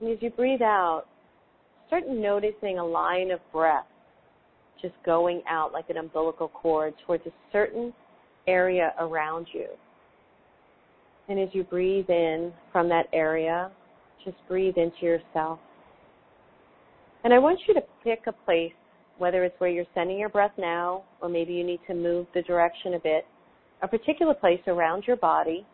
And 0.00 0.10
as 0.10 0.18
you 0.20 0.30
breathe 0.30 0.62
out, 0.62 1.04
start 1.86 2.04
noticing 2.08 2.78
a 2.78 2.84
line 2.84 3.30
of 3.30 3.40
breath 3.52 3.86
just 4.82 4.94
going 5.04 5.42
out 5.48 5.72
like 5.72 5.88
an 5.88 5.96
umbilical 5.96 6.48
cord 6.48 6.94
towards 7.06 7.24
a 7.26 7.30
certain 7.52 7.92
area 8.46 8.92
around 8.98 9.46
you. 9.52 9.66
And 11.28 11.40
as 11.40 11.48
you 11.52 11.64
breathe 11.64 12.08
in 12.08 12.52
from 12.72 12.88
that 12.90 13.06
area, 13.12 13.70
just 14.24 14.36
breathe 14.48 14.76
into 14.76 15.02
yourself. 15.02 15.58
And 17.24 17.32
I 17.34 17.38
want 17.38 17.58
you 17.66 17.74
to 17.74 17.80
pick 18.04 18.20
a 18.26 18.32
place, 18.32 18.72
whether 19.18 19.44
it's 19.44 19.58
where 19.58 19.70
you're 19.70 19.84
sending 19.94 20.18
your 20.18 20.28
breath 20.28 20.52
now, 20.58 21.04
or 21.20 21.28
maybe 21.28 21.52
you 21.52 21.64
need 21.64 21.80
to 21.86 21.94
move 21.94 22.26
the 22.34 22.42
direction 22.42 22.94
a 22.94 22.98
bit, 22.98 23.26
a 23.82 23.88
particular 23.88 24.34
place 24.34 24.60
around 24.66 25.04
your 25.06 25.16
body 25.16 25.66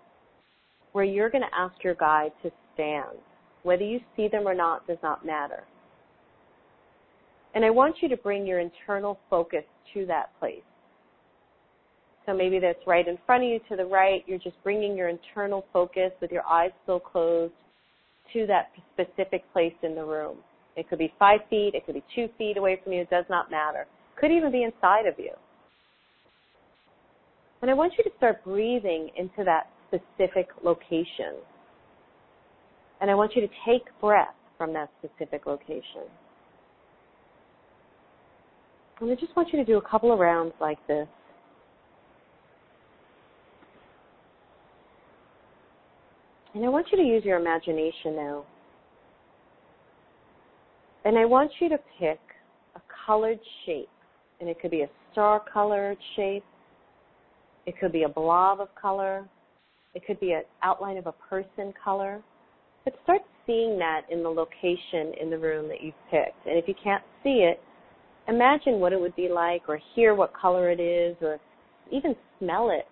where 0.93 1.05
you're 1.05 1.31
going 1.31 1.43
to 1.43 1.59
ask 1.59 1.75
your 1.83 1.95
guide 1.95 2.33
to 2.43 2.51
stand. 2.75 3.19
Whether 3.63 3.85
you 3.85 4.01
see 4.17 4.29
them 4.29 4.47
or 4.47 4.55
not 4.55 4.87
does 4.87 4.99
not 5.03 5.25
matter. 5.25 5.65
And 7.55 7.65
I 7.65 7.71
want 7.71 7.97
you 8.01 8.09
to 8.09 8.17
bring 8.17 8.47
your 8.47 8.61
internal 8.61 9.19
focus 9.29 9.65
to 9.95 10.07
that 10.07 10.31
place. 10.39 10.63
So 12.27 12.35
maybe 12.35 12.59
that's 12.59 12.79
right 12.87 13.07
in 13.07 13.19
front 13.27 13.45
of 13.45 13.51
you 13.51 13.61
to 13.69 13.77
the 13.77 13.85
right. 13.85 14.23
You're 14.27 14.39
just 14.39 14.57
bringing 14.63 14.97
your 14.97 15.09
internal 15.09 15.65
focus 15.73 16.13
with 16.21 16.31
your 16.31 16.47
eyes 16.47 16.71
still 16.85 17.01
closed 17.01 17.53
to 18.33 18.47
that 18.47 18.71
specific 18.95 19.43
place 19.53 19.75
in 19.83 19.95
the 19.95 20.05
room. 20.05 20.39
It 20.77 20.89
could 20.89 20.99
be 20.99 21.13
five 21.19 21.41
feet, 21.51 21.73
it 21.75 21.85
could 21.85 21.95
be 21.95 22.05
two 22.15 22.29
feet 22.39 22.57
away 22.57 22.81
from 22.83 22.93
you, 22.93 23.03
it 23.03 23.11
does 23.11 23.27
not 23.29 23.51
matter. 23.51 23.87
Could 24.17 24.31
even 24.31 24.51
be 24.51 24.63
inside 24.63 25.07
of 25.07 25.15
you. 25.19 25.33
And 27.61 27.71
I 27.71 27.75
want 27.75 27.93
you 27.97 28.05
to 28.05 28.11
start 28.17 28.43
breathing 28.45 29.11
into 29.17 29.45
that 29.45 29.69
specific 29.89 30.49
location. 30.65 31.35
And 33.01 33.11
I 33.11 33.15
want 33.15 33.37
you 33.37 33.43
to 33.43 33.49
take 33.67 33.83
breath 34.01 34.35
from 34.57 34.73
that 34.73 34.91
specific 34.99 35.47
location. 35.47 36.09
And 39.01 39.11
I 39.11 39.15
just 39.15 39.35
want 39.37 39.53
you 39.53 39.59
to 39.59 39.65
do 39.65 39.79
a 39.79 39.83
couple 39.83 40.13
of 40.13 40.19
rounds 40.19 40.55
like 40.61 40.79
this. 40.87 41.09
And 46.55 46.65
I 46.65 46.69
want 46.69 46.87
you 46.93 46.99
to 46.99 47.05
use 47.05 47.25
your 47.25 47.39
imagination 47.39 48.15
now. 48.15 48.45
And 51.05 51.19
I 51.19 51.25
want 51.25 51.51
you 51.61 51.69
to 51.69 51.79
pick 51.99 52.21
a 52.77 52.81
colored 53.07 53.41
shape. 53.67 53.89
And 54.41 54.49
it 54.49 54.61
could 54.61 54.71
be 54.71 54.83
a 54.83 54.89
star 55.13 55.43
colored 55.53 55.99
shape. 56.17 56.45
It 57.67 57.75
could 57.79 57.93
be 57.93 58.05
a 58.05 58.09
blob 58.09 58.61
of 58.61 58.69
color. 58.81 59.27
It 59.95 60.07
could 60.07 60.19
be 60.21 60.33
an 60.33 60.43
outline 60.63 60.97
of 60.97 61.07
a 61.07 61.13
person 61.13 61.73
color. 61.83 62.23
But 62.85 62.95
start 63.05 63.23
seeing 63.47 63.79
that 63.79 64.03
in 64.11 64.23
the 64.23 64.29
location 64.29 65.13
in 65.21 65.31
the 65.31 65.39
room 65.39 65.69
that 65.69 65.83
you've 65.83 65.95
picked. 66.11 66.47
And 66.47 66.59
if 66.59 66.67
you 66.67 66.75
can't 66.83 67.03
see 67.23 67.49
it, 67.49 67.61
imagine 68.29 68.81
what 68.81 68.93
it 68.93 69.01
would 69.01 69.15
be 69.17 69.29
like 69.29 69.63
or 69.69 69.79
hear 69.95 70.15
what 70.15 70.33
color 70.35 70.71
it 70.71 70.81
is 70.81 71.17
or 71.21 71.39
even 71.91 72.15
smell 72.39 72.71
it. 72.71 72.87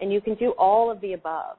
And 0.00 0.12
you 0.12 0.20
can 0.20 0.34
do 0.34 0.50
all 0.58 0.90
of 0.90 1.00
the 1.00 1.14
above. 1.14 1.56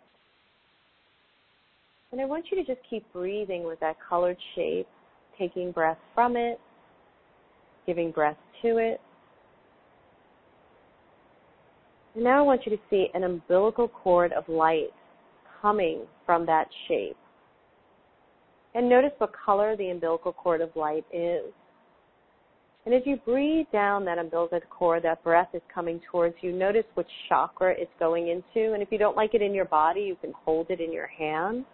And 2.11 2.21
I 2.21 2.25
want 2.25 2.45
you 2.51 2.57
to 2.57 2.63
just 2.63 2.85
keep 2.89 3.03
breathing 3.11 3.63
with 3.63 3.79
that 3.79 3.97
colored 4.07 4.37
shape, 4.55 4.87
taking 5.38 5.72
breath 5.72 5.97
from 6.14 6.35
it, 6.35 6.59
giving 7.85 8.11
breath 8.11 8.38
to 8.61 8.77
it. 8.77 8.99
And 12.15 12.23
now 12.23 12.39
I 12.39 12.41
want 12.41 12.65
you 12.65 12.72
to 12.76 12.81
see 12.89 13.07
an 13.14 13.23
umbilical 13.23 13.88
cord 13.88 14.34
of 14.34 14.47
light 14.49 14.89
coming 15.61 16.01
from 16.26 16.45
that 16.47 16.68
shape. 16.88 17.18
And 18.73 18.89
notice 18.89 19.11
what 19.18 19.31
color 19.34 19.76
the 19.76 19.89
umbilical 19.89 20.34
cord 20.34 20.61
of 20.61 20.69
light 20.76 21.05
is. 21.14 21.53
And 22.85 22.95
as 22.95 23.01
you 23.05 23.18
breathe 23.18 23.65
down 23.73 24.05
that 24.05 24.18
umbilical 24.18 24.61
cord, 24.69 25.03
that 25.03 25.23
breath 25.23 25.49
is 25.53 25.61
coming 25.73 25.99
towards 26.09 26.35
you. 26.41 26.53
Notice 26.53 26.85
which 26.93 27.07
chakra 27.27 27.73
it's 27.77 27.91
going 27.99 28.30
into. 28.30 28.73
And 28.73 28.81
if 28.81 28.89
you 28.91 28.97
don't 28.97 29.18
like 29.18 29.34
it 29.34 29.41
in 29.41 29.53
your 29.53 29.65
body, 29.65 30.01
you 30.01 30.15
can 30.22 30.31
hold 30.45 30.68
it 30.69 30.80
in 30.80 30.93
your 30.93 31.07
hand. 31.07 31.65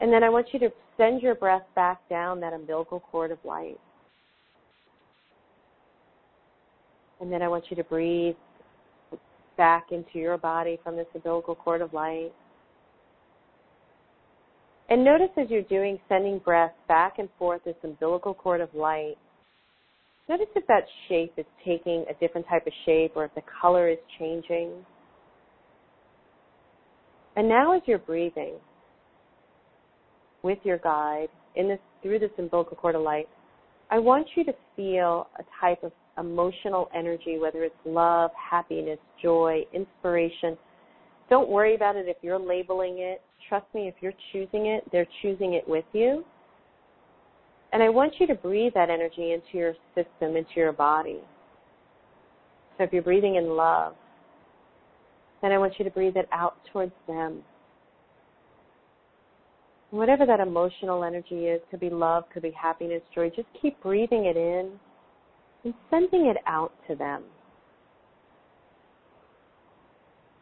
And 0.00 0.12
then 0.12 0.22
I 0.22 0.28
want 0.28 0.48
you 0.52 0.58
to 0.60 0.70
send 1.00 1.22
your 1.22 1.34
breath 1.34 1.64
back 1.74 2.06
down 2.10 2.40
that 2.40 2.52
umbilical 2.52 3.00
cord 3.00 3.30
of 3.30 3.38
light. 3.42 3.80
And 7.20 7.32
then 7.32 7.40
I 7.40 7.48
want 7.48 7.64
you 7.70 7.76
to 7.76 7.84
breathe 7.84 8.36
back 9.56 9.86
into 9.92 10.18
your 10.18 10.36
body 10.36 10.78
from 10.84 10.96
this 10.96 11.06
umbilical 11.14 11.54
cord 11.54 11.80
of 11.80 11.92
light. 11.94 12.32
And 14.90 15.02
notice 15.04 15.30
as 15.40 15.48
you're 15.48 15.62
doing 15.62 15.98
sending 16.08 16.38
breath 16.38 16.72
back 16.86 17.18
and 17.18 17.28
forth 17.38 17.62
this 17.64 17.76
umbilical 17.82 18.34
cord 18.34 18.60
of 18.60 18.68
light, 18.74 19.16
notice 20.28 20.48
if 20.54 20.66
that 20.66 20.84
shape 21.08 21.32
is 21.38 21.46
taking 21.64 22.04
a 22.10 22.14
different 22.20 22.46
type 22.46 22.66
of 22.66 22.72
shape 22.84 23.12
or 23.14 23.24
if 23.24 23.34
the 23.34 23.42
color 23.60 23.88
is 23.88 23.98
changing. 24.18 24.72
And 27.36 27.48
now 27.48 27.74
as 27.74 27.82
you're 27.86 27.98
breathing, 27.98 28.54
with 30.42 30.58
your 30.64 30.78
guide 30.78 31.28
in 31.56 31.68
this 31.68 31.78
through 32.02 32.18
this 32.18 32.30
umbilical 32.38 32.76
cord 32.76 32.94
of 32.94 33.02
light, 33.02 33.28
I 33.90 33.98
want 33.98 34.26
you 34.34 34.44
to 34.44 34.54
feel 34.76 35.28
a 35.38 35.42
type 35.60 35.82
of 35.82 35.92
emotional 36.18 36.88
energy, 36.94 37.38
whether 37.38 37.64
it's 37.64 37.74
love, 37.84 38.30
happiness, 38.34 38.98
joy, 39.22 39.62
inspiration. 39.72 40.56
Don't 41.28 41.48
worry 41.48 41.74
about 41.74 41.96
it 41.96 42.06
if 42.08 42.16
you're 42.22 42.38
labeling 42.38 42.98
it. 42.98 43.22
Trust 43.48 43.66
me, 43.74 43.88
if 43.88 43.94
you're 44.00 44.14
choosing 44.32 44.66
it, 44.66 44.84
they're 44.92 45.06
choosing 45.22 45.54
it 45.54 45.68
with 45.68 45.84
you. 45.92 46.24
And 47.72 47.82
I 47.82 47.88
want 47.88 48.14
you 48.18 48.26
to 48.26 48.34
breathe 48.34 48.72
that 48.74 48.90
energy 48.90 49.32
into 49.32 49.58
your 49.58 49.74
system, 49.94 50.36
into 50.36 50.50
your 50.56 50.72
body. 50.72 51.20
So 52.76 52.84
if 52.84 52.92
you're 52.92 53.02
breathing 53.02 53.36
in 53.36 53.56
love, 53.56 53.94
then 55.42 55.52
I 55.52 55.58
want 55.58 55.74
you 55.78 55.84
to 55.84 55.90
breathe 55.90 56.16
it 56.16 56.28
out 56.32 56.56
towards 56.72 56.92
them 57.06 57.42
whatever 59.90 60.24
that 60.26 60.40
emotional 60.40 61.04
energy 61.04 61.46
is, 61.46 61.60
could 61.70 61.80
be 61.80 61.90
love, 61.90 62.24
could 62.32 62.42
be 62.42 62.52
happiness, 62.52 63.02
joy, 63.14 63.30
just 63.30 63.48
keep 63.60 63.80
breathing 63.82 64.26
it 64.26 64.36
in 64.36 64.70
and 65.64 65.74
sending 65.90 66.26
it 66.26 66.36
out 66.46 66.72
to 66.88 66.94
them. 66.94 67.22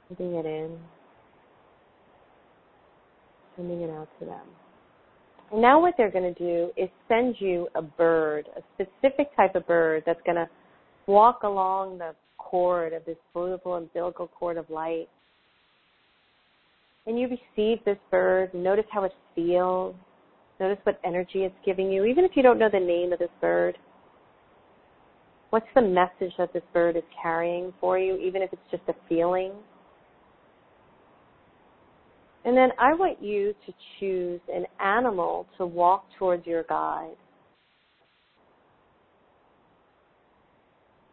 Breathing 0.08 0.36
it 0.36 0.46
in, 0.46 0.78
Sending 3.56 3.80
it 3.80 3.90
out 3.90 4.08
to 4.20 4.24
them. 4.24 4.46
And 5.50 5.60
now 5.60 5.80
what 5.80 5.94
they're 5.96 6.10
going 6.10 6.32
to 6.32 6.38
do 6.38 6.70
is 6.76 6.88
send 7.08 7.36
you 7.40 7.68
a 7.74 7.82
bird, 7.82 8.46
a 8.56 8.60
specific 8.74 9.34
type 9.34 9.56
of 9.56 9.66
bird 9.66 10.04
that's 10.06 10.20
going 10.24 10.36
to 10.36 10.48
walk 11.06 11.42
along 11.42 11.98
the 11.98 12.14
cord 12.36 12.92
of 12.92 13.04
this 13.04 13.16
beautiful 13.34 13.74
umbilical 13.74 14.28
cord 14.28 14.58
of 14.58 14.68
light. 14.70 15.08
And 17.08 17.18
you 17.18 17.26
receive 17.26 17.82
this 17.86 17.96
bird, 18.10 18.52
notice 18.52 18.84
how 18.92 19.04
it 19.04 19.12
feels, 19.34 19.94
notice 20.60 20.76
what 20.82 21.00
energy 21.04 21.44
it's 21.44 21.54
giving 21.64 21.90
you, 21.90 22.04
even 22.04 22.22
if 22.22 22.32
you 22.34 22.42
don't 22.42 22.58
know 22.58 22.68
the 22.70 22.78
name 22.78 23.14
of 23.14 23.18
this 23.18 23.30
bird. 23.40 23.78
What's 25.48 25.66
the 25.74 25.80
message 25.80 26.34
that 26.36 26.52
this 26.52 26.62
bird 26.74 26.98
is 26.98 27.02
carrying 27.22 27.72
for 27.80 27.98
you, 27.98 28.18
even 28.18 28.42
if 28.42 28.52
it's 28.52 28.60
just 28.70 28.82
a 28.88 28.94
feeling? 29.08 29.52
And 32.44 32.54
then 32.54 32.68
I 32.78 32.92
want 32.92 33.22
you 33.22 33.54
to 33.64 33.72
choose 33.98 34.42
an 34.54 34.66
animal 34.78 35.46
to 35.56 35.64
walk 35.64 36.04
towards 36.18 36.46
your 36.46 36.64
guide. 36.64 37.16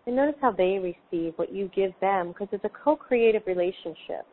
And 0.06 0.18
notice 0.18 0.36
how 0.42 0.52
they 0.52 0.78
receive 0.78 1.36
what 1.38 1.54
you 1.54 1.72
give 1.74 1.92
them 2.02 2.34
because 2.34 2.50
it's 2.52 2.66
a 2.66 2.84
co 2.84 2.98
creative 2.98 3.44
relationship. 3.48 4.26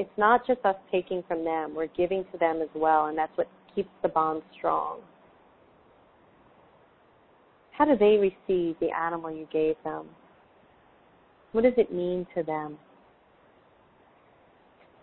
It's 0.00 0.08
not 0.16 0.46
just 0.46 0.64
us 0.64 0.76
taking 0.90 1.22
from 1.28 1.44
them, 1.44 1.74
we're 1.74 1.88
giving 1.88 2.24
to 2.32 2.38
them 2.38 2.62
as 2.62 2.70
well, 2.74 3.08
and 3.08 3.18
that's 3.18 3.36
what 3.36 3.48
keeps 3.74 3.90
the 4.00 4.08
bond 4.08 4.40
strong. 4.56 5.00
How 7.72 7.84
do 7.84 7.98
they 7.98 8.16
receive 8.16 8.76
the 8.80 8.88
animal 8.98 9.30
you 9.30 9.46
gave 9.52 9.74
them? 9.84 10.06
What 11.52 11.64
does 11.64 11.74
it 11.76 11.92
mean 11.92 12.26
to 12.34 12.42
them? 12.42 12.78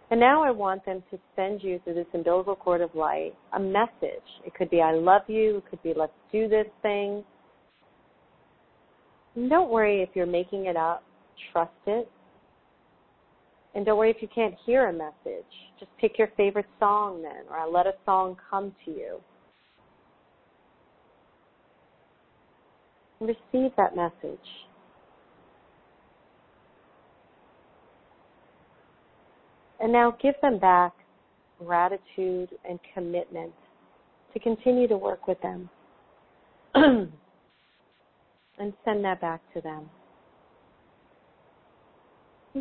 And 0.09 0.19
now 0.19 0.41
I 0.41 0.49
want 0.49 0.83
them 0.83 1.03
to 1.11 1.19
send 1.35 1.61
you 1.61 1.79
through 1.83 1.93
this 1.93 2.07
umbilical 2.15 2.55
cord 2.55 2.81
of 2.81 2.89
light 2.95 3.35
a 3.53 3.59
message. 3.59 4.25
It 4.47 4.55
could 4.55 4.71
be, 4.71 4.81
I 4.81 4.93
love 4.93 5.21
you. 5.27 5.57
It 5.57 5.69
could 5.69 5.83
be, 5.83 5.93
let's 5.95 6.11
do 6.31 6.47
this 6.47 6.65
thing. 6.81 7.23
And 9.35 9.47
don't 9.47 9.69
worry 9.69 10.01
if 10.01 10.09
you're 10.15 10.25
making 10.25 10.65
it 10.65 10.75
up. 10.75 11.03
Trust 11.53 11.69
it. 11.85 12.09
And 13.77 13.85
don't 13.85 13.99
worry 13.99 14.09
if 14.09 14.23
you 14.23 14.27
can't 14.33 14.55
hear 14.65 14.87
a 14.87 14.91
message. 14.91 15.45
Just 15.79 15.91
pick 16.01 16.17
your 16.17 16.29
favorite 16.35 16.65
song 16.79 17.21
then, 17.21 17.43
or 17.47 17.57
I'll 17.57 17.71
let 17.71 17.85
a 17.85 17.93
song 18.07 18.35
come 18.49 18.73
to 18.85 18.91
you. 18.91 19.19
Receive 23.19 23.71
that 23.77 23.95
message. 23.95 24.39
And 29.79 29.91
now 29.93 30.17
give 30.23 30.33
them 30.41 30.57
back 30.57 30.93
gratitude 31.63 32.49
and 32.67 32.79
commitment 32.95 33.53
to 34.33 34.39
continue 34.39 34.87
to 34.87 34.97
work 34.97 35.27
with 35.27 35.39
them. 35.41 35.69
and 36.73 37.13
send 38.83 39.05
that 39.05 39.21
back 39.21 39.41
to 39.53 39.61
them. 39.61 39.87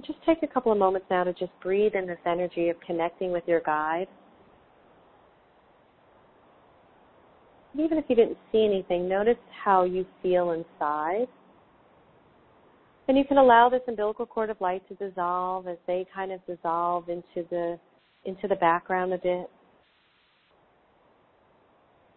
Just 0.04 0.18
take 0.26 0.42
a 0.42 0.46
couple 0.46 0.72
of 0.72 0.78
moments 0.78 1.06
now 1.10 1.24
to 1.24 1.32
just 1.32 1.52
breathe 1.62 1.94
in 1.94 2.06
this 2.06 2.18
energy 2.26 2.68
of 2.68 2.76
connecting 2.86 3.32
with 3.32 3.44
your 3.46 3.60
guide. 3.60 4.08
even 7.78 7.98
if 7.98 8.04
you 8.08 8.16
didn't 8.16 8.38
see 8.52 8.64
anything, 8.64 9.08
notice 9.08 9.36
how 9.64 9.84
you 9.84 10.06
feel 10.22 10.52
inside. 10.52 11.26
And 13.08 13.16
you 13.16 13.24
can 13.24 13.38
allow 13.38 13.68
this 13.68 13.82
umbilical 13.86 14.26
cord 14.26 14.50
of 14.50 14.60
light 14.60 14.82
to 14.88 14.94
dissolve 14.94 15.68
as 15.68 15.76
they 15.86 16.06
kind 16.12 16.32
of 16.32 16.40
dissolve 16.46 17.08
into 17.08 17.46
the 17.50 17.78
into 18.24 18.48
the 18.48 18.56
background 18.56 19.12
a 19.12 19.18
bit. 19.18 19.48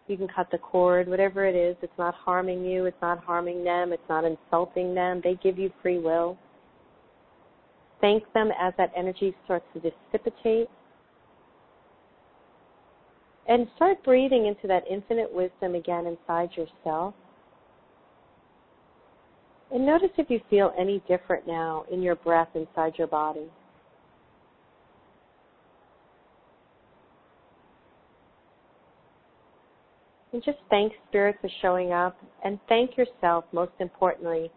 You 0.08 0.16
can 0.16 0.26
cut 0.26 0.48
the 0.50 0.58
cord, 0.58 1.06
whatever 1.06 1.46
it 1.46 1.54
is. 1.54 1.76
It's 1.82 1.92
not 1.96 2.14
harming 2.14 2.64
you. 2.64 2.86
It's 2.86 3.00
not 3.00 3.22
harming 3.22 3.62
them. 3.62 3.92
It's 3.92 4.02
not 4.08 4.24
insulting 4.24 4.92
them. 4.92 5.20
They 5.22 5.38
give 5.40 5.56
you 5.56 5.70
free 5.80 5.98
will. 6.00 6.36
Thank 8.00 8.30
them 8.32 8.50
as 8.58 8.72
that 8.78 8.92
energy 8.96 9.34
starts 9.44 9.66
to 9.74 9.92
dissipate. 10.12 10.68
And 13.48 13.66
start 13.76 14.02
breathing 14.04 14.46
into 14.46 14.66
that 14.68 14.84
infinite 14.88 15.32
wisdom 15.32 15.74
again 15.74 16.06
inside 16.06 16.50
yourself. 16.56 17.14
And 19.72 19.86
notice 19.86 20.10
if 20.18 20.30
you 20.30 20.40
feel 20.48 20.72
any 20.78 21.02
different 21.08 21.46
now 21.46 21.84
in 21.92 22.02
your 22.02 22.16
breath 22.16 22.48
inside 22.54 22.94
your 22.96 23.06
body. 23.06 23.48
And 30.32 30.42
just 30.44 30.58
thank 30.70 30.92
Spirit 31.08 31.36
for 31.40 31.50
showing 31.60 31.92
up 31.92 32.16
and 32.44 32.58
thank 32.68 32.96
yourself, 32.96 33.44
most 33.52 33.72
importantly, 33.80 34.50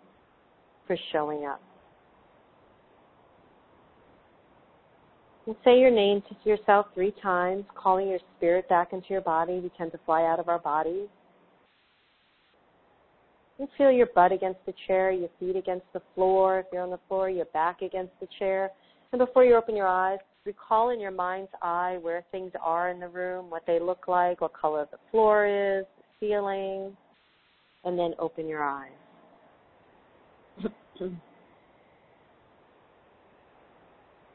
for 0.86 0.96
showing 1.12 1.46
up. 1.46 1.62
And 5.46 5.56
say 5.66 5.78
your 5.78 5.92
name 5.92 6.22
to 6.30 6.50
yourself 6.50 6.86
three 6.94 7.14
times, 7.22 7.66
calling 7.76 8.08
your 8.08 8.20
spirit 8.38 8.70
back 8.70 8.94
into 8.94 9.08
your 9.10 9.22
body. 9.22 9.60
We 9.60 9.70
tend 9.78 9.92
to 9.92 10.00
fly 10.06 10.24
out 10.24 10.40
of 10.40 10.48
our 10.48 10.60
bodies. 10.60 11.08
And 13.60 13.68
feel 13.78 13.92
your 13.92 14.08
butt 14.16 14.32
against 14.32 14.66
the 14.66 14.74
chair, 14.88 15.12
your 15.12 15.30
feet 15.40 15.58
against 15.58 15.86
the 15.94 16.02
floor. 16.16 16.60
If 16.60 16.68
you're 16.72 16.82
on 16.82 16.92
the 16.92 17.00
floor, 17.08 17.30
your 17.30 17.46
back 17.46 17.82
against 17.82 18.14
the 18.22 18.28
chair. 18.40 18.72
And 19.12 19.20
before 19.20 19.44
you 19.44 19.56
open 19.56 19.76
your 19.76 19.88
eyes, 19.88 20.20
recall 20.46 20.92
in 20.92 21.00
your 21.00 21.12
mind's 21.12 21.52
eye 21.62 21.98
where 22.02 22.24
things 22.32 22.52
are 22.62 22.90
in 22.90 23.00
the 23.00 23.08
room, 23.08 23.50
what 23.50 23.64
they 23.68 23.80
look 23.80 24.08
like, 24.08 24.40
what 24.42 24.54
color 24.54 24.88
the 24.92 24.98
floor 25.12 25.46
is, 25.46 25.86
the 25.98 26.04
ceiling, 26.20 26.96
and 27.84 28.00
then 28.00 28.14
open 28.18 28.48
your 28.48 28.64
eyes. 28.64 28.92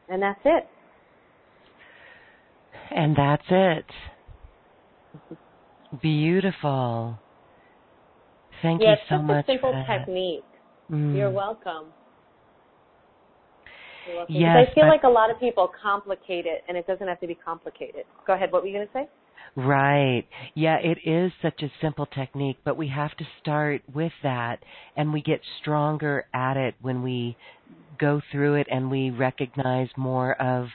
and 0.09 0.23
that's 0.23 0.41
it. 0.45 0.69
And 2.91 3.17
that's 3.17 3.43
it. 3.51 3.85
Beautiful. 6.03 7.19
Thank 8.63 8.83
yeah, 8.83 8.93
you 8.93 8.97
so 9.09 9.19
much. 9.23 9.47
it's 9.49 9.49
much. 9.49 9.57
a 9.57 9.63
simple 9.63 9.85
technique. 9.87 10.45
Mm. 10.91 11.17
You're 11.17 11.31
welcome. 11.31 11.87
You're 14.07 14.17
welcome. 14.17 14.35
Yes, 14.35 14.69
I 14.71 14.75
feel 14.75 14.85
but- 14.85 14.89
like 14.89 15.03
a 15.05 15.09
lot 15.09 15.31
of 15.31 15.39
people 15.39 15.71
complicate 15.81 16.47
it, 16.47 16.63
and 16.69 16.77
it 16.77 16.87
doesn't 16.87 17.07
have 17.07 17.21
to 17.21 17.27
be 17.27 17.35
complicated. 17.37 18.05
Go 18.27 18.35
ahead. 18.35 18.51
What 18.53 18.63
were 18.63 18.69
you 18.69 18.75
going 18.75 18.87
to 18.87 18.93
say? 18.93 19.09
Right. 19.57 20.25
Yeah, 20.55 20.77
it 20.77 20.99
is 21.05 21.33
such 21.43 21.63
a 21.63 21.73
simple 21.81 22.07
technique, 22.07 22.59
but 22.65 22.77
we 22.77 22.89
have 22.89 23.17
to 23.17 23.25
start 23.41 23.83
with 23.93 24.13
that 24.23 24.59
and 24.97 25.13
we 25.13 25.21
get 25.23 25.41
stronger 25.61 26.27
at 26.33 26.57
it 26.57 26.75
when 26.81 27.03
we 27.03 27.37
go 27.99 28.21
through 28.31 28.55
it 28.55 28.69
and 28.71 28.91
we 28.91 29.11
recognize 29.11 29.89
more 29.97 30.41
of 30.41 30.69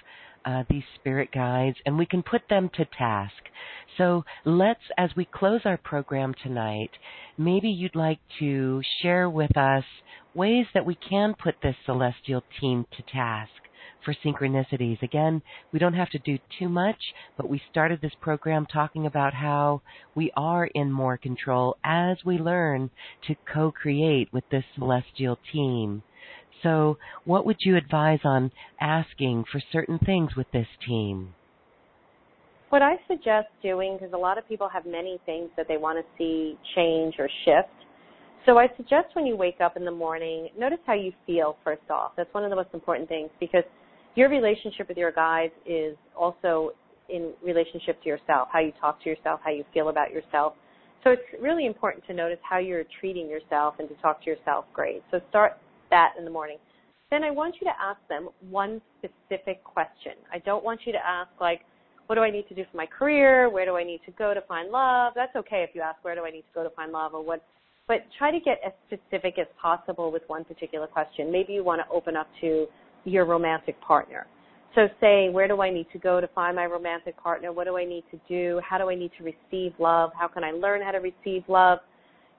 uh, 0.45 0.63
these 0.69 0.83
spirit 0.95 1.29
guides 1.33 1.77
and 1.85 1.97
we 1.97 2.05
can 2.05 2.23
put 2.23 2.41
them 2.49 2.69
to 2.75 2.85
task. 2.97 3.33
So 3.97 4.25
let's, 4.45 4.81
as 4.97 5.11
we 5.15 5.25
close 5.25 5.61
our 5.65 5.77
program 5.77 6.33
tonight, 6.43 6.91
maybe 7.37 7.69
you'd 7.69 7.95
like 7.95 8.19
to 8.39 8.81
share 9.01 9.29
with 9.29 9.55
us 9.57 9.83
ways 10.33 10.65
that 10.73 10.85
we 10.85 10.95
can 10.95 11.35
put 11.41 11.55
this 11.61 11.75
celestial 11.85 12.43
team 12.59 12.85
to 12.97 13.03
task 13.03 13.51
for 14.03 14.13
synchronicities. 14.25 15.01
Again, 15.01 15.41
we 15.71 15.79
don't 15.79 15.93
have 15.93 16.09
to 16.09 16.19
do 16.19 16.37
too 16.59 16.69
much, 16.69 17.13
but 17.37 17.49
we 17.49 17.61
started 17.71 18.01
this 18.01 18.15
program 18.19 18.65
talking 18.65 19.05
about 19.05 19.33
how 19.33 19.81
we 20.15 20.31
are 20.35 20.65
in 20.65 20.91
more 20.91 21.17
control 21.17 21.77
as 21.83 22.17
we 22.25 22.37
learn 22.37 22.89
to 23.27 23.35
co 23.51 23.71
create 23.71 24.31
with 24.33 24.43
this 24.51 24.65
celestial 24.75 25.39
team. 25.51 26.03
So, 26.63 26.97
what 27.25 27.45
would 27.45 27.57
you 27.59 27.75
advise 27.75 28.21
on 28.23 28.51
asking 28.79 29.45
for 29.51 29.61
certain 29.71 29.99
things 29.99 30.35
with 30.35 30.47
this 30.51 30.67
team? 30.85 31.35
What 32.69 32.81
I 32.81 32.95
suggest 33.07 33.49
doing, 33.61 33.97
because 33.99 34.13
a 34.13 34.17
lot 34.17 34.39
of 34.39 34.47
people 34.47 34.67
have 34.67 34.85
many 34.85 35.19
things 35.27 35.49
that 35.57 35.67
they 35.67 35.77
want 35.77 35.99
to 35.99 36.05
see 36.17 36.57
change 36.75 37.15
or 37.19 37.29
shift. 37.45 37.69
So 38.45 38.57
I 38.57 38.67
suggest 38.75 39.07
when 39.13 39.25
you 39.25 39.37
wake 39.37 39.61
up 39.61 39.77
in 39.77 39.85
the 39.85 39.91
morning, 39.91 40.49
notice 40.57 40.79
how 40.85 40.93
you 40.93 41.13
feel 41.27 41.55
first 41.63 41.89
off. 41.89 42.13
That's 42.17 42.33
one 42.33 42.43
of 42.43 42.49
the 42.49 42.55
most 42.55 42.69
important 42.73 43.07
things 43.07 43.29
because 43.39 43.63
your 44.15 44.27
relationship 44.29 44.89
with 44.89 44.97
your 44.97 45.11
guides 45.11 45.53
is 45.65 45.95
also 46.17 46.71
in 47.09 47.33
relationship 47.43 48.01
to 48.03 48.09
yourself, 48.09 48.47
how 48.51 48.59
you 48.59 48.71
talk 48.81 49.01
to 49.03 49.09
yourself, 49.09 49.39
how 49.43 49.51
you 49.51 49.63
feel 49.73 49.89
about 49.89 50.11
yourself. 50.11 50.53
So 51.03 51.11
it's 51.11 51.21
really 51.41 51.65
important 51.65 52.05
to 52.07 52.13
notice 52.13 52.39
how 52.47 52.57
you're 52.57 52.85
treating 52.99 53.29
yourself 53.29 53.75
and 53.79 53.87
to 53.89 53.95
talk 53.95 54.23
to 54.23 54.29
yourself 54.29 54.65
great. 54.73 55.03
So 55.11 55.19
start 55.29 55.57
that 55.93 56.13
in 56.17 56.25
the 56.25 56.31
morning. 56.31 56.57
Then 57.11 57.23
I 57.23 57.29
want 57.29 57.55
you 57.61 57.67
to 57.67 57.73
ask 57.79 57.99
them 58.09 58.29
one 58.49 58.81
specific 58.97 59.63
question. 59.63 60.13
I 60.33 60.39
don't 60.39 60.63
want 60.63 60.81
you 60.85 60.91
to 60.93 61.05
ask 61.05 61.29
like, 61.39 61.61
what 62.07 62.15
do 62.15 62.21
I 62.21 62.31
need 62.31 62.47
to 62.49 62.55
do 62.55 62.63
for 62.69 62.75
my 62.75 62.87
career? 62.87 63.49
Where 63.49 63.65
do 63.65 63.77
I 63.77 63.83
need 63.83 64.01
to 64.05 64.11
go 64.11 64.33
to 64.33 64.41
find 64.41 64.71
love? 64.71 65.13
That's 65.15 65.35
okay 65.35 65.63
if 65.67 65.75
you 65.75 65.81
ask 65.81 66.03
where 66.03 66.15
do 66.15 66.25
I 66.25 66.31
need 66.31 66.41
to 66.41 66.53
go 66.55 66.63
to 66.63 66.69
find 66.71 66.91
love 66.91 67.13
or 67.13 67.23
what 67.23 67.43
but 67.87 67.97
try 68.17 68.31
to 68.31 68.39
get 68.39 68.59
as 68.65 68.71
specific 68.87 69.37
as 69.37 69.47
possible 69.61 70.11
with 70.11 70.23
one 70.27 70.45
particular 70.45 70.87
question. 70.87 71.31
Maybe 71.31 71.53
you 71.53 71.63
want 71.63 71.81
to 71.85 71.93
open 71.93 72.15
up 72.15 72.27
to 72.41 72.65
your 73.03 73.25
romantic 73.25 73.79
partner. 73.81 74.25
So 74.73 74.87
say, 74.99 75.29
where 75.29 75.47
do 75.47 75.61
I 75.61 75.69
need 75.69 75.87
to 75.91 75.99
go 75.99 76.19
to 76.21 76.27
find 76.29 76.55
my 76.55 76.65
romantic 76.65 77.15
partner? 77.17 77.51
What 77.51 77.65
do 77.65 77.77
I 77.77 77.85
need 77.85 78.05
to 78.11 78.19
do? 78.27 78.61
How 78.67 78.77
do 78.77 78.89
I 78.89 78.95
need 78.95 79.11
to 79.17 79.23
receive 79.23 79.73
love? 79.79 80.11
How 80.17 80.27
can 80.27 80.43
I 80.43 80.51
learn 80.51 80.81
how 80.81 80.91
to 80.91 80.99
receive 80.99 81.43
love? 81.47 81.79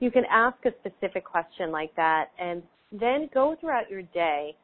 You 0.01 0.11
can 0.11 0.25
ask 0.31 0.57
a 0.65 0.71
specific 0.81 1.25
question 1.25 1.71
like 1.71 1.95
that 1.97 2.31
and 2.41 2.63
then 3.01 3.29
go 3.33 3.57
throughout 3.61 3.91
your 3.91 4.03
day 4.03 4.57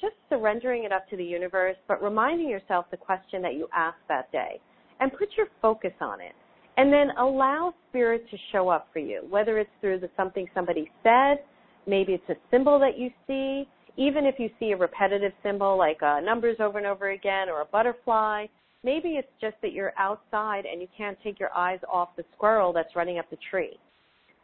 just 0.00 0.14
surrendering 0.28 0.84
it 0.84 0.92
up 0.92 1.08
to 1.10 1.16
the 1.16 1.24
universe, 1.24 1.76
but 1.86 2.02
reminding 2.02 2.48
yourself 2.48 2.86
the 2.90 2.96
question 2.96 3.42
that 3.42 3.54
you 3.54 3.68
asked 3.74 4.06
that 4.08 4.30
day 4.32 4.60
and 5.00 5.12
put 5.12 5.28
your 5.36 5.46
focus 5.60 5.92
on 6.00 6.20
it. 6.20 6.32
And 6.76 6.92
then 6.92 7.08
allow 7.18 7.74
spirit 7.88 8.24
to 8.30 8.36
show 8.52 8.68
up 8.68 8.88
for 8.92 9.00
you, 9.00 9.26
whether 9.28 9.58
it's 9.58 9.70
through 9.80 9.98
the 10.00 10.10
something 10.16 10.46
somebody 10.54 10.90
said, 11.02 11.38
maybe 11.86 12.12
it's 12.12 12.28
a 12.28 12.36
symbol 12.50 12.78
that 12.78 12.96
you 12.96 13.10
see, 13.26 13.68
even 13.96 14.24
if 14.24 14.36
you 14.38 14.48
see 14.60 14.70
a 14.70 14.76
repetitive 14.76 15.32
symbol 15.42 15.76
like 15.76 16.00
uh, 16.02 16.20
numbers 16.20 16.56
over 16.60 16.78
and 16.78 16.86
over 16.86 17.10
again 17.10 17.48
or 17.48 17.62
a 17.62 17.64
butterfly, 17.64 18.46
maybe 18.84 19.10
it's 19.10 19.28
just 19.40 19.56
that 19.62 19.72
you're 19.72 19.92
outside 19.98 20.64
and 20.66 20.80
you 20.80 20.86
can't 20.96 21.18
take 21.24 21.40
your 21.40 21.52
eyes 21.52 21.80
off 21.92 22.10
the 22.16 22.24
squirrel 22.36 22.72
that's 22.72 22.94
running 22.94 23.18
up 23.18 23.28
the 23.30 23.38
tree. 23.50 23.76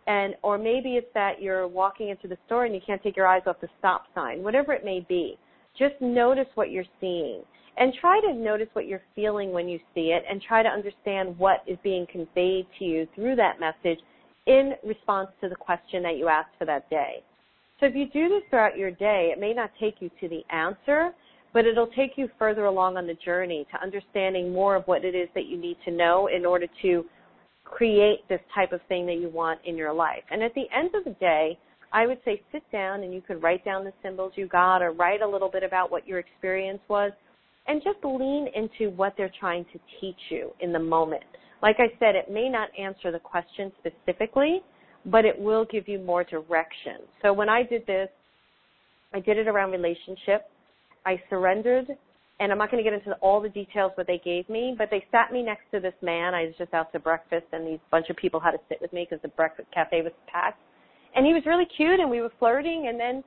And 0.07 0.35
or 0.43 0.59
maybe 0.59 0.97
it's 0.97 1.13
that 1.15 1.41
you're 1.41 1.67
walking 1.67 2.11
into 2.11 2.29
the 2.29 2.37
store 2.47 2.67
and 2.67 2.75
you 2.75 2.81
can't 2.87 3.03
take 3.03 3.17
your 3.17 3.27
eyes 3.27 3.43
off 3.47 3.61
the 3.61 3.69
stop 3.79 4.05
sign. 4.15 4.43
Whatever 4.43 4.73
it 4.73 4.85
may 4.85 5.05
be, 5.09 5.39
just 5.79 5.95
notice 6.01 6.47
what 6.55 6.71
you're 6.71 6.85
seeing 7.01 7.43
and 7.77 7.93
try 8.01 8.21
to 8.21 8.33
notice 8.33 8.69
what 8.75 8.87
you're 8.87 9.03
feeling 9.15 9.53
when 9.53 9.69
you 9.69 9.79
see 9.95 10.13
it 10.13 10.23
and 10.31 10.41
try 10.41 10.63
to 10.63 10.69
understand 10.69 11.37
what 11.39 11.63
is 11.67 11.79
being 11.83 12.07
conveyed 12.11 12.67
to 12.79 12.85
you 12.85 13.09
through 13.15 13.37
that 13.37 13.59
message 13.59 13.99
in 14.47 14.75
response 14.85 15.29
to 15.41 15.49
the 15.49 15.57
question 15.57 16.03
that 16.03 16.17
you 16.17 16.29
asked 16.29 16.55
for 16.59 16.65
that 16.67 16.89
day. 16.91 17.23
So 17.81 17.87
if 17.87 17.95
you 17.95 18.07
do 18.07 18.29
this 18.29 18.43
throughout 18.51 18.79
your 18.79 18.91
day, 18.91 19.31
it 19.33 19.41
may 19.41 19.53
not 19.53 19.71
take 19.81 19.97
you 20.01 20.11
to 20.21 20.29
the 20.29 20.43
answer, 20.55 21.11
but 21.53 21.67
it'll 21.67 21.89
take 21.89 22.13
you 22.17 22.29
further 22.39 22.67
along 22.67 22.97
on 22.97 23.07
the 23.07 23.15
journey 23.15 23.67
to 23.73 23.83
understanding 23.83 24.53
more 24.53 24.77
of 24.77 24.85
what 24.85 25.05
it 25.05 25.15
is 25.15 25.29
that 25.35 25.47
you 25.47 25.57
need 25.57 25.77
to 25.85 25.91
know 25.91 26.29
in 26.29 26.47
order 26.47 26.67
to 26.83 27.05
create 27.65 28.20
this 28.28 28.41
type 28.55 28.73
of 28.73 28.81
thing 28.89 29.07
that 29.07 29.16
you 29.16 29.28
want 29.28 29.61
in 29.65 29.77
your 29.77 29.93
life. 29.93 30.23
And 30.31 30.43
at 30.43 30.55
the 30.55 30.66
end 30.77 30.95
of 30.95 31.05
the 31.05 31.19
day, 31.19 31.59
I 31.93 32.07
would 32.07 32.19
say 32.24 32.43
sit 32.53 32.62
down 32.73 33.03
and 33.03 33.15
you 33.15 33.20
could 33.20 33.43
write 33.43 33.65
down 33.65 33.85
the 33.85 33.93
symbols 34.03 34.32
you 34.36 34.49
got 34.49 34.82
or 34.82 34.93
write 34.93 35.23
a 35.23 35.28
little 35.28 35.51
bit 35.51 35.62
about 35.62 35.91
what 35.91 36.07
your 36.07 36.19
experience 36.19 36.81
was 36.89 37.12
and 37.66 37.82
just 37.82 37.99
lean 38.05 38.49
into 38.55 38.91
what 38.95 39.15
they're 39.16 39.32
trying 39.41 39.65
to 39.73 39.78
teach 40.01 40.19
you 40.28 40.51
in 40.61 40.73
the 40.73 40.78
moment. 40.78 41.23
Like 41.62 41.77
I 41.78 41.89
said, 41.99 42.15
it 42.15 42.31
may 42.31 42.49
not 42.49 42.69
answer 42.78 43.11
the 43.11 43.19
question 43.19 43.73
specifically, 43.78 44.61
but 45.07 45.24
it 45.24 45.39
will 45.39 45.65
give 45.65 45.89
you 45.89 45.99
more 45.99 46.24
direction. 46.24 46.99
So 47.23 47.32
when 47.32 47.49
I 47.49 47.62
did 47.62 47.86
this, 47.86 48.09
I 49.15 49.20
did 49.20 49.39
it 49.39 49.47
around 49.47 49.70
relationship. 49.70 50.51
I 51.07 51.23
surrendered, 51.31 51.86
and 52.40 52.51
I'm 52.51 52.59
not 52.59 52.70
going 52.70 52.82
to 52.82 52.89
get 52.89 52.98
into 52.98 53.16
all 53.20 53.40
the 53.40 53.48
details 53.48 53.93
what 53.94 54.06
they 54.06 54.20
gave 54.24 54.48
me, 54.48 54.74
but 54.77 54.89
they 54.90 55.05
sat 55.12 55.32
me 55.32 55.43
next 55.43 55.65
to 55.73 55.81
this 55.81 55.94
man. 56.02 56.35
I 56.35 56.47
was 56.47 56.55
just 56.59 56.74
out 56.74 56.93
to 56.93 56.98
breakfast, 56.98 57.47
and 57.52 57.66
these 57.66 57.78
bunch 57.90 58.11
of 58.11 58.16
people 58.16 58.40
had 58.40 58.52
to 58.52 58.59
sit 58.69 58.78
with 58.81 58.93
me 58.93 59.06
because 59.09 59.23
the 59.23 59.28
breakfast 59.28 59.69
cafe 59.73 60.02
was 60.02 60.12
packed. 60.27 60.61
And 61.15 61.24
he 61.24 61.32
was 61.32 61.44
really 61.47 61.66
cute, 61.77 62.01
and 62.01 62.11
we 62.11 62.20
were 62.20 62.32
flirting, 62.40 62.86
and 62.89 62.98
then 62.98 63.24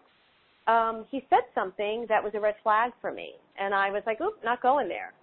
um, 0.67 1.05
he 1.09 1.25
said 1.29 1.47
something 1.55 2.05
that 2.09 2.21
was 2.21 2.33
a 2.35 2.39
red 2.39 2.55
flag 2.63 2.91
for 2.99 3.11
me, 3.11 3.31
and 3.57 3.73
I 3.73 3.91
was 3.91 4.03
like, 4.05 4.19
"Oop, 4.19 4.43
not 4.43 4.61
going 4.61 4.89
there." 4.89 5.13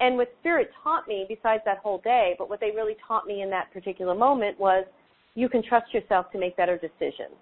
And 0.00 0.16
what 0.16 0.28
Spirit 0.40 0.70
taught 0.82 1.08
me, 1.08 1.24
besides 1.28 1.62
that 1.64 1.78
whole 1.78 1.98
day, 1.98 2.34
but 2.38 2.50
what 2.50 2.60
they 2.60 2.70
really 2.70 2.96
taught 3.06 3.26
me 3.26 3.40
in 3.40 3.48
that 3.50 3.72
particular 3.72 4.14
moment 4.14 4.58
was 4.58 4.84
you 5.34 5.48
can 5.48 5.62
trust 5.62 5.94
yourself 5.94 6.30
to 6.32 6.38
make 6.38 6.56
better 6.56 6.76
decisions. 6.76 7.36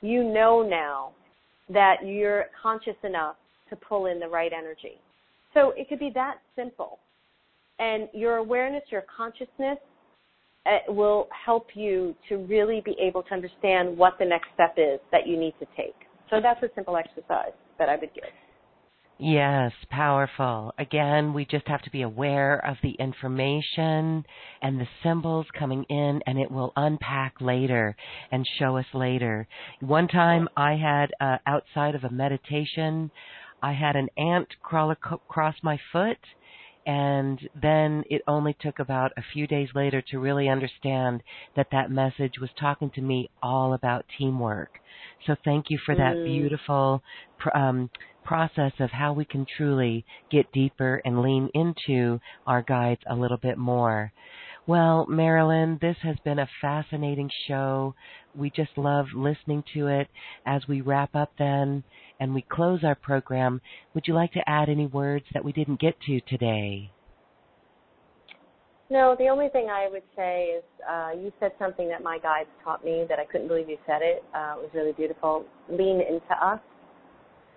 You 0.00 0.24
know 0.24 0.66
now 0.68 1.12
that 1.68 2.04
you're 2.04 2.46
conscious 2.60 2.96
enough 3.04 3.36
to 3.70 3.76
pull 3.76 4.06
in 4.06 4.18
the 4.18 4.26
right 4.26 4.52
energy. 4.52 4.98
So 5.54 5.72
it 5.76 5.88
could 5.88 5.98
be 5.98 6.10
that 6.14 6.36
simple. 6.56 6.98
And 7.78 8.08
your 8.12 8.36
awareness, 8.36 8.82
your 8.90 9.04
consciousness 9.14 9.78
uh, 10.66 10.92
will 10.92 11.28
help 11.44 11.68
you 11.74 12.14
to 12.28 12.36
really 12.36 12.80
be 12.84 12.96
able 13.00 13.22
to 13.24 13.34
understand 13.34 13.96
what 13.96 14.14
the 14.18 14.24
next 14.24 14.48
step 14.54 14.74
is 14.76 15.00
that 15.10 15.26
you 15.26 15.36
need 15.36 15.54
to 15.58 15.66
take. 15.76 15.96
So 16.30 16.40
that's 16.40 16.62
a 16.62 16.68
simple 16.74 16.96
exercise 16.96 17.52
that 17.78 17.88
I 17.88 17.96
would 17.96 18.14
give. 18.14 18.24
Yes, 19.18 19.72
powerful. 19.90 20.72
Again, 20.78 21.32
we 21.32 21.44
just 21.44 21.68
have 21.68 21.82
to 21.82 21.90
be 21.90 22.02
aware 22.02 22.58
of 22.66 22.76
the 22.82 22.92
information 22.98 24.24
and 24.62 24.80
the 24.80 24.88
symbols 25.04 25.46
coming 25.56 25.84
in, 25.88 26.20
and 26.26 26.38
it 26.38 26.50
will 26.50 26.72
unpack 26.74 27.34
later 27.40 27.94
and 28.32 28.44
show 28.58 28.78
us 28.78 28.86
later. 28.94 29.46
One 29.80 30.08
time 30.08 30.48
I 30.56 30.74
had, 30.74 31.12
uh, 31.20 31.38
outside 31.46 31.94
of 31.94 32.02
a 32.02 32.10
meditation, 32.10 33.12
I 33.62 33.72
had 33.72 33.96
an 33.96 34.08
ant 34.18 34.48
crawl 34.62 34.90
across 34.90 35.54
my 35.62 35.78
foot, 35.92 36.18
and 36.84 37.38
then 37.60 38.02
it 38.10 38.22
only 38.26 38.56
took 38.60 38.78
about 38.78 39.12
a 39.16 39.22
few 39.32 39.46
days 39.46 39.68
later 39.74 40.02
to 40.10 40.18
really 40.18 40.48
understand 40.48 41.22
that 41.54 41.68
that 41.70 41.90
message 41.90 42.34
was 42.40 42.50
talking 42.58 42.90
to 42.90 43.00
me 43.00 43.30
all 43.42 43.74
about 43.74 44.04
teamwork. 44.18 44.80
So 45.26 45.36
thank 45.44 45.66
you 45.68 45.78
for 45.86 45.94
that 45.94 46.16
mm. 46.16 46.24
beautiful 46.24 47.02
um, 47.54 47.88
process 48.24 48.72
of 48.80 48.90
how 48.90 49.12
we 49.12 49.24
can 49.24 49.46
truly 49.56 50.04
get 50.30 50.50
deeper 50.52 51.00
and 51.04 51.22
lean 51.22 51.48
into 51.54 52.20
our 52.46 52.62
guides 52.62 53.02
a 53.08 53.14
little 53.14 53.36
bit 53.36 53.58
more. 53.58 54.12
Well, 54.66 55.06
Marilyn, 55.08 55.78
this 55.80 55.96
has 56.02 56.16
been 56.24 56.38
a 56.38 56.48
fascinating 56.60 57.28
show. 57.48 57.96
We 58.34 58.50
just 58.50 58.70
love 58.76 59.06
listening 59.12 59.64
to 59.74 59.88
it 59.88 60.08
as 60.46 60.62
we 60.68 60.80
wrap 60.80 61.16
up 61.16 61.32
then 61.36 61.82
and 62.22 62.34
we 62.34 62.42
close 62.48 62.84
our 62.84 62.94
program. 62.94 63.60
Would 63.94 64.04
you 64.06 64.14
like 64.14 64.32
to 64.32 64.40
add 64.46 64.68
any 64.68 64.86
words 64.86 65.24
that 65.34 65.44
we 65.44 65.52
didn't 65.52 65.80
get 65.80 65.94
to 66.06 66.20
today? 66.22 66.90
No, 68.90 69.16
the 69.18 69.28
only 69.28 69.48
thing 69.48 69.68
I 69.70 69.88
would 69.90 70.02
say 70.14 70.56
is 70.58 70.64
uh, 70.88 71.10
you 71.16 71.32
said 71.40 71.52
something 71.58 71.88
that 71.88 72.02
my 72.02 72.18
guides 72.18 72.50
taught 72.62 72.84
me 72.84 73.06
that 73.08 73.18
I 73.18 73.24
couldn't 73.24 73.48
believe 73.48 73.68
you 73.68 73.78
said 73.86 74.02
it. 74.02 74.22
Uh, 74.34 74.54
it 74.56 74.62
was 74.62 74.70
really 74.74 74.92
beautiful. 74.92 75.46
Lean 75.70 76.00
into 76.00 76.34
us 76.40 76.60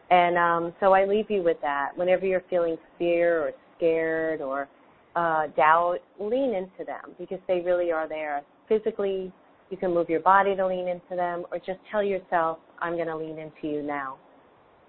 and 0.10 0.38
um, 0.38 0.74
so 0.80 0.94
I 0.94 1.06
leave 1.06 1.30
you 1.30 1.42
with 1.44 1.58
that. 1.62 1.92
Whenever 1.96 2.26
you're 2.26 2.44
feeling 2.50 2.78
fear 2.98 3.42
or 3.42 3.52
scared 3.78 4.42
or 4.42 4.68
uh, 5.16 5.48
doubt, 5.56 6.00
lean 6.20 6.54
into 6.54 6.86
them 6.86 7.16
because 7.18 7.40
they 7.48 7.62
really 7.62 7.92
are 7.92 8.08
there. 8.08 8.42
Physically, 8.70 9.32
you 9.72 9.78
can 9.78 9.94
move 9.94 10.10
your 10.10 10.20
body 10.20 10.56
to 10.56 10.68
lean 10.68 10.88
into 10.88 11.16
them 11.16 11.46
or 11.52 11.58
just 11.58 11.80
tell 11.92 12.04
yourself, 12.04 12.60
I'm 12.80 12.96
going 12.96 13.08
to 13.08 13.18
lean 13.18 13.40
into 13.40 13.68
you 13.68 13.82
now. 13.82 14.18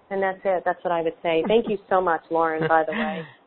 And 0.09 0.23
that's 0.23 0.39
it. 0.45 0.63
That's 0.65 0.83
what 0.83 0.91
I 0.91 1.01
would 1.01 1.15
say. 1.21 1.43
Thank 1.47 1.67
you 1.69 1.77
so 1.89 2.01
much, 2.01 2.21
Lauren, 2.29 2.67
by 2.67 2.83
the 2.85 2.93
way. 2.93 3.25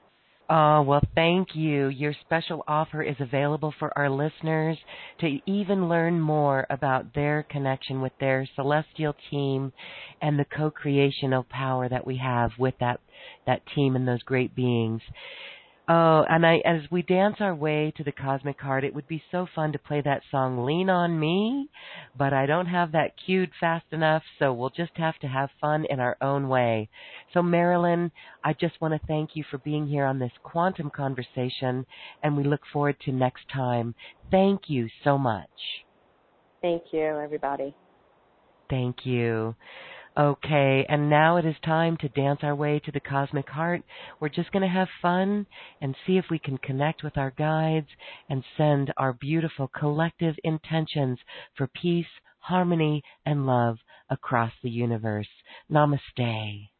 Oh, 0.52 0.82
well, 0.82 1.02
thank 1.14 1.54
you. 1.54 1.86
Your 1.86 2.12
special 2.22 2.64
offer 2.66 3.04
is 3.04 3.14
available 3.20 3.72
for 3.78 3.96
our 3.96 4.10
listeners 4.10 4.76
to 5.20 5.38
even 5.46 5.88
learn 5.88 6.18
more 6.18 6.66
about 6.70 7.14
their 7.14 7.44
connection 7.48 8.00
with 8.00 8.10
their 8.18 8.48
celestial 8.56 9.14
team 9.30 9.72
and 10.20 10.36
the 10.36 10.44
co-creational 10.44 11.46
power 11.48 11.88
that 11.88 12.04
we 12.04 12.16
have 12.16 12.50
with 12.58 12.74
that 12.80 12.98
that 13.46 13.62
team 13.76 13.94
and 13.94 14.08
those 14.08 14.24
great 14.24 14.56
beings. 14.56 15.02
Oh, 15.92 16.24
and 16.28 16.46
I 16.46 16.58
as 16.64 16.82
we 16.92 17.02
dance 17.02 17.38
our 17.40 17.52
way 17.52 17.92
to 17.96 18.04
the 18.04 18.12
cosmic 18.12 18.60
heart, 18.60 18.84
it 18.84 18.94
would 18.94 19.08
be 19.08 19.24
so 19.32 19.48
fun 19.56 19.72
to 19.72 19.78
play 19.80 20.00
that 20.00 20.22
song 20.30 20.64
Lean 20.64 20.88
on 20.88 21.18
Me, 21.18 21.68
but 22.16 22.32
I 22.32 22.46
don't 22.46 22.66
have 22.66 22.92
that 22.92 23.14
cued 23.26 23.50
fast 23.58 23.86
enough, 23.90 24.22
so 24.38 24.52
we'll 24.52 24.70
just 24.70 24.92
have 24.94 25.18
to 25.18 25.26
have 25.26 25.50
fun 25.60 25.84
in 25.90 25.98
our 25.98 26.16
own 26.20 26.48
way. 26.48 26.88
So 27.34 27.42
Marilyn, 27.42 28.12
I 28.44 28.52
just 28.52 28.80
want 28.80 28.94
to 28.94 29.04
thank 29.08 29.30
you 29.34 29.42
for 29.50 29.58
being 29.58 29.88
here 29.88 30.04
on 30.04 30.20
this 30.20 30.30
quantum 30.44 30.90
conversation 30.90 31.84
and 32.22 32.36
we 32.36 32.44
look 32.44 32.62
forward 32.72 33.00
to 33.06 33.10
next 33.10 33.48
time. 33.52 33.96
Thank 34.30 34.68
you 34.68 34.88
so 35.02 35.18
much. 35.18 35.48
Thank 36.62 36.84
you, 36.92 37.00
everybody. 37.00 37.74
Thank 38.68 39.04
you. 39.04 39.56
Okay, 40.18 40.84
and 40.88 41.08
now 41.08 41.36
it 41.36 41.46
is 41.46 41.54
time 41.64 41.96
to 41.98 42.08
dance 42.08 42.40
our 42.42 42.54
way 42.54 42.80
to 42.80 42.90
the 42.90 42.98
cosmic 42.98 43.48
heart. 43.48 43.82
We're 44.18 44.28
just 44.28 44.50
going 44.50 44.62
to 44.62 44.68
have 44.68 44.88
fun 45.00 45.46
and 45.80 45.94
see 46.04 46.18
if 46.18 46.24
we 46.30 46.38
can 46.38 46.58
connect 46.58 47.04
with 47.04 47.16
our 47.16 47.30
guides 47.30 47.86
and 48.28 48.42
send 48.56 48.92
our 48.96 49.12
beautiful 49.12 49.68
collective 49.68 50.34
intentions 50.42 51.18
for 51.56 51.68
peace, 51.68 52.06
harmony, 52.40 53.02
and 53.24 53.46
love 53.46 53.78
across 54.10 54.52
the 54.62 54.70
universe. 54.70 55.28
Namaste. 55.70 56.70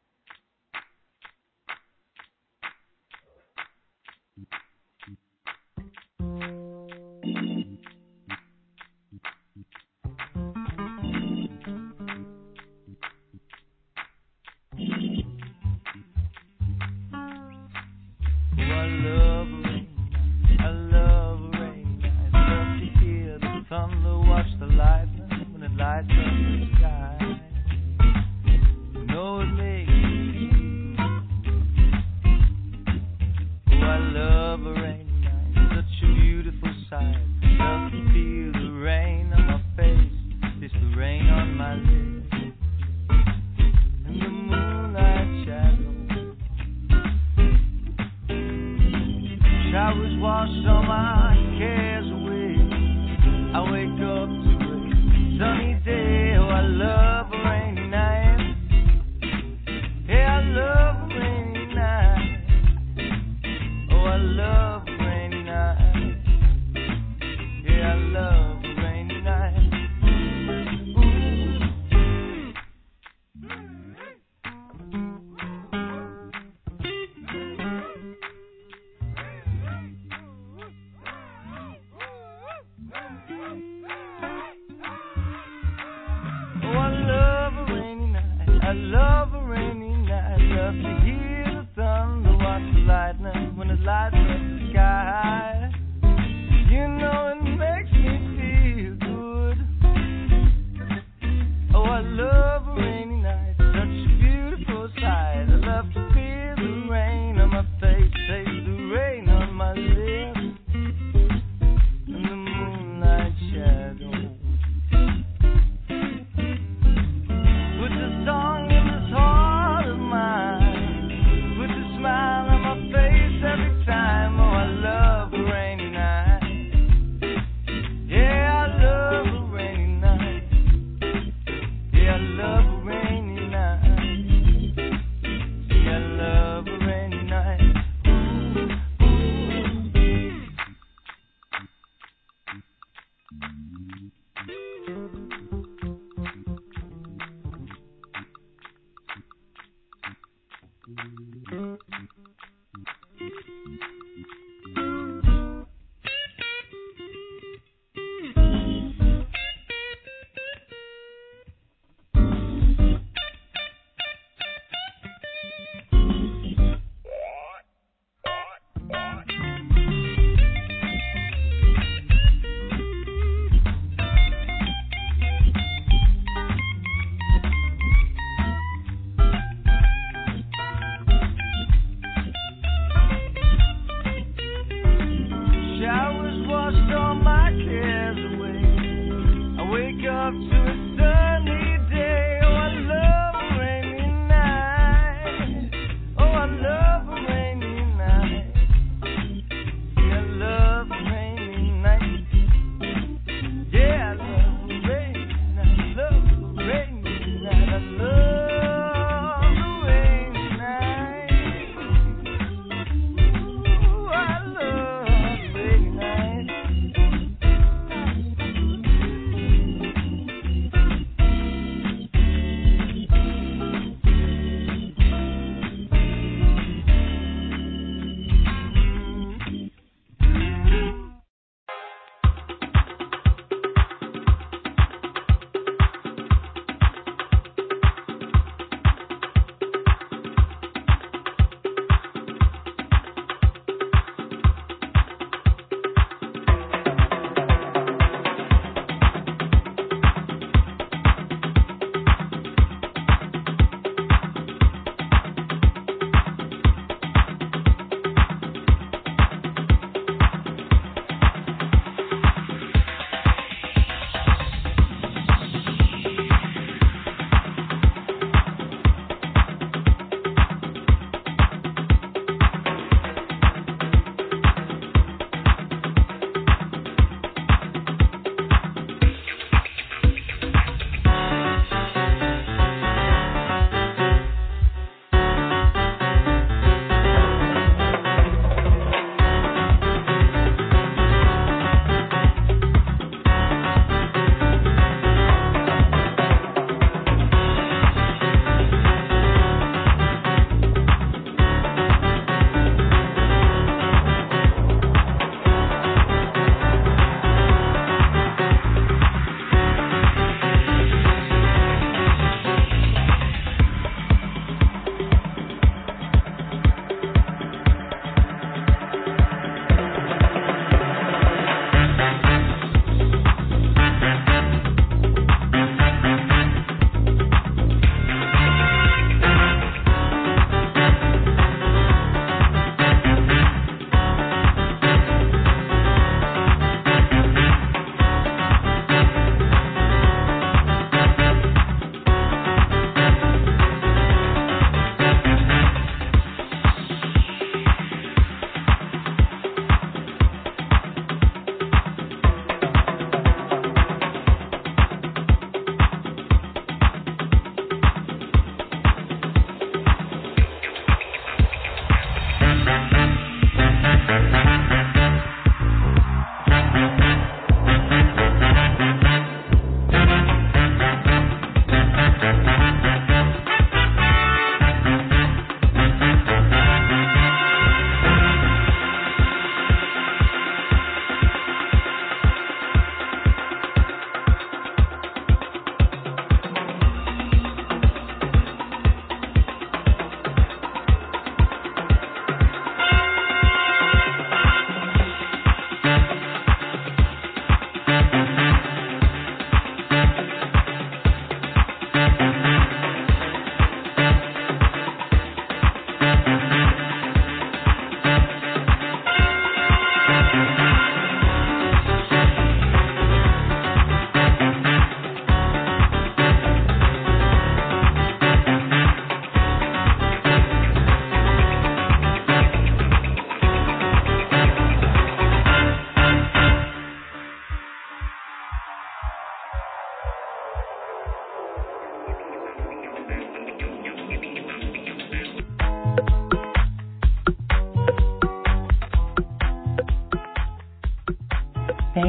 lightning 24.81 25.53
when 25.53 25.63
it 25.63 25.73
lights 25.77 26.09
up 26.09 26.17
the 26.17 26.67
sky. 26.79 27.19
You 28.95 29.07
know 29.07 29.41
it 29.41 29.47
makes 29.47 29.91
me. 29.91 30.97
Oh, 33.73 33.85
I 33.85 33.99
love 33.99 34.61
a 34.67 34.73
rain 34.73 35.07
night, 35.23 35.53
such 35.77 35.95
a 36.03 36.15
beautiful 36.15 36.73
sight. 36.89 38.10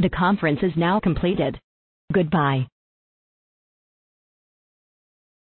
The 0.00 0.08
conference 0.08 0.60
is 0.62 0.72
now 0.76 0.98
completed. 0.98 1.60
Goodbye. 2.10 2.66